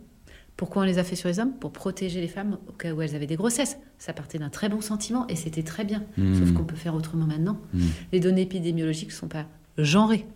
Pourquoi 0.60 0.82
on 0.82 0.84
les 0.84 0.98
a 0.98 1.04
fait 1.04 1.16
sur 1.16 1.30
les 1.30 1.40
hommes 1.40 1.54
Pour 1.54 1.72
protéger 1.72 2.20
les 2.20 2.28
femmes 2.28 2.58
au 2.68 2.72
cas 2.72 2.92
où 2.92 3.00
elles 3.00 3.14
avaient 3.14 3.26
des 3.26 3.36
grossesses. 3.36 3.78
Ça 3.96 4.12
partait 4.12 4.38
d'un 4.38 4.50
très 4.50 4.68
bon 4.68 4.82
sentiment 4.82 5.26
et 5.28 5.34
c'était 5.34 5.62
très 5.62 5.86
bien. 5.86 6.04
Mmh. 6.18 6.34
Sauf 6.34 6.52
qu'on 6.52 6.64
peut 6.64 6.76
faire 6.76 6.94
autrement 6.94 7.24
maintenant. 7.24 7.58
Mmh. 7.72 7.80
Les 8.12 8.20
données 8.20 8.42
épidémiologiques 8.42 9.08
ne 9.08 9.14
sont 9.14 9.26
pas 9.26 9.46
genrées. 9.78 10.26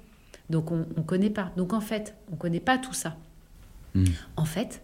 Donc 0.48 0.72
on 0.72 0.86
ne 0.96 1.02
connaît 1.02 1.28
pas. 1.28 1.52
Donc 1.58 1.74
en 1.74 1.82
fait, 1.82 2.14
on 2.30 2.36
ne 2.36 2.38
connaît 2.38 2.58
pas 2.58 2.78
tout 2.78 2.94
ça. 2.94 3.18
Mmh. 3.94 4.04
En 4.38 4.46
fait, 4.46 4.80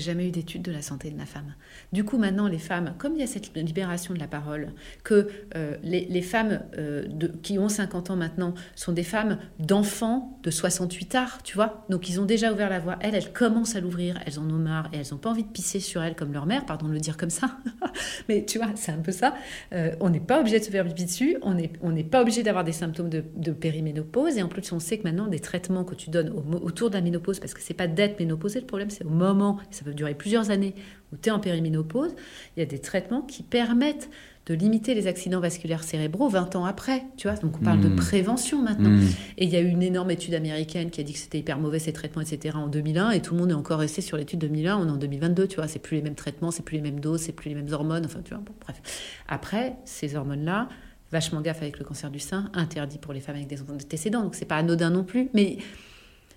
jamais 0.00 0.28
eu 0.28 0.30
d'étude 0.30 0.62
de 0.62 0.72
la 0.72 0.82
santé 0.82 1.10
de 1.10 1.18
la 1.18 1.26
femme. 1.26 1.54
Du 1.92 2.04
coup, 2.04 2.18
maintenant, 2.18 2.48
les 2.48 2.58
femmes, 2.58 2.94
comme 2.98 3.14
il 3.14 3.20
y 3.20 3.22
a 3.22 3.26
cette 3.26 3.54
libération 3.54 4.14
de 4.14 4.18
la 4.18 4.26
parole, 4.26 4.72
que 5.02 5.28
euh, 5.56 5.76
les, 5.82 6.22
femmes 6.22 6.60
euh, 6.78 7.04
qui 7.42 7.58
ont 7.58 7.68
50 7.68 8.10
ans 8.10 8.16
maintenant 8.16 8.54
sont 8.74 8.92
des 8.92 9.02
femmes 9.02 9.38
d'enfants 9.58 10.38
de 10.42 10.50
68 10.50 11.14
arts, 11.14 11.42
tu 11.42 11.54
vois. 11.54 11.84
Donc, 11.88 12.08
ils 12.08 12.20
ont 12.20 12.24
déjà 12.24 12.52
ouvert 12.52 12.70
la 12.70 12.78
voie. 12.78 12.96
Elles, 13.00 13.14
elles 13.14 13.32
commencent 13.32 13.76
à 13.76 13.80
l'ouvrir, 13.80 14.18
elles 14.26 14.38
en 14.38 14.48
ont 14.48 14.58
marre 14.58 14.88
et 14.92 14.98
elles 14.98 15.08
n'ont 15.12 15.18
pas 15.18 15.30
envie 15.30 15.44
de 15.44 15.48
pisser 15.48 15.80
sur 15.80 16.02
elles 16.02 16.14
comme 16.14 16.32
leur 16.32 16.46
mère, 16.46 16.66
pardon 16.66 16.88
de 16.88 16.92
le 16.92 17.00
dire 17.00 17.16
comme 17.16 17.30
ça. 17.30 17.58
Mais 18.28 18.44
tu 18.44 18.58
vois, 18.58 18.70
c'est 18.74 18.92
un 18.92 18.98
peu 18.98 19.12
ça. 19.12 19.34
Euh, 19.72 19.94
on 20.00 20.10
n'est 20.10 20.20
pas 20.20 20.40
obligé 20.40 20.58
de 20.58 20.64
se 20.64 20.70
faire 20.70 20.84
pipi 20.84 21.04
dessus, 21.04 21.36
on 21.42 21.54
n'est 21.54 21.72
on 21.82 21.94
pas 22.04 22.22
obligé 22.22 22.42
d'avoir 22.42 22.64
des 22.64 22.72
symptômes 22.72 23.08
de, 23.08 23.24
de, 23.36 23.52
périménopause. 23.52 24.36
Et 24.36 24.42
en 24.42 24.48
plus, 24.48 24.72
on 24.72 24.78
sait 24.78 24.98
que 24.98 25.04
maintenant, 25.04 25.26
des 25.26 25.40
traitements 25.40 25.84
que 25.84 25.94
tu 25.94 26.10
donnes 26.10 26.30
autour 26.62 26.90
de 26.90 26.94
la 26.94 27.00
ménopause, 27.00 27.40
parce 27.40 27.54
que 27.54 27.60
c'est 27.60 27.74
pas 27.74 27.86
d'être 27.86 28.18
ménopausée, 28.18 28.60
le 28.60 28.66
problème, 28.66 28.90
c'est 28.90 29.04
au 29.04 29.10
moment 29.10 29.58
ça 29.70 29.83
peut 29.84 29.94
durer 29.94 30.14
plusieurs 30.14 30.50
années, 30.50 30.74
où 31.12 31.16
tu 31.16 31.28
es 31.28 31.32
en 31.32 31.40
périménopause, 31.40 32.14
il 32.56 32.60
y 32.60 32.62
a 32.62 32.66
des 32.66 32.80
traitements 32.80 33.22
qui 33.22 33.42
permettent 33.42 34.10
de 34.46 34.54
limiter 34.54 34.94
les 34.94 35.06
accidents 35.06 35.40
vasculaires 35.40 35.82
cérébraux 35.82 36.28
20 36.28 36.56
ans 36.56 36.66
après, 36.66 37.04
tu 37.16 37.28
vois? 37.28 37.36
Donc 37.38 37.56
on 37.56 37.64
parle 37.64 37.80
de 37.80 37.88
hmm. 37.88 37.96
prévention 37.96 38.60
maintenant. 38.60 38.90
Hmm. 38.90 39.06
Et 39.38 39.44
il 39.44 39.48
y 39.48 39.56
a 39.56 39.60
eu 39.60 39.68
une 39.68 39.82
énorme 39.82 40.10
étude 40.10 40.34
américaine 40.34 40.90
qui 40.90 41.00
a 41.00 41.04
dit 41.04 41.14
que 41.14 41.18
c'était 41.18 41.38
hyper 41.38 41.58
mauvais 41.58 41.78
ces 41.78 41.94
traitements, 41.94 42.20
etc. 42.20 42.56
en 42.56 42.66
2001, 42.66 43.12
et 43.12 43.22
tout 43.22 43.34
le 43.34 43.40
monde 43.40 43.50
est 43.52 43.54
encore 43.54 43.78
resté 43.78 44.02
sur 44.02 44.18
l'étude 44.18 44.40
2001. 44.40 44.76
On 44.76 44.86
est 44.86 44.90
en 44.90 44.96
2022, 44.96 45.48
tu 45.48 45.56
vois? 45.56 45.66
C'est 45.66 45.78
plus 45.78 45.96
les 45.96 46.02
mêmes 46.02 46.14
traitements, 46.14 46.50
c'est 46.50 46.62
plus 46.62 46.76
les 46.76 46.82
mêmes 46.82 47.00
doses, 47.00 47.22
c'est 47.22 47.32
plus 47.32 47.48
les 47.48 47.54
mêmes 47.54 47.72
hormones. 47.72 48.04
Enfin, 48.04 48.20
tu 48.22 48.34
vois. 48.34 48.42
bref. 48.60 48.82
Après, 49.28 49.76
ces 49.86 50.14
hormones-là, 50.14 50.68
vachement 51.10 51.40
gaffe 51.40 51.62
avec 51.62 51.78
le 51.78 51.84
cancer 51.84 52.10
du 52.10 52.18
sein, 52.18 52.50
interdit 52.52 52.98
pour 52.98 53.14
les 53.14 53.20
femmes 53.20 53.36
avec 53.36 53.48
des 53.48 53.62
enfants 53.62 53.74
antécédents. 53.74 54.22
Donc 54.22 54.34
c'est 54.34 54.44
pas 54.44 54.56
anodin 54.56 54.90
non 54.90 55.04
plus, 55.04 55.30
mais 55.32 55.56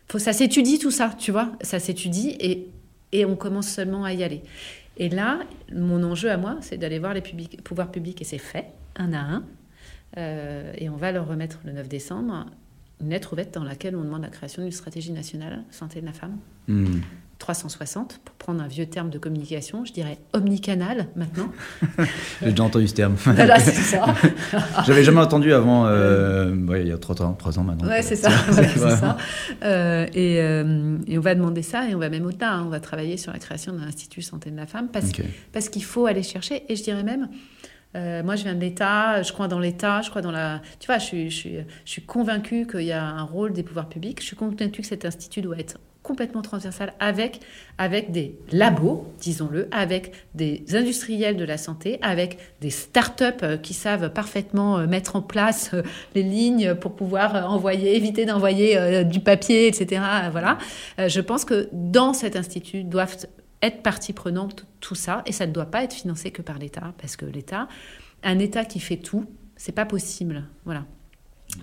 faut, 0.08 0.20
ça 0.20 0.32
s'étudie 0.32 0.80
tout 0.80 0.92
ça, 0.92 1.14
tu 1.18 1.32
vois? 1.32 1.52
Ça 1.62 1.80
s'étudie 1.80 2.38
et 2.40 2.70
et 3.12 3.26
on 3.26 3.36
commence 3.36 3.68
seulement 3.68 4.04
à 4.04 4.14
y 4.14 4.24
aller. 4.24 4.44
Et 4.98 5.10
là, 5.10 5.40
mon 5.74 6.04
enjeu 6.04 6.32
à 6.32 6.38
moi, 6.38 6.58
c'est 6.62 6.78
d'aller 6.78 7.00
voir 7.00 7.14
les 7.14 7.22
pouvoirs 7.22 7.92
publics, 7.92 8.22
et 8.22 8.26
c'est 8.26 8.38
fait, 8.38 8.66
un 8.96 9.14
à 9.14 9.20
un. 9.20 9.44
Euh, 10.18 10.74
et 10.78 10.90
on 10.90 10.96
va 10.96 11.12
leur 11.12 11.28
remettre 11.28 11.60
le 11.66 11.74
9 11.74 11.88
décembre 11.88 12.48
une 13.02 13.10
lettre 13.10 13.34
ouverte 13.34 13.54
dans 13.54 13.64
laquelle 13.64 13.96
on 13.96 14.04
demande 14.04 14.24
la 14.24 14.30
création 14.30 14.64
d'une 14.64 14.72
stratégie 14.72 15.12
nationale 15.12 15.64
santé 15.70 16.02
de 16.02 16.06
la 16.06 16.14
femme. 16.14 16.38
Hmm. 16.68 17.02
360, 17.40 18.20
pour 18.24 18.36
prendre 18.36 18.62
un 18.64 18.68
vieux 18.68 18.88
terme 18.88 19.10
de 19.10 19.20
communication, 19.20 19.86
je 19.86 19.94
dirais 19.94 20.18
omnicanal 20.34 21.08
maintenant. 21.16 21.52
J'ai 22.42 22.50
déjà 22.50 22.64
entendu 22.64 22.88
ce 22.88 22.94
terme. 22.94 23.16
Voilà, 23.26 23.60
c'est 23.60 23.72
ça. 23.74 24.16
J'avais 24.86 25.04
jamais 25.04 25.20
entendu 25.20 25.54
avant, 25.54 25.86
euh, 25.86 26.56
il 26.82 26.88
y 26.88 26.92
a 26.92 26.98
trois 26.98 27.22
ans, 27.22 27.34
trois 27.34 27.60
ans 27.60 27.64
maintenant. 27.64 27.88
Ouais, 27.88 28.02
c'est 28.02 28.16
ça. 28.16 28.30
ça. 28.32 29.18
Euh, 29.64 30.08
et, 30.14 30.42
euh, 30.42 30.98
et, 31.08 31.18
on 31.18 31.22
va 31.22 31.36
demander 31.36 31.62
ça, 31.62 31.88
et 31.88 31.96
on 31.96 32.00
va 32.00 32.10
même 32.10 32.26
au-delà, 32.26 32.54
hein. 32.54 32.64
on 32.66 32.70
va 32.70 32.80
travailler 32.80 33.18
sur 33.18 33.32
la 33.32 33.40
création 33.40 33.74
d'un 33.74 33.84
institut 33.84 34.22
santé 34.22 34.50
de 34.50 34.58
la 34.58 34.66
femme, 34.66 34.90
parce, 34.92 35.12
parce 35.52 35.70
qu'il 35.70 35.84
faut 35.84 36.08
aller 36.08 36.24
chercher, 36.24 36.64
et 36.70 36.76
je 36.76 36.84
dirais 36.84 37.04
même, 37.04 37.30
moi, 38.24 38.36
je 38.36 38.44
viens 38.44 38.56
de 38.56 38.62
l'État, 38.62 39.22
je 39.24 39.32
crois 39.32 39.48
dans 39.48 39.60
l'État, 39.60 40.02
je 40.02 40.10
crois 40.12 40.22
dans 40.22 40.32
la... 40.32 40.62
Tu 40.80 40.86
vois, 40.86 41.00
je 41.00 41.06
suis, 41.06 41.30
je 41.32 41.36
suis, 41.36 41.56
je 41.84 41.92
suis 41.92 42.04
convaincue 42.04 42.68
qu'il 42.68 42.82
y 42.82 42.92
a 42.92 43.04
un 43.04 43.24
rôle 43.24 43.54
des 43.54 43.64
pouvoirs 43.64 43.90
publics. 43.90 44.22
Je 44.22 44.26
suis 44.26 44.36
convaincue 44.36 44.82
que 44.82 44.88
cet 44.88 45.04
institut 45.04 45.42
doit 45.42 45.58
être 45.58 45.80
complètement 46.08 46.42
transversale 46.42 46.94
avec, 47.02 47.42
avec 47.78 48.12
des 48.12 48.40
labos, 48.54 49.06
disons-le, 49.20 49.68
avec 49.72 50.14
des 50.36 50.64
industriels 50.74 51.36
de 51.36 51.44
la 51.44 51.58
santé, 51.58 52.00
avec 52.02 52.38
des 52.62 52.70
start-up 52.70 53.42
euh, 53.44 53.58
qui 53.58 53.74
savent 53.74 54.10
parfaitement 54.14 54.80
euh, 54.80 54.88
mettre 54.88 55.18
en 55.18 55.22
place 55.22 55.72
euh, 55.74 55.84
les 56.16 56.24
lignes 56.24 56.76
pour 56.76 56.96
pouvoir 56.96 57.52
envoyer, 57.52 57.98
éviter 57.98 58.26
d'envoyer 58.26 59.04
du 59.04 59.20
papier, 59.20 59.68
etc. 59.68 60.02
Voilà. 60.32 60.58
Je 60.98 61.20
pense 61.20 61.44
que 61.44 61.68
dans 61.74 62.14
cet 62.14 62.36
institut 62.38 62.84
doivent 62.84 63.18
être 63.62 63.82
partie 63.82 64.14
prenante 64.14 64.66
tout 64.80 64.96
ça 64.96 65.24
et 65.26 65.34
ça 65.34 65.46
ne 65.46 65.52
doit 65.52 65.66
pas 65.66 65.84
être 65.84 65.94
financé 65.94 66.32
que 66.32 66.42
par 66.42 66.58
l'État 66.58 66.94
parce 67.00 67.18
que 67.18 67.26
l'État, 67.26 67.68
un 68.24 68.40
État 68.40 68.64
qui 68.64 68.80
fait 68.80 68.98
tout, 68.98 69.26
c'est 69.58 69.74
pas 69.74 69.86
possible. 69.86 70.46
Voilà. 70.64 70.86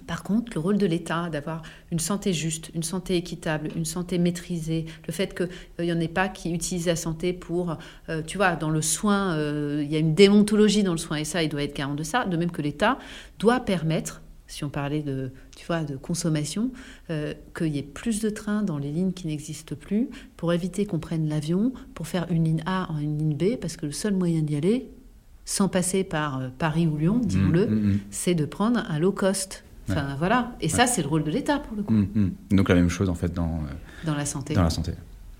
Par 0.07 0.23
contre, 0.23 0.53
le 0.55 0.61
rôle 0.61 0.79
de 0.79 0.87
l'État, 0.87 1.29
d'avoir 1.31 1.63
une 1.91 1.99
santé 1.99 2.33
juste, 2.33 2.71
une 2.75 2.83
santé 2.83 3.17
équitable, 3.17 3.69
une 3.77 3.85
santé 3.85 4.19
maîtrisée, 4.19 4.87
le 5.07 5.13
fait 5.13 5.35
qu'il 5.35 5.85
n'y 5.85 5.93
en 5.93 6.01
ait 6.01 6.09
pas 6.09 6.29
qui 6.29 6.53
utilisent 6.53 6.87
la 6.87 6.97
santé 6.97 7.33
pour, 7.33 7.77
euh, 8.09 8.23
tu 8.23 8.37
vois, 8.37 8.57
dans 8.57 8.71
le 8.71 8.83
soin, 8.83 9.35
euh, 9.35 9.83
il 9.85 9.91
y 9.91 9.97
a 9.97 9.99
une 9.99 10.15
déontologie 10.15 10.83
dans 10.83 10.93
le 10.93 10.99
soin 10.99 11.17
et 11.17 11.25
ça, 11.25 11.43
il 11.43 11.49
doit 11.49 11.63
être 11.63 11.75
garant 11.75 11.95
de 11.95 12.03
ça, 12.03 12.25
de 12.25 12.37
même 12.37 12.51
que 12.51 12.63
l'État 12.63 12.99
doit 13.39 13.61
permettre, 13.61 14.23
si 14.47 14.65
on 14.65 14.69
parlait 14.69 15.03
de, 15.03 15.33
tu 15.57 15.67
vois, 15.67 15.85
de 15.85 15.97
consommation, 15.97 16.71
euh, 17.11 17.33
qu'il 17.57 17.75
y 17.75 17.79
ait 17.79 17.83
plus 17.83 18.21
de 18.21 18.31
trains 18.31 18.63
dans 18.63 18.79
les 18.79 18.91
lignes 18.91 19.13
qui 19.13 19.27
n'existent 19.27 19.77
plus 19.77 20.09
pour 20.37 20.53
éviter 20.53 20.87
qu'on 20.87 20.99
prenne 20.99 21.29
l'avion 21.29 21.73
pour 21.95 22.07
faire 22.07 22.27
une 22.31 22.45
ligne 22.45 22.63
A 22.67 22.91
en 22.93 22.99
une 22.99 23.19
ligne 23.19 23.37
B, 23.37 23.57
parce 23.61 23.77
que 23.77 23.87
le 23.87 23.93
seul 23.93 24.15
moyen 24.15 24.43
d'y 24.43 24.57
aller, 24.57 24.91
sans 25.47 25.69
passer 25.69 26.05
par 26.05 26.51
Paris 26.59 26.87
ou 26.87 26.97
Lyon, 26.97 27.21
disons-le, 27.23 27.67
mmh, 27.67 27.75
mmh, 27.75 27.89
mmh. 27.89 28.01
c'est 28.11 28.35
de 28.35 28.45
prendre 28.45 28.83
un 28.89 28.99
low 28.99 29.13
cost. 29.13 29.65
Enfin, 29.89 30.17
voilà. 30.19 30.53
Et 30.61 30.69
ça, 30.69 30.87
c'est 30.87 31.03
le 31.03 31.09
rôle 31.09 31.25
de 31.25 31.31
l'État, 31.31 31.59
pour 31.59 31.77
le 31.77 31.83
coup. 31.83 31.93
Mm, 31.93 32.09
mm. 32.15 32.57
Donc 32.57 32.69
la 32.69 32.75
même 32.75 32.89
chose, 32.89 33.09
en 33.09 33.15
fait, 33.15 33.33
dans, 33.33 33.45
euh, 33.45 34.05
dans 34.05 34.15
la 34.15 34.25
santé. 34.25 34.55
Dans 34.55 34.63
la 34.63 34.71
santé. 34.71 34.93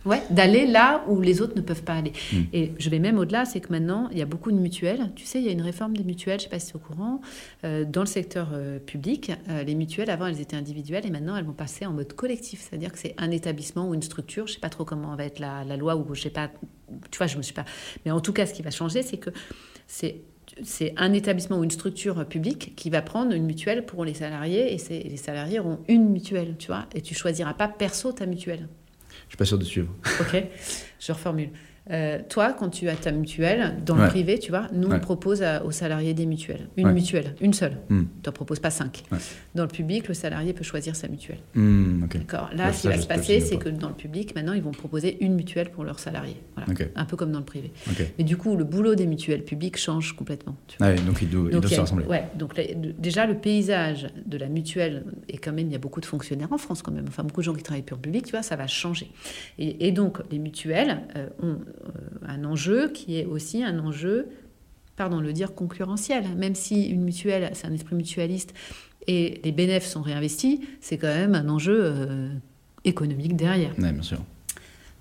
Ouais, 0.05 0.23
d'aller 0.29 0.67
là 0.67 1.03
où 1.09 1.23
les 1.23 1.41
autres 1.41 1.57
ne 1.57 1.63
peuvent 1.63 1.83
pas 1.83 1.95
aller. 1.95 2.13
Mm. 2.31 2.37
Et 2.53 2.73
je 2.79 2.91
vais 2.91 2.99
même 2.99 3.19
au-delà, 3.19 3.47
c'est 3.47 3.61
que 3.61 3.73
maintenant, 3.73 4.09
il 4.13 4.19
y 4.19 4.23
a 4.23 4.27
beaucoup 4.27 4.53
de 4.53 4.59
mutuelles. 4.59 5.11
Tu 5.17 5.25
sais, 5.25 5.39
il 5.39 5.47
y 5.47 5.49
a 5.49 5.53
une 5.53 5.63
réforme 5.63 5.97
des 5.97 6.05
mutuelles, 6.05 6.39
je 6.41 6.45
ne 6.45 6.51
sais 6.51 6.57
pas 6.57 6.59
si 6.59 6.67
tu 6.67 6.73
es 6.73 6.77
au 6.77 6.79
courant, 6.79 7.23
euh, 7.65 7.85
dans 7.87 8.03
le 8.03 8.07
secteur 8.07 8.51
euh, 8.53 8.79
public. 8.79 9.33
les 9.49 9.75
mutuelles, 9.75 10.11
avant, 10.11 10.27
elles 10.27 10.43
étaient 10.43 10.57
individuelles 10.57 11.07
et 11.07 11.11
maintenant, 11.11 11.37
elles 11.37 11.47
vont 11.47 11.53
passer 11.53 11.87
en 11.87 11.93
mode 11.93 12.13
collectif. 12.13 12.61
C'est-à-dire 12.69 12.93
que 12.93 12.99
c'est 12.99 13.15
un 13.17 13.31
établissement 13.31 13.89
ou 13.89 13.95
une 13.95 14.03
structure. 14.03 14.47
Je 14.47 14.53
ne 14.53 14.55
sais 14.57 14.61
pas 14.61 14.69
trop 14.69 14.85
comment 14.85 15.17
va 15.17 15.25
être 15.25 15.39
la, 15.39 15.65
la 15.65 15.79
loi 15.79 15.97
ou 15.97 16.15
je 16.15 16.21
sais 16.21 16.31
pas. 16.31 16.51
Tu 17.11 17.17
vois, 17.17 17.27
je 17.27 17.39
me 17.39 17.43
suis 17.43 17.55
pas. 17.55 17.65
Mais 18.05 18.11
en 18.11 18.21
tout 18.21 18.35
cas, 18.35 18.45
ce 18.45 18.53
qui 18.53 18.61
va 18.61 18.71
changer, 18.71 19.03
c'est 19.03 19.17
que 19.17 19.31
c'est 19.87 20.21
c'est 20.63 20.95
un 20.97 21.13
établissement 21.13 21.59
ou 21.59 21.65
une 21.65 21.71
structure 21.71 22.25
publique 22.27 22.75
qui 22.77 22.91
va 22.91 23.03
prendre 23.03 23.33
une 23.33 23.45
mutuelle 23.45 23.85
pour 23.85 24.05
les 24.05 24.15
salariés 24.15 24.75
et 24.75 25.09
les 25.09 25.17
salariés 25.17 25.59
auront 25.59 25.81
une 25.89 26.09
mutuelle, 26.11 26.57
tu 26.59 26.69
vois, 26.69 26.87
et 26.95 27.01
tu 27.01 27.15
choisiras 27.15 27.55
pas 27.55 27.69
perso 27.69 28.13
ta 28.13 28.27
mutuelle. 28.27 28.69
Je 29.25 29.31
suis 29.31 29.37
pas 29.37 29.45
sûr 29.45 29.59
de 29.59 29.65
suivre. 29.65 29.89
Ok, 30.21 30.45
je 31.01 31.13
reformule. 31.13 31.51
Euh, 31.91 32.19
toi, 32.29 32.55
quand 32.55 32.71
tu 32.71 32.89
as 32.89 32.97
ta 32.97 33.13
mutuelle, 33.13 33.77
dans 33.85 33.97
le 33.97 34.09
privé, 34.09 34.39
tu 34.39 34.51
vois, 34.51 34.69
nous, 34.73 34.91
on 34.91 35.01
propose 35.01 35.45
aux 35.65 35.71
salariés 35.71 36.15
des 36.15 36.27
mutuelles. 36.27 36.69
Une 36.77 36.93
mutuelle, 36.93 37.35
une 37.41 37.53
seule. 37.53 37.77
Hmm. 37.89 38.05
Tu 38.23 38.29
n'en 38.29 38.33
proposes 38.33 38.61
pas 38.61 38.71
cinq. 38.71 39.05
Dans 39.55 39.65
le 39.65 39.69
public, 39.69 40.09
le 40.09 40.15
salarié 40.15 40.53
peut 40.53 40.65
choisir 40.65 40.97
sa 40.97 41.09
mutuelle. 41.09 41.41
Hmm, 41.55 42.07
D'accord. 42.07 42.51
Là, 42.55 42.73
ce 42.73 42.83
qui 42.83 42.89
va 42.89 42.99
se 42.99 43.07
passer, 43.07 43.41
c'est 43.41 43.59
que 43.59 43.69
dans 43.69 43.89
le 43.89 43.95
public, 43.95 44.35
maintenant, 44.35 44.55
ils 44.55 44.63
vont 44.63 44.71
proposer 44.71 45.23
une 45.23 45.35
mutuelle 45.35 45.71
pour 45.71 45.85
leurs 45.85 45.99
salariés. 45.99 46.41
Un 46.97 47.05
peu 47.05 47.17
comme 47.17 47.33
dans 47.33 47.41
le 47.41 47.45
privé. 47.45 47.73
Mais 48.19 48.25
du 48.25 48.37
coup, 48.37 48.57
le 48.57 48.65
boulot 48.65 48.95
des 48.95 49.07
mutuelles 49.07 49.45
publiques 49.45 49.77
change 49.77 50.15
complètement. 50.15 50.57
Ah 50.81 50.95
donc, 50.95 51.21
ils 51.23 51.29
doivent, 51.29 51.67
se 51.67 51.81
rassembler. 51.81 52.07
Ouais, 52.07 52.25
donc 52.35 52.55
déjà, 52.99 53.27
le 53.27 53.35
paysage 53.35 54.09
de 54.25 54.39
la 54.39 54.49
mutuelle, 54.49 55.05
et 55.29 55.39
quand 55.39 55.53
même, 55.53 55.67
il 55.67 55.73
y 55.73 55.77
a 55.77 55.79
beaucoup 55.79 56.01
de 56.01 56.07
fonctionnaires 56.07 56.53
en 56.53 56.59
France, 56.59 56.83
quand 56.83 56.93
même. 56.93 57.07
Enfin, 57.09 57.23
beaucoup 57.23 57.41
de 57.41 57.45
gens 57.45 57.55
qui 57.55 57.63
travaillent 57.63 57.83
pour 57.83 57.97
le 57.97 58.03
public, 58.03 58.25
tu 58.25 58.33
vois, 58.33 58.43
ça 58.43 58.57
va 58.57 58.67
changer. 58.67 59.11
Et, 59.59 59.93
donc, 59.93 60.19
les 60.31 60.39
mutuelles 60.39 61.03
euh, 61.17 61.29
ont 61.43 61.59
un 62.27 62.45
enjeu 62.45 62.89
qui 62.89 63.19
est 63.19 63.25
aussi 63.25 63.63
un 63.63 63.79
enjeu, 63.79 64.29
pardon, 64.97 65.21
le 65.21 65.33
dire 65.33 65.55
concurrentiel. 65.55 66.25
Même 66.37 66.55
si 66.55 66.87
une 66.87 67.03
mutuelle, 67.03 67.51
c'est 67.55 67.67
un 67.67 67.73
esprit 67.73 67.95
mutualiste 67.95 68.55
et 69.07 69.41
les 69.45 69.53
bénéfices 69.53 69.91
sont 69.91 70.03
réinvestis, 70.03 70.61
c'est 70.81 70.99
quand 70.99 71.09
même 71.09 71.35
un 71.35 71.49
enjeu 71.49 71.79
euh, 71.83 72.29
économique 72.85 73.37
derrière. 73.37 73.75
bien 73.77 74.03
sûr. 74.03 74.21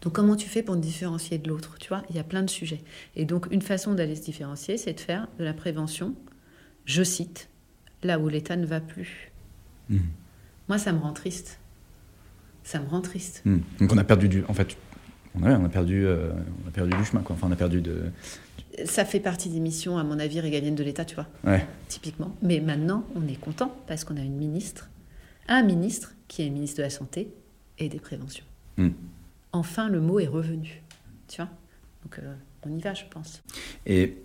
Donc 0.01 0.13
comment 0.13 0.35
tu 0.35 0.49
fais 0.49 0.63
pour 0.63 0.75
te 0.75 0.81
différencier 0.81 1.37
de 1.37 1.47
l'autre 1.47 1.77
Tu 1.79 1.87
vois, 1.87 2.03
il 2.09 2.15
y 2.15 2.19
a 2.19 2.25
plein 2.25 2.43
de 2.43 2.49
sujets. 2.49 2.81
Et 3.15 3.23
donc 3.23 3.47
une 3.51 3.61
façon 3.61 3.93
d'aller 3.93 4.15
se 4.15 4.23
différencier, 4.23 4.77
c'est 4.77 4.93
de 4.93 4.99
faire 4.99 5.27
de 5.39 5.45
la 5.45 5.53
prévention, 5.53 6.13
je 6.85 7.03
cite, 7.03 7.47
là 8.03 8.19
où 8.19 8.27
l'État 8.27 8.57
ne 8.57 8.65
va 8.65 8.81
plus. 8.81 9.31
Mmh. 9.89 9.99
Moi, 10.67 10.77
ça 10.77 10.91
me 10.91 10.99
rend 10.99 11.13
triste. 11.13 11.59
Ça 12.63 12.79
me 12.79 12.87
rend 12.87 13.01
triste. 13.01 13.41
Mmh. 13.45 13.57
Donc 13.79 13.93
on 13.93 13.97
a 13.97 14.03
perdu 14.03 14.27
du... 14.27 14.43
En 14.49 14.53
fait, 14.53 14.75
on 15.35 15.43
a, 15.43 15.57
on 15.57 15.65
a 15.65 15.69
perdu, 15.69 16.07
on 16.07 16.67
a 16.67 16.71
perdu 16.71 16.95
du 16.95 17.05
chemin, 17.05 17.21
quoi. 17.21 17.35
Enfin, 17.35 17.47
on 17.49 17.51
a 17.51 17.55
perdu 17.55 17.81
de. 17.81 18.03
Ça 18.85 19.05
fait 19.05 19.19
partie 19.19 19.49
des 19.49 19.59
missions, 19.59 19.97
à 19.97 20.03
mon 20.03 20.19
avis, 20.19 20.39
régaliennes 20.39 20.75
de 20.75 20.83
l'État, 20.83 21.05
tu 21.05 21.15
vois. 21.15 21.27
Ouais. 21.43 21.65
Typiquement. 21.87 22.35
Mais 22.41 22.59
maintenant, 22.59 23.05
on 23.15 23.27
est 23.27 23.39
content 23.39 23.75
parce 23.87 24.03
qu'on 24.03 24.17
a 24.17 24.21
une 24.21 24.35
ministre, 24.35 24.89
un 25.47 25.63
ministre 25.63 26.13
qui 26.27 26.41
est 26.41 26.49
ministre 26.49 26.77
de 26.77 26.83
la 26.83 26.89
Santé 26.89 27.29
et 27.77 27.89
des 27.89 27.99
préventions. 27.99 28.45
Mm. 28.77 28.89
Enfin, 29.51 29.89
le 29.89 30.01
mot 30.01 30.19
est 30.19 30.27
revenu. 30.27 30.81
Tu 31.27 31.37
vois 31.37 31.49
Donc, 32.03 32.19
on 32.65 32.75
y 32.75 32.81
va, 32.81 32.93
je 32.93 33.03
pense. 33.09 33.43
Et, 33.85 34.17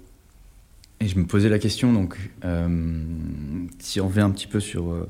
et 1.01 1.09
je 1.09 1.19
me 1.19 1.27
posais 1.27 1.51
la 1.51 1.59
question, 1.59 1.93
donc, 1.93 2.17
si 3.79 4.01
on 4.01 4.09
revient 4.09 4.21
un 4.21 4.31
petit 4.31 4.47
peu 4.47 4.61
sur 4.61 5.09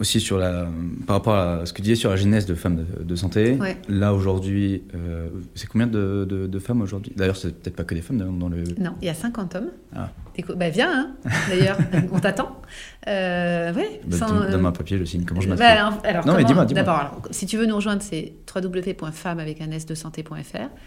aussi 0.00 0.20
sur 0.20 0.38
la, 0.38 0.66
par 1.06 1.16
rapport 1.16 1.34
à 1.34 1.66
ce 1.66 1.72
que 1.72 1.76
tu 1.76 1.82
disais 1.82 1.96
sur 1.96 2.10
la 2.10 2.16
genèse 2.16 2.46
de 2.46 2.54
femmes 2.54 2.84
de, 2.98 3.16
santé. 3.16 3.56
Ouais. 3.60 3.76
Là, 3.88 4.14
aujourd'hui, 4.14 4.82
euh, 4.94 5.28
c'est 5.54 5.68
combien 5.68 5.86
de, 5.86 6.26
de, 6.28 6.46
de 6.46 6.58
femmes 6.58 6.80
aujourd'hui? 6.80 7.12
D'ailleurs, 7.16 7.36
c'est 7.36 7.54
peut-être 7.54 7.76
pas 7.76 7.84
que 7.84 7.94
des 7.94 8.00
femmes 8.00 8.18
dans, 8.18 8.32
dans 8.32 8.48
le. 8.48 8.64
Non, 8.78 8.94
il 9.02 9.06
y 9.06 9.10
a 9.10 9.14
50 9.14 9.54
hommes. 9.56 9.70
Ah. 9.94 10.10
Bah, 10.56 10.70
viens, 10.70 11.14
hein, 11.24 11.30
d'ailleurs, 11.48 11.78
on 12.12 12.18
t'attend. 12.18 12.61
Euh, 13.08 13.72
ouais, 13.74 14.00
Bah, 14.06 14.16
euh, 14.30 14.50
Donne-moi 14.50 14.70
un 14.70 14.72
papier, 14.72 14.98
je 14.98 15.04
signe. 15.04 15.24
Comment 15.24 15.40
je 15.40 15.48
bah, 15.48 15.54
m'inscris 15.56 15.78
alors, 15.78 15.98
alors, 16.04 16.26
Non, 16.26 16.34
mais 16.36 16.44
dis-moi. 16.44 16.64
D'abord, 16.66 17.22
si 17.30 17.46
tu 17.46 17.56
veux 17.56 17.66
nous 17.66 17.76
rejoindre, 17.76 18.02
c'est 18.02 18.34
www.femme 18.54 19.38
avec 19.40 19.60
un 19.60 19.70
s 19.72 19.86
de 19.86 19.94
santé.fr. 19.94 20.32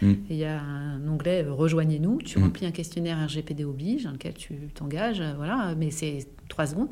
Mm. 0.02 0.10
Et 0.10 0.16
Il 0.30 0.36
y 0.36 0.44
a 0.44 0.60
un 0.60 1.06
onglet 1.08 1.44
euh, 1.44 1.52
Rejoignez-nous. 1.52 2.18
Tu 2.22 2.38
Mm. 2.38 2.42
remplis 2.44 2.66
un 2.66 2.70
questionnaire 2.70 3.18
RGPD 3.26 3.64
oblige 3.64 4.04
dans 4.04 4.12
lequel 4.12 4.34
tu 4.34 4.54
t'engages. 4.74 5.20
euh, 5.20 5.32
Voilà, 5.36 5.74
mais 5.76 5.90
c'est 5.90 6.26
trois 6.48 6.66
secondes. 6.66 6.88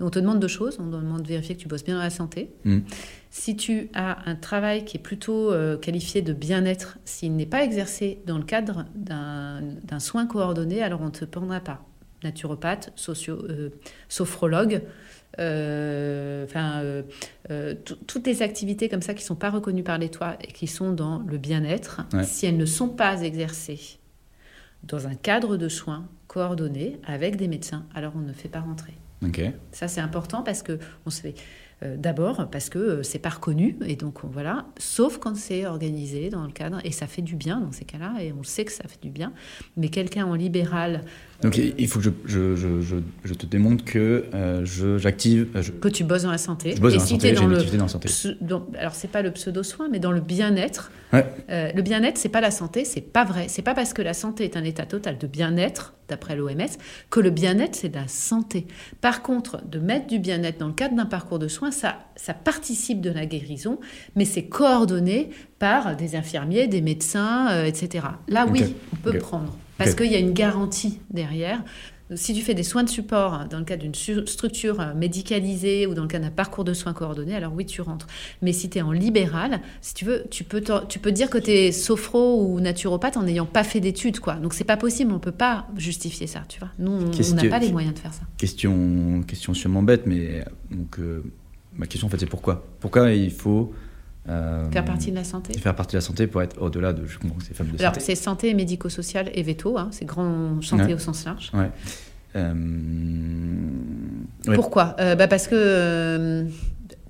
Et 0.00 0.02
on 0.02 0.10
te 0.10 0.18
demande 0.18 0.38
deux 0.40 0.48
choses. 0.48 0.78
On 0.80 0.84
te 0.90 0.96
demande 0.96 1.22
de 1.22 1.28
vérifier 1.28 1.56
que 1.56 1.60
tu 1.60 1.68
bosses 1.68 1.84
bien 1.84 1.96
dans 1.96 2.02
la 2.02 2.10
santé. 2.10 2.50
Mm. 2.64 2.78
Si 3.30 3.56
tu 3.56 3.90
as 3.94 4.18
un 4.28 4.34
travail 4.36 4.84
qui 4.84 4.96
est 4.96 5.00
plutôt 5.00 5.52
euh, 5.52 5.76
qualifié 5.76 6.22
de 6.22 6.32
bien-être, 6.32 6.98
s'il 7.04 7.36
n'est 7.36 7.46
pas 7.46 7.62
exercé 7.64 8.20
dans 8.26 8.38
le 8.38 8.44
cadre 8.44 8.84
d'un 8.94 9.98
soin 9.98 10.26
coordonné, 10.26 10.82
alors 10.82 11.00
on 11.02 11.06
ne 11.06 11.10
te 11.10 11.24
prendra 11.24 11.60
pas. 11.60 11.82
Naturopathe, 12.24 12.92
socio, 12.96 13.34
euh, 13.48 13.70
sophrologue, 14.08 14.82
euh, 15.38 16.44
enfin, 16.44 16.80
euh, 16.82 17.74
tout- 17.84 17.98
toutes 18.06 18.26
les 18.26 18.42
activités 18.42 18.88
comme 18.88 19.02
ça 19.02 19.14
qui 19.14 19.22
ne 19.22 19.26
sont 19.26 19.36
pas 19.36 19.50
reconnues 19.50 19.82
par 19.84 19.98
les 19.98 20.08
toits 20.10 20.36
et 20.42 20.48
qui 20.52 20.66
sont 20.66 20.92
dans 20.92 21.20
le 21.20 21.38
bien-être, 21.38 22.02
Ouais. 22.12 22.24
si 22.24 22.46
elles 22.46 22.56
ne 22.56 22.66
sont 22.66 22.88
pas 22.88 23.22
exercées 23.22 23.98
dans 24.84 25.06
un 25.06 25.14
cadre 25.14 25.56
de 25.56 25.68
soins 25.68 26.08
coordonné 26.26 26.98
avec 27.06 27.36
des 27.36 27.48
médecins, 27.48 27.86
alors 27.94 28.12
on 28.16 28.20
ne 28.20 28.32
fait 28.32 28.48
pas 28.48 28.60
rentrer. 28.60 28.94
Ça, 29.72 29.88
c'est 29.88 30.00
important 30.00 30.42
parce 30.42 30.62
que 30.62 30.78
on 31.06 31.10
se 31.10 31.20
fait. 31.20 31.34
D'abord 31.96 32.50
parce 32.50 32.70
que 32.70 33.04
c'est 33.04 33.20
pas 33.20 33.28
reconnu 33.28 33.76
et 33.86 33.94
donc 33.94 34.24
on- 34.24 34.28
voilà, 34.28 34.66
sauf 34.78 35.18
quand 35.18 35.36
c'est 35.36 35.64
organisé 35.64 36.28
dans 36.28 36.44
le 36.44 36.50
cadre 36.50 36.80
et 36.84 36.90
ça 36.90 37.06
fait 37.06 37.22
du 37.22 37.36
bien 37.36 37.60
dans 37.60 37.70
ces 37.70 37.84
cas-là 37.84 38.14
et 38.20 38.32
on 38.32 38.42
sait 38.42 38.64
que 38.64 38.72
ça 38.72 38.82
fait 38.88 39.00
du 39.00 39.10
bien. 39.10 39.32
Mais 39.76 39.88
quelqu'un 39.88 40.26
en 40.26 40.34
libéral 40.34 41.02
Donc, 41.40 41.56
il 41.56 41.86
faut 41.86 42.00
que 42.00 42.04
je, 42.04 42.10
je, 42.26 42.56
je, 42.56 42.80
je, 42.80 42.96
je 43.24 43.34
te 43.34 43.46
démontre 43.46 43.84
que 43.84 44.24
euh, 44.34 44.64
j'active. 44.98 45.46
euh, 45.54 45.62
que 45.80 45.86
tu 45.86 46.02
bosses 46.02 46.22
dans 46.24 46.32
la 46.32 46.38
santé 46.38 46.74
je 46.74 46.80
bosse 46.80 46.94
dans 46.94 46.98
la 46.98 47.04
si 47.06 47.10
santé, 47.12 47.22
t'es 47.22 47.28
j'ai 47.28 47.34
dans 47.36 47.42
une 47.42 47.50
le 47.50 47.54
activité 47.56 47.76
dans 47.78 47.84
la 47.84 47.88
santé. 47.88 48.08
dans- 48.40 48.66
alors 48.76 48.94
c'est 48.96 49.06
pas 49.06 49.22
le 49.22 49.30
pseudo 49.30 49.62
soin 49.62 49.88
mais 49.88 50.00
dans 50.00 50.10
le 50.10 50.20
bien-être. 50.20 50.90
Ouais. 51.12 51.24
Euh, 51.50 51.70
le 51.72 51.82
bien-être 51.82 52.18
c'est 52.18 52.28
pas 52.28 52.40
la 52.40 52.50
santé, 52.50 52.84
c'est 52.84 53.00
pas 53.00 53.24
vrai. 53.24 53.46
C'est 53.48 53.62
pas 53.62 53.74
parce 53.74 53.92
que 53.92 54.02
la 54.02 54.14
santé 54.14 54.42
est 54.44 54.56
un 54.56 54.64
état 54.64 54.84
total 54.84 55.16
de 55.16 55.26
bien-être 55.28 55.94
d'après 56.08 56.34
l'OMS 56.34 56.56
que 57.08 57.20
le 57.20 57.30
bien-être 57.30 57.76
c'est 57.76 57.90
de 57.90 57.94
la 57.96 58.08
santé. 58.08 58.66
Par 59.00 59.22
contre, 59.22 59.64
de 59.64 59.78
mettre 59.78 60.08
du 60.08 60.18
bien-être 60.18 60.58
dans 60.58 60.66
le 60.66 60.72
cadre 60.72 60.96
d'un 60.96 61.06
parcours 61.06 61.38
de 61.38 61.46
soins, 61.46 61.70
ça 61.70 61.98
ça 62.16 62.34
participe 62.34 63.00
de 63.00 63.10
la 63.10 63.26
guérison, 63.26 63.78
mais 64.16 64.24
c'est 64.24 64.46
coordonné 64.46 65.30
par 65.60 65.94
des 65.94 66.16
infirmiers, 66.16 66.66
des 66.66 66.80
médecins, 66.80 67.48
euh, 67.52 67.64
etc. 67.64 68.06
Là 68.26 68.44
oui, 68.50 68.74
on 68.92 68.96
peut 68.96 69.18
prendre 69.18 69.56
parce 69.78 69.94
qu'il 69.94 70.10
y 70.12 70.16
a 70.16 70.18
une 70.18 70.32
garantie 70.32 70.98
derrière. 71.10 71.62
Si 72.14 72.32
tu 72.32 72.40
fais 72.40 72.54
des 72.54 72.62
soins 72.62 72.84
de 72.84 72.88
support 72.88 73.44
dans 73.50 73.58
le 73.58 73.66
cadre 73.66 73.82
d'une 73.82 73.92
structure 74.26 74.80
euh, 74.80 74.94
médicalisée 74.94 75.86
ou 75.86 75.92
dans 75.92 76.00
le 76.00 76.08
cadre 76.08 76.24
d'un 76.24 76.30
parcours 76.30 76.64
de 76.64 76.72
soins 76.72 76.94
coordonné, 76.94 77.34
alors 77.34 77.52
oui, 77.54 77.66
tu 77.66 77.82
rentres. 77.82 78.06
Mais 78.40 78.54
si 78.54 78.70
tu 78.70 78.78
es 78.78 78.80
en 78.80 78.92
libéral, 78.92 79.60
si 79.82 79.92
tu 79.92 80.06
veux, 80.06 80.24
tu 80.30 80.42
peux, 80.42 80.62
tu 80.88 80.98
peux 81.00 81.12
dire 81.12 81.28
que 81.28 81.36
tu 81.36 81.50
es 81.50 81.70
sophro 81.70 82.42
ou 82.46 82.60
naturopathe 82.60 83.18
en 83.18 83.24
n'ayant 83.24 83.44
pas 83.44 83.62
fait 83.62 83.80
d'études. 83.80 84.20
quoi. 84.20 84.36
Donc 84.36 84.54
c'est 84.54 84.64
pas 84.64 84.78
possible, 84.78 85.12
on 85.12 85.18
peut 85.18 85.32
pas 85.32 85.66
justifier 85.76 86.26
ça, 86.26 86.44
tu 86.48 86.60
vois. 86.60 86.70
Nous, 86.78 86.92
on- 86.92 87.34
n'a 87.34 87.42
pas 87.50 87.58
les 87.58 87.72
moyens 87.72 87.92
de 87.94 87.98
faire 87.98 88.14
ça. 88.14 88.22
Question, 88.38 89.22
question 89.26 89.52
sûrement 89.52 89.82
bête, 89.82 90.06
mais 90.06 90.44
donc, 90.70 90.98
euh, 91.00 91.22
ma 91.76 91.86
question 91.86 92.06
en 92.06 92.10
fait 92.10 92.18
c'est 92.18 92.24
pourquoi? 92.26 92.64
Pourquoi 92.80 93.12
il 93.12 93.30
faut. 93.30 93.74
Euh, 94.28 94.70
Faire 94.70 94.84
partie 94.84 95.10
de 95.10 95.16
la 95.16 95.24
santé 95.24 95.58
Faire 95.58 95.74
partie 95.74 95.92
de 95.94 95.98
la 95.98 96.02
santé 96.02 96.26
pour 96.26 96.42
être 96.42 96.60
au-delà 96.60 96.92
de. 96.92 97.06
Je 97.06 97.18
comprends 97.18 97.38
que 97.38 97.44
c'est 97.44 97.54
femmes 97.54 97.68
de 97.68 97.80
Alors, 97.80 97.94
santé. 97.94 98.04
c'est 98.04 98.14
santé 98.14 98.54
médico-sociale 98.54 99.30
et 99.34 99.42
veto, 99.42 99.78
hein, 99.78 99.88
c'est 99.90 100.04
grand 100.04 100.60
santé 100.62 100.84
Ouais. 100.84 100.94
au 100.94 100.98
sens 100.98 101.24
large. 101.24 101.50
Ouais. 101.54 101.70
Euh, 102.36 102.52
ouais. 104.46 104.54
Pourquoi? 104.54 104.96
Euh, 105.00 105.14
bah 105.14 105.28
Parce 105.28 105.48
que. 105.48 106.46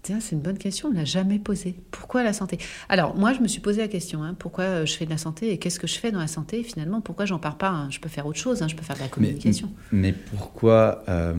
Tiens, 0.03 0.21
c'est 0.21 0.37
une 0.37 0.41
bonne 0.41 0.57
question, 0.57 0.89
on 0.89 0.93
ne 0.93 0.97
l'a 0.97 1.05
jamais 1.05 1.39
posée. 1.39 1.75
Pourquoi 1.91 2.23
la 2.23 2.33
santé? 2.33 2.57
Alors, 2.89 3.15
moi, 3.17 3.35
je 3.35 3.41
me 3.41 3.49
suis 3.49 3.61
posé 3.61 3.83
la 3.83 3.89
question 3.89 4.23
hein, 4.23 4.35
pourquoi 4.39 4.87
je 4.87 4.95
fais 4.95 5.05
de 5.05 5.11
la 5.11 5.19
santé 5.19 5.53
et 5.53 5.59
qu'est-ce 5.59 5.79
que 5.79 5.87
je 5.89 5.99
fais 5.99 6.13
dans 6.13 6.21
la 6.21 6.29
santé? 6.29 6.61
Et 6.61 6.63
Finalement, 6.63 7.03
pourquoi 7.03 7.27
j'en 7.27 7.39
parle 7.39 7.59
pas 7.59 7.69
hein? 7.69 7.89
Je 7.91 7.99
peux 7.99 8.09
faire 8.09 8.25
autre 8.25 8.39
chose, 8.39 8.63
hein, 8.63 8.69
je 8.69 8.77
peux 8.77 8.85
faire 8.85 8.97
de 8.97 9.03
la 9.03 9.09
communication. 9.09 9.71
Mais 9.93 10.13
pourquoi, 10.15 11.03
euh, 11.11 11.35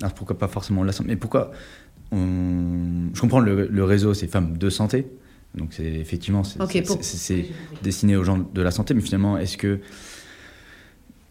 alors 0.00 0.14
pourquoi 0.14 0.36
pas 0.36 0.48
forcément 0.48 0.82
la 0.82 0.90
santé? 0.92 1.10
Mais 1.10 1.16
pourquoi 1.16 1.52
on- 2.14 3.10
Je 3.14 3.20
comprends 3.20 3.40
le, 3.40 3.66
le 3.68 3.84
réseau, 3.84 4.14
c'est 4.14 4.26
femmes 4.28 4.56
de 4.58 4.70
santé. 4.70 5.06
Donc 5.54 5.68
c'est 5.72 5.84
effectivement 5.84 6.42
c'est 6.44 6.60
Ok, 6.60 6.70
c'est- 6.72 6.82
pour- 6.82 6.98
c'est- 7.02 7.16
c'est 7.16 7.46
destiné 7.82 8.16
aux 8.16 8.24
gens 8.24 8.38
de 8.38 8.62
la 8.62 8.70
santé, 8.70 8.92
mais 8.94 9.00
finalement 9.00 9.38
est-ce 9.38 9.56
que 9.56 9.78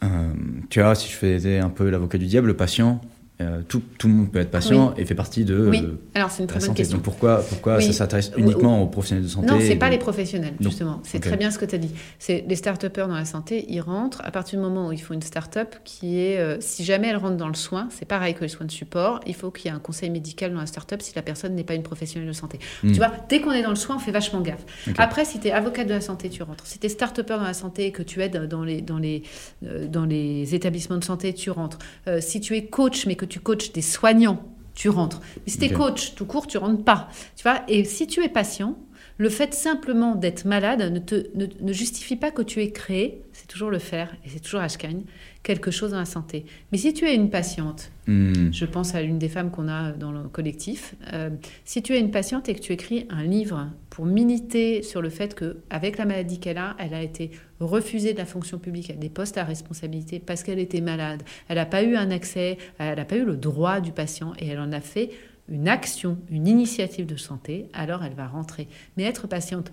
euh, 0.03 0.34
tu 0.69 0.81
vois 0.81 0.95
si 0.95 1.09
je 1.09 1.15
faisais 1.15 1.59
un 1.59 1.69
peu 1.69 1.89
l'avocat 1.89 2.17
du 2.17 2.25
diable, 2.25 2.47
le 2.47 2.55
patient, 2.55 3.01
euh, 3.44 3.62
tout, 3.68 3.82
tout 3.98 4.08
le 4.08 4.14
monde 4.14 4.32
peut 4.32 4.39
être 4.39 4.52
patient 4.52 4.94
et 4.98 5.06
fait 5.06 5.16
partie 5.16 5.46
de, 5.46 5.68
Oui, 5.70 5.82
euh, 5.84 5.96
alors 6.16 6.32
c'est 6.32 6.39
une 6.39 6.46
de 6.46 6.50
très 6.52 6.60
la 6.60 6.62
bonne 6.62 6.68
santé. 6.70 6.78
question. 6.84 6.98
Donc 6.98 7.04
pourquoi 7.04 7.38
pourquoi 7.38 7.78
Oui. 7.78 7.86
ça 7.86 7.94
s'adresse 7.94 8.32
Oui, 8.36 8.44
uniquement 8.44 8.82
aux 8.82 8.88
professionnels 8.88 9.24
de 9.24 9.30
santé 9.30 9.48
Non, 9.48 9.60
c'est 9.60 9.74
et 9.74 9.76
pas 9.76 9.89
les 9.89 9.98
professionnels, 9.98 10.54
justement. 10.60 11.00
C'est 11.04 11.20
très 11.20 11.38
bien 11.38 11.52
ce 11.52 11.58
que 11.58 11.66
tu 11.66 11.76
as 11.76 11.80
dit. 11.80 11.91
C'est 12.20 12.46
les 12.48 12.56
start 12.56 12.84
dans 12.84 13.08
la 13.08 13.26
santé, 13.26 13.66
ils 13.70 13.82
rentrent 13.82 14.22
à 14.24 14.32
partir 14.32 14.60
du 14.60 14.66
moment 14.66 14.88
où 14.88 14.91
ils 14.91 15.02
font 15.02 15.14
une 15.14 15.22
start-up 15.22 15.76
qui 15.84 16.20
est, 16.20 16.38
euh, 16.38 16.58
si 16.60 16.84
jamais 16.84 17.08
elle 17.08 17.18
rentre 17.18 17.38
dans 17.38 17.48
le 17.48 17.54
soin, 17.54 17.88
c'est 17.91 18.06
pareil 18.06 18.34
que 18.34 18.41
les 18.41 18.48
soins 18.48 18.66
de 18.66 18.72
support, 18.72 19.20
il 19.26 19.34
faut 19.36 19.52
qu'il 19.52 19.66
y 19.66 19.74
ait 19.74 19.76
un 19.76 19.80
conseil 19.80 20.10
médical 20.10 20.54
dans 20.54 20.60
la 20.60 20.66
start-up 20.66 21.02
si 21.02 21.14
la 21.16 21.22
personne 21.22 21.56
n'est 21.56 21.64
pas 21.64 21.74
une 21.76 21.84
professionnelle 21.84 22.28
de 22.28 22.34
santé. 22.34 22.60
Hmm. 22.84 22.91
Tu 22.91 22.98
vois, 22.98 23.12
dès 23.30 23.41
qu'on 23.41 23.52
est 23.52 23.64
dans 23.64 23.70
le 23.70 23.76
soin, 23.76 23.96
on 23.96 24.00
fait 24.00 24.12
vachement 24.12 24.41
gaffe. 24.41 24.66
Après, 24.98 25.26
si 25.26 25.39
tu 25.39 25.48
es 25.48 25.52
avocat 25.52 25.84
de 25.84 25.89
la 25.89 26.02
santé, 26.02 26.30
tu 26.30 26.44
rentres. 26.44 26.66
Si 26.68 26.80
tu 26.80 26.86
es 26.86 26.89
start 26.89 27.22
dans 27.22 27.41
la 27.41 27.54
santé 27.54 27.86
et 27.88 27.91
que 27.91 28.04
tu 28.04 28.22
aides 28.22 28.48
dans 28.48 28.64
les, 28.64 28.82
dans 28.82 28.98
les, 28.98 29.24
euh, 29.66 29.88
dans 29.88 30.06
les 30.06 30.56
établissements 30.56 30.98
de 30.98 31.04
santé, 31.04 31.34
tu 31.34 31.50
rentres. 31.52 31.80
Si 32.20 32.41
tu 32.41 32.56
es 32.56 32.66
coach, 32.66 33.06
mais 33.06 33.16
que 33.16 33.26
tu 33.26 33.32
coaches 33.39 33.71
des 33.71 33.81
soignants, 33.81 34.43
tu 34.75 34.89
rentres. 34.89 35.21
Mais 35.38 35.51
si 35.51 35.59
tu 35.59 35.65
es 35.65 35.69
coach 35.69 36.15
tout 36.15 36.25
court, 36.25 36.47
tu 36.47 36.57
rentres 36.57 36.84
pas. 36.84 37.09
Tu 37.36 37.43
vois 37.43 37.61
Et 37.67 37.84
si 37.84 38.07
tu 38.07 38.23
es 38.23 38.29
patient, 38.29 38.77
le 39.17 39.29
fait 39.29 39.53
simplement 39.53 40.15
d'être 40.15 40.45
malade 40.45 40.91
ne, 40.91 40.99
te, 40.99 41.27
ne, 41.36 41.45
ne 41.59 41.73
justifie 41.73 42.15
pas 42.15 42.31
que 42.31 42.41
tu 42.41 42.61
aies 42.61 42.71
créé, 42.71 43.21
c'est 43.31 43.47
toujours 43.47 43.69
le 43.69 43.79
faire, 43.79 44.15
et 44.25 44.29
c'est 44.29 44.39
toujours 44.39 44.61
Ashkine, 44.61 45.03
quelque 45.44 45.72
chose 45.72 45.91
dans 45.91 46.00
la 46.00 46.06
santé. 46.06 46.46
Mais 46.72 46.78
si 46.78 46.94
tu 46.94 47.06
es 47.06 47.14
une 47.16 47.30
patiente, 47.30 47.91
Hmm. 48.06 48.52
je 48.52 48.66
pense 48.66 48.96
à 48.96 49.02
l'une 49.02 49.18
des 49.18 49.30
femmes 49.30 49.50
qu'on 49.50 49.70
a 49.70 49.94
dans 49.94 50.12
le 50.12 50.24
collectif. 50.24 50.94
Euh, 51.14 51.30
si 51.64 51.82
tu 51.82 51.94
es 51.96 52.00
une 52.02 52.12
patiente 52.12 52.50
et 52.50 52.54
que 52.56 52.60
tu 52.60 52.74
écris 52.74 53.06
un 53.10 53.24
livre 53.24 53.70
pour 53.89 54.06
militer 54.06 54.82
sur 54.82 55.02
le 55.02 55.10
fait 55.10 55.36
que, 55.36 55.58
avec 55.70 55.98
la 55.98 56.04
maladie 56.04 56.38
qu'elle 56.39 56.58
a, 56.58 56.76
elle 56.80 56.94
a 56.94 57.02
été 57.02 57.32
refusée 57.62 58.12
de 58.12 58.18
la 58.18 58.26
fonction 58.26 58.60
publique, 58.60 58.89
à 58.89 58.94
des 58.94 59.08
postes 59.08 59.38
à 59.38 59.46
responsabilité 59.46 60.20
parce 60.20 60.44
qu'elle 60.44 60.60
était 60.60 60.82
malade, 60.82 61.24
elle 61.48 61.56
n'a 61.56 61.66
pas 61.66 61.84
eu 61.84 61.96
un 61.96 62.12
accès, 62.12 62.58
elle 62.78 62.98
n'a 62.98 63.06
pas 63.06 63.16
eu 63.16 63.24
le 63.24 63.38
droit 63.38 63.80
du 63.80 63.94
patient 63.94 64.34
et 64.38 64.48
elle 64.48 64.60
en 64.60 64.74
a 64.74 64.82
fait 64.82 65.12
une 65.48 65.70
action, 65.70 66.18
une 66.30 66.48
initiative 66.48 67.06
de 67.06 67.16
santé, 67.16 67.70
alors 67.74 68.04
elle 68.04 68.16
va 68.16 68.28
rentrer. 68.28 68.68
Mais 68.98 69.04
être 69.04 69.28
patiente 69.28 69.72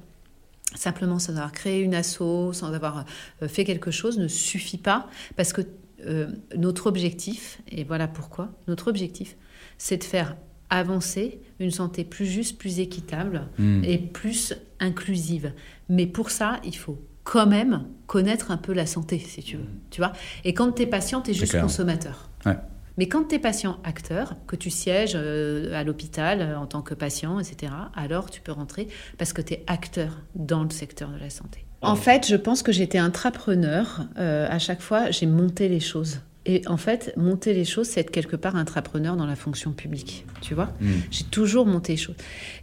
simplement 0.74 1.18
sans 1.18 1.32
avoir 1.32 1.52
créé 1.52 1.80
une 1.80 1.94
asso, 1.94 2.52
sans 2.52 2.72
avoir 2.72 3.04
euh, 3.42 3.48
fait 3.48 3.64
quelque 3.64 3.90
chose 3.90 4.18
ne 4.18 4.28
suffit 4.28 4.78
pas 4.78 5.08
parce 5.36 5.52
que 5.52 5.62
euh, 6.06 6.28
notre 6.56 6.86
objectif, 6.86 7.60
et 7.68 7.84
voilà 7.84 8.08
pourquoi, 8.08 8.52
notre 8.68 8.88
objectif, 8.88 9.36
c'est 9.78 9.98
de 9.98 10.04
faire 10.04 10.36
avancer 10.70 11.40
une 11.58 11.70
santé 11.72 12.04
plus 12.04 12.26
juste, 12.26 12.56
plus 12.58 12.78
équitable 12.78 13.48
Hmm. 13.58 13.82
et 13.84 13.98
plus 13.98 14.54
inclusive. 14.78 15.52
Mais 15.88 16.06
pour 16.06 16.30
ça, 16.30 16.60
il 16.64 16.76
faut 16.76 16.98
quand 17.24 17.46
même 17.46 17.84
connaître 18.06 18.50
un 18.50 18.56
peu 18.56 18.72
la 18.72 18.86
santé, 18.86 19.18
si 19.18 19.42
tu 19.42 19.56
veux. 19.56 19.66
Tu 19.90 20.00
vois 20.00 20.12
Et 20.44 20.54
quand 20.54 20.72
tu 20.72 20.82
es 20.82 20.86
patient, 20.86 21.20
tu 21.20 21.32
es 21.32 21.34
juste 21.34 21.60
consommateur. 21.60 22.30
Ouais. 22.46 22.56
Mais 23.00 23.08
quand 23.08 23.28
tu 23.28 23.36
es 23.36 23.38
patient 23.38 23.78
acteur, 23.82 24.36
que 24.46 24.56
tu 24.56 24.68
sièges 24.68 25.12
euh, 25.14 25.72
à 25.72 25.84
l'hôpital 25.84 26.42
euh, 26.42 26.58
en 26.58 26.66
tant 26.66 26.82
que 26.82 26.92
patient, 26.92 27.40
etc., 27.40 27.72
alors 27.96 28.28
tu 28.28 28.42
peux 28.42 28.52
rentrer 28.52 28.88
parce 29.16 29.32
que 29.32 29.40
tu 29.40 29.54
es 29.54 29.64
acteur 29.68 30.18
dans 30.34 30.64
le 30.64 30.68
secteur 30.68 31.08
de 31.08 31.18
la 31.18 31.30
santé. 31.30 31.64
En 31.80 31.96
fait, 31.96 32.26
je 32.28 32.36
pense 32.36 32.62
que 32.62 32.72
j'étais 32.72 32.98
intrapreneur. 32.98 34.02
Euh, 34.18 34.46
à 34.50 34.58
chaque 34.58 34.82
fois, 34.82 35.10
j'ai 35.10 35.24
monté 35.24 35.70
les 35.70 35.80
choses. 35.80 36.20
Et 36.44 36.60
en 36.66 36.76
fait, 36.76 37.14
monter 37.16 37.54
les 37.54 37.64
choses, 37.64 37.86
c'est 37.86 38.00
être 38.00 38.10
quelque 38.10 38.36
part 38.36 38.54
intrapreneur 38.54 39.16
dans 39.16 39.24
la 39.24 39.36
fonction 39.36 39.72
publique. 39.72 40.26
Tu 40.42 40.52
vois? 40.54 40.66
Mm. 40.82 40.90
J'ai 41.10 41.24
toujours 41.24 41.64
monté 41.64 41.92
les 41.94 41.98
choses. 41.98 42.16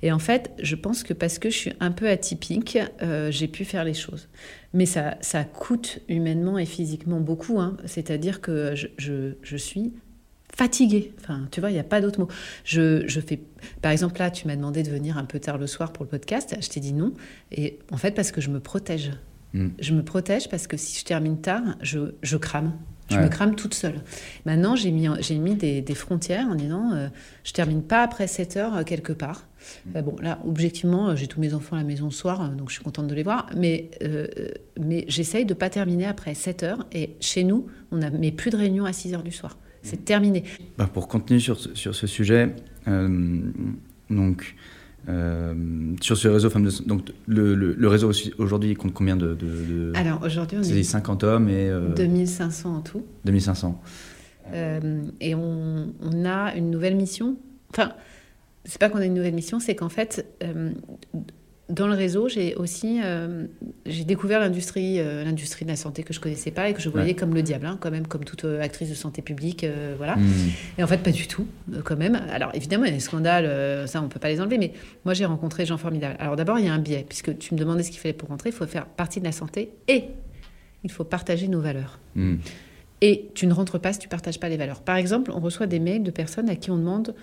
Et 0.03 0.11
en 0.11 0.19
fait, 0.19 0.51
je 0.61 0.75
pense 0.75 1.01
que 1.01 1.13
parce 1.15 1.39
que 1.39 1.49
je 1.49 1.57
suis 1.57 1.73
un 1.79 1.89
peu 1.91 2.07
atypique, 2.09 2.77
euh, 3.01 3.31
j'ai 3.31 3.47
pu 3.47 3.65
faire 3.65 3.83
les 3.83 3.95
choses. 3.95 4.29
Mais 4.75 4.85
ça, 4.85 5.17
ça 5.21 5.43
coûte 5.43 5.97
humainement 6.09 6.59
et 6.59 6.67
physiquement 6.67 7.19
beaucoup. 7.21 7.59
hein. 7.59 7.75
C'est-à-dire 7.85 8.39
que 8.39 8.75
je, 8.75 8.85
je- 8.99 9.33
je 9.41 9.57
suis 9.57 9.93
fatiguée. 10.57 11.13
Enfin, 11.21 11.47
tu 11.51 11.59
vois, 11.59 11.69
il 11.69 11.73
n'y 11.73 11.79
a 11.79 11.83
pas 11.83 12.01
d'autre 12.01 12.19
mot. 12.19 12.27
Je, 12.63 13.07
je 13.07 13.19
fais, 13.21 13.39
par 13.81 13.91
exemple, 13.91 14.19
là, 14.19 14.31
tu 14.31 14.47
m'as 14.47 14.55
demandé 14.55 14.83
de 14.83 14.89
venir 14.89 15.17
un 15.17 15.25
peu 15.25 15.39
tard 15.39 15.57
le 15.57 15.67
soir 15.67 15.93
pour 15.93 16.03
le 16.03 16.09
podcast. 16.09 16.55
Je 16.59 16.67
t'ai 16.69 16.79
dit 16.79 16.93
non. 16.93 17.13
Et 17.51 17.79
en 17.91 17.97
fait, 17.97 18.11
parce 18.11 18.31
que 18.31 18.41
je 18.41 18.49
me 18.49 18.59
protège. 18.59 19.11
Mm. 19.53 19.67
Je 19.79 19.93
me 19.93 20.03
protège 20.03 20.49
parce 20.49 20.67
que 20.67 20.75
si 20.75 20.99
je 20.99 21.05
termine 21.05 21.39
tard, 21.39 21.63
je, 21.81 22.13
je 22.21 22.37
crame. 22.37 22.73
Je 23.09 23.15
Ouais. 23.15 23.23
me 23.23 23.29
crame 23.29 23.55
toute 23.55 23.73
seule. 23.73 24.01
Maintenant, 24.45 24.75
j'ai 24.75 24.91
mis, 24.91 25.07
j'ai 25.21 25.37
mis 25.37 25.55
des, 25.55 25.79
des 25.81 25.95
frontières 25.95 26.45
en 26.49 26.55
disant 26.55 26.91
euh, 26.91 27.07
je 27.45 27.53
termine 27.53 27.81
pas 27.81 28.03
après 28.03 28.27
7 28.27 28.57
heures 28.57 28.75
euh, 28.75 28.83
quelque 28.83 29.13
part. 29.13 29.47
Euh, 29.95 30.01
bon, 30.01 30.17
là, 30.21 30.39
objectivement, 30.45 31.07
euh, 31.11 31.15
j'ai 31.15 31.27
tous 31.27 31.39
mes 31.39 31.53
enfants 31.53 31.77
à 31.77 31.79
la 31.79 31.85
maison 31.85 32.05
le 32.05 32.11
soir, 32.11 32.49
donc 32.49 32.67
je 32.67 32.73
suis 32.73 32.83
contente 32.83 33.07
de 33.07 33.15
les 33.15 33.23
voir. 33.23 33.49
Mais, 33.55 33.91
euh, 34.03 34.27
mais 34.77 35.05
j'essaye 35.07 35.45
de 35.45 35.53
pas 35.53 35.69
terminer 35.69 36.05
après 36.05 36.33
7 36.33 36.63
heures. 36.63 36.85
Et 36.91 37.15
chez 37.21 37.45
nous, 37.45 37.67
on 37.91 37.97
n'a 37.99 38.11
plus 38.31 38.49
de 38.51 38.57
réunion 38.57 38.83
à 38.83 38.91
6 38.91 39.13
heures 39.13 39.23
du 39.23 39.31
soir. 39.31 39.57
C'est 39.87 40.03
terminé. 40.05 40.43
Bah, 40.77 40.89
pour 40.91 41.07
continuer 41.07 41.39
sur, 41.39 41.57
ce- 41.59 41.73
sur 41.75 41.95
ce 41.95 42.07
sujet, 42.07 42.53
euh, 42.87 43.39
donc, 44.09 44.55
euh, 45.09 45.53
sur 46.01 46.17
ce 46.17 46.27
réseau 46.27 46.49
Femmes 46.49 46.65
de 46.65 46.83
donc 46.87 47.09
le, 47.27 47.55
le- 47.55 47.73
le 47.73 47.87
réseau 47.87 48.11
aujourd'hui 48.37 48.73
compte 48.75 48.93
combien 48.93 49.15
de, 49.15 49.27
de, 49.35 49.45
de- 49.45 49.91
Alors 49.95 50.21
aujourd'hui, 50.23 50.57
on 50.59 50.63
c'est 50.63 50.77
est 50.79 50.83
50 50.83 51.23
hommes 51.23 51.47
et 51.49 51.69
euh, 51.69 51.93
2500 51.95 52.75
en 52.77 52.81
tout. 52.81 53.03
2500. 53.25 53.81
Euh, 54.53 55.01
et 55.21 55.35
on, 55.35 55.93
on 56.01 56.25
a 56.25 56.55
une 56.55 56.69
nouvelle 56.71 56.95
mission. 56.95 57.37
Enfin, 57.71 57.93
c'est 58.65 58.79
pas 58.79 58.89
qu'on 58.89 58.99
a 58.99 59.05
une 59.05 59.13
nouvelle 59.13 59.33
mission, 59.35 59.59
c'est 59.59 59.75
qu'en 59.75 59.89
fait, 59.89 60.25
dans 61.69 61.87
le 61.87 61.93
réseau, 61.93 62.29
j'ai 62.29 62.55
aussi 62.55 63.01
euh, 63.03 63.45
j'ai 63.85 64.05
découvert 64.05 64.39
l'industrie, 64.39 64.99
euh, 64.99 65.25
l'industrie 65.25 65.65
de 65.65 65.69
la 65.69 65.75
santé 65.75 66.03
que 66.03 66.13
je 66.13 66.19
connaissais 66.19 66.51
pas 66.51 66.69
et 66.69 66.73
que 66.73 66.81
je 66.81 66.87
voyais 66.87 67.07
Ouais. 67.09 67.13
comme 67.13 67.33
le 67.33 67.41
diable, 67.41 67.65
hein, 67.65 67.77
quand 67.79 67.91
même, 67.91 68.07
comme 68.07 68.23
toute 68.23 68.45
euh, 68.45 68.61
actrice 68.61 68.89
de 68.89 68.95
santé 68.95 69.21
publique, 69.21 69.65
voilà. 69.97 70.15
Mm. 70.15 70.31
Et 70.77 70.83
en 70.83 70.87
fait, 70.87 70.99
pas 70.99 71.11
du 71.11 71.27
tout, 71.27 71.45
quand 71.83 71.97
même. 71.97 72.21
Alors, 72.31 72.51
évidemment, 72.53 72.85
il 72.85 72.89
y 72.89 72.91
a 72.91 72.95
des 72.95 73.01
scandales, 73.01 73.87
ça, 73.87 74.01
on 74.01 74.07
peut 74.07 74.19
pas 74.19 74.29
les 74.29 74.39
enlever, 74.39 74.57
mais 74.57 74.71
moi, 75.03 75.13
j'ai 75.13 75.25
rencontré 75.25 75.63
des 75.63 75.67
gens 75.67 75.77
formidables. 75.77 76.15
Alors, 76.19 76.35
d'abord, 76.35 76.57
il 76.59 76.65
y 76.65 76.69
a 76.69 76.73
un 76.73 76.79
biais, 76.79 77.05
puisque 77.07 77.37
tu 77.37 77.53
me 77.53 77.59
demandais 77.59 77.83
ce 77.83 77.91
qu'il 77.91 77.99
fallait 77.99 78.13
pour 78.13 78.29
rentrer, 78.29 78.49
il 78.49 78.55
faut 78.55 78.65
faire 78.65 78.85
partie 78.85 79.19
de 79.19 79.25
la 79.25 79.31
santé 79.31 79.71
et 79.87 80.05
il 80.83 80.91
faut 80.91 81.03
partager 81.03 81.47
nos 81.47 81.59
valeurs. 81.59 81.99
Mm. 82.15 82.35
Et 83.01 83.29
tu 83.35 83.45
ne 83.45 83.53
rentres 83.53 83.79
pas 83.79 83.93
si 83.93 83.99
tu 83.99 84.07
partages 84.07 84.39
pas 84.39 84.49
les 84.49 84.57
valeurs. 84.57 84.81
Par 84.81 84.95
exemple, 84.95 85.31
on 85.31 85.39
reçoit 85.39 85.67
des 85.67 85.79
mails 85.79 86.03
de 86.03 86.11
personnes 86.11 86.49
à 86.49 86.55
qui 86.55 86.71
on 86.71 86.77
demande 86.77 87.13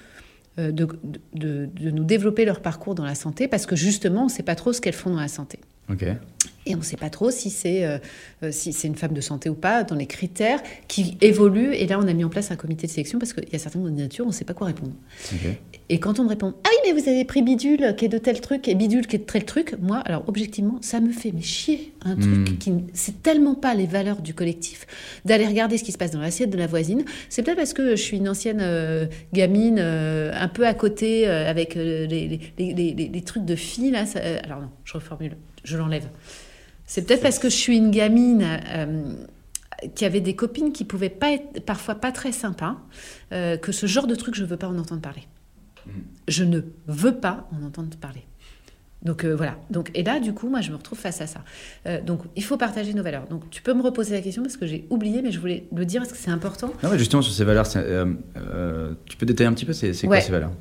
de, 0.59 0.87
de- 1.35 1.67
de 1.67 1.91
nous 1.91 2.05
développer 2.05 2.45
leur 2.45 2.61
parcours 2.61 2.95
dans 2.95 3.05
la 3.05 3.15
santé 3.15 3.49
parce 3.49 3.67
que 3.67 3.75
justement, 3.77 4.23
on 4.23 4.27
ne 4.27 4.31
sait 4.31 4.43
pas 4.43 4.55
trop 4.55 4.73
ce 4.73 4.81
qu'elles 4.81 4.93
font 4.95 5.11
dans 5.11 5.21
la 5.21 5.29
santé. 5.29 5.59
Et 6.67 6.75
on 6.75 6.79
ne 6.79 6.83
sait 6.83 6.97
pas 6.97 7.11
trop 7.11 7.31
si 7.31 7.51
c'est 7.51 7.85
euh, 7.85 7.99
euh, 8.43 8.51
si 8.51 8.73
c'est 8.73 8.89
une 8.89 8.95
femme 8.95 9.13
de 9.13 9.21
santé 9.21 9.51
ou 9.51 9.55
pas, 9.55 9.85
dans 9.85 9.95
les 9.97 10.07
critères 10.07 10.63
qui 10.89 11.19
évoluent. 11.21 11.75
Et 11.75 11.87
là, 11.87 11.99
on 12.03 12.09
a 12.09 12.13
mis 12.15 12.25
en 12.25 12.31
place 12.31 12.51
un 12.51 12.57
comité 12.57 12.87
de 12.87 12.93
sélection 12.93 13.19
parce 13.19 13.35
qu'il 13.35 13.47
y 13.53 13.55
a 13.55 13.59
certaines 13.59 13.83
candidatures, 13.83 14.25
on 14.25 14.29
ne 14.29 14.33
sait 14.33 14.47
pas 14.47 14.55
quoi 14.55 14.69
répondre. 14.69 14.93
Et 15.91 16.01
quand 16.01 16.19
on 16.21 16.25
me 16.25 16.31
répond 16.31 16.55
Ah 16.65 16.69
oui, 16.71 16.91
mais 16.95 16.99
vous 16.99 17.07
avez 17.07 17.27
pris 17.27 17.43
bidule 17.43 17.95
qui 17.99 18.07
est 18.07 18.09
de 18.09 18.17
tel 18.17 18.41
truc 18.41 18.67
et 18.67 18.75
bidule 18.75 19.07
qui 19.07 19.17
est 19.17 19.19
de 19.19 19.25
tel 19.25 19.45
truc, 19.45 19.77
moi, 19.79 19.99
alors 20.07 20.25
objectivement, 20.27 20.79
ça 20.81 21.01
me 21.01 21.13
fait 21.13 21.33
mais 21.35 21.43
chier 21.43 21.93
un 22.03 22.17
truc 22.17 22.35
Mm. 22.51 22.57
qui. 22.59 22.73
C'est 22.95 23.23
tellement 23.23 23.55
pas 23.55 23.75
les 23.75 23.87
valeurs 23.87 24.23
du 24.23 24.33
collectif 24.33 24.87
d'aller 25.27 25.47
regarder 25.47 25.77
ce 25.77 25.85
qui 25.85 25.93
se 25.93 25.99
passe 25.99 26.13
dans 26.13 26.21
l'assiette 26.21 26.49
de 26.49 26.57
la 26.57 26.67
voisine. 26.67 27.05
C'est 27.29 27.43
peut-être 27.43 27.59
parce 27.59 27.75
que 27.75 27.91
je 27.91 28.01
suis 28.03 28.17
une 28.17 28.29
ancienne 28.31 28.61
euh, 28.63 29.05
gamine 29.35 29.77
euh, 29.79 30.33
un 30.35 30.49
peu 30.49 30.67
à 30.67 30.73
côté 30.73 31.27
avec 31.27 31.75
les, 31.75 32.07
les, 32.07 32.41
les, 32.59 32.73
les- 32.73 32.95
les- 32.95 33.09
les 33.09 33.21
trucs 33.23 33.45
de 33.45 33.55
filles 33.55 33.91
là. 33.91 34.07
ça- 34.07 34.21
alors 34.45 34.63
non, 34.63 34.71
je 34.85 34.95
reformule, 34.95 35.37
je 35.65 35.77
l'enlève. 35.77 36.09
C'est 36.87 37.07
peut-être 37.07 37.23
parce 37.23 37.39
que 37.39 37.49
je 37.49 37.57
suis 37.57 37.77
une 37.77 37.91
gamine. 37.91 38.45
euh, 38.69 39.15
qui 39.97 40.05
avait 40.07 40.21
des 40.21 40.35
copines 40.35 40.73
qui 40.73 40.85
pouvaient 40.85 41.11
pas 41.11 41.33
être 41.33 41.61
parfois 41.67 41.97
pas 41.97 42.11
très 42.11 42.33
sympas, 42.33 42.77
euh, 43.33 43.59
que 43.59 43.71
ce 43.71 43.85
genre 43.87 44.07
de 44.07 44.15
truc 44.15 44.35
je 44.35 44.45
veux 44.45 44.57
pas 44.57 44.69
en 44.69 44.79
entendre 44.79 45.03
parler. 45.03 45.25
Je 46.27 46.45
ne 46.45 46.61
veux 46.87 47.17
pas 47.17 47.49
en 47.53 47.67
entendre 47.67 47.95
parler. 47.99 48.23
Donc 49.03 49.25
euh, 49.25 49.35
voilà. 49.37 49.59
Donc 49.71 49.91
et 49.95 50.03
là 50.03 50.21
du 50.21 50.33
coup 50.33 50.49
moi 50.49 50.63
je 50.63 50.71
me 50.71 50.77
retrouve 50.77 50.99
face 50.99 51.21
à 51.21 51.27
ça. 51.27 51.43
Euh, 51.87 52.01
donc 52.01 52.23
il 52.37 52.45
faut 52.45 52.57
partager 52.57 52.95
nos 52.95 53.03
valeurs. 53.03 53.27
Donc 53.27 53.51
tu 53.51 53.61
peux 53.61 53.75
me 53.75 53.83
reposer 53.83 54.15
la 54.15 54.23
question 54.23 54.43
parce 54.43 54.57
que 54.57 54.65
j'ai 54.67 54.87
oublié 54.89 55.21
mais 55.21 55.33
je 55.33 55.41
voulais 55.41 55.67
le 55.75 55.85
dire 55.85 56.01
parce 56.01 56.13
que 56.13 56.19
c'est 56.19 56.31
important. 56.31 56.69
Non, 56.83 56.89
mais 56.91 56.99
justement, 56.99 57.21
sur 57.21 57.35
ces 57.35 57.45
valeurs, 57.45 57.69
tu 57.69 59.17
peux 59.19 59.27
détailler 59.27 59.49
un 59.49 59.53
petit 59.55 59.67
peu, 59.67 59.75
c'est, 59.75 59.91
Ouais. 60.05 60.07
quoi 60.07 60.21
ces 60.23 60.33
valeurs? 60.33 60.53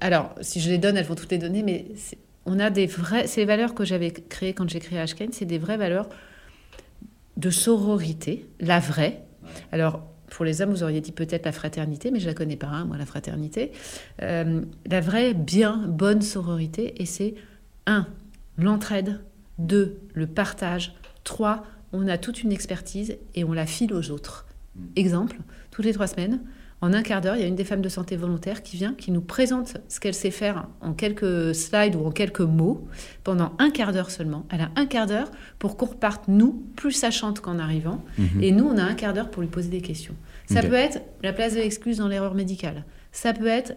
Alors, 0.00 0.34
si 0.40 0.60
je 0.60 0.70
les 0.70 0.78
donne, 0.78 0.96
elles 0.96 1.04
vont 1.04 1.16
toutes 1.16 1.32
les 1.32 1.38
donner, 1.38 1.62
mais 1.62 1.86
on 2.48 2.58
a 2.58 2.70
des 2.70 2.86
vraies. 2.86 3.26
Les 3.36 3.44
valeurs 3.44 3.74
que 3.74 3.84
j'avais 3.84 4.10
créées 4.10 4.54
quand 4.54 4.68
j'ai 4.68 4.80
créé 4.80 4.98
Ashken, 4.98 5.32
c'est 5.32 5.44
des 5.44 5.58
vraies 5.58 5.76
valeurs 5.76 6.08
de 7.36 7.50
sororité, 7.50 8.46
la 8.58 8.80
vraie. 8.80 9.22
Alors, 9.70 10.02
pour 10.30 10.44
les 10.44 10.60
hommes, 10.60 10.70
vous 10.70 10.82
auriez 10.82 11.00
dit 11.00 11.12
peut-être 11.12 11.44
la 11.44 11.52
fraternité, 11.52 12.10
mais 12.10 12.20
je 12.20 12.26
la 12.26 12.34
connais 12.34 12.56
pas, 12.56 12.66
hein, 12.66 12.84
moi, 12.84 12.96
la 12.96 13.06
fraternité. 13.06 13.72
Euh, 14.22 14.62
la 14.86 15.00
vraie, 15.00 15.34
bien, 15.34 15.84
bonne 15.86 16.20
sororité, 16.20 17.00
et 17.00 17.06
c'est 17.06 17.34
un, 17.86 18.06
l'entraide, 18.56 19.20
deux, 19.58 20.00
le 20.14 20.26
partage, 20.26 20.94
trois, 21.24 21.64
on 21.92 22.08
a 22.08 22.18
toute 22.18 22.42
une 22.42 22.52
expertise 22.52 23.16
et 23.34 23.44
on 23.44 23.52
la 23.52 23.66
file 23.66 23.94
aux 23.94 24.10
autres. 24.10 24.46
Exemple, 24.96 25.36
toutes 25.70 25.84
les 25.84 25.92
trois 25.92 26.06
semaines, 26.06 26.40
en 26.80 26.92
un 26.92 27.02
quart 27.02 27.20
d'heure, 27.20 27.34
il 27.34 27.40
y 27.40 27.44
a 27.44 27.48
une 27.48 27.56
des 27.56 27.64
femmes 27.64 27.82
de 27.82 27.88
santé 27.88 28.16
volontaire 28.16 28.62
qui 28.62 28.76
vient, 28.76 28.94
qui 28.94 29.10
nous 29.10 29.20
présente 29.20 29.78
ce 29.88 29.98
qu'elle 29.98 30.14
sait 30.14 30.30
faire 30.30 30.68
en 30.80 30.92
quelques 30.92 31.54
slides 31.54 31.96
ou 31.96 32.06
en 32.06 32.12
quelques 32.12 32.40
mots, 32.40 32.86
pendant 33.24 33.52
un 33.58 33.70
quart 33.70 33.92
d'heure 33.92 34.10
seulement. 34.10 34.46
Elle 34.50 34.60
a 34.60 34.70
un 34.76 34.86
quart 34.86 35.06
d'heure 35.06 35.30
pour 35.58 35.76
qu'on 35.76 35.86
reparte, 35.86 36.28
nous, 36.28 36.64
plus 36.76 36.92
sachante 36.92 37.40
qu'en 37.40 37.58
arrivant. 37.58 38.04
Mhm. 38.16 38.42
Et 38.42 38.52
nous, 38.52 38.64
on 38.64 38.78
a 38.78 38.82
un 38.82 38.94
quart 38.94 39.12
d'heure 39.12 39.30
pour 39.30 39.42
lui 39.42 39.48
poser 39.48 39.70
des 39.70 39.80
questions. 39.80 40.14
Ça 40.46 40.62
peut 40.62 40.74
être 40.74 41.02
la 41.22 41.34
place 41.34 41.54
de 41.54 41.58
l'excuse 41.58 41.98
dans 41.98 42.08
l'erreur 42.08 42.34
médicale. 42.34 42.84
Ça 43.12 43.34
peut 43.34 43.48
être 43.48 43.74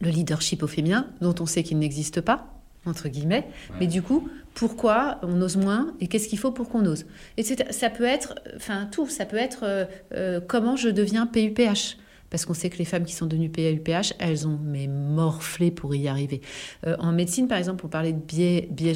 le 0.00 0.10
leadership 0.10 0.62
au 0.62 0.66
féminin, 0.66 1.06
dont 1.20 1.34
on 1.38 1.46
sait 1.46 1.62
qu'il 1.62 1.78
n'existe 1.78 2.20
pas, 2.22 2.60
entre 2.86 3.08
guillemets. 3.08 3.46
Mais 3.78 3.86
du 3.86 4.02
coup, 4.02 4.28
pourquoi 4.54 5.18
on 5.22 5.40
ose 5.42 5.56
moins 5.56 5.94
et 6.00 6.06
qu'est-ce 6.06 6.28
qu'il 6.28 6.38
faut 6.38 6.50
pour 6.50 6.68
qu'on 6.68 6.84
ose 6.86 7.06
Et 7.36 7.42
ça 7.42 7.90
peut 7.90 8.04
être, 8.04 8.34
enfin 8.56 8.88
tout, 8.90 9.08
ça 9.08 9.24
peut 9.24 9.36
être 9.36 9.60
euh, 9.62 9.84
euh, 10.14 10.40
comment 10.40 10.76
je 10.76 10.88
deviens 10.88 11.26
PUPH. 11.26 11.96
Parce 12.30 12.46
qu'on 12.46 12.54
sait 12.54 12.70
que 12.70 12.78
les 12.78 12.84
femmes 12.84 13.04
qui 13.04 13.14
sont 13.14 13.26
devenues 13.26 13.50
PUPH, 13.50 14.14
elles 14.20 14.46
ont 14.46 14.56
mais 14.62 14.86
morflé 14.86 15.72
pour 15.72 15.96
y 15.96 16.06
arriver. 16.06 16.40
Euh, 16.86 16.94
en 17.00 17.10
médecine, 17.10 17.48
par 17.48 17.58
exemple, 17.58 17.84
on 17.84 17.88
parlait 17.88 18.12
de 18.12 18.20
biais, 18.20 18.68
biais. 18.70 18.94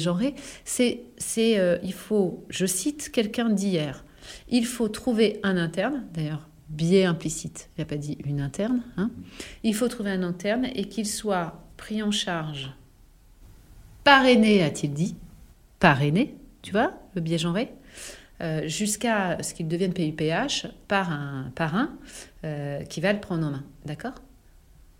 C'est, 0.63 1.01
c'est, 1.17 1.79
il 1.83 1.93
faut, 1.93 2.45
je 2.49 2.65
cite 2.65 3.09
quelqu'un 3.11 3.49
d'hier, 3.49 4.05
il 4.47 4.65
faut 4.65 4.87
trouver 4.87 5.41
un 5.43 5.57
interne, 5.57 6.05
d'ailleurs, 6.13 6.47
biais 6.69 7.03
implicite, 7.03 7.69
il 7.77 7.81
n'a 7.81 7.85
pas 7.85 7.97
dit 7.97 8.17
une 8.25 8.39
interne, 8.39 8.81
hein. 8.95 9.11
il 9.63 9.75
faut 9.75 9.89
trouver 9.89 10.11
un 10.11 10.23
interne 10.23 10.67
et 10.73 10.85
qu'il 10.85 11.05
soit 11.05 11.61
pris 11.75 12.01
en 12.01 12.11
charge, 12.11 12.71
parrainé, 14.05 14.63
a-t-il 14.63 14.93
dit, 14.93 15.15
parrainé, 15.79 16.35
tu 16.61 16.71
vois, 16.71 16.93
le 17.15 17.21
biais 17.21 17.37
genré, 17.37 17.71
euh, 18.41 18.67
jusqu'à 18.67 19.41
ce 19.41 19.53
qu'il 19.53 19.67
devienne 19.67 19.93
PUPH 19.93 20.67
par 20.87 21.11
un 21.11 21.51
parrain 21.55 21.91
euh, 22.43 22.83
qui 22.83 22.99
va 22.99 23.13
le 23.13 23.19
prendre 23.19 23.47
en 23.47 23.51
main. 23.51 23.63
D'accord? 23.85 24.15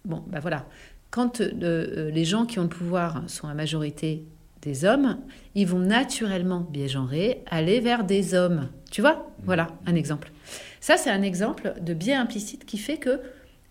Bon, 0.05 0.23
ben 0.27 0.39
voilà. 0.39 0.65
Quand 1.09 1.41
euh, 1.41 2.11
les 2.11 2.25
gens 2.25 2.45
qui 2.45 2.59
ont 2.59 2.63
le 2.63 2.69
pouvoir 2.69 3.23
sont 3.27 3.47
à 3.47 3.53
majorité 3.53 4.23
des 4.61 4.85
hommes, 4.85 5.17
ils 5.53 5.67
vont 5.67 5.79
naturellement, 5.79 6.61
biais 6.61 6.87
genré, 6.87 7.43
aller 7.47 7.81
vers 7.81 8.03
des 8.03 8.33
hommes. 8.33 8.69
Tu 8.89 9.01
vois? 9.01 9.29
Voilà 9.43 9.67
un 9.85 9.95
exemple. 9.95 10.31
Ça, 10.79 10.97
c'est 10.97 11.09
un 11.09 11.21
exemple 11.21 11.73
de 11.81 11.93
biais 11.93 12.13
implicite 12.13 12.65
qui 12.65 12.77
fait 12.77 12.97
que 12.97 13.19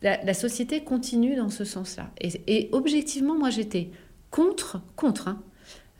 la, 0.02 0.22
la 0.22 0.34
société 0.34 0.84
continue 0.84 1.36
dans 1.36 1.48
ce 1.48 1.64
sens-là. 1.64 2.10
Et, 2.20 2.32
et 2.46 2.68
objectivement, 2.72 3.38
moi, 3.38 3.50
j'étais 3.50 3.90
contre, 4.30 4.82
contre 4.94 5.28
hein, 5.28 5.42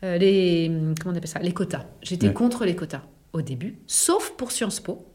euh, 0.03 0.17
les, 0.17 0.71
comment 1.01 1.13
on 1.13 1.17
appelle 1.17 1.29
ça, 1.29 1.39
les 1.39 1.53
quotas. 1.53 1.85
J'étais 2.01 2.27
Ouais. 2.27 2.33
contre 2.33 2.65
les 2.65 2.75
quotas 2.75 3.01
au 3.33 3.41
début, 3.41 3.77
sauf 3.87 4.31
pour 4.37 4.51
Sciences 4.51 4.79
Po, 4.79 5.05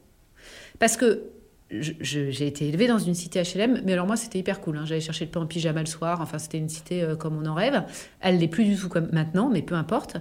parce 0.79 0.97
que 0.97 1.25
j'ai 1.71 2.47
été 2.47 2.69
élevée 2.69 2.89
dans 2.89 2.99
une 2.99 3.15
cité 3.15 3.41
HLM, 3.43 3.83
mais 3.85 3.93
alors 3.93 4.07
moi 4.07 4.17
c'était 4.17 4.39
hyper 4.39 4.61
cool. 4.61 4.79
hein. 4.79 4.85
J'allais 4.85 5.01
chercher 5.01 5.25
le 5.25 5.31
pain 5.31 5.41
en 5.41 5.47
pyjama 5.47 5.81
le 5.81 5.87
soir. 5.87 6.21
Enfin, 6.21 6.39
c'était 6.39 6.59
une 6.59 6.69
cité 6.69 7.03
euh, 7.03 7.15
comme 7.15 7.41
on 7.41 7.47
en 7.47 7.55
rêve. 7.55 7.83
Elle 8.21 8.39
l'est 8.39 8.49
plus 8.49 8.65
du 8.65 8.77
tout 8.77 8.89
comme 8.89 9.09
maintenant, 9.13 9.49
mais 9.49 9.63
peu 9.63 9.75
importe. 9.77 10.17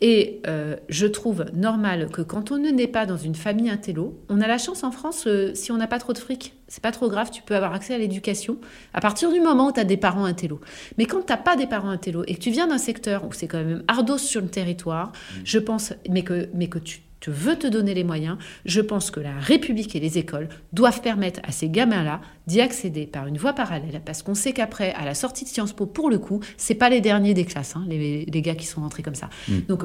Et 0.00 0.40
euh, 0.46 0.76
je 0.88 1.06
trouve 1.06 1.46
normal 1.54 2.08
que 2.10 2.22
quand 2.22 2.50
on 2.52 2.58
ne 2.58 2.70
naît 2.70 2.86
pas 2.88 3.06
dans 3.06 3.16
une 3.16 3.34
famille 3.34 3.70
intello, 3.70 4.18
on 4.28 4.40
a 4.40 4.46
la 4.46 4.58
chance 4.58 4.84
en 4.84 4.90
France, 4.90 5.24
euh, 5.26 5.52
si 5.54 5.72
on 5.72 5.76
n'a 5.76 5.86
pas 5.88 5.98
trop 5.98 6.12
de 6.12 6.18
fric, 6.18 6.54
c'est 6.68 6.82
pas 6.82 6.92
trop 6.92 7.08
grave, 7.08 7.30
tu 7.30 7.42
peux 7.42 7.56
avoir 7.56 7.74
accès 7.74 7.94
à 7.94 7.98
l'éducation 7.98 8.58
à 8.92 9.00
partir 9.00 9.32
du 9.32 9.40
moment 9.40 9.68
où 9.68 9.72
tu 9.72 9.80
as 9.80 9.84
des 9.84 9.96
parents 9.96 10.24
intello. 10.24 10.60
Mais 10.98 11.06
quand 11.06 11.20
tu 11.20 11.32
n'as 11.32 11.38
pas 11.38 11.56
des 11.56 11.66
parents 11.66 11.90
intello 11.90 12.24
et 12.26 12.34
que 12.34 12.40
tu 12.40 12.50
viens 12.50 12.66
d'un 12.66 12.78
secteur 12.78 13.24
où 13.24 13.32
c'est 13.32 13.46
quand 13.48 13.58
même 13.64 13.82
ardos 13.88 14.18
sur 14.18 14.40
le 14.40 14.48
territoire, 14.48 15.12
je 15.44 15.58
pense, 15.58 15.92
mais 16.08 16.22
que, 16.22 16.48
mais 16.54 16.68
que 16.68 16.78
tu 16.78 17.00
je 17.20 17.30
veux 17.30 17.56
te 17.56 17.66
donner 17.66 17.94
les 17.94 18.04
moyens. 18.04 18.38
Je 18.64 18.80
pense 18.80 19.10
que 19.10 19.20
la 19.20 19.38
République 19.38 19.94
et 19.96 20.00
les 20.00 20.18
écoles 20.18 20.48
doivent 20.72 21.00
permettre 21.00 21.40
à 21.42 21.52
ces 21.52 21.68
gamins-là 21.68 22.20
d'y 22.46 22.60
accéder 22.60 23.06
par 23.06 23.26
une 23.26 23.38
voie 23.38 23.52
parallèle, 23.52 24.00
parce 24.04 24.22
qu'on 24.22 24.34
sait 24.34 24.52
qu'après, 24.52 24.92
à 24.94 25.04
la 25.04 25.14
sortie 25.14 25.44
de 25.44 25.50
Sciences 25.50 25.72
Po, 25.72 25.86
pour 25.86 26.10
le 26.10 26.18
coup, 26.18 26.40
c'est 26.56 26.74
pas 26.74 26.88
les 26.88 27.00
derniers 27.00 27.34
des 27.34 27.44
classes, 27.44 27.76
hein, 27.76 27.84
les, 27.88 28.24
les, 28.24 28.42
gars 28.42 28.54
qui 28.54 28.66
sont 28.66 28.80
rentrés 28.80 29.02
comme 29.02 29.14
ça. 29.14 29.28
Mm. 29.48 29.58
Donc 29.68 29.82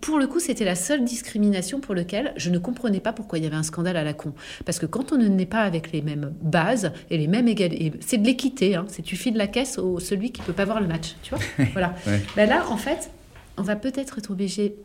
pour 0.00 0.18
le 0.18 0.26
coup, 0.26 0.40
c'était 0.40 0.64
la 0.64 0.74
seule 0.74 1.04
discrimination 1.04 1.80
pour 1.80 1.94
laquelle 1.94 2.32
je 2.36 2.50
ne 2.50 2.58
comprenais 2.58 3.00
pas 3.00 3.12
pourquoi 3.12 3.38
il 3.38 3.44
y 3.44 3.46
avait 3.46 3.56
un 3.56 3.62
scandale 3.62 3.96
à 3.96 4.04
la 4.04 4.14
con. 4.14 4.32
Parce 4.64 4.78
que 4.78 4.86
quand 4.86 5.12
on 5.12 5.18
ne 5.18 5.28
naît 5.28 5.46
pas 5.46 5.62
avec 5.62 5.92
les 5.92 6.02
mêmes 6.02 6.32
bases 6.40 6.92
et 7.10 7.18
les 7.18 7.26
mêmes 7.26 7.48
égalités, 7.48 7.92
c'est 8.00 8.18
de 8.18 8.26
l'équité, 8.26 8.76
hein, 8.76 8.86
c'est 8.88 9.02
tu 9.02 9.16
files 9.16 9.36
la 9.36 9.46
caisse 9.46 9.78
au 9.78 10.00
celui 10.00 10.32
qui 10.32 10.42
peut 10.42 10.52
pas 10.52 10.64
voir 10.64 10.80
le 10.80 10.86
match, 10.86 11.16
tu 11.22 11.34
vois. 11.34 11.44
voilà. 11.72 11.94
Ouais. 12.06 12.22
Ben 12.36 12.48
là, 12.48 12.64
en 12.70 12.76
fait, 12.76 13.10
on 13.56 13.62
va 13.62 13.76
peut-être 13.76 14.18
être 14.18 14.30
obligé 14.30 14.76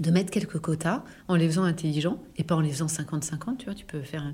de 0.00 0.10
mettre 0.10 0.30
quelques 0.30 0.58
quotas 0.58 1.02
en 1.28 1.36
les 1.36 1.46
faisant 1.48 1.64
intelligents 1.64 2.18
et 2.36 2.44
pas 2.44 2.56
en 2.56 2.60
les 2.60 2.70
faisant 2.70 2.86
50-50, 2.86 3.56
tu 3.58 3.64
vois, 3.66 3.74
tu 3.74 3.84
peux 3.84 4.00
faire... 4.02 4.22
un- 4.22 4.32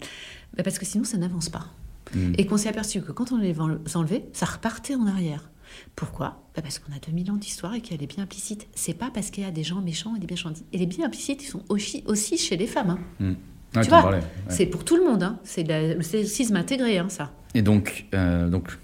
Ben 0.57 0.63
parce 0.63 0.79
que 0.79 0.85
sinon, 0.87 1.05
ça 1.05 1.19
n'avance 1.19 1.49
pas. 1.49 1.67
Mm. 2.15 2.33
Et 2.39 2.47
qu'on 2.47 2.57
s'est 2.57 2.69
aperçu 2.69 3.03
que 3.03 3.13
quand 3.13 3.33
on 3.33 3.39
les 3.39 3.55
enlevait, 3.95 4.25
ça 4.33 4.47
repartait 4.47 4.95
en 4.95 5.07
arrière. 5.07 5.51
Pourquoi? 5.95 6.43
Ben 6.57 6.63
Parce 6.63 6.79
qu'on 6.81 6.93
a 6.93 6.99
2000 6.99 7.31
ans 7.31 7.37
d'histoire 7.37 7.75
et 7.75 7.81
qu'elle 7.81 8.03
est 8.03 8.07
bien 8.13 8.25
implicite. 8.25 8.67
C'est 8.75 8.95
pas 8.95 9.11
parce 9.13 9.31
qu'il 9.31 9.45
y 9.45 9.47
a 9.47 9.51
des 9.53 9.63
gens 9.63 9.81
méchants 9.81 10.17
et 10.17 10.19
des 10.19 10.27
méchants. 10.27 10.53
Et 10.73 10.79
les 10.79 10.87
biens 10.87 11.07
implicites, 11.07 11.43
ils 11.45 11.47
sont 11.47 11.63
aussi, 11.69 12.03
aussi 12.07 12.37
chez 12.39 12.57
les 12.57 12.67
femmes. 12.67 12.91
hein. 12.91 12.99
Mm. 13.21 13.33
Tu 13.73 13.81
t'en 13.89 14.01
vois, 14.01 14.11
ouais. 14.11 14.21
C'est 14.49 14.67
pour 14.67 14.85
tout 14.85 14.97
le 14.97 15.05
monde. 15.05 15.23
hein. 15.23 15.39
C'est 15.45 15.63
le 15.63 16.03
sexisme 16.03 16.57
intégré, 16.57 16.99
hein, 16.99 17.09
ça. 17.09 17.33
Et 17.55 17.63
donc, 17.63 18.07
euh, 18.15 18.49
donc, 18.49 18.77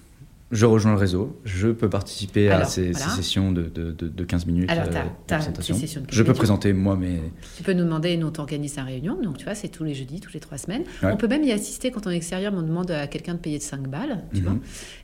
je 0.52 0.64
rejoins 0.64 0.92
le 0.92 0.98
réseau, 0.98 1.40
je 1.44 1.68
peux 1.68 1.90
participer 1.90 2.50
à 2.50 2.64
ces, 2.64 2.92
voilà. 2.92 3.06
ces 3.08 3.16
sessions 3.16 3.50
de, 3.50 3.62
de, 3.62 3.90
de- 3.90 4.06
de 4.08 4.24
15 4.24 4.46
minutes 4.46 4.70
Alors, 4.70 4.84
présentation. 5.26 5.74
ces 5.74 5.80
sessions 5.82 6.00
de 6.02 6.06
15 6.06 6.14
Je 6.14 6.22
peux 6.22 6.28
minutes. 6.28 6.38
présenter 6.38 6.72
moi 6.72 6.94
mes... 6.96 7.20
Tu 7.56 7.64
peux 7.64 7.72
nous 7.72 7.82
demander 7.84 8.10
et 8.10 8.16
nous 8.16 8.28
on 8.28 8.30
t'organise 8.30 8.76
une 8.78 8.84
réunion. 8.84 9.20
Donc 9.20 9.38
tu 9.38 9.44
vois, 9.44 9.54
c'est 9.56 9.68
tous 9.68 9.82
les 9.82 9.94
jeudis, 9.94 10.20
toutes 10.20 10.34
les 10.34 10.40
trois 10.40 10.56
semaines. 10.58 10.84
Ouais. 11.02 11.10
On 11.12 11.16
peut 11.16 11.26
même 11.26 11.42
y 11.42 11.50
assister 11.50 11.90
quand 11.90 12.06
on 12.06 12.10
est 12.10 12.16
extérieur, 12.16 12.52
mais 12.52 12.58
on 12.58 12.62
demande 12.62 12.90
à 12.92 13.06
quelqu'un 13.08 13.34
de 13.34 13.38
payer 13.40 13.58
de 13.58 13.62
5 13.64 13.88
balles. 13.88 14.24
Tu 14.32 14.40
Mhm. 14.40 14.46
vois. 14.46 14.56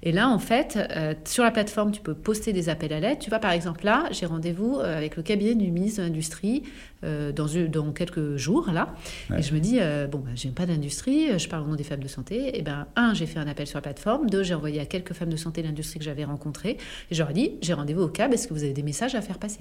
Et 0.05 0.13
là, 0.13 0.29
en 0.29 0.39
fait, 0.39 0.79
euh, 0.97 1.15
sur 1.25 1.43
la 1.43 1.51
plateforme, 1.51 1.91
tu 1.91 2.01
peux 2.03 2.15
poster 2.15 2.53
des 2.53 2.69
appels 2.69 2.93
à 2.93 3.01
l'aide. 3.01 3.19
Tu 3.19 3.29
vois, 3.29 3.41
par 3.41 3.51
exemple, 3.53 3.85
là, 3.85 4.05
j'ai 4.13 4.27
rendez-vous 4.27 4.77
euh, 4.79 4.97
avec 4.97 5.17
le 5.17 5.23
cabinet 5.25 5.55
du 5.57 5.71
ministre 5.73 6.03
de 6.03 6.07
l'Industrie 6.07 6.63
euh, 7.05 7.33
dans, 7.33 7.93
quelques 7.93 8.37
jours, 8.37 8.71
là. 8.73 8.95
Ouais. 9.31 9.41
Et 9.41 9.43
je 9.43 9.55
me 9.55 9.61
dis, 9.61 9.79
euh, 9.81 10.07
bon, 10.07 10.19
bah, 10.19 10.31
j'aime 10.35 10.53
pas 10.53 10.67
d'industrie, 10.67 11.31
euh, 11.31 11.39
je 11.39 11.49
parle 11.49 11.65
au 11.65 11.67
nom 11.67 11.75
des 11.75 11.85
femmes 11.85 12.03
de 12.03 12.09
santé. 12.09 12.59
Et 12.59 12.63
ben, 12.63 12.87
un, 12.97 13.15
j'ai 13.15 13.27
fait 13.27 13.39
un 13.39 13.49
appel 13.49 13.67
sur 13.67 13.79
la 13.79 13.83
plateforme. 13.83 14.31
Deux, 14.31 14.43
j'ai 14.43 14.55
envoyé 14.55 14.81
à 14.81 14.87
quelques 14.87 15.13
femmes 15.13 15.31
de 15.31 15.37
santé 15.37 15.63
de 15.63 15.67
l'industrie 15.67 15.99
que 15.99 16.05
j'avais 16.05 16.25
rencontrées. 16.25 16.79
Et 17.11 17.15
j'aurais 17.15 17.35
dit, 17.35 17.53
j'ai 17.61 17.73
rendez-vous 17.73 18.03
au 18.03 18.09
CAB, 18.09 18.33
est-ce 18.35 18.47
que 18.47 18.55
vous 18.55 18.63
avez 18.63 18.73
des 18.73 18.83
messages 18.83 19.15
à 19.15 19.21
faire 19.21 19.39
passer? 19.39 19.61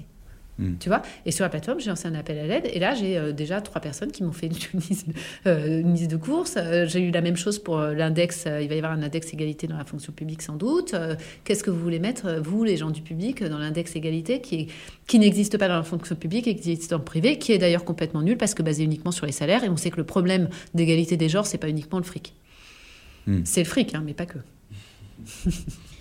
Mm. 0.58 0.74
tu 0.78 0.88
vois 0.90 1.00
Et 1.24 1.32
sur 1.32 1.44
la 1.44 1.48
plateforme, 1.48 1.80
j'ai 1.80 1.88
lancé 1.88 2.06
un 2.08 2.14
appel 2.14 2.38
à 2.38 2.46
l'aide. 2.46 2.68
Et 2.72 2.78
là, 2.78 2.94
j'ai 2.94 3.16
euh, 3.16 3.32
déjà 3.32 3.60
trois 3.60 3.80
personnes 3.80 4.12
qui 4.12 4.22
m'ont 4.22 4.32
fait 4.32 4.48
une 4.48 4.52
liste, 4.80 5.06
euh, 5.46 5.80
une 5.80 5.94
liste 5.94 6.10
de 6.10 6.16
courses. 6.16 6.54
Euh, 6.58 6.86
j'ai 6.86 7.00
eu 7.00 7.10
la 7.10 7.22
même 7.22 7.36
chose 7.36 7.58
pour 7.58 7.78
l'index. 7.80 8.44
il 8.46 8.68
va 8.68 8.74
y 8.74 8.78
avoir 8.78 8.92
un 8.92 9.02
index 9.02 9.32
égalité 9.32 9.66
dans 9.66 9.78
la 9.78 9.84
fonction 9.84 10.12
publique, 10.12 10.42
sans 10.42 10.56
doute. 10.56 10.94
Qu'est-ce 11.44 11.64
que 11.64 11.70
vous 11.70 11.80
voulez 11.80 11.98
mettre, 11.98 12.40
vous, 12.42 12.64
les 12.64 12.76
gens 12.76 12.90
du 12.90 13.02
public, 13.02 13.42
dans 13.42 13.58
l'index 13.58 13.96
égalité 13.96 14.40
qui, 14.40 14.54
est- 14.56 14.66
qui 15.06 15.18
n'existe 15.18 15.58
pas 15.58 15.68
dans 15.68 15.76
la 15.76 15.82
fonction 15.82 16.14
publique, 16.16 16.44
qui 16.44 16.50
existe 16.50 16.90
dans 16.90 16.98
le 16.98 17.04
privé, 17.04 17.38
qui 17.38 17.52
est 17.52 17.58
d'ailleurs 17.58 17.84
complètement 17.84 18.22
nul 18.22 18.36
parce 18.36 18.54
que 18.54 18.62
basé 18.62 18.84
uniquement 18.84 19.12
sur 19.12 19.26
les 19.26 19.32
salaires. 19.32 19.64
Et 19.64 19.68
on 19.68 19.76
sait 19.76 19.90
que 19.90 19.96
le 19.96 20.04
problème 20.04 20.48
d'égalité 20.74 21.16
des 21.16 21.28
genres, 21.28 21.46
c'est 21.46 21.58
pas 21.58 21.68
uniquement 21.68 21.98
le 21.98 22.04
fric. 22.04 22.34
Mm. 23.26 23.40
C'est 23.44 23.60
le 23.62 23.68
fric, 23.68 23.94
hein, 23.94 24.02
mais 24.04 24.14
pas 24.14 24.26
que. 24.26 24.38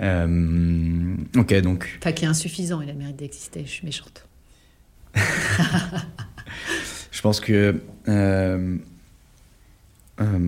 Euh, 0.00 1.14
ok, 1.36 1.54
donc, 1.62 1.98
Enfin, 2.00 2.12
qui 2.12 2.24
est 2.24 2.28
insuffisant. 2.28 2.80
Il 2.82 2.90
a 2.90 2.94
mérite 2.94 3.16
d'exister. 3.16 3.62
Je 3.64 3.70
suis 3.70 3.86
méchante. 3.86 4.26
je 7.10 7.22
pense 7.22 7.40
que... 7.40 7.80
euh, 8.08 8.76
euh, 10.20 10.38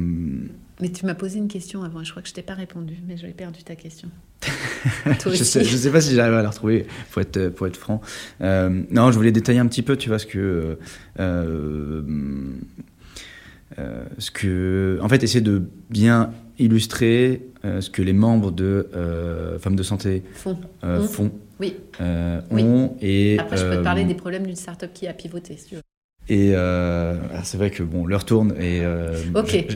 Mais 0.80 0.90
tu 0.92 1.06
m'as 1.06 1.14
posé 1.14 1.38
une 1.38 1.48
question 1.48 1.82
avant 1.82 2.04
je 2.04 2.10
crois 2.10 2.22
que 2.22 2.28
je 2.28 2.34
t'ai 2.34 2.42
pas 2.42 2.54
répondu, 2.54 2.96
mais 3.06 3.16
j'avais 3.16 3.32
perdu 3.32 3.62
ta 3.62 3.76
question. 3.76 4.10
Toi 5.20 5.32
je, 5.34 5.42
sais, 5.42 5.64
je 5.64 5.76
sais 5.76 5.90
pas 5.90 6.00
si 6.00 6.14
j'arrive 6.14 6.34
à 6.34 6.42
la 6.42 6.50
retrouver, 6.50 6.86
pour 7.10 7.22
être, 7.22 7.48
pour 7.48 7.66
être 7.66 7.76
franc. 7.76 8.00
Euh, 8.40 8.82
non, 8.90 9.10
je 9.10 9.16
voulais 9.16 9.32
détailler 9.32 9.58
un 9.58 9.66
petit 9.66 9.82
peu, 9.82 9.96
tu 9.96 10.08
vois, 10.08 10.18
ce 10.18 10.26
que... 10.26 10.78
euh, 11.18 12.02
euh, 13.78 14.04
ce 14.18 14.30
que... 14.30 14.98
En 15.02 15.08
fait, 15.08 15.22
essayer 15.22 15.40
de 15.40 15.62
bien 15.90 16.32
illustrer 16.58 17.46
ce 17.62 17.90
que 17.90 18.02
les 18.02 18.12
membres 18.12 18.50
de 18.52 18.88
euh, 18.94 19.58
Femmes 19.58 19.76
de 19.76 19.82
Santé 19.82 20.22
Fond. 20.34 20.56
euh, 20.84 21.02
font, 21.06 21.30
Oui. 21.60 21.76
euh, 22.00 22.40
Oui. 22.50 22.62
ont, 22.62 22.96
et... 23.00 23.38
Après, 23.38 23.56
je 23.56 23.64
peux 23.64 23.70
te 23.74 23.76
euh, 23.76 23.82
parler 23.82 24.04
des 24.04 24.14
problèmes 24.14 24.46
d'une 24.46 24.56
start-up 24.56 24.90
qui 24.94 25.06
a 25.08 25.12
pivoté, 25.12 25.56
si 25.56 25.66
tu 25.70 25.74
veux. 25.76 25.82
Et 26.28 26.52
euh, 26.54 27.16
ah, 27.34 27.40
c'est 27.42 27.56
vrai 27.56 27.70
que 27.70 27.82
bon, 27.82 28.06
l'heure 28.06 28.24
tourne 28.24 28.52
et. 28.58 28.80
euh, 28.84 29.16
Ok. 29.34 29.66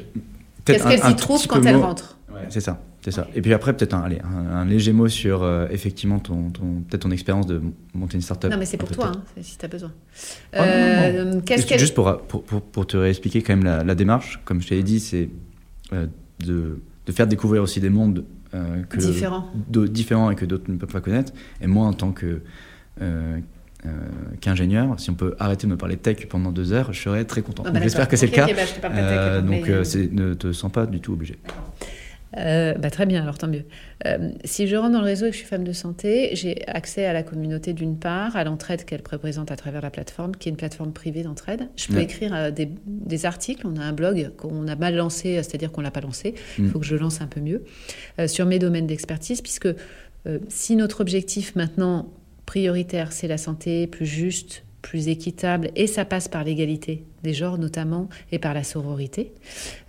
Qu'est-ce 0.64 0.84
qu'elle 0.86 1.02
s'y 1.02 1.16
trouve 1.16 1.46
quand 1.46 1.62
elle 1.64 1.76
rentre 1.76 2.18
Ouais, 2.32 2.46
c'est 2.50 2.60
ça, 2.60 2.80
c'est 3.02 3.10
ça. 3.10 3.26
Et 3.34 3.42
puis 3.42 3.52
après, 3.52 3.74
peut-être 3.76 3.92
un, 3.94 4.04
un, 4.04 4.46
un 4.56 4.64
léger 4.64 4.92
mot 4.92 5.08
sur 5.08 5.42
euh, 5.42 5.66
effectivement 5.70 6.18
ton, 6.18 6.50
ton 6.50 6.82
peut-être 6.88 7.02
ton 7.02 7.10
expérience 7.10 7.46
de 7.46 7.60
monter 7.94 8.14
une 8.14 8.20
startup. 8.22 8.50
Non, 8.50 8.56
mais 8.58 8.64
c'est 8.64 8.76
pour 8.78 8.90
toi, 8.90 9.08
hein, 9.14 9.22
si 9.42 9.58
tu 9.58 9.64
as 9.64 9.68
besoin. 9.68 9.92
Oh, 10.54 10.58
non, 10.58 10.64
non, 10.64 10.66
Euh, 10.66 11.40
Qu'est-ce 11.44 11.76
Juste- 11.78 11.94
pour, 11.94 12.16
pour, 12.26 12.42
pour, 12.44 12.62
pour 12.62 12.86
te 12.86 12.96
réexpliquer 12.96 13.42
quand 13.42 13.54
même 13.56 13.64
la, 13.64 13.82
la 13.84 13.94
démarche, 13.94 14.40
comme 14.44 14.62
je 14.62 14.68
t'avais 14.68 14.82
dit, 14.82 15.00
c'est 15.00 15.28
euh, 15.92 16.06
de, 16.46 16.78
de 17.06 17.12
faire 17.12 17.26
découvrir 17.26 17.62
aussi 17.62 17.80
des 17.80 17.90
mondes 17.90 18.24
euh, 18.54 18.82
que 18.88 18.98
Différents. 18.98 20.30
et 20.30 20.34
que 20.34 20.44
d'autres 20.44 20.70
ne 20.70 20.76
peuvent 20.76 20.92
pas 20.92 21.00
connaître. 21.00 21.32
Et 21.60 21.66
moi, 21.66 21.86
en 21.86 21.92
tant 21.92 22.12
que 22.12 22.42
euh, 23.00 23.38
euh, 23.86 23.90
qu'ingénieur, 24.40 25.00
si 25.00 25.10
on 25.10 25.14
peut 25.14 25.34
arrêter 25.38 25.66
de 25.66 25.72
me 25.72 25.76
parler 25.76 25.96
tech 25.96 26.26
pendant 26.28 26.52
deux 26.52 26.72
heures, 26.72 26.92
je 26.92 27.00
serais 27.00 27.24
très 27.24 27.42
content. 27.42 27.64
Ah, 27.66 27.70
bah, 27.70 27.80
J'espère 27.82 28.08
que 28.08 28.16
c'est 28.16 28.26
le 28.26 28.32
cas. 28.32 28.46
bah, 28.46 28.64
je 28.66 28.74
te 28.74 28.80
tech, 28.80 29.42
donc, 29.42 29.68
mais, 29.68 30.08
ne 30.10 30.34
te 30.34 30.52
sens 30.52 30.70
pas 30.70 30.86
du 30.86 31.00
tout 31.00 31.14
obligé. 31.14 31.38
Euh, 32.38 32.74
bah, 32.74 32.90
très 32.90 33.04
bien, 33.06 33.22
alors 33.22 33.36
tant 33.38 33.48
mieux. 33.48 33.64
Euh, 34.06 34.30
si 34.44 34.66
je 34.66 34.74
rentre 34.76 34.92
dans 34.92 35.00
le 35.00 35.04
réseau 35.06 35.26
et 35.26 35.28
que 35.30 35.34
je 35.34 35.38
suis 35.40 35.46
femme 35.48 35.64
de 35.64 35.72
santé, 35.72 36.30
j'ai 36.32 36.66
accès 36.66 37.04
à 37.04 37.12
la 37.12 37.22
communauté 37.22 37.72
d'une 37.74 37.98
part, 37.98 38.36
à 38.36 38.44
l'entraide 38.44 38.84
qu'elle 38.84 39.02
représente 39.10 39.50
à 39.50 39.56
travers 39.56 39.82
la 39.82 39.90
plateforme, 39.90 40.32
qui 40.36 40.48
est 40.48 40.52
une 40.52 40.56
plateforme 40.56 40.92
privée 40.92 41.22
d'entraide. 41.22 41.68
Je 41.76 41.88
peux 41.88 41.94
Ouais. 41.96 42.04
écrire 42.04 42.34
euh, 42.34 42.50
des, 42.50 42.70
des 42.86 43.26
articles. 43.26 43.66
On 43.66 43.76
a 43.76 43.82
un 43.84 43.92
blog 43.92 44.30
qu'on 44.38 44.66
a 44.66 44.76
mal 44.76 44.94
lancé, 44.96 45.34
c'est-à-dire 45.42 45.70
qu'on 45.72 45.82
l'a 45.82 45.90
pas 45.90 46.00
lancé. 46.00 46.34
Il 46.58 46.64
Mm. 46.64 46.68
faut 46.70 46.78
que 46.78 46.86
je 46.86 46.96
lance 46.96 47.20
un 47.20 47.26
peu 47.26 47.40
mieux 47.40 47.64
sur 48.26 48.46
mes 48.46 48.58
domaines 48.58 48.86
d'expertise, 48.86 49.40
puisque 49.40 49.68
si 50.48 50.76
notre 50.76 51.00
objectif 51.00 51.54
maintenant 51.56 52.12
prioritaire, 52.46 53.12
c'est 53.12 53.28
la 53.28 53.38
santé 53.38 53.86
plus 53.86 54.06
juste, 54.06 54.64
plus 54.82 55.08
équitable, 55.08 55.70
et 55.76 55.86
ça 55.86 56.04
passe 56.04 56.28
par 56.28 56.44
l'égalité 56.44 57.04
des 57.22 57.32
genres 57.32 57.56
notamment, 57.56 58.08
et 58.32 58.38
par 58.38 58.52
la 58.52 58.64
sororité. 58.64 59.32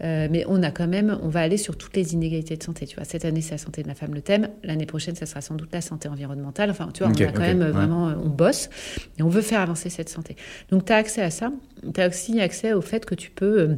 Euh, 0.03 0.27
mais 0.29 0.45
on 0.47 0.61
a 0.61 0.69
quand 0.69 0.87
même, 0.87 1.17
on 1.23 1.29
va 1.29 1.41
aller 1.41 1.57
sur 1.57 1.75
toutes 1.75 1.95
les 1.95 2.13
inégalités 2.13 2.55
de 2.55 2.63
santé. 2.63 2.85
Tu 2.85 2.95
vois, 2.95 3.05
cette 3.05 3.25
année 3.25 3.41
c'est 3.41 3.55
la 3.55 3.57
santé 3.57 3.81
de 3.81 3.87
la 3.87 3.95
femme 3.95 4.13
le 4.13 4.21
thème, 4.21 4.49
l'année 4.63 4.85
prochaine 4.85 5.15
ça 5.15 5.25
sera 5.25 5.41
sans 5.41 5.55
doute 5.55 5.69
la 5.73 5.81
santé 5.81 6.07
environnementale. 6.07 6.69
Enfin, 6.69 6.89
tu 6.93 7.03
vois, 7.03 7.11
on 7.11 7.21
a 7.21 7.31
quand 7.31 7.39
même 7.39 7.61
euh, 7.61 7.65
ouais. 7.65 7.71
vraiment, 7.71 8.09
euh, 8.09 8.15
on 8.23 8.29
bosse 8.29 8.69
et 9.17 9.23
on 9.23 9.29
veut 9.29 9.41
faire 9.41 9.61
avancer 9.61 9.89
cette 9.89 10.09
santé. 10.09 10.35
Donc 10.69 10.85
tu 10.85 10.93
as 10.93 10.97
accès 10.97 11.21
à 11.21 11.31
ça. 11.31 11.51
Tu 11.93 11.99
as 11.99 12.07
aussi 12.07 12.39
accès 12.39 12.73
au 12.73 12.81
fait 12.81 13.05
que 13.05 13.15
tu 13.15 13.31
peux 13.31 13.77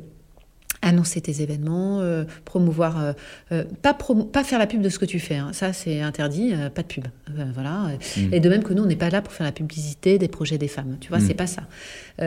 annoncer 0.86 1.20
tes 1.20 1.42
événements, 1.42 2.00
euh, 2.02 2.24
promouvoir, 2.46 3.04
euh, 3.04 3.14
euh, 3.52 3.64
pas, 3.82 4.44
faire 4.44 4.60
la 4.60 4.68
pub 4.68 4.82
de 4.82 4.90
ce 4.90 5.00
que 5.00 5.06
tu 5.06 5.20
fais, 5.20 5.36
hein. 5.36 5.50
ça 5.52 5.74
c'est 5.74 6.00
interdit, 6.02 6.54
euh, 6.54 6.70
pas 6.70 6.84
de 6.84 6.88
pub. 6.88 7.06
Voilà. 7.54 7.90
Mm. 8.16 8.34
Et 8.34 8.40
de 8.40 8.50
même 8.50 8.64
que 8.64 8.72
nous, 8.74 8.84
on 8.84 8.86
n'est 8.86 8.96
pas 8.96 9.10
là 9.10 9.22
pour 9.22 9.34
faire 9.34 9.46
la 9.46 9.52
publicité 9.52 10.20
des 10.20 10.28
projets 10.28 10.60
des 10.60 10.68
femmes, 10.68 10.98
tu 11.02 11.10
vois, 11.10 11.18
Mm. 11.18 11.28
c'est 11.28 11.34
pas 11.34 11.48
ça. 11.48 11.64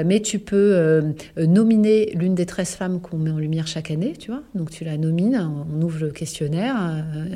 Mais 0.05 0.21
tu 0.21 0.39
peux 0.39 1.15
nominer 1.39 2.13
l'une 2.15 2.35
des 2.35 2.45
13 2.45 2.75
femmes 2.75 3.01
qu'on 3.01 3.17
met 3.17 3.31
en 3.31 3.39
lumière 3.39 3.67
chaque 3.67 3.91
année, 3.91 4.13
tu 4.19 4.31
vois. 4.31 4.43
Donc 4.55 4.71
tu 4.71 4.85
la 4.85 4.99
nomines, 4.99 5.37
on 5.37 5.81
ouvre 5.81 6.01
le 6.01 6.11
questionnaire, 6.11 6.77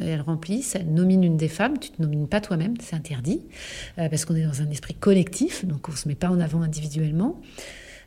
elle 0.05 0.21
remplit, 0.21 0.63
elle 0.75 0.93
nomine 0.93 1.25
une 1.25 1.39
des 1.39 1.49
femmes, 1.49 1.79
tu 1.79 1.89
te 1.91 2.03
nomines 2.03 2.29
pas 2.29 2.43
toi-même, 2.43 2.75
c'est 2.81 2.95
interdit, 2.95 3.41
parce 3.97 4.27
qu'on 4.27 4.35
est 4.35 4.45
dans 4.45 4.61
un 4.61 4.71
esprit 4.71 4.95
collectif, 4.95 5.65
donc 5.65 5.89
on 5.89 5.93
se 5.93 6.09
met 6.09 6.15
pas 6.15 6.29
en 6.29 6.41
avant 6.41 6.61
individuellement. 6.61 7.41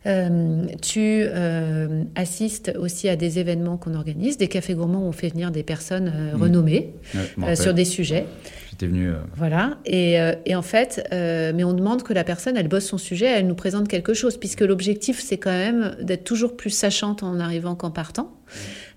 Euh, 0.05 0.65
tu 0.81 0.99
euh, 1.01 2.03
assistes 2.15 2.73
aussi 2.79 3.09
à 3.09 3.15
des 3.15 3.39
événements 3.39 3.77
qu'on 3.77 3.95
organise, 3.95 4.37
des 4.37 4.47
cafés 4.47 4.75
gourmands 4.75 5.03
où 5.03 5.07
on 5.07 5.11
fait 5.11 5.29
venir 5.29 5.49
des 5.51 5.63
personnes 5.63 6.11
euh, 6.15 6.35
Mm. 6.37 6.41
renommées 6.41 6.93
Ouais, 7.37 7.55
sur 7.55 7.73
des 7.73 7.85
sujets. 7.85 8.25
J'étais 8.69 8.87
venu. 8.87 9.11
Voilà. 9.35 9.77
Et, 9.85 10.17
et 10.45 10.55
en 10.55 10.61
fait, 10.61 11.07
mais 11.11 11.63
on 11.63 11.73
demande 11.73 12.03
que 12.03 12.11
la 12.13 12.23
personne, 12.25 12.57
elle 12.57 12.67
bosse 12.67 12.85
son 12.85 12.97
sujet, 12.97 13.25
elle 13.25 13.47
nous 13.47 13.55
présente 13.55 13.87
quelque 13.87 14.13
chose, 14.13 14.37
puisque 14.37 14.61
l'objectif, 14.61 15.21
c'est 15.21 15.37
quand 15.37 15.51
même 15.51 15.95
d'être 16.01 16.25
toujours 16.25 16.57
plus 16.57 16.71
sachante 16.71 17.23
en 17.23 17.39
arrivant 17.39 17.75
qu'en 17.75 17.89
partant. 17.91 18.33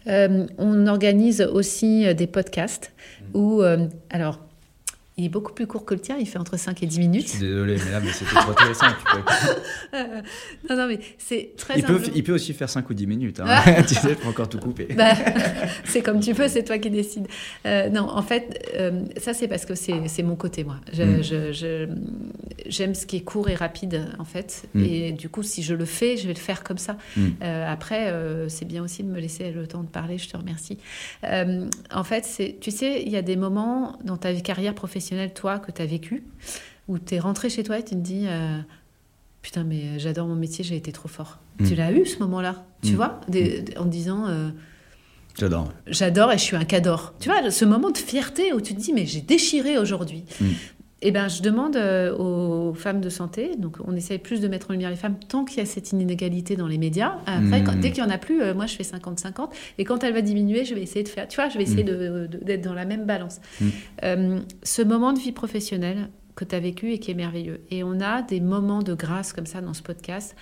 Euh, 0.08 0.46
on 0.58 0.86
organise 0.88 1.42
aussi 1.42 2.12
des 2.14 2.26
podcasts 2.26 2.92
où, 3.34 3.62
alors, 4.10 4.40
il 5.18 5.24
est 5.24 5.28
beaucoup 5.28 5.52
plus 5.52 5.66
court 5.66 5.84
que 5.84 5.94
le 5.94 6.00
tien, 6.00 6.16
il 6.16 6.26
fait 6.26 6.38
entre 6.38 6.56
5 6.56 6.80
et 6.80 6.86
10 6.86 7.00
minutes. 7.00 7.26
Je 7.26 7.30
suis 7.30 7.38
désolé, 7.40 7.76
mais 7.84 7.90
là, 7.90 8.00
mais 8.00 8.12
c'était 8.12 8.36
trop 8.36 8.52
intéressant. 8.52 8.86
Peux... 9.10 9.98
non, 10.70 10.76
non, 10.76 10.86
mais 10.86 11.00
c'est 11.18 11.54
très 11.56 11.76
il 11.76 11.84
peut, 11.84 12.00
il 12.14 12.22
peut 12.22 12.34
aussi 12.34 12.52
faire 12.52 12.70
5 12.70 12.88
ou 12.88 12.94
10 12.94 13.06
minutes. 13.08 13.40
Hein. 13.40 13.82
tu 13.88 13.94
sais, 13.94 14.10
je 14.10 14.14
peux 14.14 14.28
encore 14.28 14.48
tout 14.48 14.60
couper. 14.60 14.86
Bah, 14.96 15.14
c'est 15.84 16.02
comme 16.02 16.20
tu 16.20 16.34
peux, 16.34 16.46
c'est 16.46 16.62
toi 16.62 16.78
qui 16.78 16.88
décides. 16.90 17.26
Euh, 17.66 17.88
non, 17.88 18.08
en 18.08 18.22
fait, 18.22 18.64
euh, 18.76 19.02
ça, 19.16 19.34
c'est 19.34 19.48
parce 19.48 19.66
que 19.66 19.74
c'est 19.74 20.22
mon 20.22 20.36
côté, 20.36 20.62
moi. 20.62 20.76
J'aime 20.92 21.20
je, 21.20 21.88
j'aime 22.66 22.94
ce 22.94 23.04
qui 23.04 23.16
est 23.16 23.22
court 23.22 23.48
et 23.48 23.56
rapide, 23.56 24.06
en 24.20 24.24
fait. 24.24 24.68
Mm. 24.74 24.84
Et 24.84 25.12
du 25.12 25.28
coup, 25.28 25.42
si 25.42 25.64
je 25.64 25.74
le 25.74 25.84
fais, 25.84 26.16
je 26.16 26.28
vais 26.28 26.34
le 26.34 26.38
faire 26.38 26.62
comme 26.62 26.78
ça. 26.78 26.96
Mm. 27.16 27.26
Euh, 27.42 27.72
après, 27.72 28.14
c'est 28.46 28.66
bien 28.66 28.84
aussi 28.84 29.02
de 29.02 29.08
me 29.08 29.18
laisser 29.18 29.50
le 29.50 29.66
temps 29.66 29.82
de 29.82 29.88
parler, 29.88 30.16
je 30.16 30.28
te 30.28 30.36
remercie. 30.36 30.78
en 31.24 32.04
fait, 32.04 32.56
tu 32.60 32.70
sais, 32.70 33.02
il 33.02 33.10
y 33.10 33.16
a 33.16 33.22
des 33.22 33.34
moments 33.34 33.98
dans 34.04 34.16
ta 34.16 34.32
carrière 34.34 34.74
professionnelle 34.74 35.07
toi, 35.34 35.58
que 35.58 35.70
tu 35.72 35.82
as 35.82 35.86
vécu, 35.86 36.24
où 36.88 36.98
tu 36.98 37.14
es 37.14 37.18
rentré 37.18 37.50
chez 37.50 37.62
toi 37.62 37.78
et 37.78 37.84
tu 37.84 37.94
te 37.94 38.00
dis 38.00 38.24
euh, 38.26 38.58
Putain, 39.42 39.64
mais 39.64 39.98
j'adore 39.98 40.26
mon 40.26 40.34
métier, 40.34 40.64
j'ai 40.64 40.76
été 40.76 40.92
trop 40.92 41.08
fort. 41.08 41.38
Mm. 41.58 41.66
Tu 41.66 41.74
l'as 41.74 41.92
eu 41.92 42.06
ce 42.06 42.18
moment-là, 42.18 42.64
tu 42.82 42.92
mm. 42.92 42.96
vois, 42.96 43.20
mm. 43.28 43.78
en 43.78 43.84
disant 43.84 44.26
euh, 44.26 44.50
J'adore. 45.38 45.72
J'adore 45.86 46.32
et 46.32 46.38
je 46.38 46.42
suis 46.42 46.56
un 46.56 46.64
cador. 46.64 47.14
Tu 47.20 47.28
vois, 47.28 47.50
ce 47.50 47.64
moment 47.64 47.90
de 47.90 47.98
fierté 47.98 48.52
où 48.52 48.60
tu 48.60 48.74
te 48.74 48.80
dis 48.80 48.92
Mais 48.92 49.06
j'ai 49.06 49.20
déchiré 49.20 49.78
aujourd'hui. 49.78 50.24
Eh 51.00 51.12
ben, 51.12 51.28
je 51.28 51.42
demande 51.42 51.76
euh, 51.76 52.16
aux 52.16 52.74
femmes 52.74 53.00
de 53.00 53.08
santé, 53.08 53.54
donc 53.56 53.76
on 53.86 53.94
essaye 53.94 54.18
plus 54.18 54.40
de 54.40 54.48
mettre 54.48 54.70
en 54.70 54.72
lumière 54.72 54.90
les 54.90 54.96
femmes 54.96 55.16
tant 55.28 55.44
qu'il 55.44 55.58
y 55.58 55.60
a 55.60 55.66
cette 55.66 55.92
inégalité 55.92 56.56
dans 56.56 56.66
les 56.66 56.78
médias. 56.78 57.18
Après, 57.26 57.62
dès 57.76 57.92
qu'il 57.92 58.02
n'y 58.02 58.10
en 58.10 58.12
a 58.12 58.18
plus, 58.18 58.40
moi 58.54 58.66
je 58.66 58.74
fais 58.74 58.82
50-50. 58.82 59.50
Et 59.78 59.84
quand 59.84 60.02
elle 60.02 60.12
va 60.12 60.22
diminuer, 60.22 60.64
je 60.64 60.74
vais 60.74 60.82
essayer 60.82 61.04
de 61.04 61.08
faire, 61.08 61.28
tu 61.28 61.36
vois, 61.36 61.48
je 61.48 61.56
vais 61.56 61.64
essayer 61.64 61.84
d'être 61.84 62.62
dans 62.62 62.74
la 62.74 62.84
même 62.84 63.06
balance. 63.06 63.40
Euh, 64.02 64.40
ce 64.62 64.82
moment 64.82 65.12
de 65.12 65.18
vie 65.18 65.32
professionnelle 65.32 66.08
que 66.38 66.44
tu 66.44 66.54
as 66.54 66.60
vécu 66.60 66.92
et 66.92 66.98
qui 66.98 67.10
est 67.10 67.14
merveilleux. 67.14 67.60
Et 67.70 67.82
on 67.82 68.00
a 68.00 68.22
des 68.22 68.40
moments 68.40 68.82
de 68.82 68.94
grâce 68.94 69.32
comme 69.32 69.46
ça 69.46 69.60
dans 69.60 69.74
ce 69.74 69.82
podcast 69.82 70.36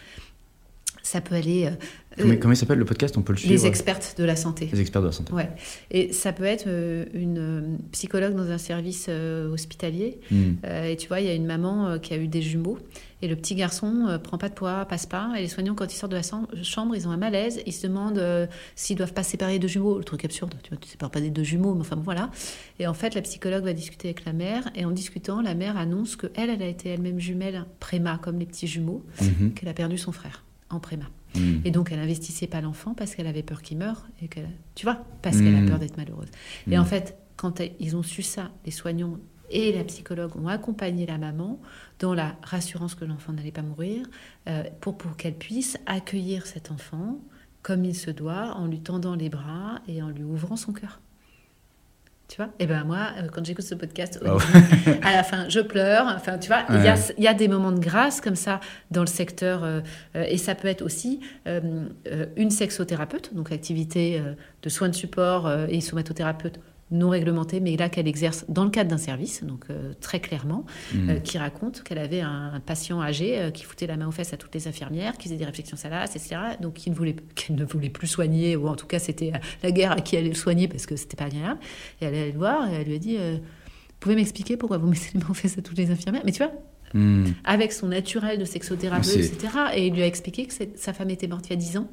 ça 1.07 1.21
peut 1.21 1.37
aller. 1.37 1.71
Euh, 2.19 2.37
comment, 2.41 2.53
il 2.53 2.57
s'appelle 2.57 2.79
le 2.79 2.85
podcast? 2.85 3.17
On 3.17 3.23
peut 3.23 3.33
le 3.33 3.39
suivre 3.39 3.55
Les 3.55 3.67
expertes 3.67 4.17
de 4.19 4.25
la 4.25 4.35
santé. 4.35 4.69
Les 4.73 4.81
experts 4.81 5.03
de 5.03 5.07
la 5.07 5.13
santé. 5.13 5.33
Ouais. 5.33 5.51
Et 5.91 6.13
ça 6.13 6.33
peut 6.33 6.45
être 6.45 6.65
euh, 6.67 7.05
une 7.15 7.39
euh, 7.39 7.77
psychologue 7.93 8.35
dans 8.35 8.51
un 8.51 8.59
service 8.59 9.09
hospitalier. 9.09 10.21
Hmm. 10.31 10.55
et 10.65 10.97
tu 10.97 11.09
vois, 11.09 11.21
il 11.21 11.27
y 11.27 11.31
a 11.31 11.35
une 11.35 11.47
maman 11.47 11.99
qui 11.99 12.13
a 12.13 12.17
eu 12.17 12.27
des 12.27 12.43
jumeaux. 12.43 12.79
Et 13.23 13.29
le 13.29 13.37
petit 13.37 13.55
garçon 13.55 14.19
prend 14.23 14.37
pas 14.37 14.51
de 14.51 14.55
poids, 14.55 14.85
passe 14.85 15.07
pas. 15.07 15.33
Et 15.39 15.43
les 15.43 15.49
soignants, 15.49 15.75
quand 15.75 15.93
ils 15.93 15.97
sortent 15.97 16.13
de 16.13 16.17
la 16.17 16.63
chambre, 16.63 16.97
ils 16.97 17.09
ont 17.09 17.11
un 17.11 17.17
malaise. 17.17 17.63
Ils 17.67 17.73
se 17.73 17.87
demandent 17.87 18.49
s'ils 18.75 18.97
doivent 18.97 19.15
pas 19.15 19.23
séparer 19.23 19.59
deux 19.59 19.69
jumeaux. 19.69 19.99
Le 19.99 20.05
truc 20.05 20.25
absurde, 20.25 20.55
tu 20.63 20.71
vois, 20.71 20.79
tu 20.79 20.89
sépares 20.89 21.11
pas 21.11 21.21
des 21.21 21.31
deux 21.31 21.45
jumeaux, 21.45 21.75
mais 21.75 21.81
enfin 21.81 21.97
voilà. 21.97 22.31
Et 22.79 22.87
en 22.87 22.95
fait, 22.95 23.15
la 23.15 23.23
psychologue 23.23 23.65
va 23.65 23.73
discuter 23.73 24.09
avec 24.09 24.25
la 24.25 24.33
mère. 24.33 24.71
Et 24.75 24.85
en 24.85 24.91
discutant, 24.91 25.41
la 25.41 25.55
mère 25.55 25.77
annonce 25.77 26.17
que 26.17 26.27
elle, 26.35 26.51
elle 26.51 26.63
a 26.63 26.69
été 26.69 26.91
elle-même 26.91 27.21
jumelle 27.21 27.65
préma, 27.81 28.19
comme 28.21 28.39
les 28.39 28.47
petits 28.47 28.67
jumeaux, 28.67 29.05
mhm. 29.21 29.55
qu'elle 29.55 29.69
a 29.69 29.75
perdu 29.75 29.97
son 29.97 30.13
frère 30.13 30.43
en 30.71 30.81
préma. 30.81 31.07
Hmm. 31.35 31.61
Et 31.65 31.71
donc, 31.71 31.93
elle 31.93 31.99
investissait 31.99 32.47
pas 32.47 32.61
l'enfant 32.61 32.95
parce 32.95 33.15
qu'elle 33.15 33.27
avait 33.27 33.43
peur 33.43 33.63
qu'il 33.63 33.79
meure, 33.79 34.07
et 34.23 34.29
que, 34.29 34.41
tu 34.75 34.87
vois, 34.87 35.05
parce 35.23 35.39
qu'elle 35.39 35.55
a 35.55 35.61
hmm. 35.61 35.69
peur 35.69 35.79
d'être 35.79 35.97
malheureuse. 35.97 36.29
Et 36.71 36.79
en 36.79 36.83
hmm. 36.83 36.87
fait, 36.87 37.19
quand 37.37 37.61
ils 37.81 37.97
ont 37.97 38.03
su 38.03 38.23
ça, 38.23 38.51
les 38.65 38.71
soignants 38.71 39.19
et 39.51 39.73
la 39.73 39.85
psychologue 39.85 40.37
ont 40.37 40.49
accompagné 40.49 41.07
la 41.07 41.19
maman 41.19 41.61
dans 42.01 42.15
la 42.15 42.37
rassurance 42.43 42.95
que 42.95 43.05
l'enfant 43.05 43.33
n'allait 43.33 43.53
pas 43.53 43.63
mourir, 43.63 44.07
euh, 44.49 44.65
pour, 44.81 44.99
pour 44.99 45.17
qu'elle 45.17 45.37
puisse 45.37 45.79
accueillir 45.87 46.47
cet 46.47 46.71
enfant 46.71 47.21
comme 47.63 47.85
il 47.85 47.97
se 47.97 48.13
doit, 48.13 48.55
en 48.55 48.67
lui 48.67 48.81
tendant 48.81 49.17
les 49.17 49.29
bras 49.29 49.81
et 49.89 50.01
en 50.01 50.09
lui 50.09 50.23
ouvrant 50.23 50.55
son 50.55 50.73
cœur. 50.73 51.01
Tu 52.29 52.39
vois? 52.39 52.47
Et 52.59 52.65
eh 52.65 52.67
ben 52.67 52.83
moi, 52.83 53.11
euh, 53.19 53.29
quand 53.33 53.45
j'écoute 53.47 53.65
ce 53.65 53.77
podcast, 53.77 54.21
ah 54.25 54.37
à 55.03 55.13
la 55.13 55.23
fin, 55.23 55.49
je 55.49 55.61
pleure. 55.61 56.07
Enfin, 56.09 56.39
tu 56.39 56.49
vois, 56.49 56.65
il 56.71 56.83
y, 56.83 56.89
a, 56.89 56.97
y, 57.19 57.29
a, 57.29 57.35
des 57.35 57.47
moments 57.47 57.71
de 57.71 57.79
grâce 57.79 58.21
comme 58.21 58.35
ça 58.35 58.59
dans 58.91 59.03
le 59.03 59.07
secteur. 59.07 59.63
Euh, 59.63 59.81
euh, 60.17 60.25
et 60.29 60.37
ça 60.37 60.57
peut 60.57 60.67
être 60.67 60.83
aussi 60.83 61.21
une 61.47 62.51
sexothérapeute, 62.51 63.35
donc 63.35 63.53
activité 63.53 64.21
de 64.63 64.69
soins 64.69 64.89
de 64.89 64.95
support 64.95 65.51
et 65.69 65.81
somatothérapeute 65.81 66.59
non 66.91 67.09
réglementée, 67.09 67.59
mais 67.59 67.77
là 67.77 67.89
qu'elle 67.89 68.07
exerce 68.07 68.45
dans 68.49 68.65
le 68.65 68.71
cadre 68.71 68.91
d'un 68.91 68.99
service, 68.99 69.43
donc 69.43 69.65
euh, 69.71 69.93
très 70.01 70.21
clairement, 70.21 70.65
mm. 70.95 71.11
euh, 71.11 71.19
qui 71.19 71.37
raconte 71.37 71.83
qu'elle 71.83 71.99
avait 71.99 72.21
un, 72.21 72.61
patient 72.65 73.03
âgé 73.03 73.39
euh, 73.39 73.51
qui 73.51 73.65
foutait 73.65 73.89
la 73.89 73.97
main 73.97 74.07
aux 74.07 74.13
fesses 74.13 74.33
à 74.33 74.37
toutes 74.37 74.55
les 74.55 74.69
infirmières, 74.69 75.17
qui 75.17 75.25
faisait 75.25 75.37
des 75.37 75.45
réflections 75.45 75.77
salaces, 75.77 76.15
etc. 76.15 76.37
Donc 76.61 76.75
qui 76.75 76.91
ne 76.91 76.95
voulait, 76.95 77.17
qu'elle 77.35 77.57
ne 77.57 77.65
voulait 77.65 77.91
plus 77.91 78.07
soigner, 78.07 78.55
ou 78.55 78.69
en 78.69 78.77
tout 78.77 78.87
cas 78.87 79.01
c'était 79.01 79.33
la 79.63 79.71
guerre 79.73 79.93
à 79.93 80.01
qui 80.01 80.17
allait 80.17 80.29
le 80.29 80.35
soigner 80.35 80.69
parce 80.69 80.87
que 80.87 80.95
c'était 80.95 81.17
pas 81.17 81.25
agréable. 81.25 81.59
Et 82.01 82.05
elle 82.05 82.15
allait 82.15 82.33
le 82.33 82.39
voir 82.39 82.71
et 82.71 82.77
elle 82.77 82.87
lui 82.87 82.95
a 82.95 82.99
dit 82.99 83.17
Vous 83.17 83.41
pouvez 83.99 84.15
m'expliquer 84.15 84.57
pourquoi 84.57 84.79
vous 84.79 84.87
mettez 84.87 85.11
les 85.15 85.21
mains 85.21 85.31
aux 85.31 85.35
fesses 85.35 85.59
à 85.59 85.63
toutes 85.63 85.79
les 85.79 85.91
infirmières? 85.91 86.23
Mais 86.25 86.33
tu 86.33 86.43
vois, 86.43 86.53
mm. 86.95 87.33
avec 87.45 87.73
son 87.73 87.89
naturel 87.89 88.39
de 88.39 88.45
sexothérapeute, 88.45 89.17
etc. 89.17 89.49
Et 89.75 89.89
il 89.89 89.95
lui 89.95 90.03
a 90.03 90.07
expliqué 90.07 90.47
que 90.47 90.55
sa 90.77 90.93
femme 90.93 91.11
était 91.11 91.27
morte 91.27 91.47
il 91.49 91.51
y 91.51 91.53
a 91.55 91.57
10 91.57 91.79
ans 91.79 91.89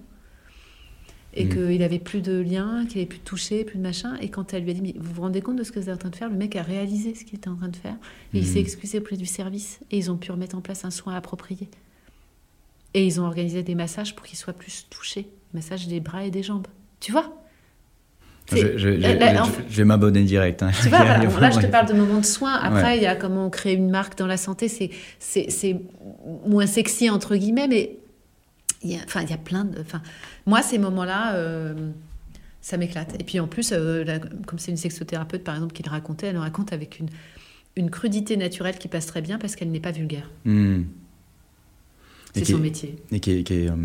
et 1.36 1.46
mm. 1.46 1.50
qu'il 1.50 1.84
avait 1.84 2.00
plus 2.00 2.22
de 2.22 2.40
lien, 2.40 2.86
qu'il 2.88 3.00
avait 3.00 3.08
plus 3.08 3.20
de 3.20 3.24
toucher, 3.24 3.64
plus 3.64 3.78
de 3.78 3.84
machin. 3.84 4.16
Et 4.22 4.30
quand 4.30 4.54
elle 4.54 4.64
lui 4.64 4.72
a 4.72 4.74
dit, 4.74 4.82
mais 4.82 4.94
vous 4.98 5.14
vous 5.14 5.22
rendez 5.22 5.42
compte 5.42 5.58
de 5.58 5.64
ce 5.64 5.72
que 5.72 5.80
vous 5.80 5.90
êtes 5.90 5.96
en 5.96 5.98
train 5.98 6.10
de 6.10 6.16
faire? 6.16 6.30
Le 6.30 6.36
mec 6.36 6.56
a 6.56 6.62
réalisé 6.62 7.16
ce 7.16 7.24
qu'il 7.24 7.36
était 7.36 7.50
en 7.50 7.56
train 7.56 7.70
de 7.70 7.76
faire. 7.76 7.96
Et 8.34 8.40
il 8.40 8.46
s'est 8.46 8.60
mm. 8.60 8.64
excusé 8.64 9.00
auprès 9.00 9.18
du 9.18 9.26
service. 9.26 9.80
Et 9.92 9.98
ils 9.98 10.12
ont 10.12 10.18
pu 10.18 10.32
remettre 10.32 10.56
en 10.56 10.62
place 10.62 10.86
un 10.86 10.92
soin 10.92 11.16
approprié. 11.16 11.70
Et 12.94 13.06
ils 13.06 13.20
ont 13.20 13.26
organisé 13.26 13.64
des 13.64 13.76
massages 13.76 14.16
pour 14.16 14.26
qu'il 14.26 14.38
soit 14.38 14.54
plus 14.54 14.86
touché. 14.90 15.28
Massage 15.54 15.88
des 15.88 16.00
bras 16.00 16.24
et 16.24 16.32
des 16.32 16.44
jambes. 16.44 16.68
Tu 17.00 17.12
vois? 17.12 17.34
Je, 18.52 18.78
je, 18.78 18.90
vais 18.90 19.86
m'abonner 19.86 20.24
direct. 20.24 20.62
Hein. 20.64 20.72
Tu 20.82 20.90
vois, 20.90 21.04
là, 21.40 21.50
je 21.50 21.60
te 21.60 21.66
parle 21.66 21.88
de 21.88 21.94
moments 21.94 22.20
de 22.20 22.26
soins. 22.26 22.54
Après, 22.54 22.98
il 22.98 23.04
y 23.04 23.06
a 23.06 23.16
comment 23.16 23.50
créer 23.50 23.74
une 23.74 23.90
marque 23.90 24.18
dans 24.18 24.28
la 24.28 24.38
santé. 24.38 24.68
C'est 25.20 25.82
moins 26.46 26.68
sexy, 26.68 27.10
entre 27.10 27.36
guillemets, 27.36 27.68
mais 27.68 27.98
il 28.84 28.92
y 28.92 28.96
a, 28.96 29.00
enfin, 29.04 29.22
il 29.22 29.30
y 29.30 29.34
a 29.34 29.38
plein 29.38 29.66
de. 29.66 29.80
Enfin, 29.80 30.02
moi, 30.46 30.62
ces 30.62 30.78
moments-là, 30.78 31.36
euh, 31.36 31.92
ça 32.62 32.78
m'éclate. 32.78 33.16
Et 33.20 33.24
puis 33.24 33.40
en 33.40 33.48
plus, 33.48 33.72
euh, 33.72 34.20
comme 34.46 34.60
c'est 34.60 34.72
une 34.72 34.78
sexothérapeute, 34.78 35.44
par 35.44 35.56
exemple, 35.56 35.74
qui 35.74 35.84
le 35.84 35.90
racontait, 35.90 36.28
elle 36.28 36.36
le 36.36 36.40
raconte 36.40 36.74
avec 36.74 37.00
une, 37.00 37.10
une 37.76 37.90
crudité 37.90 38.38
naturelle 38.38 38.78
qui 38.78 38.88
passe 38.88 39.06
très 39.06 39.22
bien 39.22 39.38
parce 39.38 39.56
qu'elle 39.56 39.72
n'est 39.72 39.80
pas 39.80 39.92
vulgaire. 39.92 40.30
Hmm. 40.46 40.84
C'est 42.34 42.46
son 42.46 42.58
métier. 42.58 42.96
Et 43.12 43.20
qui 43.20 43.32
est. 43.32 43.44
Qui 43.44 43.54
est 43.54 43.70
euh, 43.70 43.76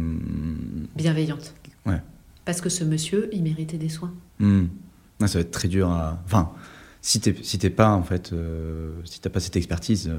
Bienveillante. 0.97 1.55
Ouais. 1.87 2.01
Parce 2.45 2.61
que 2.61 2.71
ce 2.71 2.83
monsieur, 2.83 3.29
il 3.33 3.43
méritait 3.43 3.79
des 3.79 3.91
soins. 3.91 4.15
Hmm. 4.39 4.67
ça 5.21 5.27
va 5.27 5.41
être 5.41 5.51
très 5.51 5.69
dur 5.69 5.91
à. 5.91 6.23
Enfin, 6.25 6.51
si 7.03 7.21
t'es 7.21 7.35
si 7.43 7.59
pas, 7.71 7.91
en 7.91 8.03
fait, 8.03 8.35
si 9.05 9.21
t'as 9.21 9.31
pas 9.31 9.41
cette 9.41 9.57
expertise, 9.57 10.11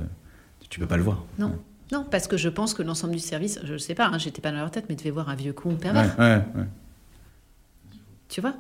tu 0.69 0.79
peux 0.79 0.87
pas 0.87 0.97
le 0.97 1.03
voir. 1.03 1.25
Non. 1.39 1.57
Non, 1.91 2.05
parce 2.09 2.27
que 2.27 2.37
je 2.37 2.49
pense 2.49 2.73
que 2.73 2.83
l'ensemble 2.83 3.13
du 3.13 3.19
service, 3.19 3.59
je 3.63 3.73
ne 3.73 3.77
sais 3.77 3.95
pas, 3.95 4.07
hein, 4.07 4.17
j'étais 4.17 4.41
pas 4.41 4.51
dans 4.51 4.59
leur 4.59 4.71
tête, 4.71 4.85
mais 4.89 4.95
devait 4.95 5.09
voir 5.09 5.29
un 5.29 5.35
vieux 5.35 5.53
con 5.53 5.75
pervers. 5.75 6.17
Ouais, 6.19 6.35
ouais, 6.55 6.67
Tu 8.27 8.41
vois? 8.41 8.55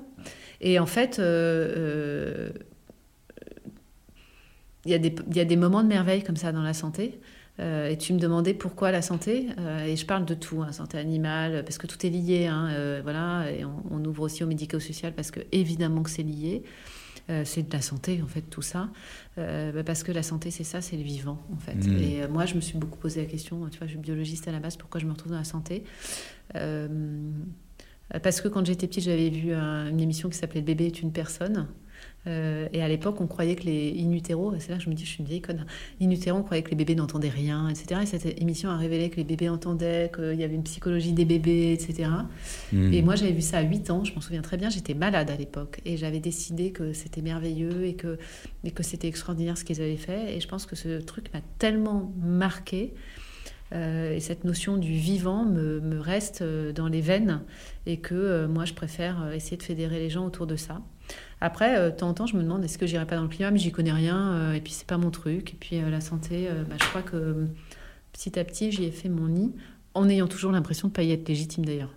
Et 0.61 0.79
en 0.79 0.85
fait, 0.85 1.19
euh, 1.19 1.73
euh, 1.77 2.49
il 4.85 4.91
y, 4.91 5.35
y, 5.35 5.39
a 5.39 5.45
des 5.45 5.55
moments 5.55 5.83
de 5.83 5.87
merveille 5.87 6.23
comme 6.23 6.37
ça 6.37 6.51
dans 6.51 6.63
la 6.63 6.73
santé. 6.73 7.19
Euh, 7.59 7.89
et 7.89 7.97
tu 7.97 8.13
me 8.13 8.19
demandais 8.19 8.53
pourquoi 8.53 8.89
la 8.91 9.01
santé, 9.01 9.47
et 9.85 9.97
je 9.97 10.05
parle 10.05 10.23
de 10.23 10.33
tout, 10.33 10.61
hein, 10.61 10.71
santé 10.71 10.97
animale, 10.97 11.63
parce 11.65 11.77
que 11.77 11.87
tout 11.87 12.05
est 12.05 12.09
lié, 12.09 12.47
hein, 12.47 13.01
voilà, 13.03 13.51
et 13.51 13.65
on, 13.65 13.83
on, 13.91 14.05
ouvre 14.05 14.23
aussi 14.23 14.45
au 14.45 14.47
médico-social 14.47 15.13
parce 15.13 15.29
que 15.29 15.41
évidemment 15.51 16.01
que 16.01 16.09
c'est 16.09 16.23
lié. 16.23 16.63
Euh, 17.29 17.43
c'est 17.45 17.67
de 17.67 17.73
la 17.73 17.81
santé, 17.81 18.21
en 18.23 18.27
fait, 18.27 18.41
tout 18.41 18.61
ça. 18.61 18.89
Euh, 19.37 19.71
bah, 19.71 19.83
parce 19.83 20.03
que 20.03 20.11
la 20.11 20.23
santé, 20.23 20.49
c'est 20.51 20.63
ça, 20.63 20.81
c'est 20.81 20.97
le 20.97 21.03
vivant, 21.03 21.39
en 21.53 21.57
fait. 21.57 21.75
Mmh. 21.75 21.97
Et 22.01 22.23
euh, 22.23 22.27
moi, 22.27 22.45
je 22.45 22.55
me 22.55 22.61
suis 22.61 22.77
beaucoup 22.77 22.97
posé 22.97 23.21
la 23.21 23.27
question, 23.27 23.67
tu 23.69 23.77
vois, 23.77 23.87
je 23.87 23.91
suis 23.91 23.99
biologiste 23.99 24.47
à 24.47 24.51
la 24.51 24.59
base, 24.59 24.77
pourquoi 24.77 24.99
je 24.99 25.05
me 25.05 25.11
retrouve 25.11 25.31
dans 25.31 25.37
la 25.37 25.43
santé? 25.43 25.83
Parce 28.23 28.41
que 28.41 28.47
quand 28.47 28.65
j'étais 28.65 28.87
petite, 28.87 29.03
j'avais 29.03 29.29
vu 29.29 29.53
une 29.53 29.99
émission 29.99 30.29
qui 30.29 30.37
s'appelait 30.37 30.61
Le 30.61 30.65
bébé 30.65 30.87
est 30.87 31.01
une 31.01 31.11
personne. 31.11 31.67
Euh, 32.27 32.67
et 32.73 32.81
à 32.81 32.87
l'époque, 32.87 33.21
on 33.21 33.27
croyait 33.27 33.55
que 33.55 33.63
les 33.63 33.95
in 33.97 34.11
utero, 34.11 34.53
c'est 34.59 34.69
là 34.69 34.77
que 34.77 34.83
je 34.83 34.89
me 34.89 34.95
dis, 34.95 35.05
je 35.05 35.09
suis 35.09 35.19
une 35.19 35.25
vieille 35.25 35.41
conne, 35.41 35.65
in 36.01 36.09
utero, 36.09 36.37
on 36.37 36.43
croyait 36.43 36.63
que 36.63 36.69
les 36.69 36.75
bébés 36.75 36.95
n'entendaient 36.95 37.29
rien, 37.29 37.69
etc. 37.69 38.01
Et 38.03 38.05
cette 38.05 38.41
émission 38.41 38.69
a 38.69 38.77
révélé 38.77 39.09
que 39.09 39.17
les 39.17 39.23
bébés 39.23 39.49
entendaient, 39.49 40.11
qu'il 40.13 40.35
y 40.35 40.43
avait 40.43 40.55
une 40.55 40.63
psychologie 40.63 41.13
des 41.13 41.25
bébés, 41.25 41.71
etc. 41.73 42.09
Hmm. 42.73 42.93
Et 42.93 43.01
moi, 43.01 43.15
j'avais 43.15 43.31
vu 43.31 43.41
ça 43.41 43.59
à 43.59 43.61
8 43.61 43.89
ans, 43.89 44.03
je 44.03 44.13
m'en 44.13 44.21
souviens 44.21 44.41
très 44.41 44.57
bien, 44.57 44.69
j'étais 44.69 44.93
malade 44.93 45.29
à 45.29 45.35
l'époque. 45.35 45.79
Et 45.85 45.97
j'avais 45.97 46.19
décidé 46.19 46.71
que 46.71 46.93
c'était 46.93 47.21
merveilleux 47.21 47.85
et 47.85 47.95
que, 47.95 48.17
et 48.63 48.71
que 48.71 48.83
c'était 48.83 49.07
extraordinaire 49.07 49.57
ce 49.57 49.63
qu'ils 49.63 49.81
avaient 49.81 49.95
fait. 49.95 50.35
Et 50.35 50.41
je 50.41 50.47
pense 50.47 50.65
que 50.65 50.75
ce 50.75 50.99
truc 51.01 51.33
m'a 51.33 51.41
tellement 51.57 52.13
marqué. 52.21 52.93
Euh, 53.71 54.13
et 54.15 54.19
cette 54.19 54.45
notion 54.45 54.77
du 54.77 54.93
vivant 54.93 55.45
me, 55.45 55.79
me, 55.79 55.99
reste 55.99 56.41
euh, 56.41 56.73
dans 56.73 56.87
les 56.87 57.01
veines 57.01 57.43
et 57.85 57.97
que 57.97 58.47
moi 58.47 58.65
je 58.65 58.73
préfère 58.73 59.31
essayer 59.31 59.57
de 59.57 59.63
fédérer 59.63 59.99
les 59.99 60.09
gens 60.09 60.25
autour 60.25 60.47
de 60.47 60.55
ça. 60.55 60.81
Après, 61.41 61.77
euh, 61.77 61.89
de 61.89 61.95
temps 61.95 62.09
en 62.09 62.13
temps, 62.13 62.25
je 62.25 62.35
me 62.35 62.43
demande 62.43 62.63
est-ce 62.63 62.77
que 62.77 62.85
j'irai 62.85 63.05
pas 63.05 63.15
dans 63.15 63.23
le 63.23 63.29
climat, 63.29 63.51
mais 63.51 63.59
j'y 63.59 63.71
connais 63.71 63.91
rien, 63.91 64.33
euh, 64.33 64.53
et 64.53 64.61
puis 64.61 64.73
c'est 64.73 64.87
pas 64.87 64.97
mon 64.97 65.11
truc. 65.11 65.53
Et 65.53 65.57
puis 65.59 65.77
euh, 65.77 65.89
la 65.89 66.01
santé, 66.01 66.49
bah, 66.69 66.75
je 66.79 66.85
crois 66.85 67.01
que 67.01 67.47
petit 68.11 68.37
à 68.37 68.43
petit, 68.43 68.71
j'y 68.71 68.85
ai 68.85 68.91
fait 68.91 69.09
mon 69.09 69.27
nid, 69.27 69.53
en 69.93 70.09
ayant 70.09 70.27
toujours 70.27 70.51
l'impression 70.51 70.87
de 70.87 70.91
ne 70.91 70.95
pas 70.95 71.03
y 71.03 71.11
être 71.11 71.27
légitime 71.27 71.65
d'ailleurs. 71.65 71.93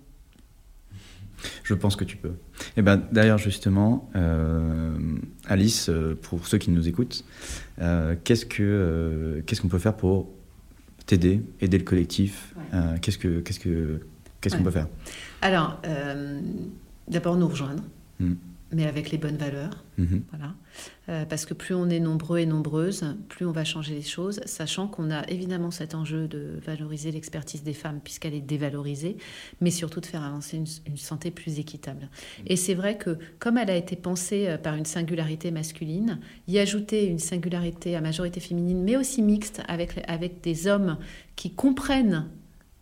Je 1.65 1.75
pense 1.75 1.97
que 1.97 2.05
tu 2.05 2.17
peux. 2.17 2.29
Et 2.29 2.35
eh 2.77 2.83
ben, 2.83 3.03
D'ailleurs, 3.11 3.39
justement, 3.39 4.09
euh, 4.15 4.97
Alice, 5.47 5.91
pour 6.23 6.47
ceux 6.47 6.59
qui 6.59 6.71
nous 6.71 6.87
écoutent, 6.87 7.25
euh, 7.81 8.15
qu'est-ce 8.23 8.45
qu'on 9.61 9.69
peut 9.69 9.79
faire 9.79 9.97
pour 9.97 10.31
t'aider, 11.05 11.43
aider 11.61 11.79
le 11.79 11.85
collectif 11.85 12.55
Qu'est-ce 13.01 13.19
qu'on 13.19 13.43
qu'est-ce 13.43 13.59
que, 13.59 14.01
qu'est-ce 14.41 14.57
qu'on 14.57 14.63
peut 14.63 14.71
faire? 14.71 14.87
Alors, 15.41 15.81
d'abord 17.09 17.37
nous 17.37 17.49
rejoindre. 17.49 17.83
Hmm 18.21 18.35
mais 18.73 18.87
avec 18.87 19.11
les 19.11 19.19
bonnes 19.19 19.37
valeurs. 19.37 19.85
Mhm. 19.99 20.25
Voilà. 20.31 20.55
Euh, 21.09 21.25
parce 21.27 21.47
que 21.47 21.55
plus 21.55 21.75
on 21.75 21.91
est 21.91 22.01
nombreux 22.01 22.39
et 22.39 22.47
nombreuses, 22.47 23.05
plus 23.29 23.45
on 23.45 23.53
va 23.53 23.65
changer 23.65 23.95
les 23.95 24.03
choses, 24.03 24.41
sachant 24.47 24.89
qu'on 24.89 25.11
a 25.11 25.29
évidemment 25.29 25.71
cet 25.71 25.95
enjeu 25.95 26.29
de 26.29 26.59
valoriser 26.65 27.11
l'expertise 27.11 27.63
des 27.63 27.75
femmes 27.75 28.01
puisqu'elle 28.03 28.35
est 28.35 28.41
dévalorisée, 28.41 29.17
mais 29.61 29.71
surtout 29.71 30.01
de 30.01 30.07
faire 30.07 30.23
avancer 30.23 30.57
une, 30.57 30.97
santé 30.97 31.31
plus 31.31 31.59
équitable. 31.59 32.09
Et 32.47 32.57
c'est 32.57 32.75
vrai 32.75 32.97
que 32.97 33.19
comme 33.39 33.59
elle 33.59 33.71
a 33.71 33.77
été 33.77 33.97
pensée 33.97 34.49
euh, 34.49 34.59
par 34.59 34.75
une 34.75 34.87
singularité 34.87 35.51
masculine, 35.51 36.21
y 36.49 36.59
ajouter 36.59 37.07
une 37.07 37.19
singularité 37.19 37.97
à 37.97 38.01
majorité 38.01 38.41
féminine, 38.41 38.83
mais 38.83 38.97
aussi 38.97 39.23
mixte 39.23 39.63
avec, 39.69 40.03
avec 40.09 40.41
des 40.41 40.67
hommes 40.67 40.99
qui 41.37 41.55
comprennent 41.55 42.29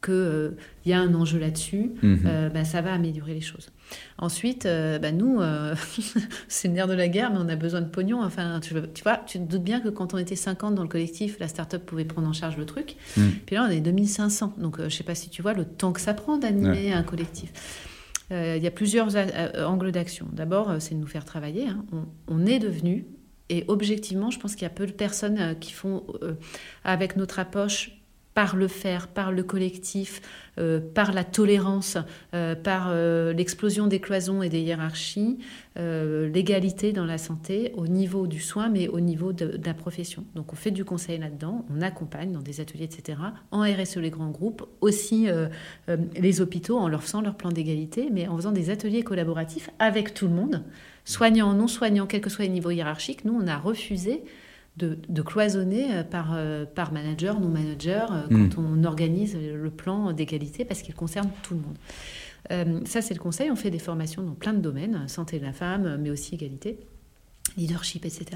qu'il 0.03 0.15
euh, 0.15 0.51
y 0.87 0.93
a 0.93 1.01
un 1.01 1.15
enjeu 1.15 1.39
là-dessus, 1.39 1.93
mhm. 2.03 2.51
ben, 2.53 2.65
ça 2.65 2.81
va 2.81 2.93
améliorer 2.93 3.35
les 3.35 3.41
choses. 3.41 3.71
Ensuite, 4.19 4.67
euh, 4.67 4.99
bah, 4.99 5.13
nous, 5.13 5.41
euh, 5.41 5.75
c'est 6.49 6.69
le 6.69 6.75
nerf 6.75 6.87
de 6.87 6.95
la 6.95 7.09
guerre, 7.09 7.31
mais 7.33 7.39
on 7.41 7.49
a 7.49 7.57
besoin 7.57 7.81
de 7.81 7.89
pognon. 7.89 8.23
Enfin, 8.23 8.61
tu, 8.61 8.75
vois, 9.03 9.17
tu 9.27 9.39
te 9.39 9.45
doutes 9.45 9.65
bien 9.65 9.81
que 9.81 9.89
quand 9.89 10.15
on 10.15 10.19
était 10.19 10.37
50 10.37 10.75
dans 10.75 10.83
le 10.83 10.89
collectif, 10.89 11.39
la 11.39 11.49
start-up 11.49 11.85
pouvait 11.85 12.05
prendre 12.05 12.29
en 12.29 12.33
charge 12.33 12.57
le 12.57 12.67
truc. 12.67 12.97
Mm. 13.17 13.23
Puis 13.47 13.57
là, 13.57 13.67
on 13.69 13.71
est 13.71 13.81
2500. 13.81 14.55
Donc, 14.59 14.79
euh, 14.79 14.83
je 14.83 14.85
ne 14.87 14.91
sais 14.91 15.05
pas 15.05 15.15
si 15.15 15.31
tu 15.31 15.43
vois 15.43 15.53
le 15.53 15.65
temps 15.65 15.93
que 15.93 16.01
ça 16.01 16.15
prend 16.15 16.39
d'animer 16.39 16.93
un 16.93 17.03
collectif. 17.03 17.53
Il 18.33 18.63
y 18.63 18.67
a 18.69 18.71
plusieurs 18.71 19.09
angles 19.67 19.91
d'action. 19.91 20.29
D'abord, 20.33 20.77
c'est 20.79 20.95
de 20.95 21.01
nous 21.01 21.09
faire 21.09 21.25
travailler. 21.25 21.67
Hein. 21.67 21.85
On, 22.29 22.47
est 22.47 22.61
devenu, 22.61 23.05
et 23.49 23.65
objectivement, 23.67 24.31
je 24.31 24.39
pense 24.39 24.55
qu'il 24.55 24.63
y 24.63 24.67
a 24.67 24.71
peu 24.71 24.87
de 24.87 24.93
personnes 24.93 25.59
qui 25.59 25.73
font, 25.73 26.05
avec 26.85 27.17
notre 27.17 27.41
approche, 27.41 28.00
par 28.41 28.57
le 28.57 28.69
faire, 28.69 29.09
par 29.09 29.33
le 29.33 29.43
collectif, 29.43 30.23
euh, 30.57 30.81
par 30.81 31.13
la 31.13 31.25
tolérance, 31.25 31.99
euh, 32.33 32.55
par 32.55 32.87
euh, 32.89 33.35
l'explosion 33.35 33.87
des 33.87 34.01
cloisons 34.01 34.43
et 34.43 34.49
des 34.49 34.61
hiérarchies, 34.61 35.37
l'égalité 35.77 36.93
dans 36.93 37.05
la 37.05 37.17
santé 37.19 37.73
au 37.75 37.87
niveau 37.87 38.27
du 38.27 38.41
soin, 38.41 38.69
mais 38.71 38.89
au 38.89 39.01
niveau 39.01 39.35
de, 39.35 39.61
la 39.63 39.75
profession. 39.75 40.25
Donc 40.35 40.55
on 40.55 40.57
fait 40.57 40.71
du 40.71 40.85
conseil 40.87 41.19
là-dedans, 41.19 41.67
on 41.75 41.83
accompagne 41.83 42.33
dans 42.33 42.41
des 42.41 42.61
ateliers, 42.61 42.85
etc. 42.85 43.19
En 43.51 43.63
RSE, 43.63 43.97
les 43.97 44.11
grands 44.11 44.31
groupes, 44.31 44.67
aussi 44.83 45.29
les 45.89 46.41
hôpitaux 46.43 46.77
en 46.77 46.89
leur 46.89 47.03
faisant 47.03 47.23
leur 47.23 47.35
plan 47.35 47.51
d'égalité, 47.51 48.11
mais 48.13 48.29
en 48.29 48.37
faisant 48.37 48.53
des 48.53 48.69
ateliers 48.69 49.03
collaboratifs 49.03 49.71
avec 49.79 50.13
tout 50.13 50.29
le 50.29 50.35
monde, 50.35 50.65
soignants, 51.07 51.55
non 51.55 51.67
soignants, 51.67 52.07
quel 52.07 52.21
que 52.21 52.29
soit 52.29 52.45
les 52.45 52.51
niveaux 52.51 52.71
hiérarchiques. 52.71 53.25
Nous, 53.25 53.33
on 53.33 53.47
a 53.47 53.57
refusé 53.57 54.23
de, 54.87 55.23
cloisonner 55.23 55.93
euh, 55.93 56.05
par, 56.05 56.33
euh, 56.35 56.65
par 56.65 56.93
manager, 56.93 57.41
non 57.41 57.49
manager, 57.49 58.13
euh, 58.13 58.23
hmm. 58.31 58.49
quand 58.49 58.63
on 58.63 58.85
organise 58.85 59.37
le 59.37 59.71
plan 59.71 60.13
d'égalité, 60.13 60.65
parce 60.65 60.83
qu'il 60.83 60.95
concerne 60.95 61.31
tout 61.43 61.55
le 61.55 61.61
monde. 61.61 62.87
ça, 62.87 63.01
c'est 63.03 63.15
le 63.15 63.21
conseil. 63.21 63.51
On 63.51 63.57
fait 63.57 63.71
des 63.71 63.79
formations 63.79 64.23
dans 64.23 64.35
plein 64.35 64.53
de 64.53 64.61
domaines, 64.61 65.07
santé 65.09 65.39
de 65.39 65.45
la 65.45 65.53
femme, 65.53 65.99
mais 66.01 66.11
aussi 66.11 66.35
égalité 66.35 66.79
leadership, 67.57 68.05
etc. 68.05 68.27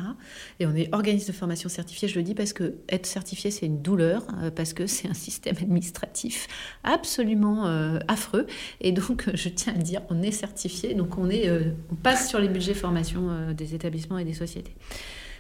Et 0.59 0.67
on 0.67 0.75
est 0.75 0.93
organisme 0.93 1.29
de 1.29 1.33
formation 1.33 1.69
certifié, 1.69 2.09
je 2.09 2.17
le 2.17 2.25
dis 2.25 2.35
parce 2.35 2.53
que 2.53 2.75
être 2.89 3.07
certifié, 3.07 3.53
c'est 3.53 3.65
une 3.65 3.81
douleur, 3.81 4.27
parce 4.57 4.73
que 4.73 4.89
c'est 4.89 5.09
un 5.09 5.15
système 5.15 5.55
administratif 5.57 6.49
absolument 6.83 7.65
affreux. 8.09 8.47
Et 8.81 8.91
donc, 8.91 9.31
je 9.35 9.49
tiens 9.51 9.75
à 9.75 9.77
le 9.77 9.85
dire, 9.85 10.03
on 10.11 10.21
est 10.21 10.33
certifié, 10.33 10.95
donc 10.95 11.17
on, 11.17 11.31
est, 11.31 11.49
on 11.93 11.95
passe 11.95 12.29
sur 12.29 12.41
les 12.41 12.49
budgets 12.49 12.75
formation 12.75 13.53
des 13.53 13.75
établissements 13.75 14.19
et 14.19 14.25
des 14.25 14.35
sociétés. 14.35 14.75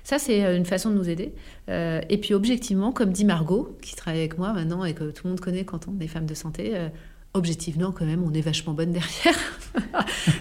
Ça, 0.05 0.19
c'est 0.19 0.45
euh, 0.45 0.57
une 0.57 0.67
façon 0.67 0.91
de 0.91 0.95
nous 0.95 1.09
aider. 1.09 1.33
Euh, 1.71 2.01
et 2.11 2.19
puis, 2.19 2.35
objectivement, 2.35 2.93
comme 2.93 3.11
dit 3.11 3.25
Margot, 3.25 3.77
qui 3.81 3.97
travaille 3.97 4.21
avec 4.21 4.39
moi 4.39 4.53
maintenant 4.53 4.85
et 4.85 4.93
que 4.93 5.11
tout 5.11 5.23
le 5.25 5.31
monde 5.31 5.41
connaît 5.41 5.65
quand 5.65 5.89
on 5.89 5.99
est 5.99 6.07
femme 6.07 6.27
de 6.27 6.35
santé, 6.35 6.73
euh, 6.75 6.89
objectivement, 7.33 7.91
quand 7.91 8.05
même, 8.05 8.23
on 8.23 8.33
est 8.35 8.43
vachement 8.43 8.75
bonne 8.75 8.93
derrière. 8.93 9.39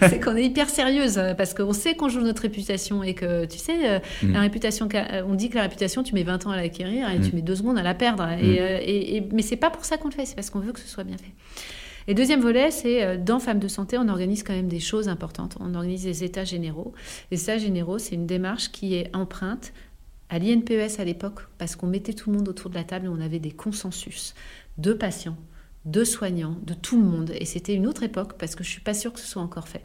c'est 0.00 0.20
qu'on 0.20 0.36
est 0.36 0.44
hyper 0.44 0.68
sérieuse 0.68 1.18
parce 1.38 1.54
qu'on 1.54 1.72
sait 1.72 1.96
qu'on 1.96 2.10
joue 2.10 2.20
notre 2.20 2.42
réputation 2.42 3.02
et 3.02 3.14
que, 3.14 3.46
tu 3.46 3.58
sais, 3.58 4.00
mm. 4.22 4.32
la 4.32 4.40
réputation, 4.42 4.86
on 5.26 5.34
dit 5.34 5.48
que 5.48 5.56
la 5.56 5.62
réputation, 5.62 6.02
tu 6.02 6.14
mets 6.14 6.22
20 6.22 6.46
ans 6.46 6.50
à 6.50 6.56
l'acquérir 6.56 7.10
et 7.10 7.18
tu 7.20 7.30
mm. 7.30 7.34
mets 7.34 7.42
deux 7.42 7.56
secondes 7.56 7.78
à 7.78 7.82
la 7.82 7.94
perdre. 7.94 8.24
Mm. 8.24 8.44
Et, 8.44 9.16
et, 9.16 9.28
mais 9.32 9.42
c'est 9.42 9.56
pas 9.56 9.70
pour 9.70 9.86
ça 9.86 9.96
qu'on 9.96 10.08
le 10.08 10.14
fait, 10.14 10.26
c'est 10.26 10.36
parce 10.36 10.50
qu'on 10.50 10.60
veut 10.60 10.72
que 10.72 10.80
ce 10.80 10.88
soit 10.88 11.04
bien 11.04 11.16
fait. 11.16 11.32
Et 12.06 12.14
deuxième 12.14 12.40
volet, 12.40 12.70
c'est 12.70 13.02
euh, 13.02 13.16
dans 13.16 13.38
Femmes 13.38 13.58
de 13.58 13.68
Santé, 13.68 13.96
on 13.98 14.08
organise 14.08 14.42
quand 14.42 14.52
même 14.52 14.68
des 14.68 14.80
choses 14.80 15.08
importantes. 15.08 15.56
On 15.60 15.74
organise 15.74 16.04
des 16.04 16.24
états 16.24 16.44
généraux. 16.44 16.92
Les 17.30 17.42
états 17.42 17.58
généraux, 17.58 17.98
c'est 17.98 18.14
une 18.14 18.26
démarche 18.26 18.70
qui 18.70 18.94
est 18.94 19.14
empreinte 19.14 19.72
à 20.28 20.38
l'INPES 20.38 20.98
à 20.98 21.04
l'époque, 21.04 21.40
parce 21.58 21.76
qu'on 21.76 21.86
mettait 21.86 22.12
tout 22.12 22.30
le 22.30 22.38
monde 22.38 22.48
autour 22.48 22.70
de 22.70 22.74
la 22.74 22.84
table 22.84 23.06
et 23.06 23.08
on 23.08 23.20
avait 23.20 23.38
des 23.38 23.52
consensus 23.52 24.34
de 24.78 24.92
patients, 24.92 25.36
de 25.84 26.02
soignants, 26.02 26.56
de 26.62 26.74
tout 26.74 26.98
le 26.98 27.06
monde. 27.06 27.32
Et 27.38 27.44
c'était 27.44 27.74
une 27.74 27.86
autre 27.86 28.02
époque, 28.02 28.34
parce 28.38 28.54
que 28.54 28.64
je 28.64 28.68
ne 28.68 28.72
suis 28.72 28.80
pas 28.80 28.94
sûre 28.94 29.12
que 29.12 29.20
ce 29.20 29.26
soit 29.26 29.42
encore 29.42 29.68
fait 29.68 29.84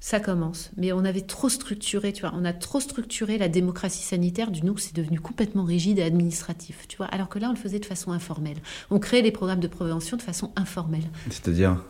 ça 0.00 0.20
commence. 0.20 0.70
Mais 0.76 0.92
on 0.92 1.04
avait 1.04 1.22
trop 1.22 1.48
structuré, 1.48 2.12
tu 2.12 2.22
vois, 2.22 2.32
on 2.34 2.44
a 2.44 2.52
trop 2.52 2.80
structuré 2.80 3.38
la 3.38 3.48
démocratie 3.48 4.02
sanitaire, 4.02 4.50
du 4.50 4.62
coup 4.62 4.78
c'est 4.78 4.94
devenu 4.94 5.20
complètement 5.20 5.64
rigide 5.64 5.98
et 5.98 6.02
administratif, 6.02 6.86
tu 6.88 6.96
vois, 6.96 7.06
alors 7.06 7.28
que 7.28 7.38
là 7.38 7.48
on 7.48 7.52
le 7.52 7.58
faisait 7.58 7.78
de 7.78 7.86
façon 7.86 8.12
informelle. 8.12 8.58
On 8.90 8.98
créait 8.98 9.22
les 9.22 9.32
programmes 9.32 9.60
de 9.60 9.68
prévention 9.68 10.16
de 10.16 10.22
façon 10.22 10.52
informelle. 10.56 11.08
C'est-à-dire? 11.30 11.82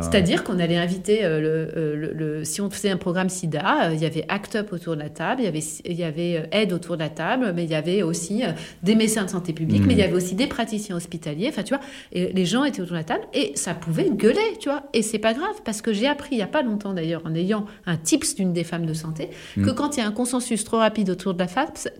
C'est-à-dire 0.00 0.44
qu'on 0.44 0.58
allait 0.58 0.76
inviter, 0.76 1.24
euh, 1.24 1.68
euh, 1.76 2.12
le, 2.12 2.44
si 2.44 2.60
on 2.60 2.70
faisait 2.70 2.90
un 2.90 2.96
programme 2.96 3.28
SIDA, 3.28 3.88
euh, 3.88 3.94
il 3.94 4.00
y 4.00 4.06
avait 4.06 4.24
ACT 4.28 4.56
UP 4.56 4.72
autour 4.72 4.94
de 4.94 5.00
la 5.00 5.10
table, 5.10 5.42
il 5.42 5.44
y 5.44 5.48
avait, 5.48 5.64
il 5.84 5.96
y 5.96 6.04
avait 6.04 6.48
Aide 6.52 6.72
autour 6.72 6.96
de 6.96 7.02
la 7.02 7.08
table, 7.08 7.52
mais 7.54 7.64
il 7.64 7.70
y 7.70 7.74
avait 7.74 8.02
aussi 8.02 8.42
des 8.82 8.94
médecins 8.94 9.24
de 9.24 9.30
santé 9.30 9.52
publique, 9.52 9.82
mais 9.86 9.94
il 9.94 9.98
y 9.98 10.02
avait 10.02 10.14
aussi 10.14 10.34
des 10.34 10.46
praticiens 10.46 10.96
hospitaliers, 10.96 11.48
enfin 11.48 11.62
tu 11.62 11.74
vois, 11.74 11.82
et 12.12 12.32
les 12.32 12.44
gens 12.44 12.64
étaient 12.64 12.80
autour 12.80 12.94
de 12.94 12.98
la 12.98 13.04
table 13.04 13.24
et 13.32 13.52
ça 13.54 13.74
pouvait 13.74 14.10
gueuler, 14.10 14.56
tu 14.60 14.68
vois, 14.68 14.84
et 14.92 15.02
c'est 15.02 15.18
pas 15.18 15.34
grave 15.34 15.54
parce 15.64 15.82
que 15.82 15.92
j'ai 15.92 16.06
appris 16.06 16.36
il 16.36 16.38
y 16.38 16.42
a 16.42 16.46
pas 16.46 16.62
longtemps 16.62 16.94
d'ailleurs 16.94 17.22
en 17.24 17.34
ayant 17.34 17.66
un 17.86 17.96
tips 17.96 18.34
d'une 18.36 18.52
des 18.52 18.64
femmes 18.64 18.86
de 18.86 18.94
santé 18.94 19.30
que 19.54 19.60
mmh. 19.60 19.74
quand 19.74 19.96
il 19.96 20.00
y 20.00 20.02
a 20.02 20.06
un 20.06 20.12
consensus 20.12 20.64
trop 20.64 20.78
rapide 20.78 21.10
autour 21.10 21.34
de 21.34 21.38
la, 21.38 21.46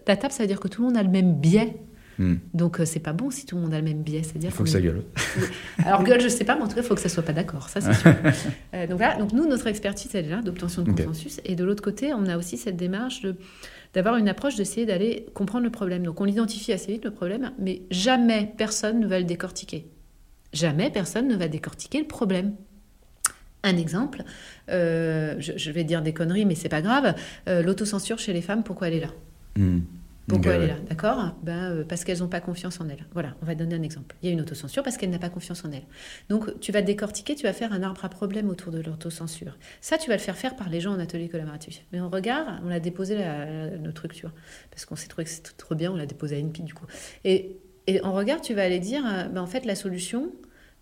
la 0.06 0.16
table, 0.16 0.32
ça 0.32 0.42
veut 0.42 0.48
dire 0.48 0.60
que 0.60 0.68
tout 0.68 0.82
le 0.82 0.88
monde 0.88 0.96
a 0.96 1.02
le 1.02 1.08
même 1.08 1.34
biais 1.34 1.76
Hmm. 2.18 2.36
Donc, 2.54 2.80
euh, 2.80 2.84
c'est 2.84 3.00
pas 3.00 3.12
bon 3.12 3.30
si 3.30 3.44
tout 3.44 3.56
le 3.56 3.62
monde 3.62 3.74
a 3.74 3.78
le 3.78 3.84
même 3.84 4.02
biais. 4.02 4.22
Il 4.40 4.50
faut 4.50 4.64
que 4.64 4.70
ça 4.70 4.80
gueule. 4.80 5.02
Alors, 5.84 6.02
gueule, 6.02 6.20
je 6.20 6.28
sais 6.28 6.44
pas, 6.44 6.56
mais 6.56 6.62
en 6.62 6.68
tout 6.68 6.74
cas, 6.74 6.80
il 6.80 6.86
faut 6.86 6.94
que 6.94 7.00
ça 7.00 7.08
soit 7.08 7.22
pas 7.22 7.32
d'accord. 7.32 7.68
Ça, 7.68 7.80
c'est 7.80 7.94
sûr. 7.94 8.14
Euh, 8.74 8.86
donc, 8.86 8.98
voilà. 8.98 9.16
Donc, 9.16 9.32
nous, 9.32 9.46
notre 9.46 9.66
expertise, 9.66 10.10
elle 10.14 10.26
est 10.26 10.30
là, 10.30 10.42
d'obtention 10.42 10.82
de 10.82 10.90
consensus. 10.90 11.40
Et 11.44 11.54
de 11.54 11.64
l'autre 11.64 11.82
côté, 11.82 12.12
on 12.12 12.26
a 12.26 12.36
aussi 12.36 12.56
cette 12.56 12.76
démarche 12.76 13.22
de 13.22 13.36
d'avoir 13.94 14.16
une 14.16 14.28
approche 14.28 14.56
d'essayer 14.56 14.84
d'aller 14.84 15.26
comprendre 15.32 15.64
le 15.64 15.70
problème. 15.70 16.02
Donc, 16.02 16.20
on 16.20 16.24
l'identifie 16.24 16.72
assez 16.72 16.92
vite, 16.92 17.04
le 17.04 17.10
problème, 17.10 17.52
mais 17.58 17.82
jamais 17.90 18.52
personne 18.58 19.00
ne 19.00 19.06
va 19.06 19.18
le 19.18 19.24
décortiquer. 19.24 19.86
Jamais 20.52 20.90
personne 20.90 21.28
ne 21.28 21.36
va 21.36 21.48
décortiquer 21.48 22.00
le 22.00 22.06
problème. 22.06 22.54
Un 23.62 23.76
exemple, 23.76 24.22
euh, 24.68 25.36
je, 25.38 25.70
vais 25.70 25.84
dire 25.84 26.02
des 26.02 26.12
conneries, 26.12 26.44
mais 26.44 26.54
c'est 26.54 26.68
pas 26.68 26.82
grave. 26.82 27.14
L'autocensure 27.46 28.18
chez 28.18 28.32
les 28.34 28.42
femmes, 28.42 28.64
pourquoi 28.64 28.88
elle 28.88 28.94
est 28.94 29.00
là? 29.00 29.10
Hmm. 29.56 29.80
Pourquoi 30.28 30.52
elle 30.52 30.62
est 30.62 30.66
là 30.66 30.76
D'accord 30.88 31.36
ben, 31.42 31.70
euh, 31.70 31.84
Parce 31.84 32.04
qu'elles 32.04 32.18
n'ont 32.18 32.28
pas 32.28 32.40
confiance 32.40 32.80
en 32.80 32.88
elles. 32.88 33.06
Voilà, 33.12 33.36
on 33.42 33.46
va 33.46 33.54
donner 33.54 33.76
un 33.76 33.82
exemple. 33.82 34.16
Il 34.22 34.26
y 34.26 34.30
a 34.30 34.32
une 34.32 34.40
autocensure 34.40 34.82
parce 34.82 34.96
qu'elle 34.96 35.10
n'a 35.10 35.18
pas 35.18 35.28
confiance 35.28 35.64
en 35.64 35.70
elle. 35.70 35.84
Donc, 36.28 36.58
tu 36.60 36.72
vas 36.72 36.82
décortiquer, 36.82 37.34
tu 37.34 37.44
vas 37.44 37.52
faire 37.52 37.72
un 37.72 37.82
arbre 37.82 38.04
à 38.04 38.08
problème 38.08 38.48
autour 38.48 38.72
de 38.72 38.80
l'autocensure. 38.80 39.56
Ça, 39.80 39.98
tu 39.98 40.08
vas 40.08 40.16
le 40.16 40.22
faire 40.22 40.36
faire 40.36 40.56
par 40.56 40.68
les 40.68 40.80
gens 40.80 40.92
en 40.92 40.98
atelier 40.98 41.28
collaboratif. 41.28 41.84
Mais 41.92 42.00
on 42.00 42.10
regarde, 42.10 42.60
on 42.64 42.68
l'a 42.68 42.80
déposé, 42.80 43.16
la, 43.16 43.70
notre 43.78 43.98
structure, 43.98 44.32
parce 44.70 44.84
qu'on 44.84 44.96
s'est 44.96 45.08
trouvé 45.08 45.24
que 45.24 45.30
c'était 45.30 45.50
trop 45.56 45.74
bien, 45.74 45.92
on 45.92 45.96
l'a 45.96 46.06
déposé 46.06 46.36
à 46.36 46.38
NP 46.38 46.62
du 46.62 46.74
coup. 46.74 46.86
Et, 47.24 47.58
et 47.86 48.02
en 48.02 48.12
regard, 48.12 48.40
tu 48.40 48.54
vas 48.54 48.62
aller 48.62 48.80
dire, 48.80 49.04
euh, 49.06 49.28
ben, 49.28 49.40
en 49.40 49.46
fait, 49.46 49.64
la 49.64 49.76
solution, 49.76 50.32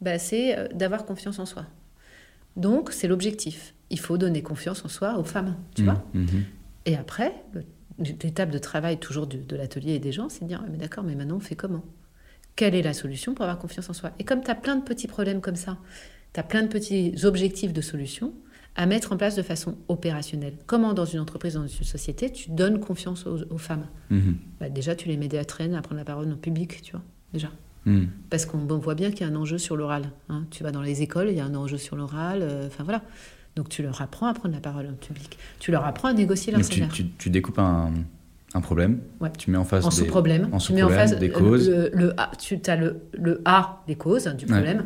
ben, 0.00 0.18
c'est 0.18 0.58
euh, 0.58 0.68
d'avoir 0.68 1.04
confiance 1.04 1.38
en 1.38 1.46
soi. 1.46 1.66
Donc, 2.56 2.92
c'est 2.92 3.08
l'objectif. 3.08 3.74
Il 3.90 3.98
faut 3.98 4.16
donner 4.16 4.42
confiance 4.42 4.84
en 4.84 4.88
soi 4.88 5.18
aux 5.18 5.24
femmes, 5.24 5.56
tu 5.74 5.82
mmh, 5.82 5.84
vois 5.84 6.04
mmh. 6.14 6.26
Et 6.86 6.96
après, 6.96 7.34
l'étape 7.98 8.50
de 8.50 8.58
travail 8.58 8.98
toujours 8.98 9.26
de, 9.26 9.56
l'atelier 9.56 9.94
et 9.94 9.98
des 9.98 10.12
gens, 10.12 10.28
c'est 10.28 10.42
de 10.42 10.48
dire, 10.48 10.64
mais 10.70 10.76
d'accord, 10.76 11.04
mais 11.04 11.14
maintenant 11.14 11.36
on 11.36 11.40
fait 11.40 11.56
comment? 11.56 11.84
Quelle 12.56 12.74
est 12.74 12.82
la 12.82 12.92
solution 12.92 13.34
pour 13.34 13.44
avoir 13.44 13.58
confiance 13.58 13.90
en 13.90 13.92
soi? 13.92 14.12
Et 14.18 14.24
comme 14.24 14.42
tu 14.42 14.50
as 14.50 14.54
plein 14.54 14.76
de 14.76 14.82
petits 14.82 15.08
problèmes 15.08 15.40
comme 15.40 15.56
ça, 15.56 15.78
tu 16.32 16.40
as 16.40 16.42
plein 16.42 16.62
de 16.62 16.68
petits 16.68 17.24
objectifs 17.24 17.72
de 17.72 17.80
solution 17.80 18.32
à 18.76 18.86
mettre 18.86 19.12
en 19.12 19.16
place 19.16 19.36
de 19.36 19.42
façon 19.42 19.76
opérationnelle. 19.88 20.54
Comment 20.66 20.94
dans 20.94 21.04
une 21.04 21.20
entreprise, 21.20 21.54
dans 21.54 21.62
une 21.62 21.68
société, 21.68 22.30
tu 22.32 22.50
donnes 22.50 22.80
confiance 22.80 23.26
aux, 23.26 23.58
femmes 23.58 23.86
mhm. 24.10 24.36
bah, 24.60 24.68
Déjà, 24.68 24.96
tu 24.96 25.08
les 25.08 25.16
mets 25.16 25.36
à 25.36 25.44
traîner, 25.44 25.76
à 25.76 25.82
prendre 25.82 25.98
la 25.98 26.04
parole 26.04 26.30
en 26.32 26.36
public, 26.36 26.82
tu 26.82 26.92
vois, 26.92 27.02
déjà. 27.32 27.50
Mhm. 27.84 28.08
Parce 28.30 28.46
qu'on 28.46 28.58
voit 28.58 28.94
bien 28.94 29.10
qu'il 29.10 29.26
y 29.26 29.30
a 29.30 29.32
un 29.32 29.36
enjeu 29.36 29.58
sur 29.58 29.76
l'oral. 29.76 30.10
Hein. 30.28 30.46
Tu 30.50 30.62
vas 30.62 30.72
dans 30.72 30.82
les 30.82 31.02
écoles, 31.02 31.28
il 31.30 31.36
y 31.36 31.40
a 31.40 31.44
un 31.44 31.54
enjeu 31.54 31.76
sur 31.76 31.96
l'oral. 31.96 32.42
Euh, 32.42 32.66
enfin 32.66 32.82
voilà. 32.82 33.02
Donc 33.56 33.68
tu 33.68 33.82
leur 33.82 34.00
apprends 34.02 34.26
à 34.26 34.34
prendre 34.34 34.54
la 34.54 34.60
parole 34.60 34.86
en 34.86 34.94
public. 34.94 35.38
Tu 35.60 35.70
leur 35.70 35.84
apprends 35.84 36.08
à 36.08 36.12
négocier 36.12 36.52
leur 36.52 36.64
salaire. 36.64 36.88
Tu, 37.18 37.30
découpes 37.30 37.58
un, 37.58 37.92
problème, 38.62 39.00
tu 39.38 39.50
mets 39.50 39.58
en 39.58 39.64
face 39.64 39.84
en 39.84 39.90
sous-problème, 39.90 40.50
tu 40.58 40.72
mets 40.72 40.82
en 40.82 40.88
face 40.88 41.16
des 41.16 41.30
causes. 41.30 41.70
Le, 41.70 42.14
A, 42.20 42.30
tu 42.38 42.60
as 42.66 42.76
le, 42.76 43.42
A 43.44 43.82
des 43.86 43.96
causes 43.96 44.26
du 44.26 44.46
problème, 44.46 44.84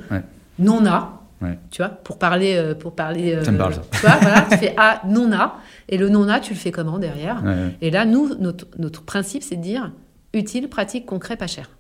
non 0.59 0.85
A 0.87 1.23
Tu 1.71 1.83
vois, 1.83 1.89
pour 1.89 2.19
parler, 2.19 2.57
euh, 2.57 2.75
pour 2.75 2.95
parler. 2.95 3.39
ça 3.43 3.53
me 3.53 3.59
parle 3.59 3.75
ça. 3.75 3.83
Tu 3.93 4.01
vois, 4.01 4.17
voilà, 4.21 4.47
tu 4.51 4.59
fais 4.59 4.75
A, 4.77 5.03
non 5.07 5.33
A, 5.33 5.59
et 5.89 5.97
le 5.97 6.09
non 6.09 6.29
A, 6.29 6.41
tu 6.41 6.53
le 6.53 6.59
fais 6.59 6.71
comment 6.71 6.99
derrière? 6.99 7.43
Et 7.81 7.91
là, 7.91 8.05
nous, 8.05 8.35
notre, 8.35 8.67
notre 8.79 9.03
principe, 9.03 9.43
c'est 9.43 9.57
de 9.57 9.63
dire 9.63 9.93
utile, 10.35 10.69
pratique, 10.69 11.07
concret, 11.07 11.37
pas 11.37 11.47
cher. 11.47 11.71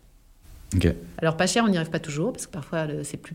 Alors 1.19 1.36
pas 1.36 1.47
cher, 1.47 1.65
on 1.65 1.69
n'y 1.69 1.77
arrive 1.78 1.90
pas 1.90 1.99
toujours 1.99 2.32
parce 2.32 2.47
que 2.47 2.53
parfois 2.53 2.86
c'est 3.03 3.16
plus 3.16 3.35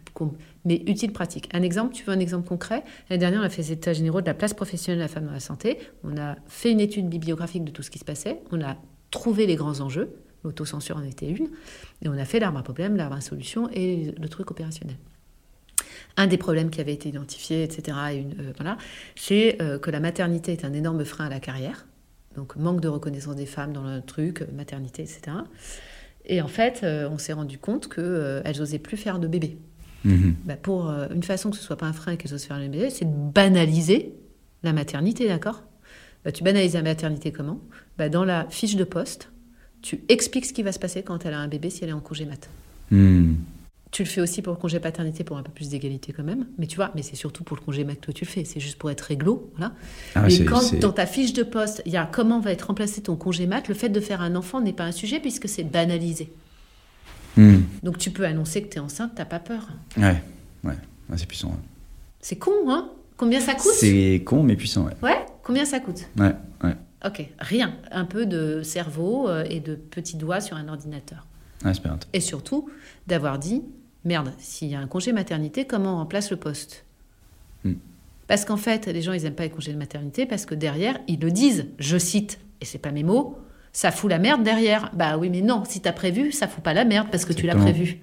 mais 0.65 0.83
utile, 0.87 1.11
pratique. 1.11 1.49
Un 1.53 1.61
exemple, 1.61 1.93
tu 1.93 2.03
veux 2.03 2.13
un 2.13 2.19
exemple 2.19 2.47
concret? 2.47 2.83
L'année 3.09 3.19
dernière, 3.19 3.41
on 3.41 3.43
a 3.43 3.49
fait 3.49 3.63
les 3.63 3.71
états 3.71 3.93
généraux 3.93 4.21
de 4.21 4.27
la 4.27 4.33
place 4.33 4.53
professionnelle 4.53 4.99
de 4.99 5.03
la 5.03 5.07
femme 5.07 5.25
dans 5.25 5.31
la 5.31 5.39
santé. 5.39 5.79
On 6.03 6.17
a 6.17 6.35
fait 6.47 6.71
une 6.71 6.79
étude 6.79 7.09
bibliographique 7.09 7.63
de 7.63 7.71
tout 7.71 7.81
ce 7.81 7.89
qui 7.89 7.99
se 7.99 8.05
passait. 8.05 8.39
On 8.51 8.61
a 8.61 8.77
trouvé 9.11 9.45
les 9.45 9.55
grands 9.55 9.79
enjeux. 9.79 10.15
L'autocensure 10.43 10.97
en 10.97 11.03
était 11.03 11.29
une. 11.29 11.49
Et 12.01 12.09
on 12.09 12.17
a 12.17 12.25
fait 12.25 12.39
l'arbre 12.39 12.59
à 12.59 12.63
problème, 12.63 12.95
l'arbre 12.95 13.15
à 13.15 13.21
solution 13.21 13.69
et 13.73 14.13
le 14.19 14.29
truc 14.29 14.51
opérationnel. 14.51 14.97
Un 16.17 16.27
des 16.27 16.37
problèmes 16.37 16.69
qui 16.69 16.79
avait 16.79 16.93
été 16.93 17.09
identifié, 17.09 17.63
etc., 17.63 17.97
euh, 18.11 18.75
c'est 19.15 19.59
euh, 19.61 19.79
que 19.79 19.89
la 19.89 19.99
maternité 19.99 20.51
est 20.51 20.63
un 20.63 20.73
énorme 20.73 21.03
frein 21.05 21.25
à 21.25 21.29
la 21.29 21.39
carrière. 21.39 21.87
Donc 22.35 22.55
manque 22.55 22.81
de 22.81 22.87
reconnaissance 22.87 23.35
des 23.35 23.45
femmes 23.45 23.73
dans 23.73 23.83
le 23.83 24.01
truc, 24.01 24.43
maternité, 24.53 25.03
etc. 25.03 25.37
Et 26.25 26.41
en 26.41 26.47
fait, 26.47 26.81
euh, 26.83 27.09
on 27.11 27.17
s'est 27.17 27.33
rendu 27.33 27.57
compte 27.57 27.89
qu'elles 27.89 28.03
euh, 28.05 28.53
n'osaient 28.57 28.79
plus 28.79 28.97
faire 28.97 29.19
de 29.19 29.27
bébé. 29.27 29.57
Mhm. 30.05 30.35
Bah, 30.45 30.55
pour 30.55 30.89
euh, 30.89 31.07
une 31.13 31.23
façon 31.23 31.49
que 31.49 31.57
ce 31.57 31.63
soit 31.63 31.77
pas 31.77 31.85
un 31.85 31.93
frein 31.93 32.15
qu'elles 32.15 32.33
osent 32.33 32.45
faire 32.45 32.59
de 32.59 32.67
bébé, 32.67 32.89
c'est 32.89 33.05
de 33.05 33.31
banaliser 33.31 34.13
la 34.63 34.73
maternité, 34.73 35.27
d'accord? 35.27 35.63
Bah, 36.23 36.31
Tu 36.31 36.43
banalises 36.43 36.73
la 36.73 36.81
maternité 36.81 37.31
comment? 37.31 37.59
Bah, 37.97 38.09
Dans 38.09 38.25
la 38.25 38.45
fiche 38.49 38.75
de 38.75 38.83
poste, 38.83 39.29
tu 39.81 40.01
expliques 40.09 40.45
ce 40.45 40.53
qui 40.53 40.63
va 40.63 40.71
se 40.71 40.79
passer 40.79 41.03
quand 41.03 41.25
elle 41.25 41.33
a 41.33 41.39
un 41.39 41.47
bébé 41.47 41.69
si 41.69 41.83
elle 41.83 41.89
est 41.89 41.93
en 41.93 41.99
congé 41.99 42.25
mat. 42.25 42.49
Mhm. 42.91 43.37
Tu 43.93 44.01
le 44.01 44.09
fais 44.09 44.21
aussi 44.21 44.41
pour 44.41 44.53
le 44.53 44.59
congé 44.59 44.79
paternité 44.79 45.23
pour 45.23 45.37
un 45.37 45.43
peu 45.43 45.51
plus 45.51 45.69
d'égalité 45.69 46.13
quand 46.13 46.23
même. 46.23 46.47
Mais 46.57 46.65
tu 46.65 46.77
vois, 46.77 46.91
mais 46.95 47.03
c'est 47.03 47.15
surtout 47.15 47.43
pour 47.43 47.55
le 47.55 47.61
congé 47.61 47.83
mat 47.83 47.95
que 47.95 48.11
tu 48.11 48.25
le 48.25 48.29
fais. 48.29 48.43
C'est 48.43 48.59
juste 48.59 48.79
pour 48.79 48.89
être 48.89 49.01
réglo. 49.01 49.51
Voilà. 49.55 49.71
Ah 50.15 50.23
mais 50.23 50.45
quand 50.45 50.73
dans 50.79 50.91
ta 50.91 51.05
fiche 51.05 51.31
de 51.33 51.43
poste, 51.43 51.83
il 51.85 51.91
y 51.91 51.97
a 51.97 52.09
comment 52.11 52.39
va 52.39 52.51
être 52.51 52.63
remplacé 52.63 53.03
ton 53.03 53.15
congé 53.15 53.45
mat, 53.45 53.67
le 53.67 53.75
fait 53.75 53.89
de 53.89 53.99
faire 53.99 54.21
un 54.21 54.35
enfant 54.35 54.61
n'est 54.61 54.73
pas 54.73 54.85
un 54.85 54.91
sujet 54.91 55.19
puisque 55.19 55.47
c'est 55.47 55.63
banalisé. 55.63 56.33
Hmm. 57.37 57.59
Donc 57.83 57.99
tu 57.99 58.09
peux 58.09 58.25
annoncer 58.25 58.63
que 58.63 58.69
tu 58.69 58.77
es 58.77 58.79
enceinte, 58.79 59.11
t'as 59.15 59.25
pas 59.25 59.37
peur. 59.37 59.69
Ouais, 59.95 60.23
ouais, 60.63 60.73
c'est 61.15 61.27
puissant. 61.27 61.55
C'est 62.19 62.37
con, 62.37 62.51
hein? 62.69 62.89
Combien 63.15 63.41
ça 63.41 63.53
coûte? 63.53 63.73
C'est 63.75 64.23
con 64.25 64.41
mais 64.41 64.55
puissant, 64.55 64.85
ouais. 64.85 64.93
Ouais? 65.03 65.23
Combien 65.43 65.65
ça 65.65 65.79
coûte? 65.79 66.07
Ouais, 66.17 66.33
ouais. 66.63 66.75
Ok, 67.05 67.29
rien. 67.37 67.75
Un 67.91 68.05
peu 68.05 68.25
de 68.25 68.63
cerveau 68.63 69.29
euh, 69.29 69.45
et 69.47 69.59
de 69.59 69.75
petits 69.75 70.17
doigts 70.17 70.41
sur 70.41 70.57
un 70.57 70.67
ordinateur. 70.67 71.27
Ouais, 71.63 71.73
et 72.11 72.19
surtout, 72.19 72.69
d'avoir 73.05 73.37
dit 73.37 73.61
merde, 74.05 74.33
s'il 74.37 74.69
y 74.69 74.75
a 74.75 74.79
un 74.79 74.87
congé 74.87 75.13
maternité, 75.13 75.65
comment 75.65 75.95
on 75.95 75.97
remplace 75.97 76.31
le 76.31 76.37
poste 76.37 76.85
hmm. 77.63 77.73
Parce 78.27 78.45
qu'en 78.45 78.57
fait, 78.57 78.87
les 78.87 79.01
gens, 79.01 79.13
ils 79.13 79.23
n'aiment 79.23 79.35
pas 79.35 79.43
les 79.43 79.49
congés 79.49 79.73
de 79.73 79.77
maternité 79.77 80.25
parce 80.25 80.45
que 80.45 80.55
derrière, 80.55 80.97
ils 81.07 81.19
le 81.19 81.29
disent, 81.29 81.67
je 81.77 81.97
cite, 81.97 82.39
et 82.61 82.65
c'est 82.65 82.77
pas 82.77 82.91
mes 82.91 83.03
mots, 83.03 83.37
ça 83.73 83.91
fout 83.91 84.09
la 84.09 84.19
merde 84.19 84.43
derrière. 84.43 84.91
Bah 84.93 85.17
oui, 85.17 85.29
mais 85.29 85.41
non, 85.41 85.63
si 85.65 85.81
tu 85.81 85.89
as 85.89 85.93
prévu, 85.93 86.31
ça 86.31 86.47
fout 86.47 86.63
pas 86.63 86.73
la 86.73 86.85
merde 86.85 87.09
parce 87.11 87.25
que 87.25 87.33
tu 87.33 87.45
l'as 87.45 87.55
prévu. 87.55 87.99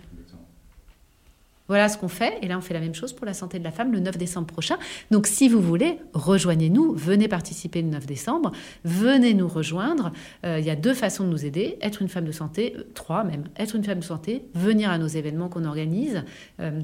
Voilà 1.70 1.88
ce 1.88 1.96
qu'on 1.96 2.08
fait. 2.08 2.36
Et 2.42 2.48
là, 2.48 2.58
on 2.58 2.60
fait 2.60 2.74
la 2.74 2.80
même 2.80 2.96
chose 2.96 3.12
pour 3.12 3.24
la 3.24 3.32
santé 3.32 3.60
de 3.60 3.64
la 3.64 3.70
femme 3.70 3.92
le 3.92 4.00
9 4.00 4.18
décembre 4.18 4.48
prochain. 4.48 4.76
Donc, 5.12 5.28
si 5.28 5.48
vous 5.48 5.60
voulez, 5.60 6.00
rejoignez-nous, 6.14 6.94
venez 6.94 7.28
participer 7.28 7.80
le 7.80 7.90
9 7.90 8.06
décembre, 8.06 8.50
venez 8.82 9.34
nous 9.34 9.46
rejoindre. 9.46 10.10
Euh, 10.44 10.58
il 10.58 10.66
y 10.66 10.70
a 10.70 10.74
deux 10.74 10.94
façons 10.94 11.22
de 11.22 11.30
nous 11.30 11.44
aider. 11.44 11.78
Être 11.80 12.02
une 12.02 12.08
femme 12.08 12.24
de 12.24 12.32
santé, 12.32 12.74
euh, 12.76 12.82
trois 12.94 13.22
même. 13.22 13.44
Être 13.56 13.76
une 13.76 13.84
femme 13.84 14.00
de 14.00 14.04
santé, 14.04 14.46
venir 14.52 14.90
à 14.90 14.98
nos 14.98 15.06
événements 15.06 15.48
qu'on 15.48 15.64
organise. 15.64 16.24
Euh, 16.58 16.80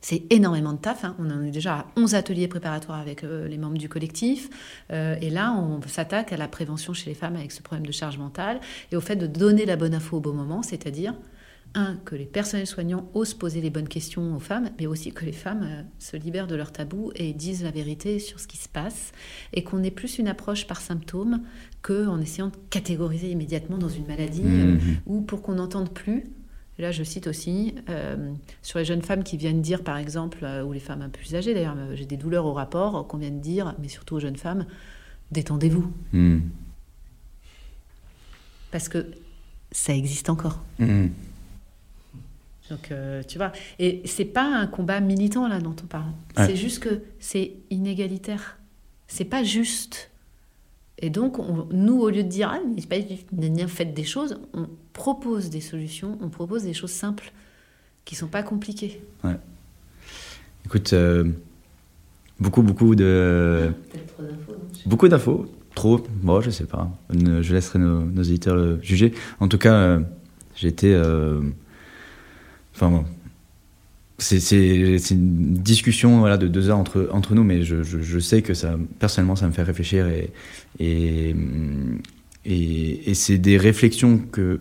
c'est 0.00 0.22
énormément 0.30 0.72
de 0.72 0.78
taf. 0.78 1.04
Hein. 1.04 1.16
On 1.18 1.28
en 1.28 1.42
est 1.42 1.50
déjà 1.50 1.74
à 1.74 1.86
11 1.96 2.14
ateliers 2.14 2.46
préparatoires 2.46 3.00
avec 3.00 3.22
les 3.22 3.58
membres 3.58 3.78
du 3.78 3.88
collectif. 3.88 4.48
et 4.90 5.30
là, 5.30 5.52
on 5.52 5.80
s'attaque 5.88 6.32
à 6.32 6.36
la 6.36 6.46
prévention 6.46 6.92
chez 6.92 7.10
les 7.10 7.16
femmes 7.16 7.34
avec 7.34 7.50
ce 7.50 7.60
problème 7.60 7.84
de 7.84 7.90
charge 7.90 8.18
mentale 8.18 8.60
et 8.92 8.96
au 8.96 9.00
fait 9.00 9.16
de 9.16 9.26
donner 9.26 9.66
la 9.66 9.74
bonne 9.74 9.96
info 9.96 10.18
au 10.18 10.20
bon 10.20 10.32
moment, 10.32 10.62
c'est-à-dire 10.62 11.12
un, 11.76 11.96
que 12.04 12.16
les 12.16 12.24
personnels 12.24 12.66
soignants 12.66 13.08
osent 13.14 13.34
poser 13.34 13.60
les 13.60 13.70
bonnes 13.70 13.86
questions 13.86 14.34
aux 14.34 14.40
femmes, 14.40 14.70
mais 14.80 14.86
aussi 14.86 15.12
que 15.12 15.24
les 15.24 15.32
femmes 15.32 15.62
euh, 15.62 15.82
se 15.98 16.16
libèrent 16.16 16.46
de 16.46 16.56
leurs 16.56 16.72
tabous 16.72 17.12
et 17.14 17.32
disent 17.34 17.62
la 17.62 17.70
vérité 17.70 18.18
sur 18.18 18.40
ce 18.40 18.48
qui 18.48 18.56
se 18.56 18.68
passe, 18.68 19.12
et 19.52 19.62
qu'on 19.62 19.82
ait 19.82 19.90
plus 19.90 20.18
une 20.18 20.26
approche 20.26 20.66
par 20.66 20.80
symptômes 20.80 21.42
qu'en 21.82 22.18
essayant 22.18 22.48
de 22.48 22.56
catégoriser 22.70 23.30
immédiatement 23.30 23.78
dans 23.78 23.90
une 23.90 24.06
maladie, 24.06 24.42
euh, 24.42 24.74
mmh. 24.74 24.80
ou 25.04 25.20
pour 25.20 25.42
qu'on 25.42 25.54
n'entende 25.54 25.90
plus. 25.90 26.24
là, 26.78 26.92
je 26.92 27.02
cite 27.02 27.26
aussi 27.26 27.74
euh, 27.90 28.32
sur 28.62 28.78
les 28.78 28.84
jeunes 28.86 29.02
femmes 29.02 29.22
qui 29.22 29.36
viennent 29.36 29.62
dire, 29.62 29.84
par 29.84 29.98
exemple, 29.98 30.46
ou 30.66 30.72
les 30.72 30.80
femmes 30.80 31.02
un 31.02 31.10
peu 31.10 31.18
plus 31.18 31.34
âgées, 31.34 31.52
d'ailleurs, 31.52 31.76
j'ai 31.94 32.06
des 32.06 32.16
douleurs 32.16 32.46
au 32.46 32.54
rapport, 32.54 33.06
qu'on 33.06 33.18
vient 33.18 33.30
de 33.30 33.40
dire, 33.40 33.74
mais 33.80 33.88
surtout 33.88 34.16
aux 34.16 34.20
jeunes 34.20 34.36
femmes, 34.36 34.64
détendez-vous. 35.30 35.92
Mmh. 36.14 36.38
Parce 38.70 38.88
que 38.88 39.06
ça 39.72 39.94
existe 39.94 40.30
encore. 40.30 40.64
Mmh. 40.78 41.08
Donc, 42.70 42.90
euh, 42.90 43.22
tu 43.26 43.38
vois, 43.38 43.52
et 43.78 44.02
c'est 44.06 44.24
pas 44.24 44.44
un 44.44 44.66
combat 44.66 45.00
militant 45.00 45.46
là 45.46 45.60
dont 45.60 45.76
on 45.82 45.86
parle. 45.86 46.10
C'est 46.36 46.56
juste 46.56 46.80
que 46.80 47.00
c'est 47.20 47.52
inégalitaire. 47.70 48.58
C'est 49.06 49.24
pas 49.24 49.44
juste. 49.44 50.10
Et 50.98 51.10
donc, 51.10 51.38
nous, 51.70 52.00
au 52.00 52.10
lieu 52.10 52.22
de 52.22 52.28
dire, 52.28 52.50
ah, 52.52 52.60
mais 52.66 52.80
c'est 52.80 52.88
pas 52.88 53.00
juste, 53.00 53.68
faites 53.68 53.94
des 53.94 54.04
choses, 54.04 54.40
on 54.54 54.66
propose 54.92 55.50
des 55.50 55.60
solutions, 55.60 56.18
on 56.22 56.28
propose 56.28 56.64
des 56.64 56.72
choses 56.72 56.90
simples 56.90 57.32
qui 58.04 58.14
sont 58.14 58.28
pas 58.28 58.42
compliquées. 58.42 59.00
Ouais. 59.22 59.36
Écoute, 60.64 60.92
euh, 60.94 61.24
beaucoup, 62.40 62.62
beaucoup 62.62 62.94
de. 62.94 63.72
trop 64.14 64.22
d'infos. 64.22 64.56
Beaucoup 64.86 65.08
d'infos. 65.08 65.46
Trop. 65.74 66.06
Bon, 66.22 66.40
je 66.40 66.50
sais 66.50 66.64
pas. 66.64 66.90
Je 67.10 67.52
laisserai 67.52 67.78
nos, 67.78 68.00
nos 68.00 68.22
éditeurs 68.22 68.82
juger. 68.82 69.12
En 69.38 69.48
tout 69.48 69.58
cas, 69.58 69.74
euh, 69.74 70.00
j'ai 70.54 70.68
été 70.68 70.94
Enfin 72.76 72.90
bon. 72.90 73.04
C'est 74.18 75.10
une 75.10 75.54
discussion 75.54 76.36
de 76.38 76.48
deux 76.48 76.70
heures 76.70 76.78
entre, 76.78 77.34
nous, 77.34 77.44
mais 77.44 77.62
je, 77.62 78.18
sais 78.18 78.40
que 78.40 78.54
ça, 78.54 78.76
personnellement, 78.98 79.36
ça 79.36 79.46
me 79.46 79.52
fait 79.52 79.62
réfléchir 79.62 80.06
et, 80.78 81.34
c'est 83.14 83.38
des 83.38 83.58
réflexions 83.58 84.18
que, 84.18 84.60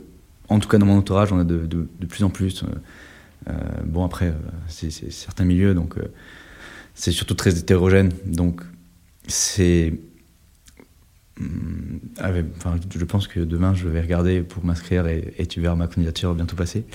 en 0.49 0.59
tout 0.59 0.67
cas 0.67 0.77
dans 0.77 0.85
mon 0.85 0.97
entourage, 0.97 1.31
on 1.31 1.39
a 1.39 1.45
de 1.45 1.87
plus 2.09 2.23
en 2.23 2.29
plus. 2.29 2.63
Euh, 2.63 2.67
euh, 3.49 3.53
bon, 3.85 4.03
après, 4.03 4.27
euh, 4.27 4.33
c'est 4.67 4.91
certains 4.91 5.45
milieux, 5.45 5.73
donc 5.73 5.95
c'est 6.93 7.11
surtout 7.11 7.35
très 7.35 7.57
hétérogène. 7.57 8.11
Donc, 8.25 8.61
c'est 9.27 9.93
Enfin, 11.37 12.75
je 12.95 13.03
pense 13.03 13.27
que 13.27 13.41
demain 13.41 13.73
je 13.73 13.89
vais 13.89 13.99
regarder 13.99 14.41
pour 14.41 14.63
m'inscrire 14.63 15.05
et, 15.07 15.45
tu 15.47 15.59
verras 15.59 15.75
ma 15.75 15.87
candidature 15.87 16.33
bientôt 16.33 16.55
passer. 16.55 16.85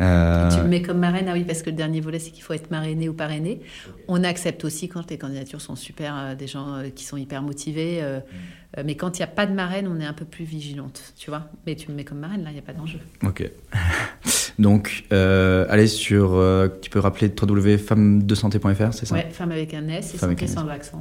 Euh... 0.00 0.48
Tu 0.50 0.58
me 0.58 0.68
mets 0.68 0.82
comme 0.82 0.98
marraine, 0.98 1.26
ah 1.28 1.32
oui, 1.32 1.42
parce 1.44 1.62
que 1.62 1.70
le 1.70 1.76
dernier 1.76 2.00
volet 2.00 2.20
c'est 2.20 2.30
qu'il 2.30 2.44
faut 2.44 2.52
être 2.52 2.70
marrainé 2.70 3.08
ou 3.08 3.14
parrainé. 3.14 3.60
On 4.06 4.22
accepte 4.22 4.64
aussi 4.64 4.88
quand 4.88 5.10
les 5.10 5.18
candidatures 5.18 5.60
sont 5.60 5.74
super, 5.74 6.16
euh, 6.16 6.34
des 6.36 6.46
gens 6.46 6.74
euh, 6.74 6.88
qui 6.90 7.04
sont 7.04 7.16
hyper 7.16 7.42
motivés. 7.42 7.98
Euh, 8.00 8.20
mm. 8.20 8.59
Mais 8.84 8.94
quand 8.94 9.18
il 9.18 9.20
n'y 9.20 9.24
a 9.24 9.28
pas 9.28 9.46
de 9.46 9.52
marraine, 9.52 9.88
on 9.88 10.00
est 10.00 10.06
un 10.06 10.12
peu 10.12 10.24
plus 10.24 10.44
vigilante, 10.44 11.12
tu 11.16 11.30
vois. 11.30 11.48
Mais 11.66 11.74
tu 11.74 11.90
me 11.90 11.96
mets 11.96 12.04
comme 12.04 12.18
marraine, 12.18 12.44
là, 12.44 12.50
il 12.50 12.54
n'y 12.54 12.58
a 12.58 12.62
pas 12.62 12.72
d'enjeu. 12.72 13.00
Ok. 13.24 13.50
Donc, 14.58 15.04
allez 15.10 15.86
sur. 15.86 16.40
tu 16.80 16.90
peux 16.90 17.00
rappeler 17.00 17.28
www.femme-de-santé.fr, 17.28 18.92
c'est 18.92 19.06
ça? 19.06 19.14
Ouais, 19.14 19.28
femme 19.30 19.52
avec 19.52 19.74
un 19.74 19.88
S 19.88 20.14
et 20.14 20.18
santé 20.18 20.46
sans 20.46 20.64
l'accent. 20.64 21.00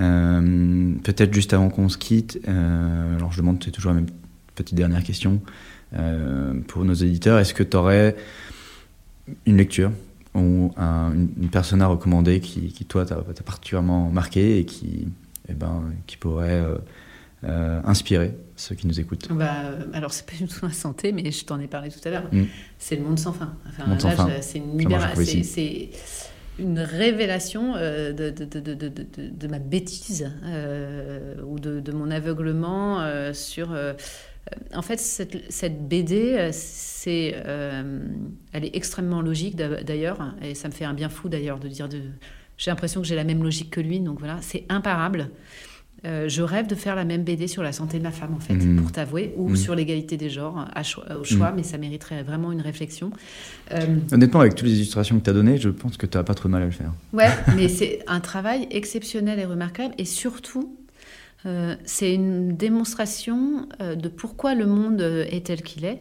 Euh, 0.00 0.94
peut-être 1.02 1.34
juste 1.34 1.52
avant 1.52 1.70
qu'on 1.70 1.88
se 1.88 1.98
quitte, 1.98 2.40
euh, 2.46 3.16
alors 3.16 3.32
je 3.32 3.38
demande, 3.38 3.62
c'est 3.64 3.72
toujours 3.72 3.92
la 3.92 3.96
même 3.96 4.10
petite 4.54 4.76
dernière 4.76 5.02
question 5.02 5.40
euh, 5.96 6.54
pour 6.68 6.84
nos 6.84 6.94
éditeurs. 6.94 7.38
Est-ce 7.38 7.52
que 7.52 7.64
tu 7.64 7.76
aurais 7.76 8.16
une 9.44 9.56
lecture 9.56 9.90
ou 10.34 10.72
une, 10.78 11.48
personne 11.50 11.82
à 11.82 11.88
recommander 11.88 12.38
qui, 12.40 12.70
toi, 12.84 13.04
t'a 13.04 13.16
particulièrement 13.44 14.08
marqué 14.10 14.58
et 14.60 14.64
qui, 14.64 15.08
eh 15.48 15.54
ben, 15.54 15.92
qui 16.06 16.16
pourrait 16.16 16.64
inspirer 17.42 18.34
ceux 18.56 18.74
qui 18.74 18.86
nous 18.86 18.98
écoutent 18.98 19.28
bah, 19.32 19.52
Alors, 19.92 20.12
c'est 20.12 20.26
pas 20.26 20.36
du 20.36 20.46
tout 20.46 20.66
la 20.66 20.72
santé, 20.72 21.12
mais 21.12 21.30
je 21.30 21.44
t'en 21.44 21.60
ai 21.60 21.68
parlé 21.68 21.90
tout 21.90 22.00
à 22.04 22.10
l'heure. 22.10 22.28
Mm. 22.32 22.44
C'est 22.78 22.96
le 22.96 23.02
monde 23.02 23.18
sans 23.18 23.32
fin. 23.32 23.54
Enfin, 23.68 24.28
C'est 24.40 24.58
une 24.58 24.76
libération 24.76 25.22
une 26.58 26.80
révélation 26.80 27.74
euh, 27.76 28.12
de, 28.12 28.30
de, 28.30 28.44
de, 28.44 28.90
de, 29.16 29.48
ma 29.48 29.58
bêtise 29.58 30.30
euh, 30.44 31.34
ou 31.46 31.58
de, 31.58 31.92
mon 31.92 32.10
aveuglement 32.10 33.00
euh, 33.00 33.32
sur... 33.32 33.76
en 34.74 34.82
fait, 34.82 34.98
cette, 34.98 35.50
cette 35.50 35.88
BD, 35.88 36.50
c'est, 36.52 37.34
elle 38.52 38.64
est 38.64 38.76
extrêmement 38.76 39.22
logique 39.22 39.56
d'ailleurs, 39.56 40.34
et 40.42 40.54
ça 40.54 40.68
me 40.68 40.72
fait 40.72 40.84
un 40.84 40.94
bien 40.94 41.08
fou 41.08 41.28
d'ailleurs 41.28 41.58
de 41.58 41.68
dire... 41.68 41.88
De, 41.88 42.02
j'ai 42.58 42.70
l'impression 42.70 43.00
que 43.00 43.06
j'ai 43.06 43.16
la 43.16 43.24
même 43.24 43.42
logique 43.42 43.70
que 43.70 43.80
lui, 43.80 44.00
donc 44.00 44.18
voilà, 44.18 44.36
c'est 44.42 44.64
imparable. 44.68 45.30
Euh, 46.06 46.28
je 46.28 46.42
rêve 46.42 46.68
de 46.68 46.76
faire 46.76 46.94
la 46.94 47.04
même 47.04 47.24
BD 47.24 47.48
sur 47.48 47.62
la 47.64 47.72
santé 47.72 47.98
de 47.98 48.04
la 48.04 48.12
femme, 48.12 48.32
en 48.32 48.38
fait, 48.38 48.54
Mhm. 48.54 48.76
pour 48.80 48.92
t'avouer, 48.92 49.34
ou 49.36 49.48
Mhm. 49.48 49.56
sur 49.56 49.74
l'égalité 49.74 50.16
des 50.16 50.30
genres, 50.30 50.68
à 50.72 50.84
cho- 50.84 51.02
au 51.20 51.24
choix, 51.24 51.50
mais 51.50 51.64
ça 51.64 51.76
mériterait 51.76 52.22
vraiment 52.22 52.52
une 52.52 52.60
réflexion. 52.60 53.10
Euh, 53.72 53.96
Honnêtement, 54.12 54.38
avec 54.40 54.54
toutes 54.54 54.68
les 54.68 54.74
illustrations 54.76 55.18
que 55.18 55.24
tu 55.24 55.30
as 55.30 55.32
données, 55.32 55.56
je 55.58 55.68
pense 55.70 55.96
que 55.96 56.06
tu 56.06 56.16
n'as 56.16 56.22
pas 56.22 56.34
trop 56.34 56.48
de 56.48 56.52
mal 56.52 56.62
à 56.62 56.66
le 56.66 56.70
faire. 56.70 56.92
Ouais, 57.12 57.26
mais 57.56 57.68
c'est 57.68 58.04
un 58.06 58.20
travail 58.20 58.68
exceptionnel 58.70 59.40
et 59.40 59.44
remarquable. 59.44 59.92
Et 59.98 60.04
surtout, 60.04 60.76
euh, 61.46 61.74
c'est 61.84 62.14
une 62.14 62.56
démonstration 62.56 63.68
de 63.80 64.08
pourquoi 64.08 64.54
le 64.54 64.66
monde 64.66 65.00
est 65.00 65.46
tel 65.46 65.62
qu'il 65.62 65.84
est. 65.84 66.00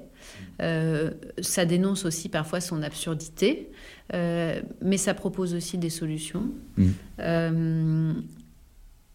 Ça 1.41 1.65
dénonce 1.65 2.05
aussi 2.05 2.29
parfois 2.29 2.61
son 2.61 2.84
absurdité, 2.84 3.69
euh, 4.13 4.61
mais 4.81 4.97
ça 4.97 5.13
propose 5.13 5.53
aussi 5.53 5.77
des 5.77 5.89
solutions. 5.89 6.49
Mm. 6.77 6.88
Euh, 7.19 8.13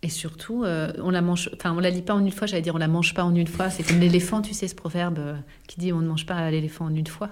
et 0.03 0.09
surtout, 0.09 0.65
euh, 0.65 0.93
on 0.99 1.11
la 1.11 1.23
mange, 1.23 1.49
enfin, 1.55 1.73
on 1.73 1.79
la 1.79 1.91
lit 1.91 2.03
pas 2.03 2.15
en 2.15 2.25
une 2.25 2.33
fois. 2.33 2.47
J'allais 2.47 2.63
dire, 2.63 2.75
on 2.75 2.79
la 2.79 2.89
mange 2.89 3.15
pas 3.15 3.25
en 3.25 3.35
une 3.35 3.47
fois. 3.47 3.71
C'est 3.71 3.83
comme 3.83 4.01
l'éléphant, 4.01 4.43
tu 4.43 4.55
sais, 4.55 4.69
ce 4.69 4.75
proverbe 4.75 5.37
qui 5.69 5.79
dit, 5.79 5.93
on 5.93 6.01
ne 6.01 6.09
mange 6.09 6.27
pas 6.27 6.51
l'éléphant 6.51 6.87
en 6.87 6.95
une 6.95 7.07
fois. 7.07 7.31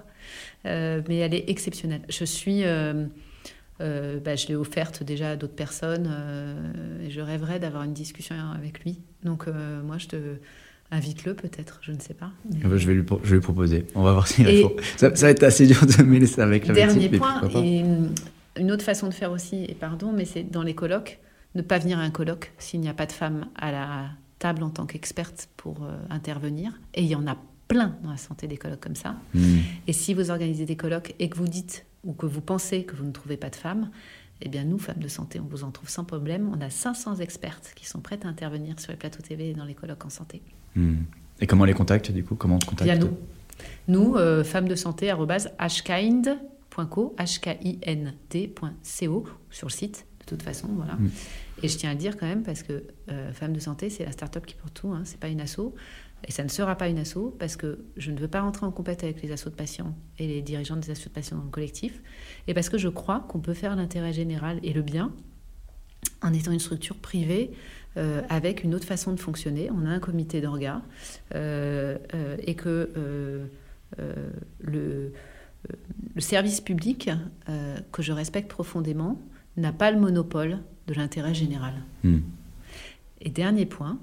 Mais 0.64 1.16
elle 1.16 1.34
est 1.34 1.48
exceptionnelle. 1.48 2.02
Je 2.08 2.24
suis 2.24 2.62
bah, 2.62 4.36
je 4.36 4.46
l'ai 4.48 4.56
offerte 4.56 5.02
déjà 5.02 5.30
à 5.30 5.36
d'autres 5.36 5.54
personnes 5.54 6.14
et 7.02 7.10
je 7.10 7.20
rêverais 7.20 7.58
d'avoir 7.58 7.82
une 7.84 7.94
discussion 7.94 8.36
avec 8.54 8.84
lui. 8.84 9.00
Donc 9.24 9.46
moi, 9.48 9.98
je 9.98 10.06
te 10.06 10.16
invite-le 10.90 11.34
peut-être, 11.34 11.78
je 11.82 11.92
ne 11.92 12.00
sais 12.00 12.14
pas. 12.14 12.30
Mais- 12.52 12.60
Ah 12.64 12.68
bah, 12.68 12.76
je, 12.76 12.86
vais 12.86 12.94
lui, 12.94 13.02
pro- 13.02 13.20
je 13.22 13.30
vais 13.30 13.36
lui 13.36 13.42
proposer. 13.42 13.86
On 13.94 14.02
va 14.02 14.12
voir 14.12 14.26
s'il 14.28 14.48
Et- 14.48 14.62
répond. 14.62 14.74
Ça, 14.96 15.14
ça 15.14 15.26
va 15.26 15.30
être 15.30 15.42
assez 15.42 15.66
dur 15.66 15.84
de 15.86 16.02
mêler 16.02 16.26
ça 16.26 16.42
avec 16.44 16.66
la 16.66 16.74
Dernier 16.74 17.08
point, 17.08 17.40
et 17.62 17.84
une 18.58 18.72
autre 18.72 18.84
façon 18.84 19.08
de 19.08 19.14
faire 19.14 19.30
aussi, 19.32 19.64
et 19.68 19.74
pardon, 19.74 20.12
mais 20.12 20.24
c'est 20.24 20.42
dans 20.42 20.62
les 20.62 20.74
colloques, 20.74 21.18
ne 21.54 21.62
pas 21.62 21.78
venir 21.78 21.98
à 21.98 22.02
un 22.02 22.10
colloque 22.10 22.52
s'il 22.58 22.80
n'y 22.80 22.88
a 22.88 22.94
pas 22.94 23.06
de 23.06 23.12
femme 23.12 23.46
à 23.56 23.72
la 23.72 24.10
table 24.38 24.62
en 24.62 24.70
tant 24.70 24.86
qu'experte 24.86 25.48
pour 25.56 25.84
euh, 25.84 25.96
intervenir. 26.10 26.72
Et 26.94 27.02
il 27.02 27.08
y 27.08 27.14
en 27.14 27.26
a 27.26 27.36
plein 27.68 27.96
dans 28.02 28.10
la 28.10 28.16
santé 28.16 28.46
des 28.48 28.56
colloques 28.56 28.80
comme 28.80 28.96
ça. 28.96 29.16
Hmm. 29.34 29.58
Et 29.86 29.92
si 29.92 30.14
vous 30.14 30.30
organisez 30.30 30.64
des 30.64 30.76
colloques 30.76 31.14
et 31.18 31.28
que 31.28 31.36
vous 31.36 31.46
dites 31.48 31.86
ou 32.04 32.12
que 32.14 32.26
vous 32.26 32.40
pensez 32.40 32.84
que 32.84 32.96
vous 32.96 33.04
ne 33.04 33.12
trouvez 33.12 33.36
pas 33.36 33.50
de 33.50 33.56
femmes, 33.56 33.90
eh 34.42 34.48
bien 34.48 34.64
nous, 34.64 34.78
femmes 34.78 34.98
de 35.00 35.08
santé, 35.08 35.38
on 35.38 35.44
vous 35.46 35.62
en 35.64 35.70
trouve 35.70 35.88
sans 35.90 36.04
problème. 36.04 36.50
On 36.56 36.60
a 36.62 36.70
500 36.70 37.16
expertes 37.16 37.72
qui 37.76 37.86
sont 37.86 38.00
prêtes 38.00 38.24
à 38.24 38.28
intervenir 38.28 38.80
sur 38.80 38.90
les 38.90 38.96
plateaux 38.96 39.22
TV 39.22 39.50
et 39.50 39.54
dans 39.54 39.64
les 39.66 39.74
colloques 39.74 40.04
en 40.04 40.10
santé. 40.10 40.40
Hmm. 40.76 40.96
Et 41.40 41.46
comment 41.46 41.62
on 41.62 41.66
les 41.66 41.74
contacte 41.74 42.10
du 42.12 42.24
coup? 42.24 42.34
Comment 42.34 42.56
on 42.56 42.58
te 42.58 42.66
contacte? 42.66 42.84
Via 42.84 42.98
nous. 42.98 43.16
Nous, 43.88 44.16
euh, 44.16 44.44
femmes 44.44 44.68
de 44.68 44.74
santé, 44.74 45.12
hkind.co, 45.58 47.14
h-k-i-n-d.co, 47.18 47.68
sur 49.50 49.66
le 49.66 49.72
site, 49.72 50.06
de 50.20 50.24
toute 50.26 50.42
façon, 50.42 50.68
voilà. 50.68 50.94
Mm. 50.94 51.10
Et 51.62 51.68
je 51.68 51.76
tiens 51.76 51.90
à 51.90 51.92
le 51.92 51.98
dire 51.98 52.16
quand 52.16 52.26
même, 52.26 52.42
parce 52.42 52.62
que 52.62 52.84
euh, 53.10 53.32
Femmes 53.32 53.52
de 53.52 53.58
santé, 53.60 53.90
c'est 53.90 54.04
la 54.04 54.12
start-up 54.12 54.46
qui 54.46 54.54
porte 54.54 54.74
tout, 54.74 54.92
hein, 54.92 55.02
c'est 55.04 55.20
pas 55.20 55.28
une 55.28 55.40
asso. 55.40 55.74
Et 56.26 56.32
ça 56.32 56.44
ne 56.44 56.48
sera 56.48 56.76
pas 56.76 56.88
une 56.88 56.98
asso, 56.98 57.34
parce 57.38 57.56
que 57.56 57.84
je 57.96 58.10
ne 58.10 58.18
veux 58.18 58.28
pas 58.28 58.42
rentrer 58.42 58.66
en 58.66 58.70
compète 58.70 59.02
avec 59.04 59.22
les 59.22 59.32
assos 59.32 59.50
de 59.50 59.54
patients 59.54 59.94
et 60.18 60.26
les 60.26 60.42
dirigeants 60.42 60.76
des 60.76 60.90
assos 60.90 61.08
de 61.08 61.14
patients 61.14 61.38
dans 61.38 61.44
le 61.44 61.50
collectif, 61.50 62.02
et 62.46 62.54
parce 62.54 62.68
que 62.68 62.78
je 62.78 62.88
crois 62.88 63.20
qu'on 63.28 63.40
peut 63.40 63.54
faire 63.54 63.74
l'intérêt 63.74 64.12
général 64.12 64.60
et 64.62 64.72
le 64.72 64.82
bien 64.82 65.12
en 66.22 66.32
étant 66.32 66.52
une 66.52 66.60
structure 66.60 66.96
privée 66.96 67.50
euh, 67.96 68.22
avec 68.28 68.64
une 68.64 68.74
autre 68.74 68.86
façon 68.86 69.12
de 69.12 69.20
fonctionner. 69.20 69.70
On 69.70 69.84
a 69.84 69.88
un 69.88 69.98
comité 69.98 70.40
d'orgas 70.40 70.80
euh, 71.34 71.98
euh, 72.14 72.36
et 72.44 72.54
que 72.54 72.90
euh, 72.96 73.46
le, 74.60 75.12
le 76.14 76.20
service 76.20 76.60
public, 76.60 77.10
que 77.92 78.02
je 78.02 78.12
respecte 78.12 78.48
profondément, 78.48 79.20
n'a 79.56 79.72
pas 79.72 79.90
le 79.90 79.98
monopole 79.98 80.58
de 80.86 80.94
l'intérêt 80.94 81.34
général. 81.34 81.74
Hmm. 82.04 82.20
Et 83.20 83.30
dernier 83.30 83.66
point, 83.66 83.98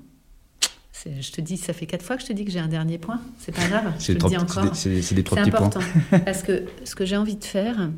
je 1.05 1.31
te 1.31 1.41
dis, 1.41 1.57
ça 1.57 1.73
fait 1.73 1.85
quatre 1.85 2.03
fois 2.03 2.17
que 2.17 2.21
je 2.21 2.27
te 2.27 2.33
dis 2.33 2.45
que 2.45 2.51
j'ai 2.51 2.59
un 2.59 2.67
dernier 2.67 2.97
point. 2.97 3.21
C'est 3.39 3.55
pas 3.55 3.67
grave, 3.67 3.93
je 3.99 4.13
te 4.13 4.23
le 4.23 4.29
dis 4.29 4.37
encore. 4.37 4.75
c'est 4.75 5.13
des, 5.13 5.23
trois 5.23 5.37
petits 5.39 5.51
points. 5.51 5.67
important. 5.67 5.79
parce 6.25 6.43
que 6.43 6.65
ce 6.83 6.95
que 6.95 7.05
j'ai 7.05 7.17
envie 7.17 7.37
de 7.37 7.43
faire 7.43 7.89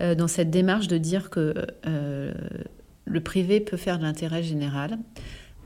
euh, 0.00 0.14
dans 0.14 0.28
cette 0.28 0.50
démarche 0.50 0.88
de 0.88 0.98
dire 0.98 1.30
que 1.30 1.54
euh, 1.86 2.32
le 3.04 3.20
privé 3.20 3.60
peut 3.60 3.76
faire 3.76 3.98
de 3.98 4.04
l'intérêt 4.04 4.42
général, 4.42 4.98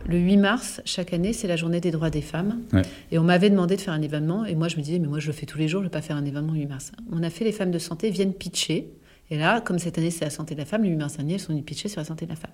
le 0.05 0.19
8 0.19 0.37
mars, 0.37 0.81
chaque 0.85 1.13
année, 1.13 1.33
c'est 1.33 1.49
la 1.49 1.57
journée 1.57 1.81
des 1.81 1.91
droits 1.91 2.11
des 2.11 2.23
femmes. 2.23 2.63
Ouais. 2.73 2.83
Et 3.11 3.19
on 3.19 3.25
m'avait 3.25 3.51
demandé 3.51 3.77
de 3.77 3.81
faire 3.81 3.95
un 3.95 4.03
événement. 4.03 4.45
Et 4.45 4.55
moi, 4.55 4.69
je 4.69 4.77
me 4.77 4.83
disais, 4.83 4.99
mais 4.99 5.09
moi, 5.09 5.19
je 5.19 5.27
le 5.27 5.33
fais 5.33 5.47
tous 5.47 5.59
les 5.59 5.69
jours, 5.69 5.81
je 5.81 5.87
ne 5.87 5.89
vais 5.89 5.93
pas 5.93 6.03
faire 6.03 6.17
un 6.17 6.25
événement 6.25 6.53
le 6.53 6.61
8 6.61 6.67
mars. 6.67 6.93
On 7.11 7.23
a 7.23 7.31
fait 7.31 7.45
les 7.45 7.53
femmes 7.53 7.73
de 7.73 7.79
santé 7.79 8.11
viennent 8.11 8.35
pitcher. 8.35 8.93
Et 9.31 9.39
là, 9.39 9.61
comme 9.61 9.79
cette 9.81 9.99
année, 9.99 10.13
c'est 10.13 10.25
la 10.25 10.31
santé 10.31 10.55
de 10.55 10.61
la 10.61 10.67
femme, 10.67 10.83
le 10.83 10.91
8 10.91 10.97
mars 10.97 11.17
dernier, 11.17 11.35
elles 11.35 11.41
sont 11.41 11.53
venues 11.53 11.65
pitcher 11.65 11.89
sur 11.89 12.01
la 12.01 12.05
santé 12.05 12.27
de 12.27 12.31
la 12.31 12.37
femme. 12.37 12.53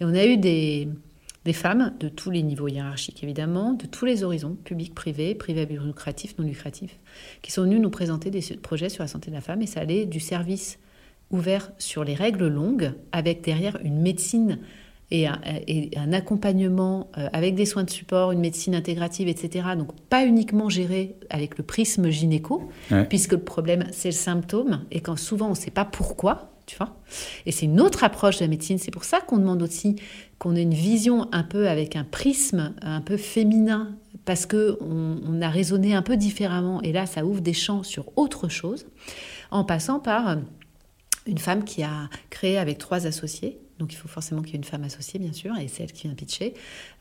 Et 0.00 0.04
on 0.04 0.12
a 0.14 0.24
eu 0.24 0.36
des, 0.38 0.88
des 1.44 1.52
femmes 1.52 1.94
de 2.00 2.08
tous 2.08 2.30
les 2.30 2.42
niveaux 2.42 2.66
hiérarchiques, 2.66 3.22
évidemment, 3.22 3.74
de 3.74 3.86
tous 3.86 4.04
les 4.04 4.24
horizons, 4.24 4.56
public, 4.64 4.92
privé, 4.92 5.36
privé 5.36 5.66
lucratif, 5.66 6.36
non 6.38 6.44
lucratif, 6.44 6.98
qui 7.42 7.52
sont 7.52 7.62
venues 7.62 7.78
nous 7.78 7.90
présenter 7.90 8.30
des 8.32 8.42
projets 8.56 8.88
sur 8.88 9.04
la 9.04 9.08
santé 9.08 9.30
de 9.30 9.36
la 9.36 9.40
femme. 9.40 9.62
Et 9.62 9.66
ça 9.66 9.80
allait 9.80 10.06
du 10.06 10.18
service 10.18 10.80
ouvert 11.32 11.72
sur 11.78 12.04
les 12.04 12.14
règles 12.14 12.46
longues, 12.48 12.92
avec 13.12 13.42
derrière 13.42 13.78
une 13.82 14.00
médecine 14.00 14.58
et 15.10 15.26
un, 15.26 15.38
et 15.66 15.90
un 15.96 16.12
accompagnement 16.14 17.10
euh, 17.18 17.28
avec 17.34 17.54
des 17.54 17.66
soins 17.66 17.84
de 17.84 17.90
support, 17.90 18.32
une 18.32 18.40
médecine 18.40 18.74
intégrative, 18.74 19.28
etc. 19.28 19.68
Donc 19.76 19.88
pas 20.08 20.24
uniquement 20.24 20.68
géré 20.70 21.16
avec 21.28 21.58
le 21.58 21.64
prisme 21.64 22.08
gynéco, 22.08 22.70
Ouais. 22.90 23.04
puisque 23.04 23.32
le 23.32 23.38
problème 23.42 23.84
c'est 23.92 24.08
le 24.08 24.12
symptôme, 24.14 24.84
et 24.90 25.00
quand 25.00 25.16
souvent 25.18 25.46
on 25.48 25.50
ne 25.50 25.54
sait 25.54 25.70
pas 25.70 25.84
pourquoi, 25.84 26.50
tu 26.64 26.76
vois. 26.78 26.96
Et 27.44 27.52
c'est 27.52 27.66
une 27.66 27.80
autre 27.80 28.04
approche 28.04 28.38
de 28.38 28.44
la 28.44 28.48
médecine. 28.48 28.78
C'est 28.78 28.92
pour 28.92 29.04
ça 29.04 29.20
qu'on 29.20 29.36
demande 29.38 29.62
aussi 29.62 29.96
qu'on 30.38 30.54
ait 30.56 30.62
une 30.62 30.72
vision 30.74 31.28
un 31.32 31.42
peu 31.42 31.68
avec 31.68 31.94
un 31.96 32.04
prisme 32.04 32.72
un 32.80 33.00
peu 33.00 33.16
féminin, 33.18 33.96
parce 34.24 34.46
que 34.46 34.78
on, 34.80 35.18
on 35.28 35.42
a 35.42 35.48
raisonné 35.50 35.92
un 35.94 36.02
peu 36.02 36.16
différemment. 36.16 36.80
Et 36.82 36.92
là, 36.92 37.04
ça 37.04 37.24
ouvre 37.26 37.40
des 37.40 37.52
champs 37.52 37.82
sur 37.82 38.06
autre 38.16 38.48
chose, 38.48 38.86
en 39.50 39.64
passant 39.64 39.98
par 39.98 40.38
une 41.26 41.38
femme 41.38 41.64
qui 41.64 41.82
a 41.82 42.08
créé 42.30 42.58
avec 42.58 42.78
trois 42.78 43.06
associés, 43.06 43.58
donc 43.78 43.92
il 43.92 43.96
faut 43.96 44.08
forcément 44.08 44.42
qu'il 44.42 44.52
y 44.52 44.54
ait 44.54 44.58
une 44.58 44.64
femme 44.64 44.84
associée 44.84 45.18
bien 45.18 45.32
sûr, 45.32 45.56
et 45.56 45.68
c'est 45.68 45.82
elle 45.82 45.92
qui 45.92 46.06
vient 46.06 46.14
pitcher, 46.14 46.54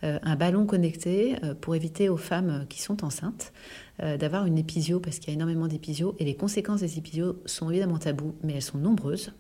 euh, 0.03 0.19
un 0.23 0.35
ballon 0.35 0.65
connecté 0.65 1.35
euh, 1.43 1.53
pour 1.53 1.76
éviter 1.76 2.10
aux 2.10 2.18
femmes 2.18 2.65
qui 2.69 2.81
sont 2.81 3.03
enceintes 3.03 3.53
euh, 4.02 4.18
d'avoir 4.18 4.45
une 4.45 4.57
épisio, 4.57 4.99
parce 4.99 5.19
qu'il 5.19 5.30
y 5.30 5.31
a 5.31 5.34
énormément 5.35 5.68
d'épisio, 5.68 6.15
et 6.19 6.26
les 6.26 6.35
conséquences 6.35 6.80
des 6.80 6.98
épisios 6.98 7.41
sont 7.45 7.69
évidemment 7.69 7.98
tabous, 7.98 8.35
mais 8.43 8.53
elles 8.53 8.61
sont 8.61 8.77
nombreuses. 8.77 9.31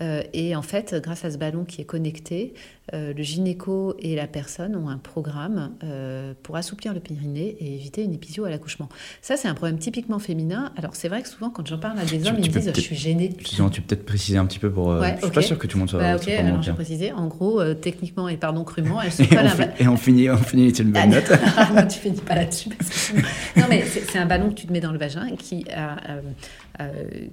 Euh, 0.00 0.22
et 0.32 0.54
en 0.54 0.62
fait, 0.62 0.94
grâce 1.02 1.24
à 1.24 1.30
ce 1.30 1.38
ballon 1.38 1.64
qui 1.64 1.80
est 1.80 1.84
connecté, 1.84 2.54
euh, 2.94 3.12
le 3.12 3.22
gynéco 3.22 3.94
et 3.98 4.14
la 4.14 4.26
personne 4.28 4.76
ont 4.76 4.88
un 4.88 4.96
programme 4.96 5.72
euh, 5.82 6.32
pour 6.42 6.56
assouplir 6.56 6.94
le 6.94 7.00
périnée 7.00 7.56
et 7.60 7.74
éviter 7.74 8.02
une 8.04 8.14
épisio 8.14 8.44
à 8.44 8.50
l'accouchement. 8.50 8.88
Ça, 9.22 9.36
c'est 9.36 9.48
un 9.48 9.54
problème 9.54 9.78
typiquement 9.78 10.18
féminin. 10.20 10.72
Alors, 10.76 10.94
c'est 10.94 11.08
vrai 11.08 11.22
que 11.22 11.28
souvent, 11.28 11.50
quand 11.50 11.66
j'en 11.66 11.78
parle 11.78 11.98
à 11.98 12.04
des 12.04 12.26
hommes, 12.28 12.36
tu 12.40 12.48
ils 12.48 12.54
me 12.54 12.60
disent 12.60 12.72
Je 12.74 12.80
suis 12.80 12.96
gênée. 12.96 13.28
Tu 13.30 13.56
peux 13.56 13.70
peut-être 13.82 14.06
préciser 14.06 14.38
un 14.38 14.46
petit 14.46 14.58
peu 14.60 14.70
pour. 14.70 14.86
Ouais, 14.86 15.16
je 15.18 15.24
suis 15.26 15.34
pas 15.34 15.42
sûr 15.42 15.58
que 15.58 15.66
tout 15.66 15.76
le 15.76 15.80
monde 15.80 15.90
soit. 15.90 15.98
Bah, 15.98 16.16
ok, 16.16 16.28
alors 16.28 16.62
je 16.62 16.70
vais 16.70 16.74
préciser. 16.76 17.12
En 17.12 17.26
gros, 17.26 17.62
techniquement 17.74 18.28
et 18.28 18.36
pardon 18.36 18.64
crûment, 18.64 19.02
elles 19.02 19.10
Et 19.18 19.26
collent 19.26 19.38
on, 19.40 19.46
un 19.46 19.48
fait- 19.48 19.82
et 19.82 19.88
on 19.88 19.96
finit, 19.96 20.30
on 20.30 20.36
finit 20.36 20.70
une 20.70 20.92
bonne 20.92 21.10
note. 21.10 21.30
Non, 21.74 21.86
tu 21.86 21.98
finis 21.98 22.20
pas 22.20 22.36
là-dessus. 22.36 22.68
parce 22.70 22.88
que 22.90 22.96
sinon- 22.96 23.22
Non, 23.56 23.64
mais 23.68 23.82
c'est 23.84 24.18
un 24.18 24.26
ballon 24.26 24.48
que 24.50 24.54
tu 24.54 24.66
te 24.66 24.72
mets 24.72 24.80
dans 24.80 24.92
le 24.92 24.98
vagin 24.98 25.28
qui 25.36 25.64
a, 25.74 25.96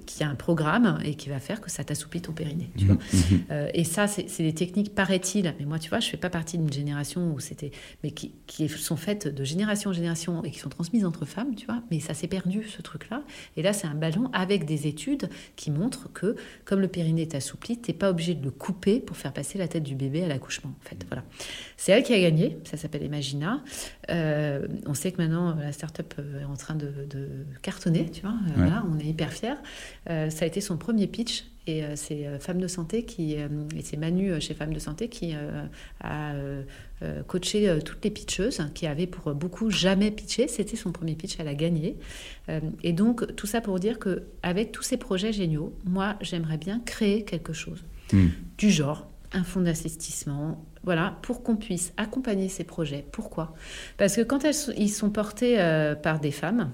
qui 0.06 0.22
a 0.22 0.28
un 0.28 0.34
programme 0.34 0.98
et 1.04 1.14
qui 1.14 1.28
va 1.28 1.40
faire 1.40 1.60
que 1.60 1.70
ça 1.70 1.84
t'assouplit 1.84 2.20
ton 2.20 2.32
périnée. 2.32 2.70
Tu 2.76 2.86
vois. 2.86 2.96
Mhm. 2.96 3.44
Euh, 3.50 3.70
et 3.74 3.84
ça, 3.84 4.06
c'est 4.06 4.28
c'est 4.28 4.42
des 4.42 4.54
techniques, 4.54 4.94
paraît-il. 4.94 5.54
Mais 5.58 5.64
moi, 5.64 5.78
tu 5.78 5.88
vois, 5.88 6.00
je 6.00 6.08
fais 6.08 6.16
pas 6.16 6.30
partie 6.30 6.58
d'une 6.58 6.72
génération 6.72 7.32
où 7.32 7.40
c'était, 7.40 7.70
mais 8.02 8.10
qui, 8.10 8.32
qui 8.46 8.68
sont 8.68 8.96
faites 8.96 9.28
de 9.28 9.44
génération 9.44 9.90
en 9.90 9.92
génération 9.92 10.44
et 10.44 10.50
qui 10.50 10.58
sont 10.58 10.68
transmises 10.68 11.04
entre 11.04 11.24
femmes, 11.24 11.54
tu 11.54 11.66
vois. 11.66 11.82
Mais 11.90 12.00
ça 12.00 12.14
s'est 12.14 12.26
perdu 12.26 12.68
ce 12.68 12.82
truc-là. 12.82 13.22
Et 13.56 13.62
là, 13.62 13.72
c'est 13.72 13.86
un 13.86 13.94
ballon 13.94 14.30
avec 14.32 14.64
des 14.64 14.86
études 14.86 15.28
qui 15.56 15.70
montrent 15.70 16.12
que, 16.12 16.36
comme 16.64 16.80
le 16.80 16.88
périnée 16.88 17.22
est 17.22 17.34
assoupli, 17.34 17.78
t'es 17.78 17.92
pas 17.92 18.10
obligé 18.10 18.34
de 18.34 18.44
le 18.44 18.50
couper 18.50 19.00
pour 19.00 19.16
faire 19.16 19.32
passer 19.32 19.58
la 19.58 19.68
tête 19.68 19.82
du 19.82 19.94
bébé 19.94 20.24
à 20.24 20.28
l'accouchement. 20.28 20.72
En 20.84 20.88
fait, 20.88 21.04
voilà. 21.08 21.24
C'est 21.76 21.92
elle 21.92 22.02
qui 22.02 22.14
a 22.14 22.20
gagné. 22.20 22.58
Ça 22.64 22.76
s'appelle 22.76 23.02
Imagina. 23.02 23.62
Euh, 24.10 24.66
on 24.86 24.94
sait 24.94 25.10
que 25.12 25.20
maintenant 25.20 25.54
la 25.56 25.72
start-up 25.72 26.14
euh, 26.18 26.40
est 26.42 26.44
en 26.44 26.54
train 26.56 26.74
de, 26.76 26.86
de 27.10 27.28
cartonner, 27.62 28.08
tu 28.10 28.20
vois. 28.22 28.30
Euh, 28.30 28.46
Ouais. 28.50 28.52
Voilà, 28.68 28.84
on 28.90 28.98
est 28.98 29.04
hyper 29.06 29.32
fiers. 29.32 29.54
Euh, 30.10 30.30
ça 30.30 30.44
a 30.44 30.48
été 30.48 30.60
son 30.60 30.76
premier 30.76 31.06
pitch 31.08 31.44
et 31.66 31.82
c'est 31.96 32.26
euh, 32.28 32.38
Femme 32.38 32.60
de 32.60 32.68
Santé 32.68 33.02
qui, 33.04 33.32
et 33.32 33.48
c'est 33.82 33.96
Manu 33.96 34.40
chez 34.40 34.54
Femme 34.54 34.72
de 34.72 34.78
Santé 34.78 35.08
qui 35.08 35.34
a 36.00 36.34
coaché 37.26 37.78
toutes 37.84 38.04
les 38.04 38.10
pitcheuses 38.10 38.60
qui 38.74 38.86
avaient 38.86 39.08
pour 39.08 39.34
beaucoup 39.34 39.70
jamais 39.70 40.10
pitché. 40.12 40.46
C'était 40.48 40.76
son 40.76 40.92
premier 40.92 41.14
pitch, 41.14 41.36
elle 41.40 41.48
a 41.48 41.54
gagné. 41.54 41.96
Et 42.84 42.92
donc 42.92 43.34
tout 43.36 43.46
ça 43.48 43.60
pour 43.60 43.80
dire 43.80 43.98
que 43.98 44.22
avec 44.44 44.70
tous 44.72 44.82
ces 44.82 44.96
projets 44.96 45.32
géniaux, 45.32 45.74
moi 45.84 46.16
j'aimerais 46.20 46.58
bien 46.58 46.80
créer 46.84 47.24
quelque 47.24 47.52
chose 47.52 47.84
Hmm. 48.12 48.28
du 48.56 48.70
genre 48.70 49.10
un 49.32 49.42
fonds 49.42 49.60
d'investissement, 49.62 50.64
voilà, 50.86 51.18
pour 51.20 51.42
qu'on 51.42 51.56
puisse 51.56 51.92
accompagner 51.98 52.48
ces 52.48 52.64
projets. 52.64 53.04
Pourquoi? 53.12 53.54
Parce 53.98 54.16
que 54.16 54.22
quand 54.22 54.44
elles 54.44 54.54
ils 54.78 54.88
sont 54.88 55.10
portés 55.10 55.60
euh, 55.60 55.94
par 55.94 56.20
des 56.20 56.30
femmes, 56.30 56.70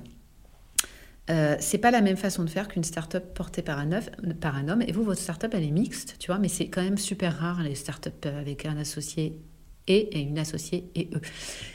euh, 1.30 1.56
c'est 1.60 1.78
pas 1.78 1.90
la 1.90 2.02
même 2.02 2.18
façon 2.18 2.44
de 2.44 2.50
faire 2.50 2.68
qu'une 2.68 2.84
start-up 2.84 3.34
portée 3.34 3.62
par 3.62 3.78
un, 3.78 3.88
par 4.40 4.56
un 4.56 4.68
homme. 4.68 4.82
Et 4.82 4.92
vous, 4.92 5.02
votre 5.02 5.20
start-up, 5.20 5.52
elle 5.54 5.64
est 5.64 5.70
mixte, 5.70 6.16
tu 6.18 6.26
vois, 6.26 6.38
mais 6.38 6.48
c'est 6.48 6.68
quand 6.68 6.82
même 6.82 6.98
super 6.98 7.38
rare 7.38 7.62
les 7.62 7.74
start-up 7.74 8.26
avec 8.26 8.66
un 8.66 8.76
associé 8.76 9.40
et, 9.88 10.20
une 10.20 10.38
associée 10.38 10.84
et 10.94 11.08
eux. 11.14 11.20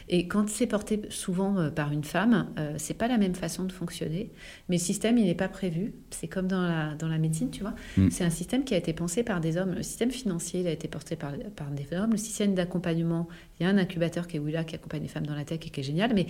Et 0.09 0.27
quand 0.27 0.49
c'est 0.49 0.67
porté 0.67 1.01
souvent 1.09 1.57
euh, 1.57 1.69
par 1.69 1.91
une 1.91 2.03
femme, 2.03 2.47
euh, 2.57 2.73
c'est 2.77 2.93
pas 2.93 3.07
la 3.07 3.17
même 3.17 3.35
façon 3.35 3.65
de 3.65 3.71
fonctionner. 3.71 4.31
Mais 4.69 4.77
le 4.77 4.81
système, 4.81 5.17
il 5.17 5.25
n'est 5.25 5.35
pas 5.35 5.49
prévu. 5.49 5.93
C'est 6.11 6.27
comme 6.27 6.47
dans 6.47 6.61
la, 6.61 6.95
dans 6.95 7.09
la 7.09 7.17
médecine, 7.17 7.49
tu 7.51 7.61
vois. 7.61 7.73
Mm. 7.97 8.09
C'est 8.09 8.23
un 8.23 8.29
système 8.29 8.63
qui 8.63 8.73
a 8.73 8.77
été 8.77 8.93
pensé 8.93 9.23
par 9.23 9.41
des 9.41 9.57
hommes. 9.57 9.73
Le 9.73 9.83
système 9.83 10.11
financier, 10.11 10.61
il 10.61 10.67
a 10.67 10.71
été 10.71 10.87
porté 10.87 11.15
par, 11.15 11.33
par 11.55 11.69
des 11.71 11.95
hommes. 11.95 12.11
Le 12.11 12.17
système 12.17 12.55
d'accompagnement, 12.55 13.27
il 13.59 13.63
y 13.63 13.65
a 13.65 13.69
un 13.69 13.77
incubateur 13.77 14.27
qui 14.27 14.37
est 14.37 14.39
Willa 14.39 14.63
qui 14.63 14.75
accompagne 14.75 15.01
les 15.01 15.09
femmes 15.09 15.27
dans 15.27 15.35
la 15.35 15.43
tech 15.43 15.59
et 15.65 15.69
qui 15.69 15.79
est 15.79 15.83
génial. 15.83 16.13
Mais 16.13 16.27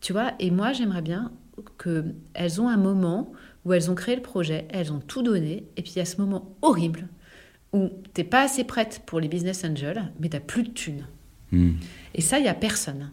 tu 0.00 0.12
vois, 0.12 0.32
et 0.38 0.50
moi, 0.50 0.72
j'aimerais 0.72 1.02
bien 1.02 1.32
qu'elles 1.78 2.60
ont 2.60 2.68
un 2.68 2.76
moment 2.76 3.32
où 3.64 3.72
elles 3.72 3.90
ont 3.90 3.94
créé 3.94 4.16
le 4.16 4.22
projet, 4.22 4.66
elles 4.70 4.92
ont 4.92 5.00
tout 5.00 5.22
donné, 5.22 5.64
et 5.76 5.82
puis 5.82 5.92
il 5.94 5.98
y 5.98 6.02
a 6.02 6.04
ce 6.04 6.20
moment 6.20 6.56
horrible 6.62 7.08
où 7.74 7.90
tu 8.14 8.20
n'es 8.20 8.24
pas 8.24 8.42
assez 8.42 8.64
prête 8.64 9.02
pour 9.04 9.20
les 9.20 9.28
business 9.28 9.64
angels, 9.64 10.10
mais 10.20 10.28
tu 10.28 10.36
n'as 10.36 10.40
plus 10.40 10.62
de 10.62 10.70
thunes. 10.70 11.06
Hmm. 11.50 11.72
Et 12.14 12.20
ça, 12.20 12.38
il 12.38 12.42
n'y 12.42 12.48
a 12.48 12.54
personne. 12.54 13.10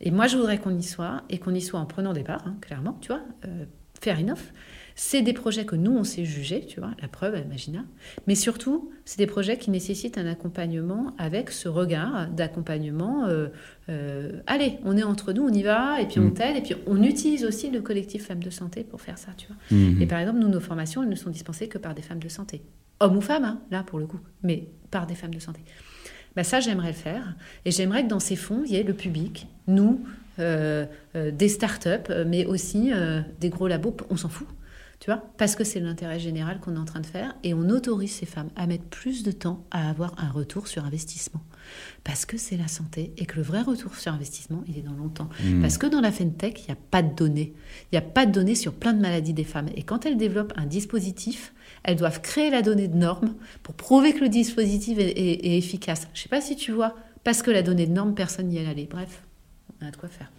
Et 0.00 0.10
moi, 0.10 0.26
je 0.26 0.36
voudrais 0.36 0.58
qu'on 0.58 0.76
y 0.76 0.82
soit, 0.82 1.22
et 1.30 1.38
qu'on 1.38 1.54
y 1.54 1.62
soit 1.62 1.80
en 1.80 1.86
prenant 1.86 2.12
des 2.12 2.22
parts, 2.22 2.46
hein, 2.46 2.56
clairement, 2.60 2.98
tu 3.00 3.08
vois, 3.08 3.22
euh, 3.46 3.64
fair 4.00 4.18
enough. 4.20 4.52
C'est 4.94 5.22
des 5.22 5.32
projets 5.32 5.64
que 5.64 5.76
nous, 5.76 5.92
on 5.92 6.04
sait 6.04 6.24
juger, 6.24 6.64
tu 6.66 6.80
vois, 6.80 6.90
la 7.00 7.08
preuve, 7.08 7.38
Imagina. 7.44 7.84
Mais 8.26 8.34
surtout, 8.34 8.90
c'est 9.04 9.18
des 9.18 9.26
projets 9.26 9.56
qui 9.56 9.70
nécessitent 9.70 10.18
un 10.18 10.26
accompagnement 10.26 11.14
avec 11.18 11.50
ce 11.50 11.68
regard 11.68 12.28
d'accompagnement. 12.28 13.24
Euh, 13.26 13.48
euh, 13.88 14.40
allez, 14.46 14.78
on 14.84 14.96
est 14.96 15.02
entre 15.02 15.32
nous, 15.32 15.44
on 15.44 15.52
y 15.52 15.62
va, 15.62 16.00
et 16.00 16.06
puis 16.06 16.18
on 16.20 16.26
mm. 16.26 16.34
t'aide, 16.34 16.56
et 16.56 16.60
puis 16.60 16.74
on 16.86 17.02
utilise 17.02 17.44
aussi 17.44 17.70
le 17.70 17.80
collectif 17.80 18.26
Femmes 18.26 18.42
de 18.42 18.50
Santé 18.50 18.84
pour 18.84 19.00
faire 19.00 19.18
ça, 19.18 19.32
tu 19.36 19.46
vois. 19.48 19.56
Mm-hmm. 19.70 20.02
Et 20.02 20.06
par 20.06 20.20
exemple, 20.20 20.38
nous, 20.38 20.48
nos 20.48 20.60
formations, 20.60 21.02
elles 21.02 21.08
ne 21.08 21.14
sont 21.14 21.30
dispensées 21.30 21.68
que 21.68 21.78
par 21.78 21.94
des 21.94 22.02
femmes 22.02 22.20
de 22.20 22.28
santé. 22.28 22.62
Hommes 23.00 23.16
ou 23.16 23.20
femmes, 23.20 23.44
hein, 23.44 23.60
là, 23.70 23.82
pour 23.82 23.98
le 23.98 24.06
coup, 24.06 24.20
mais 24.42 24.68
par 24.90 25.06
des 25.06 25.14
femmes 25.14 25.34
de 25.34 25.40
santé. 25.40 25.60
Ben 26.36 26.44
ça, 26.44 26.60
j'aimerais 26.60 26.88
le 26.88 26.94
faire. 26.94 27.34
Et 27.64 27.70
j'aimerais 27.70 28.04
que 28.04 28.08
dans 28.08 28.20
ces 28.20 28.36
fonds, 28.36 28.62
il 28.64 28.72
y 28.72 28.76
ait 28.76 28.82
le 28.84 28.94
public, 28.94 29.48
nous, 29.66 30.00
euh, 30.38 30.86
des 31.14 31.48
startups, 31.48 32.10
mais 32.26 32.46
aussi 32.46 32.90
des 33.38 33.50
gros 33.50 33.68
labos, 33.68 33.96
on 34.08 34.16
s'en 34.16 34.30
fout 34.30 34.48
tu 35.02 35.10
vois, 35.10 35.20
parce 35.36 35.56
que 35.56 35.64
c'est 35.64 35.80
l'intérêt 35.80 36.20
général 36.20 36.60
qu'on 36.60 36.76
est 36.76 36.78
en 36.78 36.84
train 36.84 37.00
de 37.00 37.06
faire 37.06 37.34
et 37.42 37.54
on 37.54 37.68
autorise 37.70 38.12
ces 38.12 38.24
femmes 38.24 38.50
à 38.54 38.68
mettre 38.68 38.84
plus 38.84 39.24
de 39.24 39.32
temps 39.32 39.66
à 39.72 39.90
avoir 39.90 40.14
un 40.16 40.30
retour 40.30 40.68
sur 40.68 40.84
investissement. 40.84 41.40
Parce 42.04 42.24
que 42.24 42.36
c'est 42.38 42.56
la 42.56 42.68
santé 42.68 43.12
et 43.16 43.26
que 43.26 43.34
le 43.34 43.42
vrai 43.42 43.62
retour 43.62 43.96
sur 43.96 44.12
investissement, 44.12 44.62
il 44.68 44.78
est 44.78 44.82
dans 44.82 44.92
longtemps. 44.92 45.28
Mmh. 45.42 45.60
Parce 45.60 45.76
que 45.76 45.88
dans 45.88 46.00
la 46.00 46.12
FinTech, 46.12 46.60
il 46.60 46.66
n'y 46.66 46.72
a 46.74 46.80
pas 46.92 47.02
de 47.02 47.12
données. 47.16 47.52
Il 47.90 47.94
n'y 47.94 47.98
a 47.98 48.02
pas 48.02 48.26
de 48.26 48.30
données 48.30 48.54
sur 48.54 48.74
plein 48.74 48.92
de 48.92 49.00
maladies 49.00 49.32
des 49.32 49.42
femmes. 49.42 49.70
Et 49.74 49.82
quand 49.82 50.06
elles 50.06 50.16
développent 50.16 50.52
un 50.54 50.66
dispositif, 50.66 51.52
elles 51.82 51.96
doivent 51.96 52.20
créer 52.20 52.50
la 52.50 52.62
donnée 52.62 52.86
de 52.86 52.96
norme 52.96 53.34
pour 53.64 53.74
prouver 53.74 54.12
que 54.12 54.20
le 54.20 54.28
dispositif 54.28 54.98
est, 55.00 55.56
efficace. 55.56 56.06
Je 56.14 56.20
ne 56.20 56.22
sais 56.22 56.28
pas 56.28 56.40
si 56.40 56.54
tu 56.54 56.70
vois, 56.70 56.94
parce 57.24 57.42
que 57.42 57.50
la 57.50 57.62
donnée 57.62 57.88
de 57.88 57.92
norme, 57.92 58.14
personne 58.14 58.46
n'y 58.46 58.58
est 58.58 58.68
allé. 58.68 58.86
Bref, 58.88 59.24
on 59.80 59.86
a 59.86 59.90
de 59.90 59.96
quoi 59.96 60.08
faire. 60.08 60.30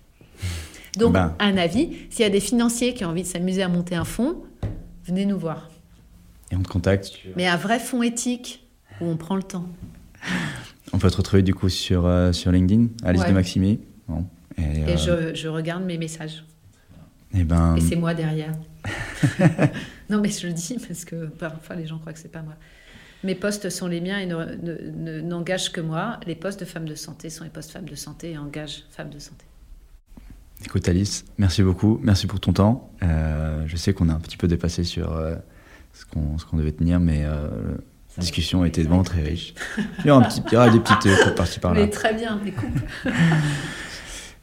Donc, 0.97 1.13
ben. 1.13 1.35
un 1.39 1.57
avis, 1.57 1.89
s'il 2.09 2.23
y 2.23 2.27
a 2.27 2.29
des 2.29 2.39
financiers 2.39 2.93
qui 2.93 3.03
ont 3.03 3.09
envie 3.09 3.23
de 3.23 3.27
s'amuser 3.27 3.63
à 3.63 3.69
monter 3.69 3.95
un 3.95 4.05
fonds, 4.05 4.43
venez 5.05 5.25
nous 5.25 5.37
voir. 5.37 5.69
Et 6.51 6.55
on 6.55 6.61
te 6.61 6.69
contacte. 6.69 7.13
Mais 7.35 7.47
un 7.47 7.57
vrai 7.57 7.79
fonds 7.79 8.03
éthique 8.03 8.67
où 9.01 9.05
on 9.05 9.17
prend 9.17 9.35
le 9.35 9.43
temps. 9.43 9.67
On 10.93 10.99
peut 10.99 11.09
te 11.09 11.17
retrouver 11.17 11.41
du 11.41 11.55
coup 11.55 11.69
sur, 11.69 12.05
euh, 12.05 12.31
sur 12.31 12.51
LinkedIn, 12.51 12.87
Alice 13.03 13.25
de 13.25 13.31
Maximi. 13.31 13.79
Et, 14.57 14.61
euh, 14.87 15.33
je, 15.33 15.47
regarde 15.47 15.83
mes 15.83 15.97
messages. 15.97 16.45
Et, 17.33 17.39
eh 17.39 17.43
ben... 17.43 17.75
et 17.75 17.81
c'est 17.81 17.95
moi 17.95 18.13
derrière. 18.13 18.51
non, 20.09 20.21
mais 20.21 20.29
je 20.29 20.45
le 20.45 20.53
dis 20.53 20.77
parce 20.87 21.05
que 21.05 21.25
parfois 21.25 21.75
les 21.75 21.87
gens 21.87 21.97
croient 21.97 22.13
que 22.13 22.19
c'est 22.19 22.31
pas 22.31 22.43
moi. 22.43 22.53
Mes 23.23 23.33
postes 23.33 23.69
sont 23.71 23.87
les 23.87 24.01
miens 24.01 24.19
et 24.19 24.27
n'engagent 25.23 25.71
que 25.71 25.81
moi. 25.81 26.19
Les 26.27 26.35
postes 26.35 26.59
de 26.59 26.65
femmes 26.65 26.87
de 26.87 26.93
santé 26.93 27.31
sont 27.31 27.43
les 27.43 27.49
postes 27.49 27.71
femmes 27.71 27.89
de 27.89 27.95
santé 27.95 28.31
et 28.31 28.37
engagent 28.37 28.83
femmes 28.91 29.09
de 29.09 29.19
santé. 29.19 29.45
Écoute 30.65 30.87
Alice, 30.87 31.25
merci 31.37 31.61
beaucoup, 31.61 31.99
merci 32.03 32.25
pour 32.25 32.39
ton 32.39 32.53
temps. 32.53 32.89
Euh, 33.03 33.63
je 33.67 33.75
sais 33.75 33.93
qu'on 33.93 34.07
a 34.09 34.13
un 34.13 34.19
petit 34.19 34.37
peu 34.37 34.47
dépassé 34.47 34.83
sur 34.83 35.11
euh, 35.11 35.35
ce 35.93 36.05
qu'on 36.05 36.57
devait 36.57 36.71
tenir, 36.71 36.99
mais 36.99 37.23
euh, 37.25 37.49
la 38.17 38.21
discussion 38.21 38.63
été 38.63 38.83
vraiment 38.83 39.03
très 39.03 39.21
riche. 39.21 39.53
Il 39.99 40.07
y 40.07 40.09
aura, 40.09 40.21
un 40.21 40.29
petit, 40.29 40.41
il 40.47 40.53
y 40.53 40.55
aura 40.55 40.69
des 40.69 40.79
petites 40.79 41.35
par-ci 41.35 41.59
par-là. 41.59 41.81
Mais 41.83 41.89
très 41.89 42.13
bien, 42.13 42.39
des 42.43 42.51
coupes. 42.51 42.79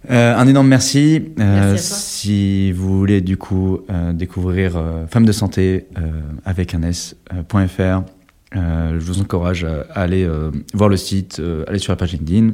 un 0.08 0.46
énorme 0.46 0.68
merci. 0.68 1.32
merci 1.36 1.92
si 2.20 2.72
vous 2.72 2.98
voulez 2.98 3.20
du 3.20 3.36
coup 3.36 3.80
découvrir 4.12 4.82
Femmes 5.08 5.26
de 5.26 5.32
santé 5.32 5.86
avec 6.44 6.74
un 6.74 6.82
S.fr, 6.82 8.02
je 8.52 8.98
vous 8.98 9.20
encourage 9.20 9.64
à 9.64 10.00
aller 10.00 10.28
voir 10.74 10.88
le 10.88 10.96
site, 10.96 11.40
aller 11.66 11.78
sur 11.78 11.92
la 11.92 11.96
page 11.96 12.12
LinkedIn. 12.12 12.52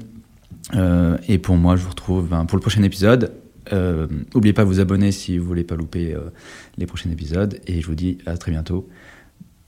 et 1.28 1.38
pour 1.38 1.56
moi, 1.56 1.76
je 1.76 1.82
vous 1.82 1.90
retrouve 1.90 2.28
ben, 2.28 2.46
pour 2.46 2.56
le 2.56 2.62
prochain 2.62 2.82
épisode 2.82 3.32
euh, 3.72 4.06
n'oubliez 4.34 4.52
pas 4.52 4.62
de 4.62 4.68
vous 4.68 4.80
abonner 4.80 5.12
si 5.12 5.38
vous 5.38 5.46
voulez 5.46 5.64
pas 5.64 5.76
louper 5.76 6.14
euh, 6.14 6.30
les 6.76 6.86
prochains 6.86 7.10
épisodes. 7.10 7.60
Et 7.66 7.80
je 7.80 7.86
vous 7.86 7.94
dis 7.94 8.18
à 8.26 8.36
très 8.36 8.52
bientôt. 8.52 8.88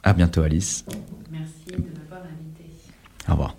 À 0.03 0.13
bientôt, 0.13 0.43
Alice. 0.43 0.85
Merci 1.31 1.67
de 1.67 1.77
m'avoir 1.77 2.23
invité. 2.23 2.65
Au 3.29 3.33
revoir. 3.33 3.59